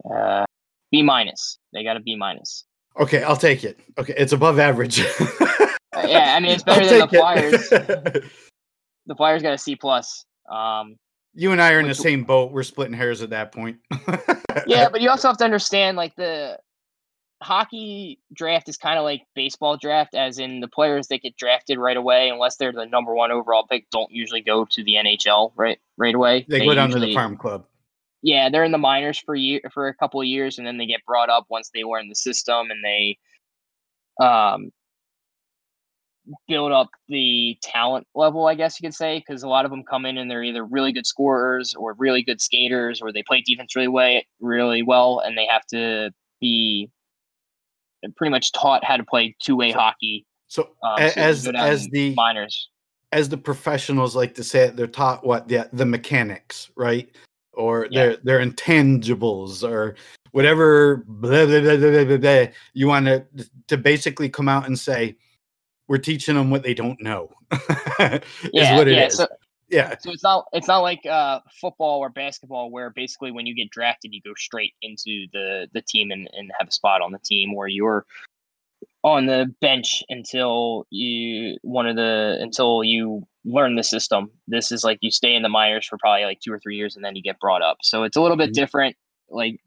Uh, 0.09 0.44
B 0.90 1.03
minus. 1.03 1.59
They 1.72 1.82
got 1.84 1.97
a 1.97 2.01
B 2.01 2.16
minus. 2.16 2.64
Okay, 2.99 3.22
I'll 3.22 3.36
take 3.36 3.64
it. 3.64 3.78
Okay, 3.99 4.14
it's 4.16 4.32
above 4.32 4.59
average. 4.59 5.01
Uh, 5.01 6.07
yeah, 6.07 6.34
I 6.36 6.40
mean 6.40 6.53
it's 6.53 6.62
better 6.64 6.82
I'll 6.82 6.88
than 6.88 6.99
the 7.01 7.09
Flyers. 7.09 8.24
The 9.09 9.14
Flyers 9.14 9.40
got 9.40 9.55
a 9.55 9.59
C 9.59 9.76
plus. 9.76 10.24
Um, 10.51 10.97
you 11.37 11.53
and 11.53 11.61
I 11.61 11.72
are 11.72 11.80
in 11.80 11.87
the 11.87 11.95
same 11.95 12.24
boat. 12.24 12.51
We're 12.51 12.62
splitting 12.62 12.95
hairs 12.95 13.22
at 13.22 13.30
that 13.30 13.53
point. 13.53 13.78
yeah, 14.66 14.89
but 14.89 15.01
you 15.03 15.11
also 15.11 15.28
have 15.28 15.37
to 15.39 15.45
understand 15.45 15.97
like 15.97 16.16
the 16.16 16.59
hockey 17.43 18.18
draft 18.32 18.68
is 18.68 18.78
kind 18.78 18.99
of 18.99 19.05
like 19.05 19.22
baseball 19.34 19.76
draft, 19.76 20.14
as 20.14 20.39
in 20.39 20.61
the 20.61 20.68
players 20.68 21.09
that 21.09 21.22
get 21.22 21.37
drafted 21.37 21.78
right 21.78 21.97
away, 21.97 22.30
unless 22.30 22.57
they're 22.57 22.72
the 22.72 22.87
number 22.87 23.14
one 23.14 23.30
overall 23.30 23.66
pick, 23.70 23.89
don't 23.91 24.11
usually 24.11 24.41
go 24.41 24.64
to 24.70 24.82
the 24.82 24.95
NHL 24.95 25.53
right 25.57 25.78
right 25.99 26.14
away. 26.14 26.47
they 26.49 26.64
go 26.64 26.74
down 26.74 26.91
to 26.91 26.99
the 26.99 27.14
farm 27.14 27.37
club. 27.37 27.66
yeah, 28.22 28.49
they're 28.49 28.64
in 28.64 28.72
the 28.72 28.78
minors 28.78 29.18
for 29.18 29.34
year 29.34 29.61
for 29.72 29.89
a 29.89 29.95
couple 29.95 30.20
of 30.20 30.26
years, 30.26 30.57
and 30.59 30.66
then 30.66 30.78
they 30.78 30.87
get 30.87 31.05
brought 31.07 31.28
up 31.28 31.47
once 31.51 31.70
they 31.74 31.84
were 31.84 31.99
in 31.99 32.09
the 32.09 32.14
system 32.14 32.70
and 32.70 32.82
they 32.82 33.18
um 34.24 34.72
build 36.49 36.72
up 36.72 36.89
the 37.09 37.57
talent 37.62 38.07
level, 38.14 38.47
I 38.47 38.55
guess 38.55 38.81
you 38.81 38.87
could 38.89 38.95
say, 38.95 39.18
because 39.18 39.43
a 39.43 39.49
lot 39.49 39.64
of 39.64 39.70
them 39.70 39.85
come 39.85 40.07
in 40.07 40.18
and 40.18 40.31
they're 40.31 40.43
either 40.43 40.64
really 40.64 40.93
good 40.93 41.07
scorers 41.07 41.74
or 41.74 41.95
really 41.95 42.22
good 42.22 42.41
skaters, 42.41 43.01
or 43.01 43.12
they 43.12 43.22
play 43.22 43.41
defense 43.43 43.77
really 43.77 43.89
way 43.89 44.27
really 44.41 44.83
well, 44.83 45.20
and 45.24 45.37
they 45.39 45.47
have 45.47 45.64
to 45.66 46.11
be 46.41 46.91
pretty 48.16 48.31
much 48.31 48.53
taught 48.53 48.85
how 48.85 48.97
to 48.97 49.05
play 49.05 49.35
two 49.41 49.57
way 49.57 49.72
So- 49.72 49.79
hockey. 49.79 50.27
So, 50.49 50.62
Um, 50.85 50.99
so 50.99 51.05
as 51.20 51.49
as 51.49 51.89
the 51.89 52.14
minors, 52.14 52.68
as 53.12 53.29
the 53.29 53.37
professionals 53.37 54.14
like 54.14 54.35
to 54.37 54.45
say 54.45 54.61
it, 54.68 54.77
they're 54.77 54.87
taught 54.87 55.27
what 55.27 55.49
the 55.49 55.68
the 55.72 55.85
mechanics, 55.87 56.70
right? 56.77 57.09
Or 57.53 57.89
Yeah. 57.91 58.01
their 58.01 58.16
their 58.39 58.47
intangibles 58.47 59.68
or 59.68 59.97
whatever 60.31 61.05
blah, 61.09 61.47
blah, 61.47 61.61
blah, 61.61 61.77
blah, 61.79 61.91
blah, 61.91 62.05
blah, 62.05 62.16
blah. 62.18 62.47
you 62.74 62.87
want 62.87 63.07
to 63.07 63.27
to 63.66 63.77
basically 63.77 64.29
come 64.29 64.49
out 64.49 64.66
and 64.66 64.79
say 64.79 65.16
we're 65.89 65.99
teaching 65.99 66.34
them 66.34 66.51
what 66.51 66.62
they 66.62 66.74
don't 66.74 67.01
know 67.01 67.30
is 67.53 68.20
yeah, 68.53 68.76
what 68.76 68.89
it 68.89 68.99
is. 68.99 68.99
yeah. 68.99 69.09
So, 69.09 69.26
yeah, 69.68 69.97
So 69.99 70.11
it's 70.12 70.22
not 70.22 70.47
it's 70.53 70.68
not 70.68 70.78
like 70.80 71.05
uh, 71.07 71.41
football 71.61 71.99
or 71.99 72.09
basketball 72.09 72.70
where 72.70 72.91
basically 72.91 73.32
when 73.32 73.47
you 73.47 73.55
get 73.55 73.70
drafted 73.70 74.12
you 74.14 74.20
go 74.22 74.32
straight 74.37 74.74
into 74.82 75.26
the 75.32 75.68
the 75.74 75.82
team 75.82 76.11
and, 76.11 76.28
and 76.32 76.53
have 76.59 76.68
a 76.68 76.72
spot 76.72 77.01
on 77.03 77.12
the 77.12 77.18
team 77.18 77.55
where 77.55 77.68
you're 77.68 78.05
on 79.03 79.26
the 79.26 79.53
bench 79.61 80.03
until 80.09 80.87
you 80.91 81.57
one 81.62 81.87
of 81.87 81.97
the 81.97 82.37
until 82.41 82.82
you 82.84 83.26
learn 83.45 83.76
the 83.76 83.82
system. 83.84 84.30
This 84.49 84.72
is 84.72 84.82
like 84.84 84.99
you 85.03 85.11
stay 85.11 85.34
in 85.34 85.43
the 85.43 85.49
minors 85.49 85.87
for 85.87 85.99
probably 85.99 86.24
like 86.24 86.41
two 86.41 86.53
or 86.53 86.59
three 86.59 86.76
years 86.76 86.97
and 86.97 87.05
then 87.05 87.14
you 87.16 87.22
get 87.22 87.39
brought 87.39 87.62
up. 87.62 87.78
So 87.82 88.03
it's 88.03 88.16
a 88.16 88.20
little 88.20 88.37
bit 88.37 88.51
Mhm. 88.51 88.55
different. 88.55 88.97
Like 89.30 89.61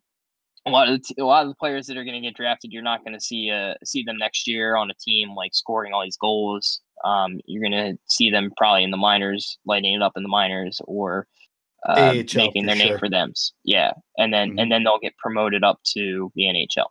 a 0.65 0.69
lot 0.69 0.89
of 0.89 0.99
the 1.01 1.13
t- 1.13 1.21
a 1.21 1.25
lot 1.25 1.43
of 1.43 1.49
the 1.49 1.55
players 1.55 1.87
that 1.87 1.97
are 1.97 2.03
going 2.03 2.21
to 2.21 2.27
get 2.27 2.35
drafted, 2.35 2.71
you're 2.71 2.81
not 2.83 3.03
going 3.03 3.13
to 3.13 3.21
see 3.21 3.49
uh 3.51 3.73
see 3.83 4.03
them 4.03 4.17
next 4.17 4.47
year 4.47 4.75
on 4.75 4.91
a 4.91 4.93
team 4.95 5.33
like 5.35 5.53
scoring 5.53 5.93
all 5.93 6.03
these 6.03 6.17
goals. 6.17 6.81
Um, 7.05 7.39
you're 7.45 7.61
going 7.61 7.71
to 7.93 7.97
see 8.09 8.29
them 8.29 8.51
probably 8.57 8.83
in 8.83 8.91
the 8.91 8.97
minors, 8.97 9.57
lighting 9.65 9.93
it 9.93 10.01
up 10.01 10.13
in 10.17 10.23
the 10.23 10.29
minors, 10.29 10.81
or 10.83 11.27
uh, 11.87 12.11
making 12.35 12.65
their 12.65 12.75
name 12.75 12.99
for 12.99 13.09
them. 13.09 13.31
Yeah, 13.63 13.93
and 14.17 14.33
then 14.33 14.51
Mhm. 14.51 14.61
and 14.61 14.71
then 14.71 14.83
they'll 14.83 14.99
get 14.99 15.15
promoted 15.17 15.63
up 15.63 15.79
to 15.95 16.29
the 16.35 16.43
NHL. 16.43 16.87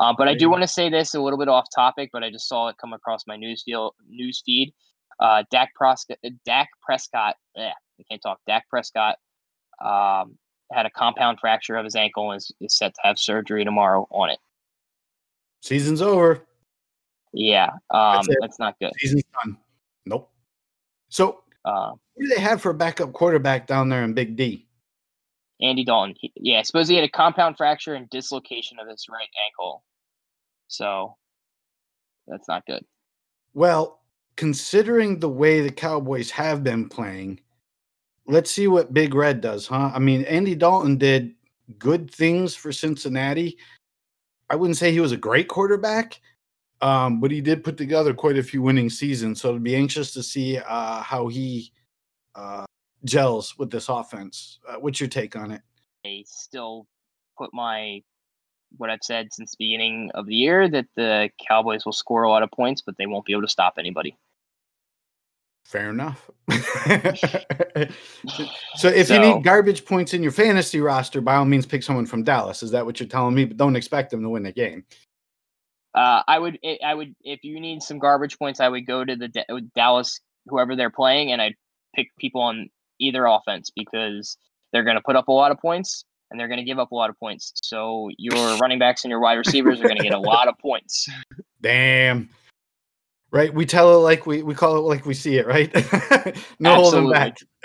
Uh, 0.00 0.12
but 0.16 0.26
I 0.26 0.34
do 0.34 0.50
want 0.50 0.62
to 0.62 0.68
say 0.68 0.88
this 0.88 1.14
a 1.14 1.20
little 1.20 1.38
bit 1.38 1.48
off 1.48 1.66
topic, 1.72 2.10
but 2.12 2.24
I 2.24 2.30
just 2.30 2.48
saw 2.48 2.68
it 2.68 2.76
come 2.78 2.92
across 2.92 3.26
my 3.28 3.36
news 3.36 3.62
field, 3.62 3.94
news 4.08 4.42
feed. 4.44 4.72
Uh, 5.20 5.44
Dak 5.52 5.72
Prescott, 5.76 6.16
Dak 6.44 6.68
Prescott, 6.82 7.36
yeah, 7.54 7.74
I 8.00 8.02
can't 8.10 8.20
talk. 8.22 8.40
Dak 8.46 8.66
Prescott 8.68 9.18
um, 9.84 10.36
had 10.70 10.86
a 10.86 10.90
compound 10.90 11.38
fracture 11.40 11.76
of 11.76 11.84
his 11.84 11.96
ankle 11.96 12.30
and 12.30 12.38
is, 12.38 12.52
is 12.60 12.76
set 12.76 12.94
to 12.94 13.00
have 13.02 13.18
surgery 13.18 13.64
tomorrow 13.64 14.06
on 14.10 14.30
it. 14.30 14.38
season's 15.60 16.02
over. 16.02 16.46
Yeah, 17.34 17.70
um, 17.90 18.22
That's 18.26 18.28
that's 18.40 18.58
not 18.58 18.78
good. 18.78 18.92
Season's 18.98 19.24
done. 19.42 19.56
Nope. 20.06 20.30
So 21.08 21.42
Uh, 21.64 21.92
what 22.14 22.22
do 22.22 22.34
they 22.34 22.40
have 22.40 22.60
for 22.60 22.70
a 22.70 22.74
backup 22.74 23.12
quarterback 23.12 23.66
down 23.66 23.88
there 23.88 24.04
in 24.04 24.12
Big 24.14 24.36
D? 24.36 24.66
Andy 25.60 25.84
Dalton, 25.84 26.14
he, 26.18 26.32
yeah, 26.36 26.58
I 26.58 26.62
suppose 26.62 26.88
he 26.88 26.96
had 26.96 27.04
a 27.04 27.08
compound 27.08 27.56
fracture 27.56 27.94
and 27.94 28.10
dislocation 28.10 28.78
of 28.80 28.88
his 28.88 29.06
right 29.08 29.28
ankle, 29.46 29.84
so 30.68 31.16
that's 32.26 32.48
not 32.48 32.66
good. 32.66 32.84
Well, 33.54 34.00
considering 34.36 35.20
the 35.20 35.28
way 35.28 35.60
the 35.60 35.70
Cowboys 35.70 36.30
have 36.32 36.64
been 36.64 36.88
playing, 36.88 37.40
let's 38.26 38.50
see 38.50 38.68
what 38.68 38.94
Big 38.94 39.14
Red 39.14 39.40
does, 39.40 39.66
huh? 39.66 39.90
I 39.94 39.98
mean, 39.98 40.24
Andy 40.24 40.54
Dalton 40.54 40.96
did 40.96 41.34
good 41.78 42.10
things 42.10 42.54
for 42.54 42.72
Cincinnati. 42.72 43.58
I 44.50 44.56
wouldn't 44.56 44.76
say 44.76 44.92
he 44.92 45.00
was 45.00 45.12
a 45.12 45.16
great 45.16 45.48
quarterback, 45.48 46.20
um, 46.80 47.20
but 47.20 47.30
he 47.30 47.40
did 47.40 47.64
put 47.64 47.76
together 47.76 48.12
quite 48.12 48.38
a 48.38 48.42
few 48.42 48.62
winning 48.62 48.90
seasons. 48.90 49.40
So 49.40 49.50
it'd 49.50 49.62
be 49.62 49.76
anxious 49.76 50.12
to 50.12 50.22
see 50.22 50.58
uh, 50.58 51.02
how 51.02 51.28
he 51.28 51.72
uh, 52.34 52.64
gels 53.04 53.56
with 53.58 53.70
this 53.70 53.88
offense. 53.88 54.58
Uh, 54.68 54.74
what's 54.74 55.00
your 55.00 55.08
take 55.08 55.36
on 55.36 55.50
it? 55.50 55.62
I 56.04 56.24
still 56.26 56.86
put 57.38 57.50
my 57.52 58.02
what 58.78 58.90
I've 58.90 59.02
said 59.02 59.28
since 59.32 59.50
the 59.52 59.66
beginning 59.66 60.10
of 60.14 60.26
the 60.26 60.34
year 60.34 60.68
that 60.68 60.86
the 60.96 61.28
Cowboys 61.46 61.84
will 61.84 61.92
score 61.92 62.22
a 62.22 62.30
lot 62.30 62.42
of 62.42 62.50
points, 62.50 62.80
but 62.80 62.96
they 62.96 63.06
won't 63.06 63.26
be 63.26 63.32
able 63.32 63.42
to 63.42 63.48
stop 63.48 63.74
anybody. 63.78 64.16
Fair 65.64 65.90
enough. 65.90 66.30
so 66.50 66.58
if 68.88 69.06
so, 69.06 69.14
you 69.14 69.20
need 69.20 69.44
garbage 69.44 69.84
points 69.86 70.12
in 70.12 70.22
your 70.22 70.32
fantasy 70.32 70.80
roster, 70.80 71.20
by 71.20 71.36
all 71.36 71.44
means 71.44 71.64
pick 71.64 71.82
someone 71.82 72.04
from 72.04 72.22
Dallas. 72.24 72.62
Is 72.62 72.70
that 72.72 72.84
what 72.84 73.00
you're 73.00 73.08
telling 73.08 73.34
me? 73.34 73.44
But 73.44 73.56
don't 73.56 73.76
expect 73.76 74.10
them 74.10 74.22
to 74.22 74.28
win 74.28 74.42
the 74.42 74.52
game. 74.52 74.84
Uh, 75.94 76.22
I 76.26 76.38
would, 76.38 76.58
I 76.84 76.94
would, 76.94 77.14
if 77.22 77.44
you 77.44 77.60
need 77.60 77.82
some 77.82 77.98
garbage 77.98 78.38
points, 78.38 78.60
I 78.60 78.68
would 78.68 78.86
go 78.86 79.04
to 79.04 79.14
the 79.14 79.28
D- 79.28 79.44
Dallas, 79.74 80.20
whoever 80.46 80.74
they're 80.74 80.90
playing, 80.90 81.32
and 81.32 81.40
I'd 81.40 81.54
pick 81.94 82.08
people 82.18 82.40
on 82.40 82.68
either 82.98 83.26
offense 83.26 83.70
because 83.74 84.36
they're 84.72 84.84
going 84.84 84.96
to 84.96 85.02
put 85.02 85.16
up 85.16 85.28
a 85.28 85.32
lot 85.32 85.52
of 85.52 85.58
points 85.58 86.04
and 86.30 86.40
they're 86.40 86.48
going 86.48 86.58
to 86.58 86.64
give 86.64 86.78
up 86.78 86.92
a 86.92 86.94
lot 86.94 87.10
of 87.10 87.18
points. 87.18 87.52
So 87.62 88.08
your 88.16 88.56
running 88.60 88.78
backs 88.78 89.04
and 89.04 89.10
your 89.10 89.20
wide 89.20 89.34
receivers 89.34 89.80
are 89.80 89.84
going 89.84 89.98
to 89.98 90.02
get 90.02 90.14
a 90.14 90.18
lot 90.18 90.48
of 90.48 90.58
points. 90.58 91.08
Damn. 91.60 92.30
Right. 93.32 93.52
We 93.52 93.64
tell 93.64 93.96
it 93.96 94.00
like 94.00 94.26
we, 94.26 94.42
we 94.42 94.54
call 94.54 94.76
it 94.76 94.80
like 94.80 95.06
we 95.06 95.14
see 95.14 95.38
it, 95.38 95.46
right? 95.46 95.74
no 96.60 96.74
holding 96.74 97.10
back. 97.10 97.38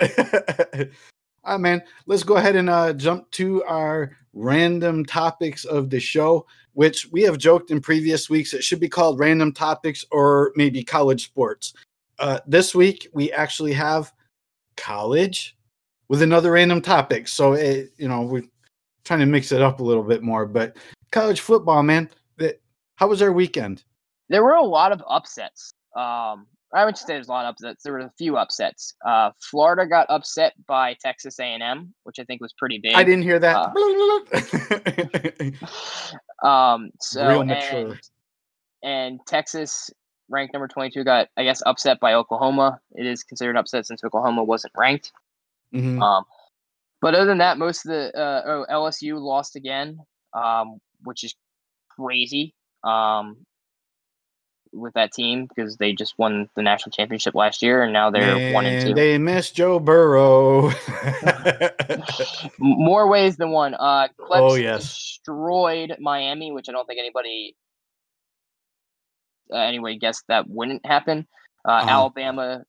All 1.44 1.54
right, 1.54 1.60
man. 1.60 1.82
Let's 2.06 2.22
go 2.22 2.36
ahead 2.36 2.56
and 2.56 2.70
uh, 2.70 2.94
jump 2.94 3.30
to 3.32 3.62
our 3.64 4.16
random 4.32 5.04
topics 5.04 5.66
of 5.66 5.90
the 5.90 6.00
show, 6.00 6.46
which 6.72 7.06
we 7.12 7.20
have 7.22 7.36
joked 7.36 7.70
in 7.70 7.82
previous 7.82 8.30
weeks. 8.30 8.54
It 8.54 8.64
should 8.64 8.80
be 8.80 8.88
called 8.88 9.18
random 9.18 9.52
topics 9.52 10.06
or 10.10 10.52
maybe 10.56 10.82
college 10.82 11.26
sports. 11.26 11.74
Uh, 12.18 12.40
this 12.46 12.74
week, 12.74 13.06
we 13.12 13.30
actually 13.32 13.74
have 13.74 14.10
college 14.78 15.54
with 16.08 16.22
another 16.22 16.52
random 16.52 16.80
topic. 16.80 17.28
So, 17.28 17.52
it, 17.52 17.92
you 17.98 18.08
know, 18.08 18.22
we're 18.22 18.44
trying 19.04 19.20
to 19.20 19.26
mix 19.26 19.52
it 19.52 19.60
up 19.60 19.80
a 19.80 19.84
little 19.84 20.02
bit 20.02 20.22
more. 20.22 20.46
But 20.46 20.78
college 21.12 21.40
football, 21.40 21.82
man, 21.82 22.08
that, 22.38 22.58
how 22.96 23.08
was 23.08 23.20
our 23.20 23.32
weekend? 23.32 23.84
There 24.28 24.42
were 24.42 24.54
a 24.54 24.64
lot 24.64 24.92
of 24.92 25.02
upsets. 25.08 25.74
Um, 25.96 26.46
I 26.72 26.84
wouldn't 26.84 26.98
say 26.98 27.14
there's 27.14 27.28
a 27.28 27.32
lot 27.32 27.46
of 27.46 27.52
upsets. 27.52 27.82
There 27.82 27.94
were 27.94 28.00
a 28.00 28.12
few 28.18 28.36
upsets. 28.36 28.94
Uh, 29.04 29.30
Florida 29.40 29.86
got 29.86 30.06
upset 30.10 30.52
by 30.66 30.94
Texas 31.00 31.40
A&M, 31.40 31.94
which 32.04 32.18
I 32.18 32.24
think 32.24 32.42
was 32.42 32.52
pretty 32.58 32.78
big. 32.78 32.94
I 32.94 33.04
didn't 33.04 33.22
hear 33.22 33.38
that. 33.38 33.72
Uh, 36.42 36.46
um, 36.46 36.90
so 37.00 37.26
Real 37.26 37.44
mature. 37.44 37.92
And, 37.92 38.00
and 38.82 39.20
Texas, 39.26 39.90
ranked 40.28 40.52
number 40.52 40.68
22, 40.68 41.04
got 41.04 41.28
I 41.38 41.44
guess 41.44 41.62
upset 41.64 42.00
by 42.00 42.12
Oklahoma. 42.14 42.80
It 42.94 43.06
is 43.06 43.22
considered 43.22 43.56
upset 43.56 43.86
since 43.86 44.04
Oklahoma 44.04 44.44
wasn't 44.44 44.74
ranked. 44.76 45.12
Mm-hmm. 45.74 46.02
Um, 46.02 46.24
but 47.00 47.14
other 47.14 47.26
than 47.26 47.38
that, 47.38 47.56
most 47.58 47.86
of 47.86 47.92
the 47.92 48.12
uh, 48.18 48.42
oh, 48.46 48.66
LSU 48.70 49.18
lost 49.20 49.56
again, 49.56 50.00
um, 50.34 50.80
which 51.02 51.24
is 51.24 51.34
crazy. 51.98 52.54
Um, 52.84 53.38
with 54.72 54.94
that 54.94 55.12
team 55.12 55.46
because 55.46 55.76
they 55.76 55.92
just 55.92 56.18
won 56.18 56.48
the 56.54 56.62
national 56.62 56.92
championship 56.92 57.34
last 57.34 57.62
year 57.62 57.82
and 57.82 57.92
now 57.92 58.10
they're 58.10 58.36
Man, 58.36 58.52
one 58.52 58.66
and 58.66 58.86
two. 58.86 58.94
They 58.94 59.18
missed 59.18 59.54
Joe 59.54 59.78
Burrow. 59.78 60.70
More 62.58 63.08
ways 63.08 63.36
than 63.36 63.50
one. 63.50 63.74
Uh, 63.74 64.08
Clemson 64.18 64.50
oh 64.50 64.54
yes, 64.54 64.82
destroyed 64.82 65.96
Miami, 65.98 66.52
which 66.52 66.68
I 66.68 66.72
don't 66.72 66.86
think 66.86 66.98
anybody 66.98 67.56
uh, 69.52 69.58
anyway 69.58 69.96
guessed 69.96 70.24
that 70.28 70.48
wouldn't 70.48 70.84
happen. 70.84 71.26
Uh, 71.66 71.72
uh-huh. 71.72 71.90
Alabama 71.90 72.64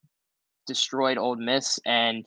destroyed 0.68 1.18
Ole 1.18 1.36
Miss, 1.36 1.80
and 1.86 2.26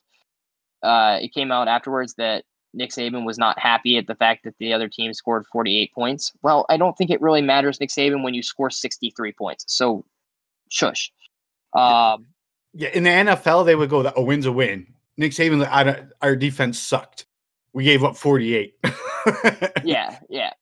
uh, 0.83 1.18
it 1.20 1.33
came 1.33 1.53
out 1.53 1.68
afterwards 1.68 2.14
that 2.18 2.45
Nick 2.75 2.91
Saban 2.91 3.25
was 3.25 3.39
not 3.39 3.59
happy 3.59 3.97
at 3.99 4.07
the 4.07 4.14
fact 4.14 4.45
that 4.45 4.55
the 4.59 4.73
other 4.73 4.89
team 4.89 5.12
scored 5.12 5.47
48 5.47 5.93
points. 5.95 6.33
Well, 6.43 6.66
I 6.68 6.77
don't 6.77 6.97
think 6.97 7.11
it 7.11 7.20
really 7.20 7.43
matters, 7.43 7.81
Nick 7.81 7.91
Saban, 7.91 8.23
when 8.23 8.35
you 8.35 8.43
score 8.43 8.70
63 8.70 9.33
points. 9.33 9.64
So, 9.68 10.05
shush. 10.70 11.12
Um, 11.75 12.27
yeah, 12.73 12.89
in 12.91 13.03
the 13.03 13.11
NFL, 13.11 13.66
they 13.66 13.75
would 13.75 13.91
go, 13.91 14.03
that 14.03 14.14
a 14.16 14.23
win's 14.23 14.47
a 14.47 14.53
win. 14.53 14.87
Nick 15.16 15.33
Saban, 15.33 15.66
our, 15.70 16.11
our 16.23 16.37
defense 16.37 16.79
sucked. 16.79 17.27
We 17.75 17.85
gave 17.85 18.05
up 18.05 18.16
48. 18.16 18.75
yeah, 19.85 20.18
yeah. 20.29 20.53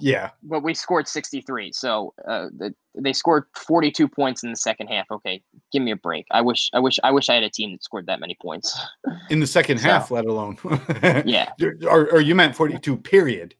Yeah. 0.00 0.30
But 0.42 0.62
we 0.62 0.74
scored 0.74 1.08
63. 1.08 1.72
So 1.72 2.14
uh, 2.26 2.46
the, 2.56 2.74
they 2.94 3.12
scored 3.12 3.44
42 3.54 4.08
points 4.08 4.42
in 4.42 4.50
the 4.50 4.56
second 4.56 4.88
half. 4.88 5.06
Okay, 5.10 5.42
give 5.72 5.82
me 5.82 5.90
a 5.90 5.96
break. 5.96 6.26
I 6.30 6.40
wish 6.40 6.70
I 6.72 6.80
wish 6.80 6.98
I 7.02 7.10
wish 7.10 7.28
I 7.28 7.34
had 7.34 7.44
a 7.44 7.50
team 7.50 7.72
that 7.72 7.84
scored 7.84 8.06
that 8.06 8.20
many 8.20 8.36
points. 8.40 8.78
In 9.30 9.40
the 9.40 9.46
second 9.46 9.78
so, 9.78 9.88
half, 9.88 10.10
let 10.10 10.24
alone. 10.24 10.56
yeah. 11.24 11.50
Or, 11.86 12.10
or 12.10 12.20
you 12.20 12.34
meant 12.34 12.56
42 12.56 12.96
period. 12.96 13.54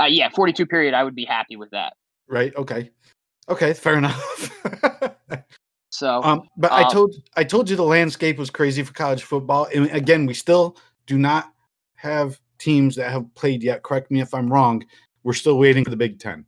Uh, 0.00 0.06
yeah, 0.06 0.28
42 0.30 0.66
period. 0.66 0.94
I 0.94 1.04
would 1.04 1.14
be 1.14 1.24
happy 1.24 1.56
with 1.56 1.70
that. 1.70 1.94
Right. 2.28 2.54
Okay. 2.56 2.90
Okay. 3.48 3.72
Fair 3.74 3.98
enough. 3.98 4.50
so, 5.90 6.22
um, 6.22 6.42
but 6.56 6.70
um, 6.72 6.84
I 6.84 6.88
told 6.90 7.14
I 7.36 7.44
told 7.44 7.68
you 7.68 7.76
the 7.76 7.82
landscape 7.82 8.38
was 8.38 8.50
crazy 8.50 8.82
for 8.82 8.92
college 8.92 9.24
football, 9.24 9.66
and 9.74 9.90
again, 9.90 10.26
we 10.26 10.34
still 10.34 10.76
do 11.06 11.18
not 11.18 11.52
have 11.96 12.40
teams 12.58 12.94
that 12.96 13.10
have 13.10 13.34
played 13.34 13.62
yet. 13.62 13.82
Correct 13.82 14.10
me 14.10 14.20
if 14.20 14.32
I'm 14.32 14.52
wrong. 14.52 14.84
We're 15.22 15.34
still 15.34 15.58
waiting 15.58 15.84
for 15.84 15.90
the 15.90 15.96
Big 15.96 16.18
Ten. 16.18 16.44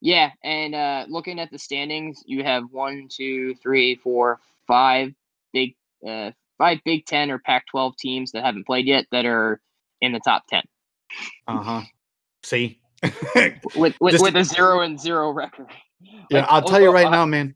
Yeah, 0.00 0.30
and 0.44 0.74
uh, 0.74 1.06
looking 1.08 1.40
at 1.40 1.50
the 1.50 1.58
standings, 1.58 2.22
you 2.26 2.44
have 2.44 2.64
one, 2.70 3.08
two, 3.10 3.54
three, 3.56 3.96
four, 3.96 4.38
five 4.66 5.12
big, 5.52 5.74
uh, 6.06 6.30
five 6.56 6.78
Big 6.84 7.04
Ten 7.04 7.30
or 7.30 7.38
Pac-12 7.38 7.96
teams 7.96 8.32
that 8.32 8.44
haven't 8.44 8.66
played 8.66 8.86
yet 8.86 9.06
that 9.10 9.26
are 9.26 9.60
in 10.00 10.12
the 10.12 10.20
top 10.20 10.44
ten. 10.48 10.62
Uh 11.48 11.62
huh. 11.62 11.82
See, 12.44 12.80
with 13.74 13.96
with, 14.00 14.12
Just, 14.12 14.22
with 14.22 14.36
a 14.36 14.44
zero 14.44 14.82
and 14.82 15.00
zero 15.00 15.30
record. 15.30 15.66
Yeah, 16.30 16.40
like, 16.40 16.46
I'll 16.48 16.62
tell 16.62 16.80
you 16.80 16.92
right 16.92 17.10
now, 17.10 17.26
man. 17.26 17.54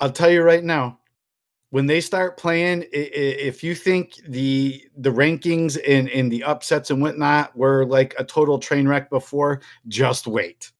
I'll 0.00 0.12
tell 0.12 0.30
you 0.30 0.42
right 0.42 0.62
now 0.62 0.97
when 1.70 1.86
they 1.86 2.00
start 2.00 2.38
playing, 2.38 2.84
if 2.92 3.62
you 3.62 3.74
think 3.74 4.14
the 4.26 4.82
the 4.96 5.10
rankings 5.10 5.78
and, 5.86 6.08
and 6.10 6.32
the 6.32 6.42
upsets 6.42 6.90
and 6.90 7.02
whatnot 7.02 7.54
were 7.56 7.84
like 7.84 8.14
a 8.18 8.24
total 8.24 8.58
train 8.58 8.88
wreck 8.88 9.10
before, 9.10 9.60
just 9.86 10.26
wait. 10.26 10.72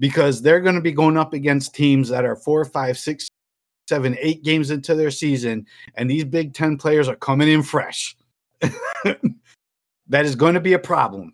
Because 0.00 0.42
they're 0.42 0.60
going 0.60 0.74
to 0.74 0.80
be 0.80 0.90
going 0.90 1.16
up 1.16 1.34
against 1.34 1.74
teams 1.74 2.08
that 2.08 2.24
are 2.24 2.34
four, 2.34 2.64
five, 2.64 2.98
six, 2.98 3.28
seven, 3.88 4.16
eight 4.20 4.42
games 4.42 4.72
into 4.72 4.96
their 4.96 5.12
season, 5.12 5.66
and 5.94 6.10
these 6.10 6.24
Big 6.24 6.52
Ten 6.52 6.76
players 6.76 7.08
are 7.08 7.16
coming 7.16 7.48
in 7.48 7.62
fresh. 7.62 8.16
that 9.04 10.24
is 10.26 10.34
going 10.34 10.54
to 10.54 10.60
be 10.60 10.72
a 10.72 10.78
problem. 10.78 11.32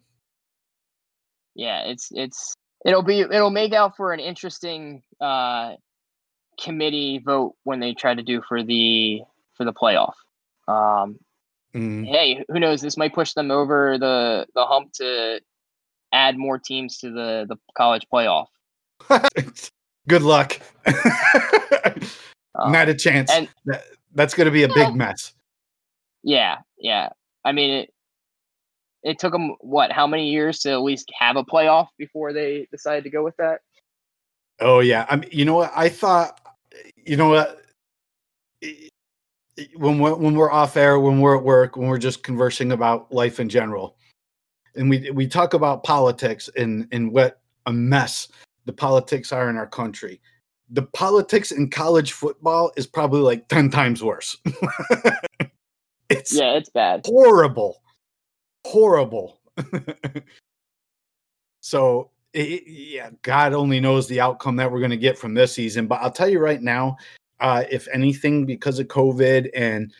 Yeah, 1.54 1.84
it's 1.84 2.08
it's 2.12 2.54
it'll 2.84 3.02
be 3.02 3.20
it'll 3.20 3.50
make 3.50 3.72
out 3.72 3.96
for 3.96 4.12
an 4.12 4.20
interesting 4.20 5.02
uh 5.22 5.74
committee 6.62 7.18
vote 7.24 7.54
when 7.64 7.80
they 7.80 7.94
try 7.94 8.14
to 8.14 8.22
do 8.22 8.42
for 8.46 8.62
the 8.62 9.22
for 9.56 9.64
the 9.64 9.72
playoff. 9.72 10.14
Um, 10.68 11.18
mm. 11.74 12.06
Hey, 12.06 12.44
who 12.48 12.60
knows? 12.60 12.80
This 12.80 12.96
might 12.96 13.14
push 13.14 13.32
them 13.32 13.50
over 13.50 13.98
the 13.98 14.46
the 14.54 14.64
hump 14.64 14.92
to 14.94 15.40
add 16.12 16.38
more 16.38 16.58
teams 16.58 16.98
to 16.98 17.10
the 17.10 17.46
the 17.48 17.56
college 17.76 18.06
playoff. 18.12 18.46
Good 20.08 20.22
luck. 20.22 20.58
um, 20.86 20.94
Not 22.72 22.88
a 22.88 22.94
chance. 22.94 23.30
And, 23.30 23.48
that, 23.66 23.84
that's 24.14 24.34
going 24.34 24.46
to 24.46 24.50
be 24.50 24.64
a 24.64 24.68
big 24.68 24.94
mess. 24.94 25.32
Yeah, 26.22 26.58
yeah. 26.78 27.10
I 27.44 27.52
mean, 27.52 27.70
it 27.70 27.94
it 29.02 29.18
took 29.18 29.32
them 29.32 29.56
what? 29.60 29.92
How 29.92 30.06
many 30.06 30.30
years 30.30 30.60
to 30.60 30.72
at 30.72 30.82
least 30.82 31.10
have 31.18 31.36
a 31.36 31.44
playoff 31.44 31.88
before 31.96 32.32
they 32.32 32.66
decided 32.70 33.04
to 33.04 33.10
go 33.10 33.22
with 33.22 33.36
that? 33.36 33.60
Oh 34.60 34.80
yeah, 34.80 35.06
I 35.08 35.16
mean, 35.16 35.30
you 35.32 35.44
know 35.44 35.54
what? 35.54 35.72
I 35.74 35.88
thought 35.88 36.40
you 36.96 37.16
know 37.16 37.30
what? 37.30 37.62
When 39.76 39.98
we're, 39.98 40.14
when 40.14 40.34
we're 40.34 40.50
off 40.50 40.76
air, 40.76 40.98
when 40.98 41.20
we're 41.20 41.36
at 41.36 41.44
work, 41.44 41.76
when 41.76 41.88
we're 41.88 41.98
just 41.98 42.22
conversing 42.22 42.72
about 42.72 43.12
life 43.12 43.40
in 43.40 43.48
general, 43.48 43.96
and 44.76 44.88
we 44.88 45.10
we 45.10 45.26
talk 45.26 45.54
about 45.54 45.82
politics 45.82 46.48
and 46.56 46.86
and 46.92 47.12
what 47.12 47.40
a 47.66 47.72
mess 47.72 48.28
the 48.64 48.72
politics 48.72 49.32
are 49.32 49.50
in 49.50 49.56
our 49.56 49.66
country. 49.66 50.20
The 50.70 50.82
politics 50.82 51.50
in 51.50 51.68
college 51.68 52.12
football 52.12 52.72
is 52.76 52.86
probably 52.86 53.20
like 53.20 53.48
ten 53.48 53.70
times 53.70 54.02
worse. 54.02 54.36
it's 56.08 56.32
yeah, 56.32 56.52
it's 56.52 56.70
bad, 56.70 57.02
horrible, 57.04 57.82
horrible. 58.64 59.40
so 61.60 62.10
it, 62.32 62.64
yeah, 62.66 63.10
God 63.22 63.52
only 63.52 63.80
knows 63.80 64.06
the 64.08 64.20
outcome 64.20 64.56
that 64.56 64.70
we're 64.70 64.78
going 64.78 64.90
to 64.90 64.96
get 64.96 65.18
from 65.18 65.34
this 65.34 65.52
season. 65.54 65.86
But 65.86 66.00
I'll 66.00 66.10
tell 66.10 66.28
you 66.28 66.38
right 66.38 66.62
now, 66.62 66.96
uh, 67.40 67.64
if 67.70 67.88
anything, 67.92 68.46
because 68.46 68.78
of 68.78 68.88
COVID 68.88 69.50
and 69.54 69.92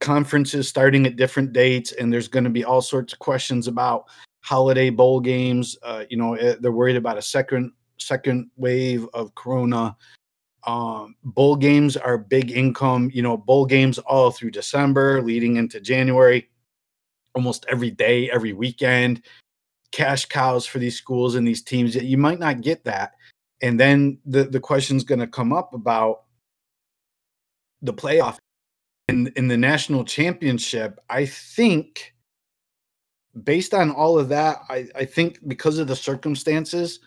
conferences 0.00 0.68
starting 0.68 1.06
at 1.06 1.16
different 1.16 1.52
dates, 1.52 1.92
and 1.92 2.12
there's 2.12 2.28
going 2.28 2.44
to 2.44 2.50
be 2.50 2.64
all 2.64 2.82
sorts 2.82 3.12
of 3.12 3.18
questions 3.18 3.68
about 3.68 4.06
holiday 4.42 4.90
bowl 4.90 5.20
games. 5.20 5.76
Uh, 5.82 6.04
you 6.10 6.16
know, 6.16 6.34
eh, 6.34 6.56
they're 6.60 6.72
worried 6.72 6.96
about 6.96 7.18
a 7.18 7.22
second 7.22 7.72
second 7.98 8.50
wave 8.56 9.06
of 9.14 9.34
corona. 9.34 9.96
Um, 10.66 11.14
bowl 11.22 11.56
games 11.56 11.96
are 11.96 12.18
big 12.18 12.50
income. 12.50 13.10
You 13.12 13.22
know, 13.22 13.36
bowl 13.36 13.66
games 13.66 13.98
all 13.98 14.30
through 14.30 14.50
December, 14.50 15.22
leading 15.22 15.56
into 15.56 15.80
January, 15.80 16.50
almost 17.34 17.66
every 17.68 17.90
day, 17.90 18.30
every 18.30 18.52
weekend. 18.52 19.22
Cash 19.94 20.26
cows 20.26 20.66
for 20.66 20.80
these 20.80 20.96
schools 20.96 21.36
and 21.36 21.46
these 21.46 21.62
teams. 21.62 21.94
You 21.94 22.18
might 22.18 22.40
not 22.40 22.62
get 22.62 22.82
that, 22.82 23.12
and 23.62 23.78
then 23.78 24.18
the 24.26 24.42
the 24.42 24.58
question's 24.58 25.04
going 25.04 25.20
to 25.20 25.28
come 25.28 25.52
up 25.52 25.72
about 25.72 26.24
the 27.80 27.94
playoff 27.94 28.38
in 29.08 29.32
in 29.36 29.46
the 29.46 29.56
national 29.56 30.04
championship. 30.04 30.98
I 31.08 31.26
think 31.26 32.12
based 33.44 33.72
on 33.72 33.92
all 33.92 34.18
of 34.18 34.28
that, 34.30 34.62
I, 34.68 34.88
I 34.96 35.04
think 35.04 35.38
because 35.46 35.78
of 35.78 35.86
the 35.86 35.94
circumstances, 35.94 36.98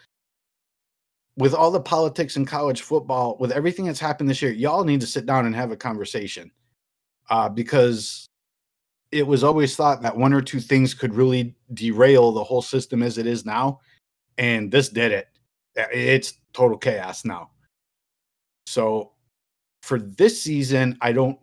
with 1.36 1.54
all 1.54 1.72
the 1.72 1.82
politics 1.82 2.38
in 2.38 2.46
college 2.46 2.84
football, 2.84 3.36
with 3.38 3.52
everything 3.52 3.84
that's 3.84 4.00
happened 4.00 4.30
this 4.30 4.42
year, 4.42 4.54
y'all 4.54 4.86
need 4.86 5.02
to 5.02 5.08
sit 5.08 5.26
down 5.26 5.46
and 5.46 5.54
have 5.54 5.72
a 5.72 5.78
conversation. 5.78 6.52
Uh, 7.30 7.50
because 7.50 8.27
it 9.12 9.26
was 9.26 9.44
always 9.44 9.76
thought 9.76 10.02
that 10.02 10.18
one 10.18 10.34
or 10.34 10.42
two 10.42 10.60
things 10.60 10.94
could 10.94 11.14
really 11.14 11.56
derail 11.74 12.32
the 12.32 12.44
whole 12.44 12.62
system 12.62 13.02
as 13.02 13.18
it 13.18 13.26
is 13.28 13.46
now. 13.46 13.80
And 14.38 14.72
this 14.72 14.90
did 14.90 15.12
it. 15.12 15.28
It's 15.76 16.34
total 16.54 16.78
chaos 16.78 17.24
now. 17.26 17.52
So 18.66 19.14
for 19.82 20.00
this 20.00 20.42
season, 20.42 20.98
I 21.02 21.14
don't 21.14 21.38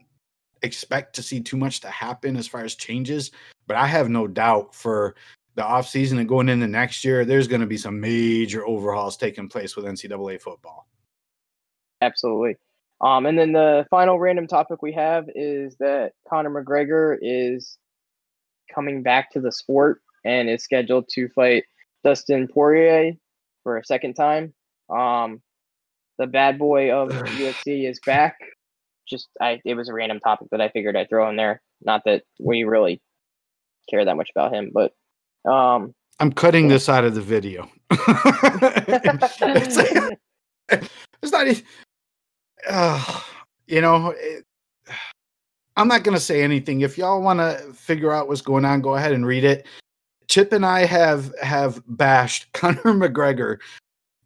expect 0.62 1.14
to 1.16 1.22
see 1.22 1.40
too 1.40 1.56
much 1.56 1.80
to 1.80 1.88
happen 1.88 2.36
as 2.36 2.46
far 2.46 2.64
as 2.64 2.74
changes, 2.74 3.30
but 3.66 3.76
I 3.76 3.86
have 3.86 4.08
no 4.08 4.26
doubt 4.26 4.74
for 4.74 5.14
the 5.54 5.62
offseason 5.62 6.18
and 6.18 6.28
going 6.28 6.48
into 6.48 6.66
next 6.66 7.04
year, 7.04 7.24
there's 7.24 7.48
going 7.48 7.60
to 7.60 7.66
be 7.66 7.76
some 7.76 8.00
major 8.00 8.66
overhauls 8.66 9.16
taking 9.16 9.48
place 9.48 9.76
with 9.76 9.84
NCAA 9.84 10.40
football. 10.40 10.88
Absolutely. 12.00 12.56
Um, 13.05 13.26
and 13.26 13.39
then 13.39 13.52
the 13.52 13.86
final 13.90 14.18
random 14.18 14.47
topic 14.47 14.82
we 14.82 14.93
have 14.93 15.26
is 15.35 15.76
that 15.78 16.12
Conor 16.28 16.51
McGregor 16.51 17.16
is 17.20 17.78
coming 18.74 19.02
back 19.02 19.31
to 19.32 19.40
the 19.40 19.52
sport 19.52 20.01
and 20.24 20.48
is 20.48 20.64
scheduled 20.64 21.09
to 21.10 21.28
fight 21.28 21.64
Dustin 22.02 22.48
Poirier 22.48 23.12
for 23.62 23.76
a 23.76 23.85
second 23.85 24.14
time. 24.14 24.55
Um, 24.89 25.43
the 26.18 26.26
bad 26.26 26.59
boy 26.59 26.93
of 26.93 27.10
UFC 27.12 27.89
is 27.89 28.01
back 28.06 28.36
just 29.09 29.28
I 29.40 29.60
it 29.64 29.74
was 29.74 29.89
a 29.89 29.93
random 29.93 30.20
topic 30.20 30.48
that 30.51 30.60
I 30.60 30.68
figured 30.68 30.97
I'd 30.97 31.09
throw 31.09 31.28
in 31.28 31.36
there. 31.36 31.62
Not 31.82 32.02
that 32.06 32.22
we 32.40 32.64
really 32.64 33.01
care 33.90 34.05
that 34.05 34.16
much 34.16 34.31
about 34.35 34.52
him, 34.52 34.72
but 34.72 34.93
um 35.51 35.94
I'm 36.20 36.32
cutting 36.32 36.68
this 36.68 36.89
out 36.89 37.05
of 37.05 37.14
the 37.14 37.20
video. 37.20 37.68
it's, 37.90 39.76
it's, 41.22 41.32
not 41.32 41.47
uh, 42.68 43.20
you 43.66 43.80
know 43.80 44.14
it, 44.16 44.44
I'm 45.76 45.88
not 45.88 46.04
going 46.04 46.16
to 46.16 46.22
say 46.22 46.42
anything. 46.42 46.82
If 46.82 46.96
y'all 46.96 47.20
want 47.20 47.40
to 47.40 47.72
figure 47.72 48.12
out 48.12 48.28
what's 48.28 48.40
going 48.40 48.64
on, 48.64 48.80
go 48.80 48.94
ahead 48.94 49.10
and 49.10 49.26
read 49.26 49.42
it. 49.42 49.66
Chip 50.28 50.52
and 50.52 50.64
I 50.64 50.84
have 50.84 51.34
have 51.42 51.82
bashed 51.86 52.50
Conor 52.52 52.94
McGregor 52.94 53.58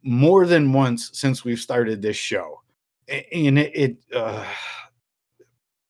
more 0.03 0.45
than 0.45 0.71
once 0.71 1.09
since 1.13 1.43
we've 1.43 1.59
started 1.59 2.01
this 2.01 2.15
show 2.15 2.61
and 3.09 3.59
it, 3.59 3.71
it 3.75 3.97
uh... 4.15 4.45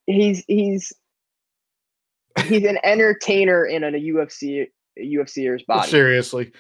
he's 0.06 0.44
he's 0.48 0.94
he's 2.46 2.64
an 2.66 2.80
entertainer 2.84 3.66
in 3.66 3.84
a 3.84 3.92
UFC 3.92 4.68
UFCer's 4.98 5.64
body. 5.64 5.90
Seriously, 5.90 6.52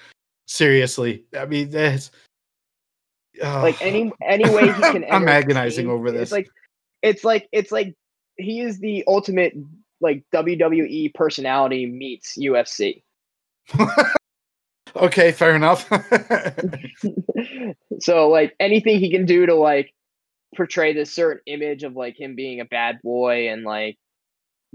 seriously. 0.48 1.24
I 1.38 1.46
mean, 1.46 1.70
that's 1.70 2.12
like 3.42 3.82
any 3.82 4.12
any 4.22 4.50
way 4.50 4.68
he 4.68 4.82
can. 4.82 5.06
I'm 5.12 5.28
agonizing 5.28 5.90
over 5.90 6.12
this. 6.12 6.24
It's 6.24 6.32
like 6.32 6.50
it's 7.02 7.24
like 7.24 7.48
it's 7.52 7.72
like 7.72 7.96
he 8.38 8.62
is 8.62 8.80
the 8.80 9.04
ultimate 9.08 9.54
like 10.02 10.24
WWE 10.34 11.14
personality 11.14 11.86
meets 11.86 12.38
UFC. 12.38 13.04
okay, 14.96 15.32
fair 15.32 15.56
enough. 15.56 15.90
so 18.00 18.30
like 18.30 18.56
anything 18.60 19.00
he 19.00 19.12
can 19.12 19.26
do 19.26 19.46
to 19.46 19.56
like 19.56 19.94
portray 20.56 20.94
this 20.94 21.14
certain 21.14 21.42
image 21.46 21.84
of 21.84 21.96
like 21.96 22.20
him 22.20 22.36
being 22.36 22.60
a 22.60 22.66
bad 22.66 23.00
boy 23.04 23.50
and 23.50 23.64
like 23.64 23.98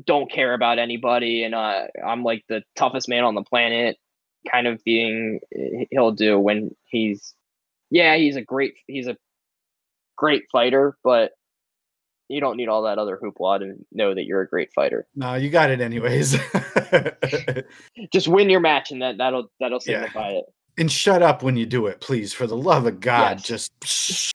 don't 0.04 0.30
care 0.30 0.54
about 0.54 0.78
anybody 0.78 1.44
and 1.44 1.54
uh, 1.54 1.82
I'm 2.04 2.22
like 2.22 2.44
the 2.48 2.62
toughest 2.76 3.08
man 3.08 3.24
on 3.24 3.34
the 3.34 3.42
planet 3.42 3.96
kind 4.50 4.66
of 4.66 4.82
being 4.84 5.40
he'll 5.90 6.12
do 6.12 6.38
when 6.38 6.74
he's 6.84 7.34
yeah 7.94 8.16
he's 8.16 8.36
a 8.36 8.42
great 8.42 8.74
he's 8.86 9.06
a 9.06 9.16
great 10.16 10.42
fighter 10.52 10.96
but 11.02 11.32
you 12.28 12.40
don't 12.40 12.56
need 12.56 12.68
all 12.68 12.82
that 12.82 12.98
other 12.98 13.18
hoopla 13.22 13.60
to 13.60 13.74
know 13.92 14.14
that 14.14 14.24
you're 14.24 14.40
a 14.40 14.48
great 14.48 14.72
fighter. 14.72 15.06
No, 15.14 15.34
you 15.34 15.50
got 15.50 15.70
it 15.70 15.80
anyways. 15.80 16.36
Just 18.12 18.28
win 18.28 18.48
your 18.48 18.60
match 18.60 18.90
and 18.90 19.02
that 19.02 19.18
that'll 19.18 19.50
that'll 19.60 19.80
signify 19.80 20.30
yeah. 20.30 20.38
it. 20.38 20.44
And 20.78 20.90
shut 20.90 21.22
up 21.22 21.42
when 21.42 21.56
you 21.56 21.66
do 21.66 21.86
it, 21.86 22.00
please. 22.00 22.32
For 22.32 22.46
the 22.46 22.56
love 22.56 22.86
of 22.86 22.98
God, 22.98 23.42
yes. 23.48 23.70
just 23.80 24.34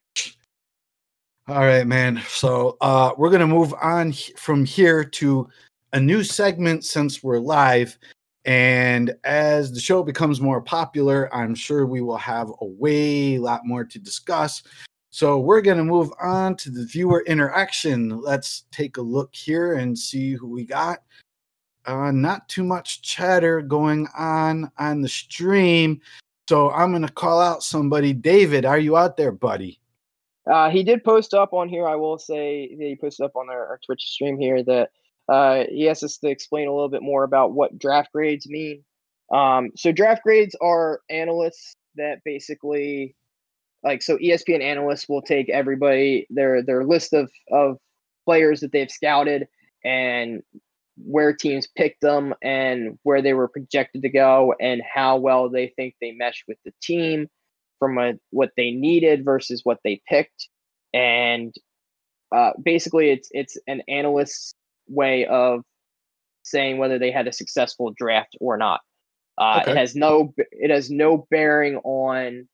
all 1.49 1.65
right, 1.65 1.86
man. 1.86 2.22
So 2.30 2.77
uh, 2.80 3.11
we're 3.18 3.31
gonna 3.31 3.48
move 3.48 3.73
on 3.81 4.14
from 4.38 4.64
here 4.64 5.03
to 5.03 5.49
a 5.91 5.99
new 5.99 6.23
segment 6.23 6.86
since 6.86 7.22
we're 7.23 7.40
live. 7.40 7.98
And 8.50 9.14
as 9.26 9.72
the 9.72 9.80
show 9.80 10.02
becomes 10.02 10.42
more 10.42 10.60
popular, 10.60 11.32
I'm 11.36 11.54
sure 11.54 11.86
we 11.86 12.02
will 12.02 12.18
have 12.18 12.50
a 12.62 12.66
way 12.66 13.38
lot 13.38 13.64
more 13.64 13.86
to 13.86 14.00
discuss. 14.00 14.64
So 15.12 15.38
we're 15.38 15.62
going 15.62 15.78
to 15.78 15.84
move 15.84 16.12
on 16.20 16.56
to 16.56 16.72
the 16.72 16.84
viewer 16.84 17.24
interaction. 17.28 18.10
Let's 18.20 18.64
take 18.72 18.98
a 18.98 19.04
look 19.04 19.36
here 19.36 19.74
and 19.74 19.96
see 19.96 20.34
who 20.34 20.48
we 20.48 20.66
got. 20.66 21.04
Uh, 21.86 22.10
not 22.10 22.50
too 22.50 22.64
much 22.64 23.04
chatter 23.04 23.62
going 23.62 24.08
on 24.18 24.72
on 24.80 25.04
the 25.04 25.10
stream. 25.10 26.02
So 26.50 26.72
I'm 26.72 26.90
going 26.90 27.06
to 27.06 27.14
call 27.14 27.40
out 27.40 27.62
somebody. 27.62 28.14
David, 28.14 28.66
are 28.66 28.80
you 28.80 28.98
out 28.98 29.16
there, 29.16 29.32
buddy? 29.32 29.80
Uh, 30.52 30.72
he 30.72 30.82
did 30.82 31.04
post 31.04 31.36
up 31.36 31.54
on 31.54 31.70
here. 31.70 31.88
I 31.88 31.96
will 31.96 32.18
say 32.18 32.68
he 32.68 32.98
posted 33.00 33.28
up 33.28 33.36
on 33.36 33.48
our, 33.48 33.68
our 33.68 33.80
Twitch 33.86 34.08
stream 34.08 34.40
here 34.40 34.64
that 34.64 34.90
uh, 35.30 35.65
he 35.69 35.88
asked 35.88 36.03
us 36.03 36.18
to 36.18 36.30
explain 36.30 36.68
a 36.68 36.73
little 36.73 36.89
bit 36.89 37.03
more 37.03 37.23
about 37.23 37.53
what 37.53 37.77
draft 37.77 38.11
grades 38.14 38.47
mean. 38.47 38.84
Um, 39.31 39.69
so 39.76 39.91
draft 39.91 40.23
grades 40.23 40.56
are 40.60 41.01
analysts 41.10 41.76
that 41.95 42.19
basically, 42.26 43.15
like, 43.84 44.01
so 44.01 44.18
ESPN 44.18 44.61
analysts 44.61 45.07
will 45.07 45.22
take 45.22 45.49
everybody 45.49 46.26
their 46.31 46.64
their 46.64 46.84
list 46.84 47.14
of 47.14 47.30
of 47.51 47.77
players 48.26 48.61
that 48.61 48.72
they've 48.72 48.91
scouted 48.91 49.47
and 49.85 50.41
where 50.97 51.34
teams 51.34 51.68
picked 51.77 52.01
them 52.01 52.34
and 52.43 52.97
where 53.03 53.22
they 53.22 53.34
were 53.34 53.47
projected 53.47 54.01
to 54.01 54.10
go 54.10 54.53
and 54.60 54.81
how 54.81 55.18
well 55.18 55.49
they 55.49 55.68
think 55.76 55.95
they 56.01 56.11
mesh 56.11 56.43
with 56.47 56.57
the 56.65 56.73
team 56.81 57.27
from 57.77 57.97
a, 57.97 58.14
what 58.31 58.51
they 58.57 58.72
needed 58.72 59.23
versus 59.23 59.61
what 59.64 59.80
they 59.84 60.01
picked, 60.10 60.49
and 60.93 61.53
uh, 62.35 62.51
basically 62.61 63.11
it's 63.11 63.30
it's 63.31 63.57
an 63.68 63.84
analyst's 63.88 64.56
way 64.90 65.26
of 65.26 65.61
saying 66.44 66.78
whether 66.78 66.99
they 66.99 67.11
had 67.11 67.28
a 67.28 67.34
successful 67.34 67.94
draft 67.98 68.36
or 68.40 68.57
not. 68.57 68.82
Uh, 69.38 69.60
okay. 69.61 69.72
It 69.72 69.78
has 69.78 69.95
no 69.95 70.34
it 70.38 70.70
has 70.70 70.90
no 70.90 71.28
bearing 71.32 71.78
on 71.78 72.48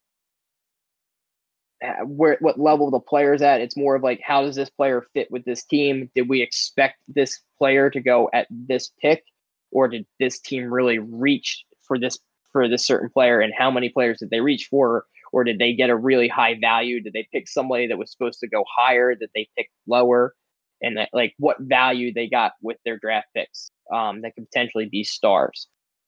uh, 1.83 2.05
where 2.05 2.37
what 2.41 2.59
level 2.59 2.91
the 2.91 2.99
player's 2.99 3.41
at. 3.41 3.61
It's 3.61 3.77
more 3.77 3.95
of 3.95 4.03
like 4.03 4.21
how 4.23 4.43
does 4.43 4.55
this 4.55 4.69
player 4.69 5.05
fit 5.13 5.31
with 5.31 5.45
this 5.45 5.63
team? 5.65 6.11
Did 6.15 6.29
we 6.29 6.41
expect 6.41 6.97
this 7.07 7.39
player 7.57 7.89
to 7.89 7.99
go 7.99 8.29
at 8.33 8.47
this 8.49 8.91
pick, 9.01 9.23
or 9.71 9.87
did 9.87 10.05
this 10.19 10.39
team 10.39 10.71
really 10.71 10.99
reach 10.99 11.65
for 11.87 11.97
this 11.97 12.19
for 12.51 12.67
this 12.67 12.85
certain 12.85 13.09
player? 13.09 13.39
And 13.39 13.53
how 13.57 13.71
many 13.71 13.89
players 13.89 14.19
did 14.19 14.29
they 14.29 14.41
reach 14.41 14.67
for? 14.69 15.05
or 15.35 15.43
did 15.43 15.59
they 15.59 15.73
get 15.73 15.89
a 15.89 15.95
really 15.97 16.29
high 16.29 16.57
value? 16.61 17.01
Did 17.01 17.11
they 17.11 17.27
pick 17.29 17.49
somebody 17.49 17.87
that 17.87 17.97
was 17.97 18.09
supposed 18.09 18.39
to 18.39 18.47
go 18.47 18.63
higher 18.73 19.15
that 19.19 19.31
they 19.35 19.49
picked 19.57 19.73
lower? 19.85 20.33
And 20.81 20.97
that, 20.97 21.09
like 21.13 21.33
what 21.37 21.57
value 21.59 22.13
they 22.13 22.27
got 22.27 22.53
with 22.61 22.77
their 22.85 22.97
draft 22.97 23.27
picks 23.33 23.69
um, 23.93 24.21
that 24.21 24.35
could 24.35 24.49
potentially 24.49 24.85
be 24.85 25.03
stars. 25.03 25.67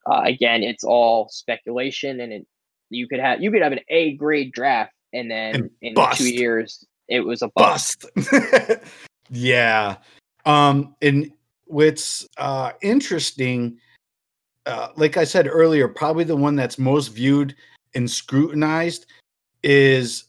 Uh, 0.09 0.21
again, 0.25 0.63
it's 0.63 0.83
all 0.83 1.27
speculation, 1.29 2.19
and 2.21 2.31
it, 2.31 2.47
you 2.89 3.07
could 3.07 3.19
have 3.19 3.41
you 3.41 3.51
could 3.51 3.61
have 3.61 3.71
an 3.71 3.79
A 3.89 4.13
grade 4.13 4.51
draft, 4.53 4.93
and 5.13 5.29
then 5.29 5.55
and 5.55 5.69
in 5.81 5.93
bust. 5.93 6.19
two 6.19 6.33
years 6.33 6.85
it 7.07 7.21
was 7.21 7.41
a 7.41 7.49
bust. 7.49 8.05
bust. 8.15 8.83
yeah, 9.29 9.97
um, 10.45 10.95
and 11.01 11.31
what's 11.65 12.27
uh, 12.37 12.71
interesting, 12.81 13.77
uh, 14.65 14.89
like 14.95 15.17
I 15.17 15.23
said 15.23 15.47
earlier, 15.47 15.87
probably 15.87 16.23
the 16.23 16.35
one 16.35 16.55
that's 16.55 16.79
most 16.79 17.09
viewed 17.09 17.55
and 17.95 18.09
scrutinized 18.09 19.07
is 19.63 20.25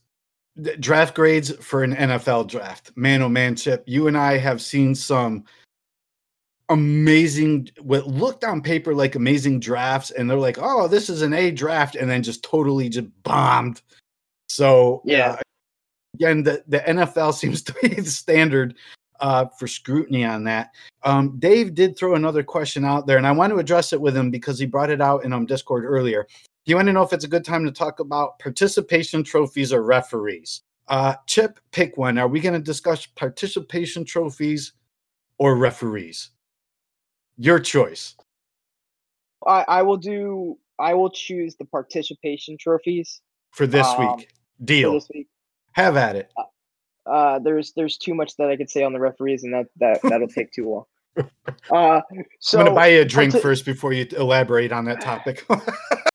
draft 0.81 1.15
grades 1.15 1.53
for 1.65 1.83
an 1.83 1.95
NFL 1.95 2.49
draft. 2.49 2.93
Man 2.97 3.23
oh 3.23 3.29
man, 3.29 3.57
Chip, 3.57 3.85
you 3.87 4.09
and 4.09 4.17
I 4.17 4.37
have 4.39 4.61
seen 4.61 4.95
some 4.95 5.45
amazing 6.71 7.69
what 7.81 8.07
looked 8.07 8.45
on 8.45 8.61
paper 8.61 8.95
like 8.95 9.15
amazing 9.15 9.59
drafts 9.59 10.11
and 10.11 10.29
they're 10.29 10.37
like 10.37 10.59
oh 10.61 10.87
this 10.87 11.09
is 11.09 11.23
an 11.23 11.33
a 11.33 11.51
draft 11.51 11.95
and 11.95 12.11
then 12.11 12.23
just 12.23 12.43
totally 12.43 12.91
just 12.91 13.07
bombed 13.23 13.81
so 14.51 15.01
Yeah. 15.05 15.31
uh, 15.33 15.37
again 16.15 16.43
the, 16.43 16.63
the 16.69 16.81
nfl 16.81 17.33
seems 17.39 17.63
to 17.63 17.75
be 17.81 17.89
the 17.89 18.05
standard 18.05 18.75
uh, 19.21 19.47
for 19.59 19.67
scrutiny 19.67 20.25
on 20.25 20.45
that 20.45 20.73
um, 21.05 21.39
dave 21.39 21.75
did 21.75 21.97
throw 21.97 22.15
another 22.15 22.43
question 22.43 22.85
out 22.85 23.07
there 23.07 23.17
and 23.17 23.27
i 23.27 23.33
want 23.33 23.51
to 23.51 23.59
address 23.59 23.95
it 23.95 24.01
with 24.01 24.15
him 24.15 24.31
because 24.31 24.59
he 24.59 24.67
brought 24.67 24.91
it 24.91 25.01
out 25.01 25.25
in 25.25 25.33
um, 25.33 25.47
discord 25.47 25.85
earlier 25.87 26.27
you 26.69 26.77
want 26.77 26.87
to 26.87 26.93
know 26.93 27.03
if 27.03 27.13
it's 27.13 27.25
a 27.25 27.29
good 27.29 27.45
time 27.45 27.65
to 27.65 27.73
talk 27.73 28.01
about 28.01 28.39
participation 28.39 29.25
trophies 29.25 29.73
or 29.73 29.83
referees 29.83 30.63
uh, 30.89 31.15
chip 31.27 31.61
pick 31.73 31.97
one 31.97 32.19
are 32.19 32.29
we 32.29 32.41
going 32.41 32.55
to 32.55 32.61
discuss 32.61 33.07
participation 33.07 34.05
trophies 34.05 34.73
or 35.39 35.57
referees 35.57 36.31
your 37.41 37.61
choice. 37.61 38.17
I, 39.47 39.65
I 39.69 39.83
will 39.83 39.97
do. 39.97 40.59
I 40.81 40.95
will 40.95 41.11
choose 41.11 41.55
the 41.55 41.65
participation 41.65 42.57
trophies 42.59 43.21
for 43.53 43.67
this 43.67 43.87
Um, 43.87 44.17
week. 44.17 44.29
Deal. 44.65 44.93
this 44.95 45.09
week. 45.15 45.29
Have 45.73 45.97
at 45.97 46.17
it. 46.17 46.33
Uh, 47.07 47.39
there's 47.39 47.73
there's 47.77 47.97
too 47.97 48.15
much 48.15 48.37
that 48.39 48.49
I 48.49 48.57
could 48.57 48.69
say 48.69 48.83
on 48.83 48.93
the 48.93 48.99
referees, 48.99 49.45
and 49.45 49.55
that 49.55 49.67
that 49.77 50.01
that'll 50.03 50.27
take 50.27 50.51
too 50.53 50.69
long. 50.69 50.85
Uh, 51.71 52.01
so 52.41 52.59
I'm 52.59 52.65
gonna 52.67 52.75
buy 52.77 52.89
you 52.89 53.01
a 53.01 53.05
drink 53.05 53.33
parti- 53.33 53.43
first 53.43 53.65
before 53.65 53.93
you 53.93 54.07
elaborate 54.17 54.73
on 54.73 54.85
that 54.87 55.01
topic. 55.01 55.45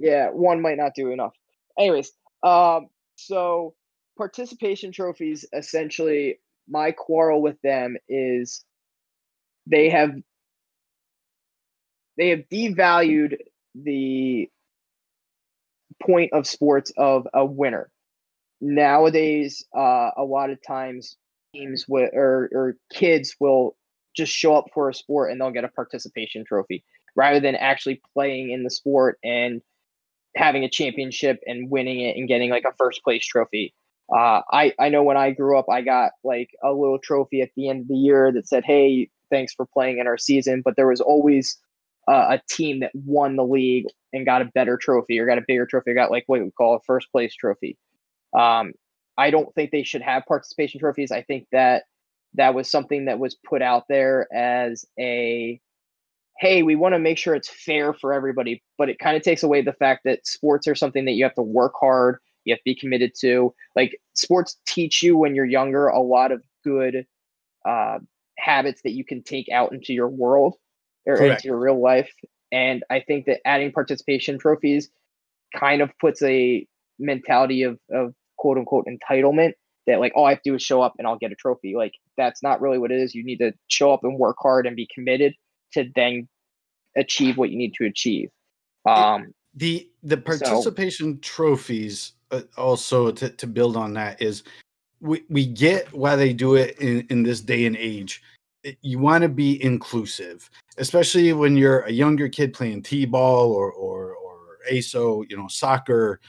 yeah, 0.00 0.28
one 0.30 0.60
might 0.60 0.78
not 0.78 0.94
do 0.94 1.12
enough. 1.12 1.34
Anyways, 1.78 2.12
um, 2.42 2.88
so 3.16 3.74
participation 4.16 4.92
trophies 4.92 5.44
essentially, 5.52 6.40
my 6.68 6.92
quarrel 6.92 7.42
with 7.42 7.60
them 7.62 7.96
is 8.08 8.64
they 9.66 9.90
have 9.90 10.14
they 12.16 12.30
have 12.30 12.40
devalued 12.52 13.36
the 13.74 14.48
point 16.02 16.32
of 16.32 16.46
sports 16.46 16.92
of 16.96 17.26
a 17.32 17.44
winner. 17.44 17.90
Nowadays, 18.60 19.64
uh, 19.76 20.10
a 20.16 20.24
lot 20.24 20.50
of 20.50 20.58
times 20.66 21.16
teams 21.54 21.86
or 21.88 22.48
or 22.52 22.76
kids 22.92 23.36
will 23.40 23.76
just 24.16 24.32
show 24.32 24.54
up 24.54 24.66
for 24.74 24.88
a 24.88 24.94
sport 24.94 25.30
and 25.30 25.40
they'll 25.40 25.50
get 25.50 25.64
a 25.64 25.68
participation 25.68 26.44
trophy 26.44 26.84
rather 27.16 27.40
than 27.40 27.54
actually 27.54 28.00
playing 28.14 28.50
in 28.50 28.62
the 28.62 28.70
sport 28.70 29.18
and 29.24 29.62
having 30.36 30.64
a 30.64 30.70
championship 30.70 31.40
and 31.46 31.70
winning 31.70 32.00
it 32.00 32.16
and 32.16 32.28
getting 32.28 32.50
like 32.50 32.64
a 32.64 32.74
first 32.78 33.02
place 33.02 33.24
trophy. 33.24 33.74
Uh, 34.12 34.42
I 34.52 34.72
I 34.78 34.88
know 34.88 35.02
when 35.02 35.16
I 35.16 35.30
grew 35.30 35.58
up, 35.58 35.66
I 35.70 35.82
got 35.82 36.12
like 36.24 36.50
a 36.62 36.72
little 36.72 36.98
trophy 36.98 37.42
at 37.42 37.50
the 37.56 37.68
end 37.68 37.82
of 37.82 37.88
the 37.88 37.96
year 37.96 38.32
that 38.32 38.48
said, 38.48 38.64
"Hey, 38.64 39.10
thanks 39.30 39.54
for 39.54 39.66
playing 39.66 39.98
in 39.98 40.06
our 40.06 40.18
season." 40.18 40.62
But 40.64 40.76
there 40.76 40.88
was 40.88 41.00
always 41.00 41.56
uh, 42.08 42.36
a 42.38 42.42
team 42.48 42.80
that 42.80 42.90
won 42.94 43.36
the 43.36 43.44
league 43.44 43.86
and 44.12 44.26
got 44.26 44.42
a 44.42 44.50
better 44.54 44.76
trophy 44.76 45.18
or 45.18 45.26
got 45.26 45.38
a 45.38 45.44
bigger 45.46 45.66
trophy, 45.66 45.90
or 45.92 45.94
got 45.94 46.10
like 46.10 46.24
what 46.26 46.42
we 46.42 46.50
call 46.50 46.74
a 46.74 46.80
first 46.80 47.10
place 47.12 47.34
trophy. 47.34 47.78
Um, 48.36 48.72
I 49.16 49.30
don't 49.30 49.54
think 49.54 49.70
they 49.70 49.84
should 49.84 50.02
have 50.02 50.24
participation 50.26 50.80
trophies. 50.80 51.12
I 51.12 51.22
think 51.22 51.46
that 51.52 51.84
that 52.34 52.54
was 52.54 52.70
something 52.70 53.04
that 53.04 53.18
was 53.18 53.36
put 53.48 53.62
out 53.62 53.84
there 53.88 54.26
as 54.34 54.84
a 54.98 55.60
hey, 56.40 56.62
we 56.62 56.74
want 56.74 56.94
to 56.94 56.98
make 56.98 57.18
sure 57.18 57.34
it's 57.34 57.50
fair 57.50 57.92
for 57.92 58.14
everybody, 58.14 58.62
but 58.78 58.88
it 58.88 58.98
kind 58.98 59.14
of 59.14 59.22
takes 59.22 59.42
away 59.42 59.60
the 59.60 59.74
fact 59.74 60.00
that 60.06 60.26
sports 60.26 60.66
are 60.66 60.74
something 60.74 61.04
that 61.04 61.12
you 61.12 61.22
have 61.22 61.34
to 61.34 61.42
work 61.42 61.74
hard, 61.78 62.16
you 62.44 62.52
have 62.52 62.58
to 62.58 62.64
be 62.64 62.74
committed 62.74 63.12
to. 63.20 63.54
Like 63.76 64.00
sports 64.14 64.56
teach 64.66 65.02
you 65.02 65.18
when 65.18 65.34
you're 65.34 65.44
younger 65.44 65.88
a 65.88 66.00
lot 66.00 66.32
of 66.32 66.42
good 66.64 67.04
uh, 67.68 67.98
habits 68.38 68.80
that 68.84 68.92
you 68.92 69.04
can 69.04 69.22
take 69.22 69.50
out 69.52 69.74
into 69.74 69.92
your 69.92 70.08
world 70.08 70.56
or 71.06 71.16
Correct. 71.16 71.44
into 71.44 71.48
your 71.48 71.58
real 71.58 71.80
life. 71.80 72.10
And 72.50 72.84
I 72.88 73.00
think 73.00 73.26
that 73.26 73.40
adding 73.44 73.70
participation 73.70 74.38
trophies 74.38 74.90
kind 75.54 75.82
of 75.82 75.90
puts 76.00 76.22
a 76.22 76.66
mentality 76.98 77.64
of, 77.64 77.78
of 77.92 78.14
quote 78.38 78.56
unquote 78.56 78.86
entitlement 78.86 79.52
that 79.86 80.00
like 80.00 80.12
all 80.16 80.24
I 80.24 80.30
have 80.30 80.42
to 80.42 80.50
do 80.50 80.54
is 80.54 80.62
show 80.62 80.80
up 80.80 80.94
and 80.98 81.06
I'll 81.06 81.18
get 81.18 81.32
a 81.32 81.36
trophy. 81.36 81.74
Like 81.76 81.92
that's 82.16 82.42
not 82.42 82.62
really 82.62 82.78
what 82.78 82.90
it 82.90 82.98
is. 82.98 83.14
You 83.14 83.24
need 83.24 83.38
to 83.38 83.52
show 83.68 83.92
up 83.92 84.04
and 84.04 84.18
work 84.18 84.36
hard 84.40 84.66
and 84.66 84.74
be 84.74 84.88
committed 84.94 85.34
to 85.72 85.90
then 85.94 86.28
achieve 86.96 87.36
what 87.36 87.50
you 87.50 87.58
need 87.58 87.74
to 87.74 87.86
achieve. 87.86 88.30
Um, 88.86 89.32
the 89.54 89.88
the 90.02 90.16
participation 90.16 91.20
trophies 91.20 92.12
uh, 92.30 92.42
also 92.56 93.10
to, 93.10 93.30
to 93.30 93.46
build 93.46 93.76
on 93.76 93.92
that 93.94 94.20
is 94.22 94.42
we, 95.00 95.24
we 95.28 95.46
get 95.46 95.92
why 95.92 96.16
they 96.16 96.32
do 96.32 96.54
it 96.54 96.78
in, 96.78 97.06
in 97.10 97.22
this 97.22 97.40
day 97.40 97.66
and 97.66 97.76
age. 97.76 98.22
You 98.82 98.98
want 98.98 99.22
to 99.22 99.28
be 99.28 99.62
inclusive 99.62 100.50
especially 100.80 101.32
when 101.32 101.56
you're 101.56 101.80
a 101.80 101.92
younger 101.92 102.28
kid 102.28 102.52
playing 102.52 102.82
t-ball 102.82 103.52
or 103.52 103.70
or 103.72 104.14
or 104.14 104.36
aso 104.72 105.24
you 105.28 105.36
know 105.36 105.46
soccer 105.48 106.20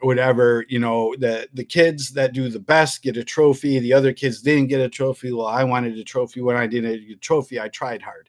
whatever 0.00 0.64
you 0.68 0.78
know 0.78 1.14
the 1.18 1.48
the 1.54 1.64
kids 1.64 2.10
that 2.10 2.32
do 2.32 2.48
the 2.48 2.58
best 2.58 3.02
get 3.02 3.16
a 3.16 3.24
trophy. 3.24 3.78
The 3.78 3.92
other 3.92 4.12
kids 4.12 4.42
didn't 4.42 4.68
get 4.68 4.80
a 4.80 4.88
trophy. 4.88 5.32
Well 5.32 5.46
i 5.46 5.64
wanted 5.64 5.96
a 5.96 6.04
trophy. 6.04 6.40
When 6.40 6.56
i 6.56 6.66
didn't 6.66 7.06
get 7.06 7.16
a 7.16 7.20
trophy 7.20 7.60
i 7.60 7.68
tried 7.68 8.02
hard 8.02 8.28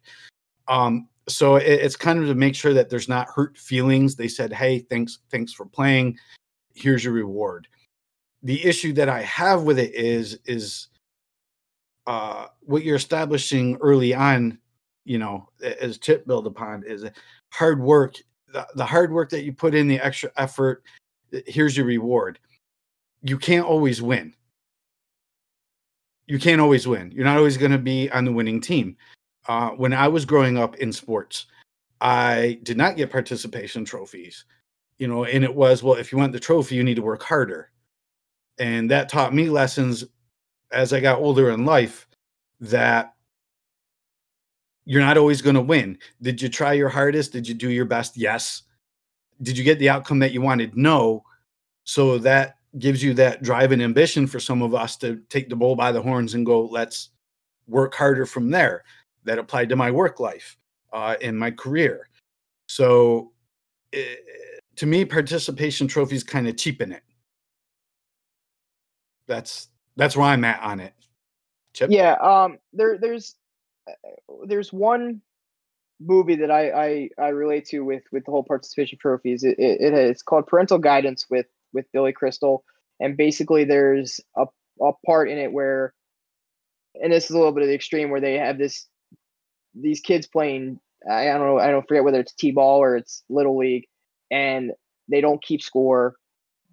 um 0.67 1.07
so 1.27 1.55
it, 1.55 1.65
it's 1.65 1.95
kind 1.95 2.19
of 2.19 2.27
to 2.27 2.35
make 2.35 2.55
sure 2.55 2.73
that 2.73 2.89
there's 2.89 3.09
not 3.09 3.29
hurt 3.29 3.57
feelings. 3.57 4.15
They 4.15 4.27
said 4.27 4.53
hey 4.53 4.79
thanks 4.79 5.19
thanks 5.29 5.53
for 5.53 5.65
playing. 5.65 6.17
Here's 6.73 7.03
your 7.03 7.13
reward. 7.13 7.67
The 8.43 8.63
issue 8.65 8.93
that 8.93 9.09
i 9.09 9.21
have 9.21 9.63
with 9.63 9.79
it 9.79 9.93
is 9.93 10.39
is 10.45 10.87
uh 12.07 12.47
what 12.61 12.83
you're 12.83 12.95
establishing 12.95 13.77
early 13.81 14.13
on 14.13 14.57
you 15.05 15.19
know 15.19 15.47
as 15.61 15.97
chip 15.99 16.25
build 16.25 16.47
upon 16.47 16.83
is 16.85 17.05
hard 17.51 17.81
work. 17.81 18.15
The, 18.51 18.67
the 18.75 18.85
hard 18.85 19.13
work 19.13 19.29
that 19.29 19.43
you 19.43 19.53
put 19.53 19.73
in 19.73 19.87
the 19.87 19.99
extra 19.99 20.29
effort 20.35 20.83
uh, 21.33 21.39
here's 21.45 21.77
your 21.77 21.85
reward. 21.85 22.39
You 23.21 23.37
can't 23.37 23.65
always 23.65 24.01
win. 24.01 24.33
You 26.27 26.39
can't 26.39 26.61
always 26.61 26.87
win. 26.87 27.11
You're 27.11 27.25
not 27.25 27.37
always 27.37 27.57
going 27.57 27.71
to 27.71 27.77
be 27.77 28.09
on 28.11 28.25
the 28.25 28.31
winning 28.31 28.61
team 28.61 28.95
uh, 29.47 29.69
when 29.71 29.93
I 29.93 30.07
was 30.07 30.25
growing 30.25 30.57
up 30.57 30.75
in 30.77 30.91
sports, 30.91 31.47
I 31.99 32.59
did 32.63 32.77
not 32.77 32.97
get 32.97 33.11
participation 33.11 33.85
trophies. 33.85 34.45
You 34.97 35.07
know, 35.07 35.25
and 35.25 35.43
it 35.43 35.53
was 35.53 35.81
well, 35.81 35.95
if 35.95 36.11
you 36.11 36.17
want 36.17 36.31
the 36.31 36.39
trophy, 36.39 36.75
you 36.75 36.83
need 36.83 36.95
to 36.95 37.01
work 37.01 37.23
harder, 37.23 37.71
and 38.59 38.89
that 38.91 39.09
taught 39.09 39.33
me 39.33 39.49
lessons 39.49 40.05
as 40.71 40.93
I 40.93 40.99
got 40.99 41.19
older 41.19 41.49
in 41.49 41.65
life 41.65 42.07
that 42.59 43.13
you're 44.85 45.01
not 45.01 45.17
always 45.17 45.41
going 45.41 45.55
to 45.55 45.61
win. 45.61 45.97
Did 46.21 46.41
you 46.41 46.49
try 46.49 46.73
your 46.73 46.89
hardest? 46.89 47.31
Did 47.31 47.47
you 47.47 47.55
do 47.55 47.69
your 47.69 47.85
best? 47.85 48.15
Yes. 48.15 48.63
Did 49.41 49.57
you 49.57 49.63
get 49.63 49.79
the 49.79 49.89
outcome 49.89 50.19
that 50.19 50.33
you 50.33 50.41
wanted? 50.41 50.75
No. 50.77 51.23
So 51.83 52.17
that 52.19 52.57
gives 52.77 53.03
you 53.03 53.13
that 53.15 53.43
drive 53.43 53.71
and 53.71 53.81
ambition 53.81 54.27
for 54.27 54.39
some 54.39 54.61
of 54.61 54.73
us 54.73 54.97
to 54.97 55.21
take 55.29 55.49
the 55.49 55.55
bull 55.55 55.75
by 55.75 55.91
the 55.91 56.01
horns 56.01 56.35
and 56.35 56.45
go, 56.45 56.65
let's 56.65 57.09
work 57.67 57.93
harder 57.95 58.25
from 58.25 58.49
there 58.49 58.83
that 59.23 59.39
applied 59.39 59.69
to 59.69 59.75
my 59.75 59.91
work 59.91 60.19
life 60.19 60.57
uh, 60.93 61.15
my 61.33 61.51
career. 61.51 62.09
So, 62.67 63.31
eh, 63.93 64.15
to 64.77 64.85
me, 64.85 65.05
participation 65.05 65.87
trophies 65.87 66.23
kind 66.23 66.47
of 66.47 66.57
cheapen 66.57 66.91
it. 66.91 67.03
That's 69.27 69.67
that's 69.95 70.15
where 70.15 70.27
I'm 70.27 70.43
at 70.43 70.61
on 70.61 70.79
it. 70.79 70.93
Chip? 71.73 71.89
yeah, 71.91 72.13
um, 72.13 72.57
there 72.73 72.97
there's 72.97 73.35
uh, 73.87 73.93
there's 74.45 74.73
one 74.73 75.21
movie 75.99 76.35
that 76.35 76.51
I, 76.51 76.71
I 76.71 77.09
I 77.17 77.27
relate 77.29 77.65
to 77.67 77.81
with 77.81 78.03
with 78.11 78.25
the 78.25 78.31
whole 78.31 78.43
participation 78.43 78.97
trophies. 78.99 79.43
It, 79.43 79.57
it, 79.59 79.81
it 79.81 79.93
it's 79.93 80.23
called 80.23 80.47
Parental 80.47 80.79
Guidance 80.79 81.27
with 81.29 81.45
with 81.73 81.91
Billy 81.93 82.11
Crystal, 82.11 82.63
and 82.99 83.15
basically 83.15 83.63
there's 83.63 84.19
a 84.35 84.47
a 84.81 84.91
part 85.05 85.29
in 85.29 85.37
it 85.37 85.51
where, 85.51 85.93
and 87.01 87.13
this 87.13 87.25
is 87.25 87.31
a 87.31 87.37
little 87.37 87.53
bit 87.53 87.63
of 87.63 87.69
the 87.69 87.75
extreme 87.75 88.09
where 88.09 88.21
they 88.21 88.37
have 88.37 88.57
this 88.57 88.87
these 89.73 89.99
kids 89.99 90.27
playing 90.27 90.79
I 91.09 91.25
don't 91.25 91.39
know 91.39 91.59
I 91.59 91.71
don't 91.71 91.87
forget 91.87 92.03
whether 92.03 92.19
it's 92.19 92.33
t-ball 92.33 92.79
or 92.79 92.95
it's 92.95 93.23
little 93.29 93.57
league, 93.57 93.85
and 94.29 94.71
they 95.09 95.21
don't 95.21 95.41
keep 95.43 95.61
score. 95.61 96.15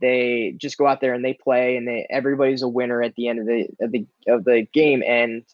They 0.00 0.54
just 0.60 0.78
go 0.78 0.86
out 0.86 1.00
there 1.00 1.14
and 1.14 1.24
they 1.24 1.34
play, 1.34 1.76
and 1.76 1.88
they 1.88 2.06
everybody's 2.10 2.62
a 2.62 2.68
winner 2.68 3.02
at 3.02 3.14
the 3.14 3.28
end 3.28 3.40
of 3.40 3.46
the 3.46 3.68
of 3.80 3.92
the 3.92 4.06
of 4.26 4.44
the 4.44 4.66
game. 4.72 5.02
And 5.06 5.44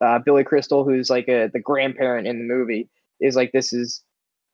uh, 0.00 0.18
Billy 0.24 0.44
Crystal, 0.44 0.84
who's 0.84 1.10
like 1.10 1.28
a 1.28 1.48
the 1.52 1.60
grandparent 1.60 2.26
in 2.26 2.38
the 2.38 2.44
movie, 2.54 2.88
is 3.20 3.34
like, 3.34 3.52
"This 3.52 3.72
is 3.72 4.02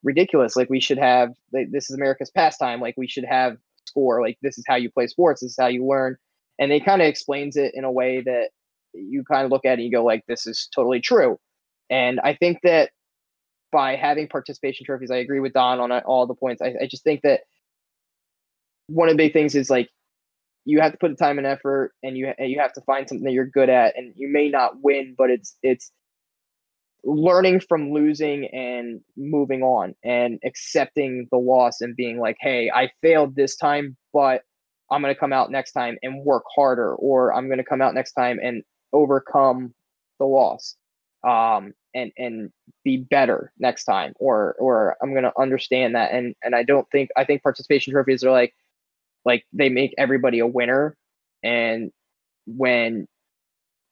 ridiculous. 0.03 0.55
Like 0.55 0.69
we 0.69 0.79
should 0.79 0.97
have 0.97 1.31
like 1.53 1.71
this 1.71 1.89
is 1.89 1.95
America's 1.95 2.31
pastime. 2.31 2.79
Like 2.81 2.95
we 2.97 3.07
should 3.07 3.25
have 3.25 3.57
score. 3.85 4.21
Like 4.21 4.37
this 4.41 4.57
is 4.57 4.63
how 4.67 4.75
you 4.75 4.89
play 4.89 5.07
sports. 5.07 5.41
This 5.41 5.51
is 5.51 5.57
how 5.59 5.67
you 5.67 5.85
learn." 5.85 6.15
And 6.59 6.71
they 6.71 6.79
kind 6.79 7.01
of 7.01 7.07
explains 7.07 7.57
it 7.57 7.73
in 7.75 7.83
a 7.83 7.91
way 7.91 8.21
that 8.21 8.49
you 8.93 9.25
kind 9.25 9.43
of 9.43 9.51
look 9.51 9.65
at 9.65 9.71
it 9.71 9.73
and 9.73 9.83
you 9.83 9.91
go, 9.91 10.05
"Like 10.05 10.23
this 10.27 10.47
is 10.47 10.69
totally 10.73 11.01
true." 11.01 11.37
And 11.89 12.19
I 12.19 12.33
think 12.33 12.59
that 12.63 12.91
by 13.71 13.95
having 13.95 14.27
participation 14.27 14.85
trophies, 14.85 15.11
I 15.11 15.17
agree 15.17 15.39
with 15.39 15.53
Don 15.53 15.79
on 15.79 15.91
uh, 15.91 16.01
all 16.05 16.25
the 16.27 16.33
points. 16.33 16.61
I, 16.61 16.73
I 16.81 16.87
just 16.89 17.03
think 17.03 17.21
that 17.23 17.41
one 18.87 19.09
of 19.09 19.13
the 19.13 19.23
big 19.23 19.33
things 19.33 19.55
is 19.55 19.69
like 19.69 19.89
you 20.63 20.79
have 20.79 20.91
to 20.93 20.97
put 20.97 21.11
the 21.11 21.23
time 21.23 21.37
and 21.37 21.45
effort, 21.45 21.93
and 22.01 22.17
you 22.17 22.31
you 22.39 22.59
have 22.59 22.73
to 22.73 22.81
find 22.81 23.07
something 23.07 23.25
that 23.25 23.33
you're 23.33 23.45
good 23.45 23.69
at, 23.69 23.97
and 23.97 24.13
you 24.15 24.27
may 24.27 24.49
not 24.49 24.81
win, 24.81 25.15
but 25.17 25.29
it's 25.29 25.57
it's 25.61 25.91
learning 27.03 27.59
from 27.59 27.91
losing 27.91 28.47
and 28.47 29.01
moving 29.15 29.61
on 29.61 29.93
and 30.03 30.39
accepting 30.43 31.27
the 31.31 31.37
loss 31.37 31.81
and 31.81 31.95
being 31.95 32.19
like, 32.19 32.35
hey, 32.39 32.71
I 32.73 32.89
failed 33.03 33.35
this 33.35 33.55
time, 33.55 33.95
but 34.11 34.41
I'm 34.89 35.01
going 35.01 35.13
to 35.13 35.19
come 35.19 35.33
out 35.33 35.51
next 35.51 35.73
time 35.73 35.97
and 36.01 36.23
work 36.23 36.43
harder, 36.55 36.95
or 36.95 37.33
I'm 37.33 37.47
going 37.47 37.59
to 37.59 37.63
come 37.63 37.81
out 37.81 37.93
next 37.93 38.13
time 38.13 38.39
and 38.41 38.63
overcome 38.91 39.73
the 40.17 40.25
loss 40.25 40.75
um, 41.25 41.73
and 41.93 42.11
and 42.17 42.51
be 42.83 42.97
better 42.97 43.51
next 43.57 43.85
time, 43.85 44.13
or 44.19 44.55
or 44.59 44.95
I'm 45.01 45.11
going 45.11 45.23
to 45.23 45.33
understand 45.39 45.95
that. 45.95 46.11
And 46.11 46.35
and 46.43 46.55
I 46.55 46.63
don't 46.63 46.87
think 46.91 47.09
I 47.17 47.25
think 47.25 47.43
participation 47.43 47.93
trophies 47.93 48.23
are 48.23 48.31
like 48.31 48.53
like 49.25 49.45
they 49.51 49.69
make 49.69 49.93
everybody 49.97 50.39
a 50.39 50.47
winner, 50.47 50.95
and 51.43 51.91
when 52.45 53.07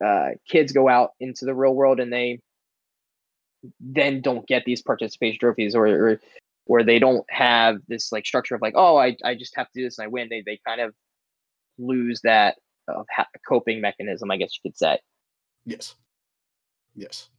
uh, 0.04 0.30
kids 0.48 0.72
go 0.72 0.88
out 0.88 1.12
into 1.20 1.46
the 1.46 1.56
real 1.56 1.74
world 1.74 2.00
and 2.00 2.14
they 2.14 2.40
then 3.80 4.22
don't 4.22 4.46
get 4.48 4.66
these 4.66 4.82
participation 4.82 5.40
trophies 5.40 5.74
or, 5.74 6.20
or 6.66 6.84
they 6.84 7.00
don't 7.00 7.26
have 7.30 7.78
this 7.88 8.12
like 8.12 8.26
structure 8.26 8.56
of 8.56 8.62
like 8.62 8.74
oh 8.76 8.98
I, 8.98 9.16
I 9.24 9.36
just 9.36 9.56
have 9.56 9.68
to 9.68 9.80
do 9.80 9.86
this 9.86 9.98
and 9.98 10.04
I 10.04 10.10
win 10.10 10.28
they 10.30 10.44
they 10.46 10.60
kind 10.68 10.82
of 10.82 10.94
lose 11.78 12.20
that 12.26 12.58
uh, 12.94 13.04
coping 13.48 13.80
mechanism 13.80 14.30
I 14.30 14.38
guess 14.38 14.52
you 14.62 14.70
could 14.70 14.78
say. 14.78 15.00
Yes 15.66 15.96
yes 16.96 17.30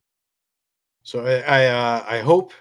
so 1.03 1.25
I 1.27 1.41
I, 1.41 1.67
uh, 1.67 2.05
I 2.09 2.19
hope 2.21 2.53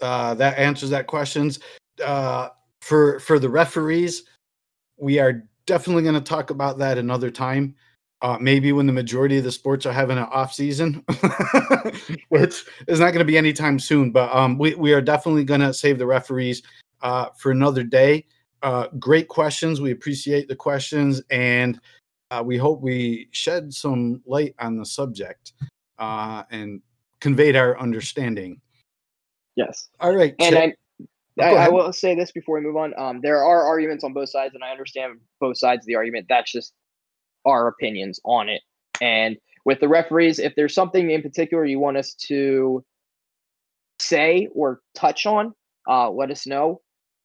uh, 0.00 0.34
that 0.34 0.58
answers 0.58 0.90
that 0.90 1.06
questions 1.06 1.60
uh, 2.04 2.48
for 2.80 3.20
for 3.20 3.38
the 3.38 3.48
referees 3.48 4.24
we 4.98 5.18
are 5.18 5.44
definitely 5.66 6.02
going 6.02 6.14
to 6.14 6.20
talk 6.20 6.50
about 6.50 6.78
that 6.78 6.98
another 6.98 7.30
time 7.30 7.74
uh, 8.22 8.38
maybe 8.40 8.72
when 8.72 8.86
the 8.86 8.92
majority 8.92 9.38
of 9.38 9.44
the 9.44 9.52
sports 9.52 9.84
are 9.84 9.92
having 9.92 10.16
an 10.16 10.24
off 10.24 10.52
season, 10.52 11.04
which 12.28 12.64
is 12.88 12.98
not 12.98 13.12
going 13.12 13.18
to 13.18 13.24
be 13.24 13.36
anytime 13.36 13.78
soon. 13.78 14.10
But 14.10 14.34
um, 14.34 14.58
we 14.58 14.74
we 14.74 14.92
are 14.92 15.02
definitely 15.02 15.44
going 15.44 15.60
to 15.60 15.74
save 15.74 15.98
the 15.98 16.06
referees 16.06 16.62
uh, 17.02 17.26
for 17.36 17.52
another 17.52 17.84
day. 17.84 18.26
Uh, 18.62 18.88
great 18.98 19.28
questions. 19.28 19.80
We 19.80 19.90
appreciate 19.90 20.48
the 20.48 20.56
questions, 20.56 21.20
and 21.30 21.78
uh, 22.30 22.42
we 22.44 22.56
hope 22.56 22.80
we 22.80 23.28
shed 23.32 23.72
some 23.72 24.22
light 24.26 24.54
on 24.58 24.76
the 24.76 24.86
subject 24.86 25.52
uh, 25.98 26.44
and 26.50 26.82
conveyed 27.20 27.56
our 27.56 27.78
understanding. 27.78 28.60
Yes. 29.56 29.88
All 30.00 30.14
right. 30.14 30.34
And 30.38 30.56
I, 30.56 30.74
I, 31.40 31.54
I, 31.54 31.68
will 31.68 31.92
say 31.92 32.14
this 32.14 32.32
before 32.32 32.58
we 32.58 32.64
move 32.64 32.76
on. 32.76 32.94
Um, 32.98 33.20
there 33.22 33.42
are 33.42 33.66
arguments 33.66 34.04
on 34.04 34.12
both 34.12 34.30
sides, 34.30 34.54
and 34.54 34.62
I 34.62 34.70
understand 34.70 35.18
both 35.40 35.58
sides 35.58 35.84
of 35.84 35.86
the 35.86 35.96
argument. 35.96 36.26
That's 36.28 36.50
just 36.50 36.72
our 37.46 37.68
opinions 37.68 38.20
on 38.24 38.48
it. 38.48 38.62
And 39.00 39.36
with 39.64 39.80
the 39.80 39.88
referees, 39.88 40.38
if 40.38 40.54
there's 40.56 40.74
something 40.74 41.10
in 41.10 41.22
particular 41.22 41.64
you 41.64 41.78
want 41.78 41.96
us 41.96 42.14
to 42.28 42.84
say 43.98 44.48
or 44.54 44.80
touch 44.94 45.26
on, 45.26 45.54
uh, 45.88 46.10
let 46.10 46.30
us 46.30 46.46
know. 46.46 46.80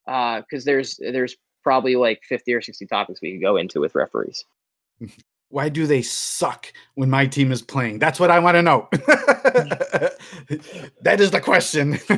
Because 0.05 0.63
uh, 0.63 0.65
there's 0.65 0.99
there's 0.99 1.35
probably 1.63 1.95
like 1.95 2.19
50 2.27 2.53
or 2.53 2.61
60 2.61 2.87
topics 2.87 3.21
we 3.21 3.31
can 3.31 3.41
go 3.41 3.57
into 3.57 3.79
with 3.79 3.95
referees. 3.95 4.43
Why 5.51 5.69
do 5.69 5.85
they 5.85 6.01
suck 6.01 6.71
when 6.95 7.09
my 7.09 7.25
team 7.25 7.51
is 7.51 7.61
playing? 7.61 7.99
That's 7.99 8.19
what 8.19 8.31
I 8.31 8.39
want 8.39 8.55
to 8.55 8.61
know. 8.61 8.87
that 11.01 11.19
is 11.19 11.31
the 11.31 11.41
question. 11.41 11.99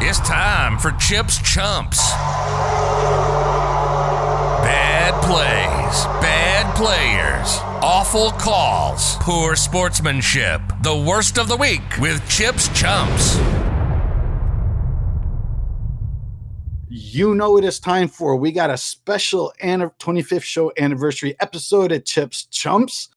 it's 0.00 0.20
time 0.20 0.78
for 0.78 0.92
Chips 0.92 1.38
Chumps 1.42 1.98
Bad 4.62 5.22
plays, 5.22 6.04
bad 6.20 6.76
players, 6.76 7.58
awful 7.82 8.30
calls, 8.32 9.16
poor 9.20 9.56
sportsmanship. 9.56 10.60
The 10.82 10.94
worst 10.94 11.38
of 11.38 11.48
the 11.48 11.56
week 11.56 11.80
with 11.98 12.28
Chips 12.28 12.68
Chumps. 12.78 13.38
You 16.90 17.34
know 17.34 17.58
it's 17.58 17.78
time 17.78 18.08
for. 18.08 18.36
We 18.36 18.50
got 18.50 18.70
a 18.70 18.78
special 18.78 19.52
25th 19.60 20.42
show 20.42 20.72
anniversary 20.78 21.36
episode 21.40 21.92
of 21.92 22.06
Chips 22.06 22.46
Chumps. 22.46 23.10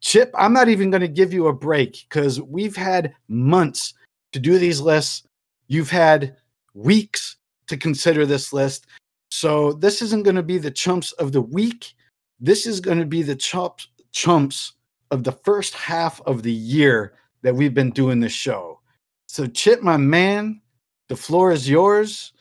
Chip, 0.00 0.34
I'm 0.36 0.52
not 0.52 0.68
even 0.68 0.90
going 0.90 1.02
to 1.02 1.08
give 1.08 1.32
you 1.32 1.46
a 1.46 1.52
break 1.52 2.04
because 2.08 2.40
we've 2.40 2.74
had 2.74 3.14
months 3.28 3.94
to 4.32 4.40
do 4.40 4.58
these 4.58 4.80
lists. 4.80 5.22
You've 5.68 5.90
had 5.90 6.36
weeks 6.74 7.36
to 7.68 7.76
consider 7.76 8.26
this 8.26 8.52
list. 8.52 8.88
So 9.30 9.74
this 9.74 10.02
isn't 10.02 10.24
going 10.24 10.34
to 10.34 10.42
be 10.42 10.58
the 10.58 10.70
chumps 10.70 11.12
of 11.12 11.30
the 11.30 11.42
week. 11.42 11.94
This 12.40 12.66
is 12.66 12.80
going 12.80 12.98
to 12.98 13.06
be 13.06 13.22
the 13.22 13.36
chumps 13.36 13.86
chumps 14.10 14.72
of 15.12 15.22
the 15.22 15.32
first 15.32 15.72
half 15.74 16.20
of 16.22 16.42
the 16.42 16.52
year 16.52 17.14
that 17.42 17.54
we've 17.54 17.74
been 17.74 17.92
doing 17.92 18.18
this 18.18 18.32
show. 18.32 18.80
So 19.28 19.46
Chip, 19.46 19.82
my 19.82 19.96
man, 19.96 20.60
the 21.08 21.16
floor 21.16 21.52
is 21.52 21.70
yours. 21.70 22.32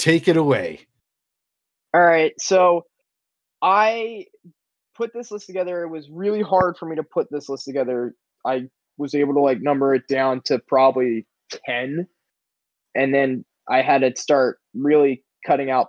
Take 0.00 0.28
it 0.28 0.38
away. 0.38 0.86
All 1.92 2.00
right. 2.00 2.32
So 2.38 2.86
I 3.60 4.24
put 4.96 5.12
this 5.12 5.30
list 5.30 5.46
together. 5.46 5.82
It 5.82 5.88
was 5.88 6.08
really 6.10 6.40
hard 6.40 6.78
for 6.78 6.86
me 6.86 6.96
to 6.96 7.02
put 7.02 7.30
this 7.30 7.50
list 7.50 7.66
together. 7.66 8.14
I 8.46 8.68
was 8.96 9.14
able 9.14 9.34
to 9.34 9.40
like 9.40 9.60
number 9.60 9.94
it 9.94 10.08
down 10.08 10.40
to 10.46 10.58
probably 10.58 11.26
10. 11.66 12.06
And 12.94 13.14
then 13.14 13.44
I 13.68 13.82
had 13.82 14.00
to 14.00 14.16
start 14.16 14.58
really 14.74 15.22
cutting 15.46 15.70
out 15.70 15.88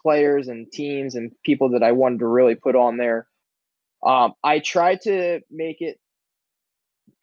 players 0.00 0.46
and 0.46 0.70
teams 0.70 1.16
and 1.16 1.32
people 1.44 1.70
that 1.70 1.82
I 1.82 1.90
wanted 1.90 2.20
to 2.20 2.26
really 2.28 2.54
put 2.54 2.76
on 2.76 2.98
there. 2.98 3.26
Um, 4.06 4.34
I 4.44 4.60
tried 4.60 5.00
to 5.02 5.40
make 5.50 5.78
it 5.80 5.98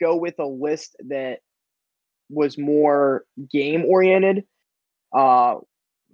go 0.02 0.18
with 0.18 0.36
a 0.40 0.46
list 0.46 0.98
that 1.08 1.40
was 2.30 2.58
more 2.58 3.24
game 3.50 3.86
oriented. 3.86 4.44
Uh, 5.16 5.56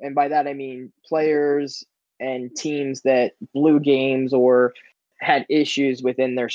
and 0.01 0.15
by 0.15 0.27
that 0.27 0.47
I 0.47 0.53
mean 0.53 0.91
players 1.05 1.83
and 2.19 2.55
teams 2.55 3.01
that 3.01 3.33
blew 3.53 3.79
games 3.79 4.33
or 4.33 4.73
had 5.19 5.45
issues 5.49 6.01
within 6.01 6.35
their 6.35 6.49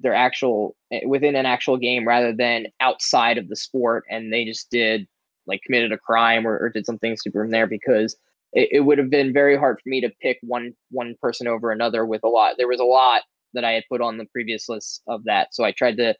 their 0.00 0.14
actual 0.14 0.76
eh, 0.92 1.00
within 1.06 1.34
an 1.34 1.46
actual 1.46 1.76
game 1.76 2.06
rather 2.06 2.32
than 2.32 2.66
outside 2.80 3.38
of 3.38 3.48
the 3.48 3.56
sport 3.56 4.04
and 4.10 4.32
they 4.32 4.44
just 4.44 4.70
did 4.70 5.06
like 5.46 5.62
committed 5.64 5.92
a 5.92 5.98
crime 5.98 6.46
or, 6.46 6.58
or 6.58 6.68
did 6.68 6.86
something 6.86 7.16
super 7.16 7.42
in 7.42 7.50
there 7.50 7.66
because 7.66 8.16
it, 8.52 8.68
it 8.72 8.80
would 8.80 8.98
have 8.98 9.10
been 9.10 9.32
very 9.32 9.56
hard 9.56 9.80
for 9.80 9.88
me 9.88 10.00
to 10.00 10.10
pick 10.20 10.38
one 10.42 10.72
one 10.90 11.14
person 11.20 11.46
over 11.46 11.70
another 11.70 12.04
with 12.06 12.22
a 12.24 12.28
lot. 12.28 12.54
There 12.56 12.68
was 12.68 12.80
a 12.80 12.84
lot 12.84 13.22
that 13.54 13.64
I 13.64 13.72
had 13.72 13.84
put 13.88 14.00
on 14.00 14.18
the 14.18 14.26
previous 14.26 14.68
list 14.68 15.02
of 15.08 15.24
that, 15.24 15.54
so 15.54 15.64
I 15.64 15.72
tried 15.72 15.96
to 15.96 16.14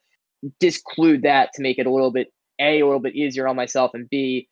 disclude 0.61 1.23
that 1.23 1.53
to 1.55 1.63
make 1.63 1.79
it 1.79 1.87
a 1.87 1.93
little 1.93 2.11
bit 2.11 2.33
a 2.61 2.81
a 2.81 2.85
little 2.85 3.01
bit 3.01 3.15
easier 3.15 3.47
on 3.49 3.57
myself 3.57 3.93
and 3.95 4.09
b 4.11 4.49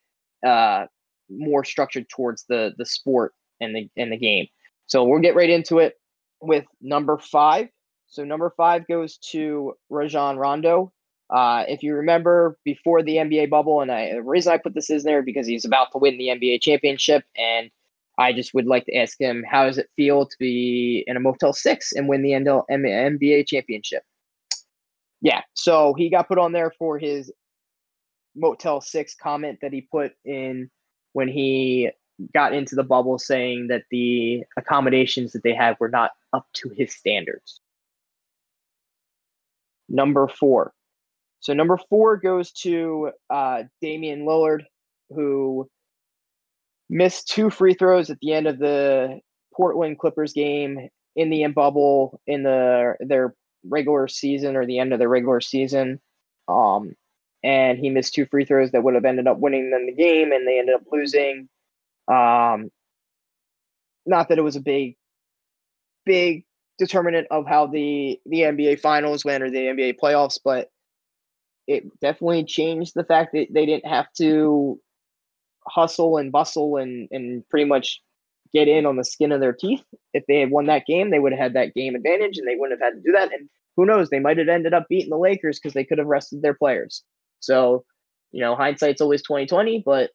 uh, 0.46 0.86
more 1.30 1.64
structured 1.64 2.08
towards 2.08 2.44
the 2.48 2.72
the 2.78 2.86
sport 2.86 3.32
and 3.60 3.74
the 3.74 3.88
and 3.96 4.12
the 4.12 4.16
game. 4.16 4.46
So 4.86 5.04
we'll 5.04 5.20
get 5.20 5.34
right 5.34 5.50
into 5.50 5.78
it 5.78 5.94
with 6.40 6.64
number 6.80 7.18
five. 7.18 7.68
So 8.08 8.24
number 8.24 8.52
five 8.56 8.86
goes 8.86 9.18
to 9.32 9.74
Rajon 9.90 10.38
Rondo. 10.38 10.92
Uh, 11.28 11.64
if 11.66 11.82
you 11.82 11.94
remember 11.94 12.56
before 12.64 13.02
the 13.02 13.16
NBA 13.16 13.50
bubble, 13.50 13.80
and 13.80 13.90
I, 13.90 14.12
the 14.12 14.22
reason 14.22 14.52
I 14.52 14.58
put 14.58 14.74
this 14.74 14.90
in 14.90 15.02
there 15.02 15.22
because 15.22 15.46
he's 15.46 15.64
about 15.64 15.90
to 15.92 15.98
win 15.98 16.18
the 16.18 16.28
NBA 16.28 16.62
championship, 16.62 17.24
and 17.36 17.68
I 18.16 18.32
just 18.32 18.54
would 18.54 18.66
like 18.66 18.86
to 18.86 18.96
ask 18.96 19.20
him 19.20 19.44
how 19.48 19.66
does 19.66 19.76
it 19.76 19.90
feel 19.96 20.26
to 20.26 20.36
be 20.38 21.02
in 21.06 21.16
a 21.16 21.20
Motel 21.20 21.52
Six 21.52 21.92
and 21.92 22.08
win 22.08 22.22
the 22.22 22.30
NBA 22.30 23.48
championship? 23.48 24.04
Yeah, 25.20 25.42
so 25.54 25.94
he 25.94 26.10
got 26.10 26.28
put 26.28 26.38
on 26.38 26.52
there 26.52 26.72
for 26.78 26.98
his 26.98 27.32
Motel 28.36 28.80
Six 28.80 29.16
comment 29.16 29.58
that 29.62 29.72
he 29.72 29.80
put 29.80 30.12
in 30.24 30.70
when 31.16 31.28
he 31.28 31.90
got 32.34 32.52
into 32.52 32.74
the 32.74 32.84
bubble, 32.84 33.18
saying 33.18 33.68
that 33.68 33.84
the 33.90 34.44
accommodations 34.58 35.32
that 35.32 35.42
they 35.42 35.54
had 35.54 35.74
were 35.80 35.88
not 35.88 36.10
up 36.34 36.46
to 36.52 36.68
his 36.68 36.94
standards. 36.94 37.62
Number 39.88 40.28
four, 40.28 40.74
so 41.40 41.54
number 41.54 41.78
four 41.88 42.18
goes 42.18 42.52
to 42.64 43.12
uh, 43.30 43.62
Damian 43.80 44.26
Lillard, 44.26 44.64
who 45.08 45.70
missed 46.90 47.28
two 47.28 47.48
free 47.48 47.72
throws 47.72 48.10
at 48.10 48.18
the 48.20 48.34
end 48.34 48.46
of 48.46 48.58
the 48.58 49.18
Portland 49.54 49.98
Clippers 49.98 50.34
game 50.34 50.90
in 51.14 51.30
the 51.30 51.44
in 51.44 51.52
bubble 51.54 52.20
in 52.26 52.42
the 52.42 52.94
their 53.00 53.34
regular 53.64 54.06
season 54.06 54.54
or 54.54 54.66
the 54.66 54.80
end 54.80 54.92
of 54.92 54.98
their 54.98 55.08
regular 55.08 55.40
season. 55.40 55.98
Um, 56.46 56.94
and 57.42 57.78
he 57.78 57.90
missed 57.90 58.14
two 58.14 58.26
free 58.26 58.44
throws 58.44 58.70
that 58.72 58.82
would 58.82 58.94
have 58.94 59.04
ended 59.04 59.26
up 59.26 59.38
winning 59.38 59.70
them 59.70 59.86
the 59.86 59.92
game, 59.92 60.32
and 60.32 60.46
they 60.46 60.58
ended 60.58 60.74
up 60.74 60.82
losing. 60.90 61.48
Um, 62.08 62.70
not 64.04 64.28
that 64.28 64.38
it 64.38 64.42
was 64.42 64.56
a 64.56 64.60
big, 64.60 64.96
big 66.04 66.44
determinant 66.78 67.28
of 67.30 67.46
how 67.46 67.66
the 67.66 68.20
the 68.26 68.40
NBA 68.40 68.80
Finals 68.80 69.24
went 69.24 69.42
or 69.42 69.50
the 69.50 69.58
NBA 69.58 69.98
playoffs, 70.02 70.38
but 70.42 70.70
it 71.66 71.84
definitely 72.00 72.44
changed 72.44 72.92
the 72.94 73.04
fact 73.04 73.32
that 73.32 73.48
they 73.52 73.66
didn't 73.66 73.86
have 73.86 74.06
to 74.18 74.80
hustle 75.66 76.16
and 76.16 76.30
bustle 76.32 76.76
and 76.76 77.08
and 77.10 77.48
pretty 77.48 77.64
much 77.64 78.00
get 78.52 78.68
in 78.68 78.86
on 78.86 78.96
the 78.96 79.04
skin 79.04 79.32
of 79.32 79.40
their 79.40 79.52
teeth. 79.52 79.84
If 80.12 80.24
they 80.26 80.40
had 80.40 80.50
won 80.50 80.66
that 80.66 80.86
game, 80.86 81.10
they 81.10 81.18
would 81.18 81.32
have 81.32 81.40
had 81.40 81.54
that 81.54 81.74
game 81.74 81.94
advantage 81.94 82.38
and 82.38 82.46
they 82.46 82.54
wouldn't 82.56 82.80
have 82.80 82.92
had 82.92 82.96
to 82.96 83.02
do 83.06 83.12
that. 83.12 83.32
And 83.32 83.48
who 83.76 83.84
knows, 83.84 84.08
they 84.08 84.20
might 84.20 84.38
have 84.38 84.48
ended 84.48 84.72
up 84.72 84.86
beating 84.88 85.10
the 85.10 85.18
Lakers 85.18 85.58
because 85.58 85.74
they 85.74 85.84
could 85.84 85.98
have 85.98 86.06
rested 86.06 86.42
their 86.42 86.54
players. 86.54 87.02
So, 87.40 87.84
you 88.32 88.40
know, 88.40 88.56
hindsight's 88.56 89.00
always 89.00 89.22
2020, 89.22 89.82
but 89.84 90.10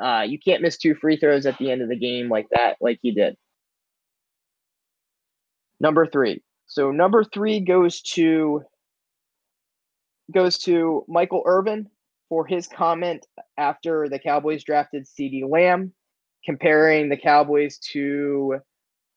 uh, 0.00 0.22
you 0.22 0.38
can't 0.38 0.62
miss 0.62 0.78
two 0.78 0.94
free 0.94 1.16
throws 1.16 1.46
at 1.46 1.58
the 1.58 1.70
end 1.70 1.82
of 1.82 1.88
the 1.88 1.98
game 1.98 2.28
like 2.28 2.46
that, 2.52 2.76
like 2.80 2.98
he 3.02 3.12
did. 3.12 3.36
Number 5.80 6.06
three. 6.06 6.42
So 6.66 6.90
number 6.90 7.24
three 7.24 7.60
goes 7.60 8.02
to 8.14 8.62
goes 10.32 10.58
to 10.58 11.04
Michael 11.08 11.42
Irvin 11.46 11.88
for 12.28 12.46
his 12.46 12.66
comment 12.66 13.26
after 13.56 14.08
the 14.08 14.18
Cowboys 14.18 14.62
drafted 14.62 15.06
CeeDee 15.06 15.48
Lamb, 15.48 15.94
comparing 16.44 17.08
the 17.08 17.16
Cowboys 17.16 17.78
to 17.92 18.58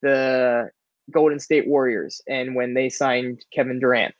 the 0.01 0.69
Golden 1.11 1.39
State 1.39 1.67
Warriors 1.67 2.21
and 2.27 2.55
when 2.55 2.73
they 2.73 2.89
signed 2.89 3.43
Kevin 3.53 3.79
Durant. 3.79 4.15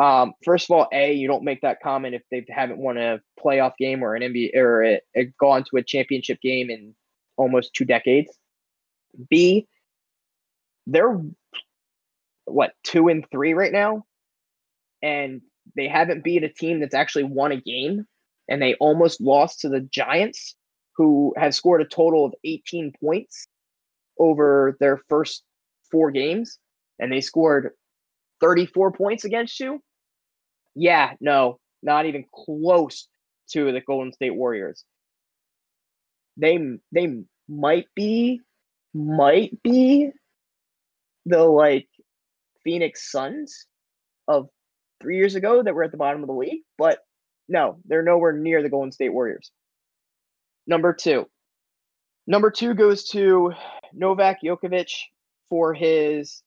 Um, 0.00 0.32
first 0.44 0.70
of 0.70 0.74
all, 0.74 0.88
A, 0.92 1.12
you 1.12 1.28
don't 1.28 1.44
make 1.44 1.60
that 1.60 1.82
comment 1.82 2.14
if 2.14 2.22
they 2.30 2.42
haven't 2.48 2.78
won 2.78 2.96
a 2.96 3.20
playoff 3.38 3.72
game 3.78 4.02
or 4.02 4.14
an 4.14 4.22
NBA 4.22 4.56
or 4.56 4.82
a, 4.82 5.00
a 5.14 5.24
gone 5.38 5.62
to 5.64 5.76
a 5.76 5.82
championship 5.82 6.40
game 6.40 6.70
in 6.70 6.94
almost 7.36 7.74
two 7.74 7.84
decades. 7.84 8.30
B, 9.28 9.66
they're 10.86 11.20
what 12.46 12.72
two 12.82 13.08
and 13.08 13.26
three 13.30 13.52
right 13.52 13.72
now, 13.72 14.04
and 15.02 15.42
they 15.76 15.86
haven't 15.86 16.24
beat 16.24 16.44
a 16.44 16.48
team 16.48 16.80
that's 16.80 16.94
actually 16.94 17.24
won 17.24 17.52
a 17.52 17.60
game, 17.60 18.06
and 18.48 18.62
they 18.62 18.76
almost 18.80 19.20
lost 19.20 19.60
to 19.60 19.68
the 19.68 19.80
Giants, 19.80 20.56
who 20.96 21.34
have 21.36 21.54
scored 21.54 21.82
a 21.82 21.86
total 21.86 22.24
of 22.24 22.32
18 22.42 22.94
points 23.04 23.46
over 24.18 24.78
their 24.80 24.98
first 25.10 25.44
four 25.90 26.10
games, 26.10 26.58
and 26.98 27.12
they 27.12 27.20
scored 27.20 27.72
34 28.40 28.92
points 28.92 29.24
against 29.24 29.60
you. 29.60 29.82
Yeah, 30.74 31.14
no, 31.20 31.58
not 31.82 32.06
even 32.06 32.24
close 32.32 33.08
to 33.52 33.72
the 33.72 33.80
Golden 33.80 34.12
State 34.12 34.34
Warriors. 34.34 34.84
They 36.36 36.58
they 36.92 37.22
might 37.48 37.86
be 37.94 38.40
might 38.94 39.62
be 39.62 40.10
the 41.26 41.42
like 41.44 41.88
Phoenix 42.64 43.10
Suns 43.10 43.66
of 44.28 44.48
three 45.02 45.16
years 45.16 45.34
ago 45.34 45.62
that 45.62 45.74
were 45.74 45.82
at 45.84 45.90
the 45.90 45.96
bottom 45.96 46.22
of 46.22 46.28
the 46.28 46.34
league, 46.34 46.62
but 46.78 46.98
no, 47.48 47.78
they're 47.86 48.02
nowhere 48.02 48.32
near 48.32 48.62
the 48.62 48.68
Golden 48.68 48.92
State 48.92 49.12
Warriors. 49.12 49.50
Number 50.66 50.92
two. 50.92 51.26
Number 52.26 52.50
two 52.50 52.74
goes 52.74 53.08
to 53.10 53.52
Novak 53.92 54.42
Djokovic 54.44 54.90
for 55.48 55.74
his 55.74 56.42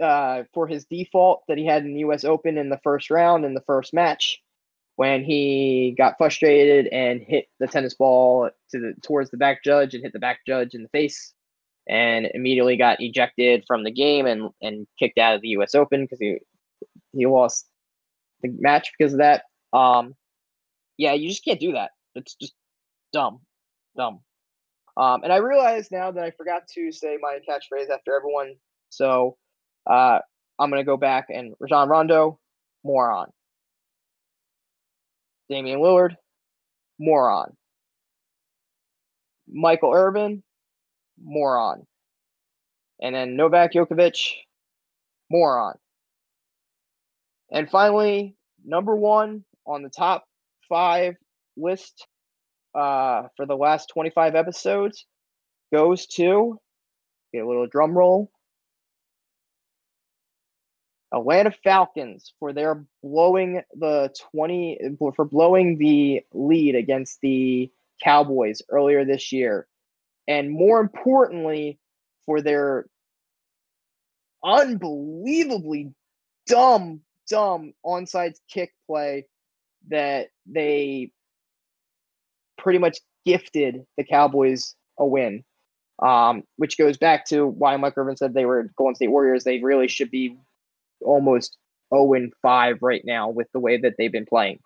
uh, 0.00 0.44
for 0.52 0.66
his 0.66 0.84
default 0.86 1.42
that 1.48 1.58
he 1.58 1.66
had 1.66 1.84
in 1.84 1.94
the 1.94 2.00
U.S. 2.00 2.24
Open 2.24 2.58
in 2.58 2.70
the 2.70 2.80
first 2.82 3.10
round 3.10 3.44
in 3.44 3.54
the 3.54 3.62
first 3.62 3.92
match 3.92 4.40
when 4.96 5.24
he 5.24 5.94
got 5.96 6.16
frustrated 6.18 6.86
and 6.88 7.22
hit 7.22 7.46
the 7.58 7.66
tennis 7.66 7.94
ball 7.94 8.50
to 8.70 8.78
the 8.78 8.94
towards 9.02 9.30
the 9.30 9.36
back 9.36 9.64
judge 9.64 9.94
and 9.94 10.02
hit 10.02 10.12
the 10.12 10.18
back 10.18 10.40
judge 10.46 10.74
in 10.74 10.82
the 10.82 10.88
face 10.88 11.32
and 11.88 12.28
immediately 12.34 12.76
got 12.76 13.00
ejected 13.00 13.64
from 13.66 13.82
the 13.82 13.90
game 13.90 14.26
and, 14.26 14.50
and 14.60 14.86
kicked 14.98 15.18
out 15.18 15.34
of 15.34 15.40
the 15.40 15.48
US 15.48 15.74
Open 15.74 16.04
because 16.04 16.18
he 16.18 16.38
he 17.12 17.26
lost 17.26 17.66
the 18.42 18.50
match 18.60 18.92
because 18.96 19.12
of 19.12 19.20
that. 19.20 19.44
Um, 19.72 20.14
yeah, 20.96 21.14
you 21.14 21.28
just 21.28 21.44
can't 21.44 21.60
do 21.60 21.72
that. 21.72 21.90
It's 22.14 22.34
just 22.34 22.54
dumb, 23.12 23.40
dumb. 23.96 24.20
Um, 24.96 25.22
and 25.22 25.32
I 25.32 25.36
realize 25.36 25.90
now 25.90 26.10
that 26.10 26.22
I 26.22 26.30
forgot 26.30 26.68
to 26.74 26.92
say 26.92 27.16
my 27.20 27.38
catchphrase 27.48 27.88
after 27.90 28.14
everyone, 28.14 28.56
so 28.90 29.36
uh, 29.86 30.18
I'm 30.58 30.70
gonna 30.70 30.84
go 30.84 30.96
back 30.96 31.26
and 31.30 31.54
Rajon 31.58 31.88
Rondo, 31.88 32.38
moron. 32.84 33.30
Damian 35.48 35.80
Lillard, 35.80 36.16
moron. 36.98 37.56
Michael 39.48 39.92
Irvin, 39.92 40.42
moron. 41.22 41.86
And 43.02 43.14
then 43.14 43.36
Novak 43.36 43.72
Djokovic, 43.72 44.34
moron. 45.30 45.74
And 47.50 47.68
finally, 47.68 48.36
number 48.64 48.94
one 48.94 49.44
on 49.66 49.82
the 49.82 49.88
top 49.88 50.24
five 50.68 51.16
list 51.56 52.06
uh, 52.74 53.22
for 53.36 53.46
the 53.46 53.56
last 53.56 53.88
25 53.92 54.34
episodes 54.34 55.06
goes 55.72 56.06
to 56.06 56.58
get 57.32 57.44
a 57.44 57.46
little 57.46 57.66
drum 57.66 57.96
roll. 57.96 58.30
Atlanta 61.12 61.50
Falcons 61.64 62.32
for 62.38 62.52
their 62.52 62.84
blowing 63.02 63.62
the 63.74 64.14
20 64.32 64.96
for 64.98 65.24
blowing 65.24 65.78
the 65.78 66.22
lead 66.32 66.76
against 66.76 67.20
the 67.20 67.70
Cowboys 68.02 68.62
earlier 68.70 69.04
this 69.04 69.32
year. 69.32 69.66
And 70.28 70.50
more 70.50 70.80
importantly, 70.80 71.78
for 72.26 72.40
their 72.40 72.86
unbelievably 74.44 75.92
dumb 76.46 77.00
dumb 77.28 77.72
onside 77.84 78.34
kick 78.48 78.72
play 78.86 79.26
that 79.88 80.28
they 80.46 81.12
pretty 82.58 82.78
much 82.78 82.98
gifted 83.24 83.84
the 83.96 84.04
Cowboys 84.04 84.74
a 84.98 85.06
win. 85.06 85.44
Um, 86.02 86.44
which 86.56 86.78
goes 86.78 86.96
back 86.96 87.26
to 87.26 87.46
why 87.46 87.76
Mike 87.76 87.92
Irvin 87.96 88.16
said 88.16 88.32
they 88.32 88.46
were 88.46 88.70
Golden 88.76 88.94
State 88.94 89.10
Warriors. 89.10 89.44
They 89.44 89.58
really 89.58 89.86
should 89.86 90.10
be 90.10 90.38
almost 91.02 91.56
0 91.94 92.14
and 92.14 92.32
5 92.42 92.78
right 92.82 93.02
now 93.04 93.28
with 93.30 93.48
the 93.52 93.60
way 93.60 93.78
that 93.78 93.94
they've 93.98 94.12
been 94.12 94.26
playing. 94.26 94.58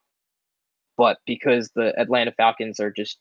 But 0.97 1.19
because 1.27 1.71
the 1.75 1.99
Atlanta 1.99 2.33
Falcons 2.33 2.81
are 2.81 2.93
just 2.93 3.19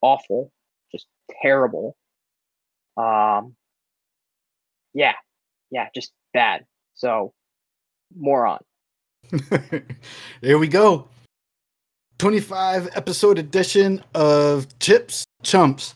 awful, 0.00 0.50
just 0.92 1.06
terrible. 1.42 1.96
Um, 2.96 3.54
yeah, 4.92 5.14
yeah, 5.70 5.88
just 5.94 6.12
bad. 6.32 6.64
So 6.94 7.32
moron. 8.16 8.60
Here 10.40 10.58
we 10.58 10.68
go. 10.68 11.08
25 12.18 12.90
episode 12.94 13.38
edition 13.38 14.02
of 14.14 14.78
Chips 14.78 15.24
Chumps. 15.42 15.94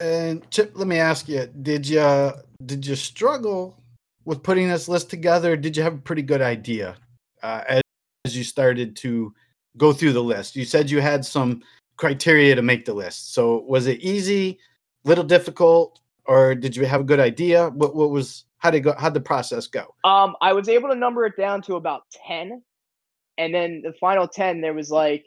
And 0.00 0.48
Chip, 0.50 0.72
let 0.74 0.88
me 0.88 0.98
ask 0.98 1.28
you, 1.28 1.48
did 1.60 1.86
you 1.86 2.32
did 2.64 2.86
you 2.86 2.94
struggle 2.94 3.79
with 4.24 4.42
putting 4.42 4.68
this 4.68 4.88
list 4.88 5.10
together? 5.10 5.56
Did 5.56 5.76
you 5.76 5.82
have 5.82 5.94
a 5.94 5.98
pretty 5.98 6.22
good 6.22 6.42
idea 6.42 6.96
uh, 7.42 7.62
as, 7.68 7.82
as 8.24 8.36
you 8.36 8.44
started 8.44 8.96
to 8.96 9.34
go 9.76 9.92
through 9.92 10.12
the 10.12 10.22
list? 10.22 10.56
You 10.56 10.64
said 10.64 10.90
you 10.90 11.00
had 11.00 11.24
some 11.24 11.62
criteria 11.96 12.54
to 12.54 12.62
make 12.62 12.84
the 12.84 12.94
list. 12.94 13.34
So 13.34 13.60
was 13.68 13.86
it 13.86 14.00
easy, 14.00 14.58
little 15.04 15.24
difficult, 15.24 16.00
or 16.24 16.54
did 16.54 16.74
you 16.76 16.86
have 16.86 17.02
a 17.02 17.04
good 17.04 17.20
idea? 17.20 17.68
What 17.70 17.94
what 17.94 18.10
was 18.10 18.44
how 18.58 18.70
did 18.70 18.80
go? 18.80 18.94
How'd 18.98 19.14
the 19.14 19.20
process 19.20 19.66
go? 19.66 19.94
Um, 20.04 20.36
I 20.40 20.52
was 20.52 20.68
able 20.68 20.88
to 20.88 20.94
number 20.94 21.24
it 21.26 21.36
down 21.36 21.62
to 21.62 21.76
about 21.76 22.02
ten, 22.10 22.62
and 23.38 23.54
then 23.54 23.82
the 23.82 23.92
final 24.00 24.26
ten, 24.26 24.60
there 24.60 24.74
was 24.74 24.90
like, 24.90 25.26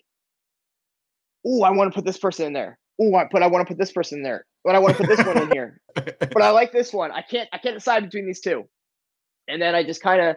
oh, 1.45 1.63
I 1.63 1.71
want 1.71 1.91
to 1.91 1.95
put 1.95 2.05
this 2.05 2.17
person 2.17 2.47
in 2.47 2.53
there. 2.53 2.77
Oh, 3.01 3.15
I 3.15 3.25
put 3.25 3.41
I 3.43 3.47
want 3.47 3.67
to 3.67 3.71
put 3.71 3.79
this 3.79 3.91
person 3.91 4.19
in 4.19 4.23
there, 4.23 4.45
but 4.63 4.75
I 4.75 4.79
want 4.79 4.97
to 4.97 5.03
put 5.03 5.15
this 5.15 5.25
one 5.25 5.41
in 5.41 5.51
here. 5.51 5.79
But 5.95 6.41
I 6.41 6.49
like 6.49 6.71
this 6.71 6.91
one. 6.91 7.11
I 7.11 7.21
can't 7.21 7.47
I 7.53 7.59
can't 7.59 7.75
decide 7.75 8.03
between 8.03 8.25
these 8.25 8.39
two. 8.39 8.67
And 9.47 9.61
then 9.61 9.75
I 9.75 9.83
just 9.83 10.01
kind 10.01 10.21
of 10.21 10.35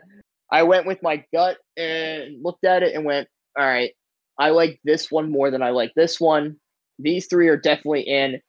I 0.50 0.62
went 0.62 0.86
with 0.86 1.02
my 1.02 1.24
gut 1.32 1.58
and 1.76 2.42
looked 2.42 2.64
at 2.64 2.82
it 2.82 2.94
and 2.94 3.04
went, 3.04 3.28
all 3.58 3.64
right, 3.64 3.92
I 4.38 4.50
like 4.50 4.80
this 4.84 5.10
one 5.10 5.30
more 5.30 5.50
than 5.50 5.62
I 5.62 5.70
like 5.70 5.92
this 5.94 6.20
one. 6.20 6.56
These 6.98 7.26
three 7.26 7.48
are 7.48 7.56
definitely 7.56 8.02
in. 8.02 8.40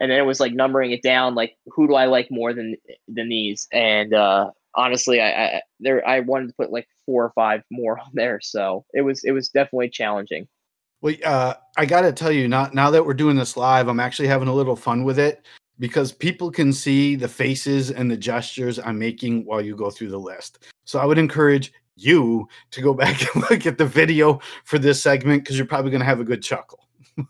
And 0.00 0.10
then 0.10 0.18
it 0.18 0.26
was 0.26 0.40
like 0.40 0.52
numbering 0.52 0.92
it 0.92 1.02
down 1.02 1.34
like 1.34 1.56
who 1.66 1.86
do 1.86 1.94
i 1.94 2.06
like 2.06 2.28
more 2.30 2.54
than 2.54 2.76
than 3.08 3.28
these? 3.28 3.66
And 3.72 4.14
uh 4.14 4.50
honestly 4.74 5.20
i, 5.20 5.56
I 5.56 5.62
there 5.80 6.06
i 6.06 6.20
wanted 6.20 6.46
to 6.46 6.54
put 6.54 6.72
like 6.72 6.86
four 7.04 7.24
or 7.24 7.32
five 7.34 7.62
more 7.70 7.98
on 7.98 8.10
there. 8.14 8.40
So 8.42 8.84
it 8.94 9.02
was 9.02 9.22
it 9.24 9.32
was 9.32 9.48
definitely 9.48 9.90
challenging. 9.90 10.48
Well 11.02 11.14
uh 11.24 11.54
i 11.76 11.84
gotta 11.84 12.12
tell 12.12 12.32
you 12.32 12.48
not 12.48 12.74
now 12.74 12.90
that 12.90 13.04
we're 13.04 13.14
doing 13.14 13.36
this 13.36 13.56
live 13.56 13.88
i'm 13.88 14.00
actually 14.00 14.28
having 14.28 14.48
a 14.48 14.54
little 14.54 14.76
fun 14.76 15.04
with 15.04 15.18
it 15.18 15.44
because 15.80 16.12
people 16.12 16.50
can 16.50 16.72
see 16.72 17.16
the 17.16 17.26
faces 17.26 17.90
and 17.90 18.08
the 18.08 18.16
gestures 18.16 18.78
i'm 18.78 18.98
making 18.98 19.44
while 19.44 19.60
you 19.60 19.74
go 19.74 19.90
through 19.90 20.08
the 20.08 20.18
list 20.18 20.70
so 20.84 21.00
i 21.00 21.04
would 21.04 21.18
encourage 21.18 21.72
you 21.96 22.46
to 22.70 22.80
go 22.80 22.94
back 23.02 23.20
and 23.34 23.44
look 23.50 23.66
at 23.66 23.78
the 23.78 23.86
video 23.86 24.38
for 24.64 24.78
this 24.78 25.02
segment 25.02 25.42
because 25.42 25.58
you're 25.58 25.66
probably 25.66 25.90
going 25.90 26.00
to 26.00 26.06
have 26.06 26.20
a 26.20 26.24
good 26.24 26.42
chuckle 26.42 26.86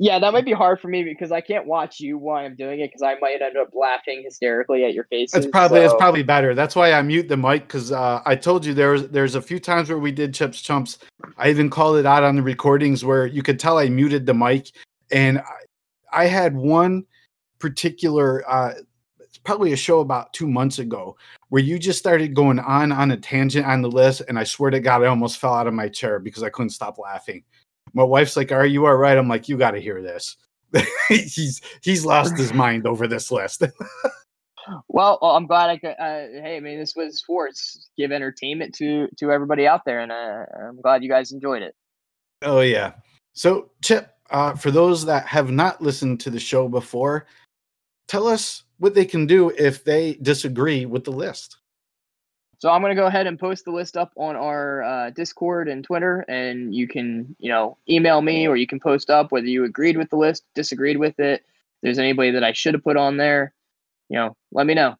Yeah, 0.00 0.18
that 0.18 0.32
might 0.32 0.44
be 0.44 0.52
hard 0.52 0.80
for 0.80 0.88
me 0.88 1.04
because 1.04 1.30
I 1.30 1.40
can't 1.40 1.66
watch 1.66 2.00
you 2.00 2.18
while 2.18 2.44
I'm 2.44 2.56
doing 2.56 2.80
it 2.80 2.88
because 2.88 3.02
I 3.02 3.14
might 3.20 3.40
end 3.40 3.56
up 3.56 3.70
laughing 3.72 4.22
hysterically 4.24 4.84
at 4.84 4.92
your 4.92 5.04
face. 5.04 5.32
It's 5.32 5.46
probably 5.46 5.80
so. 5.80 5.84
it's 5.84 5.94
probably 5.94 6.24
better. 6.24 6.52
That's 6.52 6.74
why 6.74 6.92
I 6.92 7.02
mute 7.02 7.28
the 7.28 7.36
mic 7.36 7.68
because 7.68 7.92
uh, 7.92 8.20
I 8.26 8.34
told 8.34 8.66
you 8.66 8.74
there's 8.74 9.06
there's 9.08 9.36
a 9.36 9.42
few 9.42 9.60
times 9.60 9.88
where 9.88 9.98
we 9.98 10.10
did 10.10 10.34
chips 10.34 10.60
chumps. 10.60 10.98
I 11.38 11.48
even 11.48 11.70
called 11.70 11.96
it 11.96 12.06
out 12.06 12.24
on 12.24 12.34
the 12.34 12.42
recordings 12.42 13.04
where 13.04 13.24
you 13.26 13.44
could 13.44 13.60
tell 13.60 13.78
I 13.78 13.88
muted 13.88 14.26
the 14.26 14.34
mic 14.34 14.72
and 15.12 15.38
I, 15.38 16.22
I 16.22 16.26
had 16.26 16.56
one 16.56 17.04
particular, 17.64 18.44
uh, 18.46 18.74
it's 19.18 19.38
probably 19.38 19.72
a 19.72 19.76
show 19.76 20.00
about 20.00 20.34
two 20.34 20.46
months 20.46 20.78
ago 20.78 21.16
where 21.48 21.62
you 21.62 21.78
just 21.78 21.98
started 21.98 22.34
going 22.34 22.58
on 22.58 22.92
on 22.92 23.10
a 23.10 23.16
tangent 23.16 23.66
on 23.66 23.80
the 23.80 23.90
list, 23.90 24.20
and 24.28 24.38
I 24.38 24.44
swear 24.44 24.70
to 24.70 24.80
God, 24.80 25.02
I 25.02 25.06
almost 25.06 25.38
fell 25.38 25.54
out 25.54 25.66
of 25.66 25.72
my 25.72 25.88
chair 25.88 26.18
because 26.18 26.42
I 26.42 26.50
couldn't 26.50 26.70
stop 26.70 26.98
laughing. 26.98 27.42
My 27.94 28.02
wife's 28.02 28.36
like, 28.36 28.52
"Are 28.52 28.66
you 28.66 28.84
all 28.84 28.96
right?" 28.96 29.16
I'm 29.16 29.28
like, 29.28 29.48
"You 29.48 29.56
got 29.56 29.70
to 29.70 29.80
hear 29.80 30.02
this." 30.02 30.36
he's 31.08 31.62
he's 31.82 32.04
lost 32.04 32.36
his 32.36 32.52
mind 32.52 32.86
over 32.86 33.08
this 33.08 33.30
list. 33.30 33.62
well, 34.88 35.18
well, 35.22 35.30
I'm 35.30 35.46
glad 35.46 35.70
I 35.70 35.78
could. 35.78 35.96
Uh, 35.98 36.42
hey, 36.42 36.56
I 36.58 36.60
mean, 36.60 36.78
this 36.78 36.94
was 36.94 37.18
sports. 37.18 37.88
Give 37.96 38.12
entertainment 38.12 38.74
to 38.74 39.08
to 39.16 39.32
everybody 39.32 39.66
out 39.66 39.86
there, 39.86 40.00
and 40.00 40.12
uh, 40.12 40.44
I'm 40.68 40.82
glad 40.82 41.02
you 41.02 41.08
guys 41.08 41.32
enjoyed 41.32 41.62
it. 41.62 41.74
Oh 42.42 42.60
yeah. 42.60 42.92
So 43.32 43.70
Chip, 43.82 44.10
uh, 44.28 44.54
for 44.54 44.70
those 44.70 45.06
that 45.06 45.26
have 45.26 45.50
not 45.50 45.80
listened 45.80 46.20
to 46.20 46.30
the 46.30 46.40
show 46.40 46.68
before, 46.68 47.26
tell 48.08 48.26
us 48.26 48.64
what 48.78 48.94
they 48.94 49.04
can 49.04 49.26
do 49.26 49.50
if 49.50 49.84
they 49.84 50.14
disagree 50.22 50.86
with 50.86 51.04
the 51.04 51.12
list. 51.12 51.58
So 52.58 52.70
I'm 52.70 52.80
going 52.80 52.96
to 52.96 53.00
go 53.00 53.06
ahead 53.06 53.26
and 53.26 53.38
post 53.38 53.64
the 53.64 53.72
list 53.72 53.96
up 53.96 54.12
on 54.16 54.36
our 54.36 54.82
uh, 54.82 55.10
Discord 55.10 55.68
and 55.68 55.84
Twitter, 55.84 56.24
and 56.28 56.74
you 56.74 56.88
can, 56.88 57.36
you 57.38 57.50
know, 57.50 57.76
email 57.90 58.22
me 58.22 58.48
or 58.48 58.56
you 58.56 58.66
can 58.66 58.80
post 58.80 59.10
up 59.10 59.32
whether 59.32 59.46
you 59.46 59.64
agreed 59.64 59.96
with 59.96 60.08
the 60.08 60.16
list, 60.16 60.44
disagreed 60.54 60.96
with 60.96 61.18
it. 61.20 61.40
If 61.42 61.46
there's 61.82 61.98
anybody 61.98 62.30
that 62.30 62.44
I 62.44 62.52
should 62.52 62.74
have 62.74 62.82
put 62.82 62.96
on 62.96 63.16
there, 63.16 63.52
you 64.08 64.16
know, 64.16 64.36
let 64.52 64.66
me 64.66 64.74
know. 64.74 64.96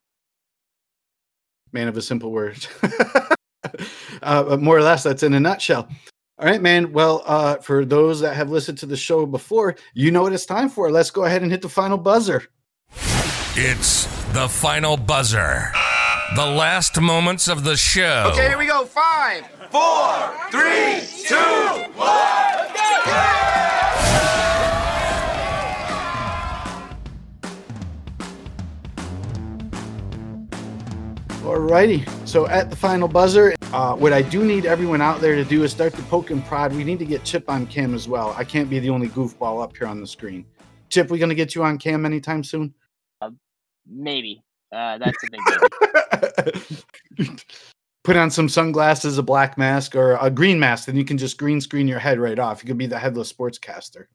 Man 1.73 1.89
of 1.89 1.97
a 1.97 2.03
simple 2.03 2.33
word. 2.33 2.67
uh, 4.23 4.59
more 4.61 4.77
or 4.77 4.83
less, 4.83 5.03
that's 5.03 5.23
in 5.23 5.35
a 5.35 5.41
nutshell. 5.41 5.89
All 6.39 6.47
right, 6.47 6.61
man. 6.61 6.93
Well, 6.93 7.23
uh, 7.25 7.57
for 7.57 7.85
those 7.85 8.21
that 8.21 8.35
have 8.35 8.51
listened 8.51 8.77
to 8.79 8.87
the 8.87 8.97
show 8.97 9.25
before, 9.25 9.77
you 9.95 10.11
know 10.11 10.23
what 10.23 10.33
it's 10.33 10.47
time 10.47 10.69
for. 10.69 10.91
Let's 10.91 11.11
go 11.11 11.25
ahead 11.25 11.43
and 11.43 11.51
hit 11.51 11.63
the 11.63 11.69
final 11.69 11.97
buzzer. 11.97 12.43
It's 13.57 14.07
the 14.33 14.49
final 14.49 14.97
buzzer. 14.97 15.71
The 16.35 16.45
last 16.45 17.01
moments 17.01 17.47
of 17.47 17.63
the 17.63 17.77
show. 17.77 18.31
Okay, 18.33 18.49
here 18.49 18.59
we 18.59 18.67
go. 18.67 18.85
Five, 18.85 19.47
four, 19.71 20.35
three, 20.51 21.01
two, 21.25 21.37
one. 21.95 22.35
Alrighty. 31.45 32.27
So 32.27 32.49
at 32.49 32.71
the 32.71 32.77
final 32.77 33.07
buzzer, 33.07 33.55
uh, 33.73 33.95
what 33.95 34.13
I 34.13 34.23
do 34.23 34.45
need 34.45 34.67
everyone 34.67 35.01
out 35.01 35.21
there 35.21 35.37
to 35.37 35.45
do 35.45 35.63
is 35.63 35.71
start 35.71 35.95
to 35.95 36.03
poke 36.03 36.31
and 36.31 36.45
prod. 36.45 36.75
We 36.75 36.83
need 36.83 36.99
to 36.99 37.05
get 37.05 37.23
Chip 37.23 37.49
on 37.49 37.69
cam 37.69 37.95
as 37.95 38.09
well. 38.09 38.35
I 38.37 38.43
can't 38.43 38.69
be 38.69 38.81
the 38.81 38.91
only 38.91 39.11
goofball 39.11 39.63
up 39.63 39.77
here 39.77 39.87
on 39.87 40.01
the 40.01 40.09
screen. 40.09 40.45
Chip, 40.89 41.09
we 41.09 41.21
gonna 41.21 41.37
get 41.37 41.55
you 41.55 41.63
on 41.63 41.79
cam 41.79 42.05
anytime 42.05 42.43
soon? 42.43 42.75
Maybe. 43.87 44.43
Uh, 44.73 44.99
that's 44.99 45.17
a 45.25 45.29
big 47.17 47.41
Put 48.05 48.17
on 48.17 48.31
some 48.31 48.51
sunglasses, 48.51 49.17
a 49.17 49.23
black 49.23 49.57
mask, 49.57 49.97
or 49.97 50.17
a 50.21 50.31
green 50.31 50.59
mask, 50.61 50.87
then 50.87 50.97
you 50.97 51.05
can 51.05 51.17
just 51.17 51.39
green 51.39 51.61
screen 51.61 51.89
your 51.89 51.99
head 51.99 52.19
right 52.19 52.39
off. 52.39 52.63
You 52.63 52.69
could 52.69 52.77
be 52.77 52.87
the 52.87 52.99
headless 52.99 53.33
sportscaster. 53.33 54.07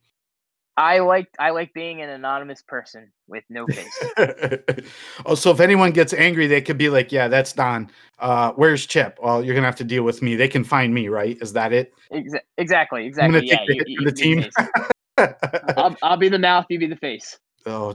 I 0.80 1.00
like 1.00 1.28
I 1.40 1.50
like 1.50 1.74
being 1.74 2.02
an 2.02 2.10
anonymous 2.10 2.62
person 2.62 3.12
with 3.28 3.44
no 3.50 3.66
face. 3.68 4.04
oh, 5.26 5.36
so 5.36 5.52
if 5.52 5.60
anyone 5.60 5.92
gets 5.92 6.14
angry, 6.14 6.48
they 6.48 6.62
could 6.62 6.78
be 6.78 6.90
like, 6.90 7.12
"Yeah, 7.12 7.28
that's 7.28 7.52
Don. 7.52 7.90
Uh, 8.18 8.54
where's 8.54 8.86
Chip? 8.86 9.20
Well, 9.22 9.44
you're 9.44 9.56
gonna 9.56 9.68
have 9.68 9.76
to 9.78 9.84
deal 9.84 10.04
with 10.04 10.22
me. 10.22 10.36
They 10.36 10.48
can 10.48 10.64
find 10.64 10.94
me, 10.94 11.10
right? 11.10 11.38
Is 11.42 11.52
that 11.52 11.74
it? 11.74 11.94
Exa- 12.14 12.40
exactly, 12.58 13.06
exactly. 13.06 13.46
Yeah, 13.46 13.58
the, 13.68 13.76
you, 13.76 13.84
you, 13.88 14.06
the 14.06 14.12
team. 14.14 14.46
I'll, 15.76 15.98
I'll, 16.02 16.16
be 16.16 16.30
the 16.30 16.40
mouth. 16.40 16.66
You 16.70 16.80
be 16.80 16.88
the 16.88 16.96
face. 16.96 17.38
Oh. 17.66 17.94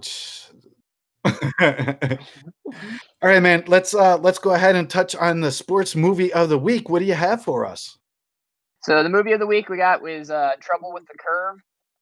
All 1.60 2.18
right, 3.22 3.42
man. 3.42 3.64
Let's 3.66 3.94
uh 3.94 4.18
let's 4.18 4.38
go 4.38 4.52
ahead 4.52 4.76
and 4.76 4.88
touch 4.88 5.16
on 5.16 5.40
the 5.40 5.50
sports 5.50 5.96
movie 5.96 6.32
of 6.32 6.48
the 6.48 6.58
week. 6.58 6.90
What 6.90 6.98
do 6.98 7.06
you 7.06 7.14
have 7.14 7.42
for 7.42 7.64
us? 7.64 7.98
So 8.82 9.02
the 9.02 9.08
movie 9.08 9.32
of 9.32 9.40
the 9.40 9.46
week 9.46 9.70
we 9.70 9.78
got 9.78 10.02
was 10.02 10.30
uh, 10.30 10.52
Trouble 10.60 10.92
with 10.92 11.04
the 11.06 11.14
Curve. 11.18 11.56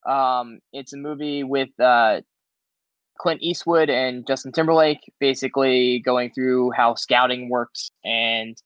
Um, 0.04 0.58
it's 0.72 0.92
a 0.92 0.96
movie 0.96 1.44
with 1.44 1.68
uh, 1.78 2.22
Clint 3.20 3.40
Eastwood 3.40 3.88
and 3.88 4.26
Justin 4.26 4.50
Timberlake, 4.50 4.98
basically 5.20 6.00
going 6.00 6.32
through 6.32 6.72
how 6.72 6.96
scouting 6.96 7.48
works 7.48 7.92
and 8.04 8.56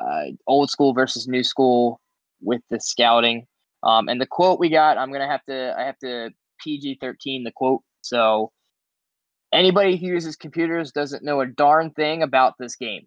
uh, 0.00 0.32
old 0.46 0.70
school 0.70 0.94
versus 0.94 1.28
new 1.28 1.44
school 1.44 2.00
with 2.40 2.62
the 2.70 2.80
scouting. 2.80 3.46
Um, 3.82 4.08
and 4.08 4.18
the 4.18 4.26
quote 4.26 4.58
we 4.58 4.70
got, 4.70 4.96
I'm 4.96 5.12
gonna 5.12 5.28
have 5.28 5.44
to 5.44 5.74
I 5.78 5.82
have 5.82 5.98
to 5.98 6.30
PG 6.60 6.98
13 7.02 7.44
the 7.44 7.52
quote. 7.52 7.82
So 8.00 8.50
anybody 9.52 9.96
who 9.96 10.06
uses 10.06 10.36
computers 10.36 10.92
doesn't 10.92 11.24
know 11.24 11.40
a 11.40 11.46
darn 11.46 11.90
thing 11.90 12.22
about 12.22 12.54
this 12.58 12.76
game. 12.76 13.06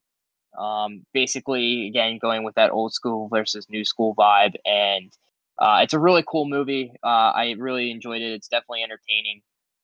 Um, 0.57 1.05
basically, 1.13 1.87
again, 1.87 2.17
going 2.17 2.43
with 2.43 2.55
that 2.55 2.71
old 2.71 2.93
school 2.93 3.27
versus 3.27 3.67
new 3.69 3.83
school 3.83 4.15
vibe, 4.15 4.55
and 4.65 5.11
uh, 5.57 5.79
it's 5.81 5.93
a 5.93 5.99
really 5.99 6.23
cool 6.27 6.47
movie. 6.47 6.93
Uh, 7.03 7.31
I 7.35 7.55
really 7.57 7.91
enjoyed 7.91 8.21
it. 8.21 8.31
It's 8.31 8.47
definitely 8.47 8.83
entertaining. 8.83 9.41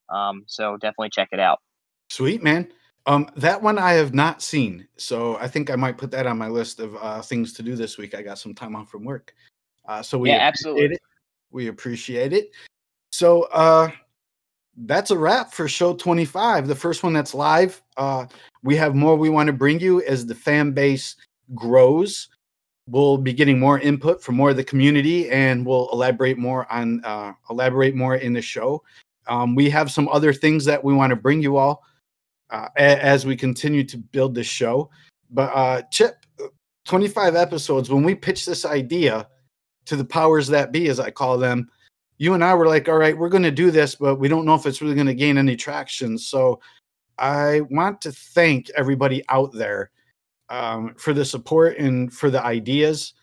Um, 0.09 0.43
so 0.47 0.77
definitely 0.77 1.09
check 1.09 1.29
it 1.31 1.39
out. 1.39 1.59
Sweet 2.09 2.43
man. 2.43 2.71
Um, 3.07 3.27
that 3.35 3.61
one 3.61 3.79
I 3.79 3.93
have 3.93 4.13
not 4.13 4.41
seen, 4.41 4.87
so 4.95 5.35
I 5.37 5.47
think 5.47 5.71
I 5.71 5.75
might 5.75 5.97
put 5.97 6.11
that 6.11 6.27
on 6.27 6.37
my 6.37 6.47
list 6.47 6.79
of 6.79 6.95
uh, 7.01 7.21
things 7.21 7.51
to 7.53 7.63
do 7.63 7.75
this 7.75 7.97
week. 7.97 8.13
I 8.13 8.21
got 8.21 8.37
some 8.37 8.53
time 8.53 8.75
off 8.75 8.91
from 8.91 9.03
work, 9.03 9.33
uh, 9.87 10.03
so 10.03 10.19
we 10.19 10.29
yeah, 10.29 10.37
absolutely. 10.37 10.95
It. 10.95 11.01
We 11.49 11.67
appreciate 11.67 12.31
it. 12.31 12.51
So, 13.11 13.43
uh, 13.45 13.89
that's 14.85 15.11
a 15.11 15.17
wrap 15.17 15.51
for 15.51 15.67
show 15.67 15.93
25 15.93 16.67
the 16.67 16.75
first 16.75 17.03
one 17.03 17.13
that's 17.13 17.33
live. 17.33 17.81
Uh 17.97 18.25
we 18.63 18.75
have 18.75 18.95
more 18.95 19.15
we 19.15 19.29
want 19.29 19.47
to 19.47 19.53
bring 19.53 19.79
you 19.79 20.01
as 20.03 20.25
the 20.25 20.35
fan 20.35 20.71
base 20.71 21.15
grows. 21.55 22.29
We'll 22.87 23.17
be 23.17 23.33
getting 23.33 23.59
more 23.59 23.79
input 23.79 24.23
from 24.23 24.35
more 24.35 24.51
of 24.51 24.57
the 24.57 24.63
community 24.63 25.29
and 25.29 25.65
we'll 25.65 25.89
elaborate 25.91 26.37
more 26.37 26.71
on 26.71 27.03
uh 27.03 27.33
elaborate 27.49 27.95
more 27.95 28.15
in 28.15 28.33
the 28.33 28.41
show. 28.41 28.83
Um, 29.27 29.55
we 29.55 29.69
have 29.69 29.91
some 29.91 30.09
other 30.09 30.33
things 30.33 30.65
that 30.65 30.83
we 30.83 30.93
want 30.93 31.11
to 31.11 31.15
bring 31.15 31.41
you 31.41 31.57
all 31.57 31.83
uh, 32.49 32.67
a- 32.77 33.03
as 33.03 33.25
we 33.25 33.35
continue 33.37 33.83
to 33.83 33.97
build 33.97 34.33
this 34.35 34.47
show. 34.47 34.89
But 35.29 35.51
uh 35.53 35.81
chip 35.91 36.15
25 36.85 37.35
episodes 37.35 37.89
when 37.89 38.03
we 38.03 38.15
pitched 38.15 38.47
this 38.47 38.65
idea 38.65 39.27
to 39.85 39.95
the 39.95 40.05
powers 40.05 40.47
that 40.47 40.71
be 40.71 40.89
as 40.89 40.99
i 40.99 41.09
call 41.11 41.37
them 41.37 41.69
you 42.21 42.35
and 42.35 42.43
I 42.43 42.53
were 42.53 42.67
like, 42.67 42.87
all 42.87 42.99
right, 42.99 43.17
we're 43.17 43.29
going 43.29 43.41
to 43.41 43.49
do 43.49 43.71
this, 43.71 43.95
but 43.95 44.17
we 44.17 44.27
don't 44.27 44.45
know 44.45 44.53
if 44.53 44.67
it's 44.67 44.79
really 44.79 44.93
going 44.93 45.07
to 45.07 45.15
gain 45.15 45.39
any 45.39 45.55
traction. 45.55 46.19
So 46.19 46.59
I 47.17 47.61
want 47.71 47.99
to 48.01 48.11
thank 48.11 48.69
everybody 48.77 49.23
out 49.27 49.51
there 49.53 49.89
um, 50.47 50.93
for 50.99 51.13
the 51.13 51.25
support 51.25 51.79
and 51.79 52.13
for 52.13 52.29
the 52.29 52.39
ideas. 52.45 53.15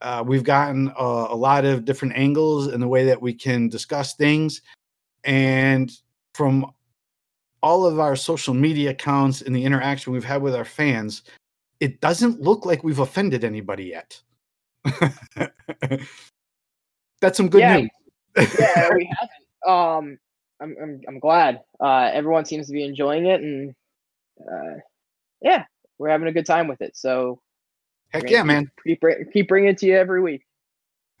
Uh, 0.00 0.24
we've 0.26 0.42
gotten 0.42 0.92
a, 0.98 1.04
a 1.30 1.36
lot 1.36 1.64
of 1.64 1.84
different 1.84 2.16
angles 2.16 2.72
in 2.72 2.80
the 2.80 2.88
way 2.88 3.04
that 3.04 3.22
we 3.22 3.32
can 3.32 3.68
discuss 3.68 4.16
things. 4.16 4.62
And 5.22 5.92
from 6.32 6.72
all 7.62 7.86
of 7.86 8.00
our 8.00 8.16
social 8.16 8.52
media 8.52 8.90
accounts 8.90 9.42
and 9.42 9.54
the 9.54 9.64
interaction 9.64 10.12
we've 10.12 10.24
had 10.24 10.42
with 10.42 10.56
our 10.56 10.64
fans, 10.64 11.22
it 11.78 12.00
doesn't 12.00 12.40
look 12.40 12.66
like 12.66 12.82
we've 12.82 12.98
offended 12.98 13.44
anybody 13.44 13.84
yet. 13.84 14.20
That's 17.20 17.36
some 17.36 17.48
good 17.48 17.60
yeah, 17.60 17.76
news 17.76 17.90
yeah, 18.36 18.90
we 18.94 19.10
haven't. 19.18 19.66
Um, 19.66 20.18
I'm 20.60 20.76
I'm 20.82 21.00
I'm 21.08 21.18
glad. 21.18 21.60
Uh, 21.80 22.10
everyone 22.12 22.44
seems 22.44 22.66
to 22.66 22.72
be 22.72 22.84
enjoying 22.84 23.26
it, 23.26 23.40
and 23.40 23.74
uh, 24.40 24.78
yeah, 25.40 25.64
we're 25.98 26.10
having 26.10 26.28
a 26.28 26.32
good 26.32 26.46
time 26.46 26.68
with 26.68 26.80
it. 26.80 26.96
So, 26.96 27.40
heck 28.10 28.30
yeah, 28.30 28.42
man! 28.42 28.70
Keep 28.86 29.02
keep 29.32 29.48
bringing 29.48 29.70
it 29.70 29.78
to 29.78 29.86
you 29.86 29.96
every 29.96 30.20
week. 30.20 30.42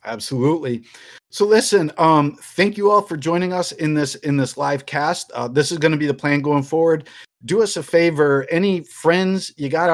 Absolutely. 0.04 0.84
So 1.30 1.46
listen, 1.46 1.90
um, 1.96 2.36
thank 2.40 2.76
you 2.76 2.90
all 2.90 3.00
for 3.00 3.16
joining 3.16 3.52
us 3.52 3.72
in 3.72 3.94
this 3.94 4.16
in 4.16 4.36
this 4.36 4.56
live 4.56 4.86
cast. 4.86 5.32
Uh, 5.32 5.48
this 5.48 5.72
is 5.72 5.78
going 5.78 5.92
to 5.92 5.98
be 5.98 6.06
the 6.06 6.14
plan 6.14 6.42
going 6.42 6.62
forward. 6.62 7.08
Do 7.44 7.62
us 7.62 7.76
a 7.76 7.82
favor, 7.82 8.46
any 8.50 8.84
friends 8.84 9.52
you 9.56 9.68
got 9.68 9.93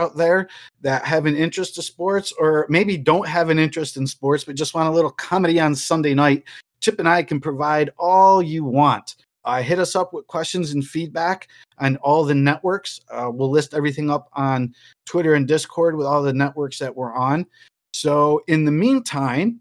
out 0.00 0.16
there 0.16 0.48
that 0.80 1.04
have 1.04 1.26
an 1.26 1.36
interest 1.36 1.76
in 1.76 1.82
sports 1.82 2.32
or 2.38 2.66
maybe 2.68 2.96
don't 2.96 3.26
have 3.26 3.50
an 3.50 3.58
interest 3.58 3.96
in 3.96 4.06
sports 4.06 4.44
but 4.44 4.54
just 4.54 4.72
want 4.72 4.88
a 4.88 4.92
little 4.92 5.10
comedy 5.10 5.58
on 5.58 5.74
Sunday 5.74 6.14
night, 6.14 6.44
Chip 6.80 7.00
and 7.00 7.08
I 7.08 7.24
can 7.24 7.40
provide 7.40 7.90
all 7.98 8.40
you 8.40 8.62
want. 8.62 9.16
Uh, 9.44 9.60
hit 9.60 9.80
us 9.80 9.96
up 9.96 10.12
with 10.12 10.24
questions 10.28 10.72
and 10.72 10.86
feedback 10.86 11.48
on 11.78 11.96
all 11.96 12.22
the 12.22 12.34
networks. 12.34 13.00
Uh, 13.10 13.28
we'll 13.32 13.50
list 13.50 13.74
everything 13.74 14.08
up 14.08 14.28
on 14.34 14.72
Twitter 15.04 15.34
and 15.34 15.48
Discord 15.48 15.96
with 15.96 16.06
all 16.06 16.22
the 16.22 16.32
networks 16.32 16.78
that 16.78 16.94
we're 16.94 17.14
on. 17.14 17.44
So, 17.92 18.42
in 18.46 18.64
the 18.64 18.70
meantime, 18.70 19.58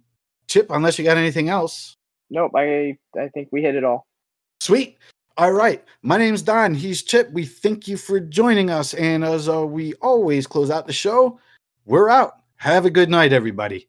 Chip, 0.47 0.67
unless 0.69 0.99
you 0.99 1.05
got 1.05 1.17
anything 1.17 1.49
else. 1.49 1.95
Nope, 2.29 2.51
I 2.55 2.97
I 3.17 3.29
think 3.29 3.47
we 3.51 3.61
hit 3.61 3.75
it 3.75 3.83
all. 3.83 4.05
Sweet. 4.59 4.97
All 5.37 5.51
right. 5.51 5.83
My 6.01 6.17
name's 6.17 6.41
Don. 6.41 6.73
He's 6.73 7.03
Chip. 7.03 7.29
We 7.31 7.45
thank 7.45 7.87
you 7.87 7.95
for 7.95 8.19
joining 8.19 8.71
us. 8.71 8.95
And 8.95 9.23
as 9.23 9.47
uh, 9.47 9.67
we 9.67 9.93
always 9.95 10.47
close 10.47 10.71
out 10.71 10.87
the 10.87 10.93
show, 10.93 11.39
we're 11.85 12.09
out. 12.09 12.37
Have 12.55 12.85
a 12.85 12.89
good 12.89 13.11
night, 13.11 13.31
everybody. 13.31 13.87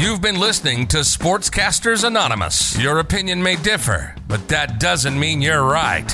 You've 0.00 0.22
been 0.22 0.40
listening 0.40 0.86
to 0.88 0.98
Sportscasters 0.98 2.02
Anonymous. 2.02 2.78
Your 2.78 2.98
opinion 2.98 3.42
may 3.42 3.56
differ, 3.56 4.16
but 4.32 4.48
that 4.48 4.80
doesn't 4.80 5.20
mean 5.20 5.42
you're 5.42 5.62
right. 5.62 6.10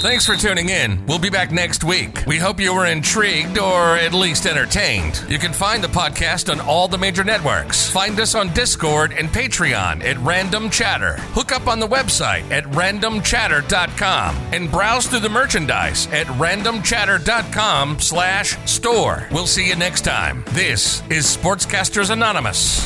Thanks 0.00 0.24
for 0.24 0.36
tuning 0.36 0.68
in. 0.68 1.04
We'll 1.06 1.18
be 1.18 1.28
back 1.28 1.50
next 1.50 1.82
week. 1.82 2.22
We 2.24 2.38
hope 2.38 2.60
you 2.60 2.72
were 2.72 2.86
intrigued 2.86 3.58
or 3.58 3.96
at 3.96 4.14
least 4.14 4.46
entertained. 4.46 5.24
You 5.28 5.40
can 5.40 5.52
find 5.52 5.82
the 5.82 5.88
podcast 5.88 6.52
on 6.52 6.60
all 6.60 6.86
the 6.86 6.98
major 6.98 7.24
networks. 7.24 7.90
Find 7.90 8.20
us 8.20 8.36
on 8.36 8.54
Discord 8.54 9.12
and 9.12 9.28
Patreon 9.28 10.04
at 10.04 10.16
Random 10.18 10.70
Chatter. 10.70 11.16
Hook 11.32 11.50
up 11.50 11.66
on 11.66 11.80
the 11.80 11.88
website 11.88 12.48
at 12.52 12.62
randomchatter.com 12.66 14.36
and 14.52 14.70
browse 14.70 15.08
through 15.08 15.18
the 15.18 15.28
merchandise 15.28 16.06
at 16.12 16.28
randomchatter.com 16.28 17.98
slash 17.98 18.70
store. 18.70 19.26
We'll 19.32 19.48
see 19.48 19.66
you 19.66 19.74
next 19.74 20.02
time. 20.02 20.44
This 20.50 21.02
is 21.10 21.36
Sportscasters 21.36 22.10
Anonymous. 22.10 22.84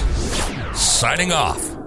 Signing 0.73 1.31
off. 1.31 1.80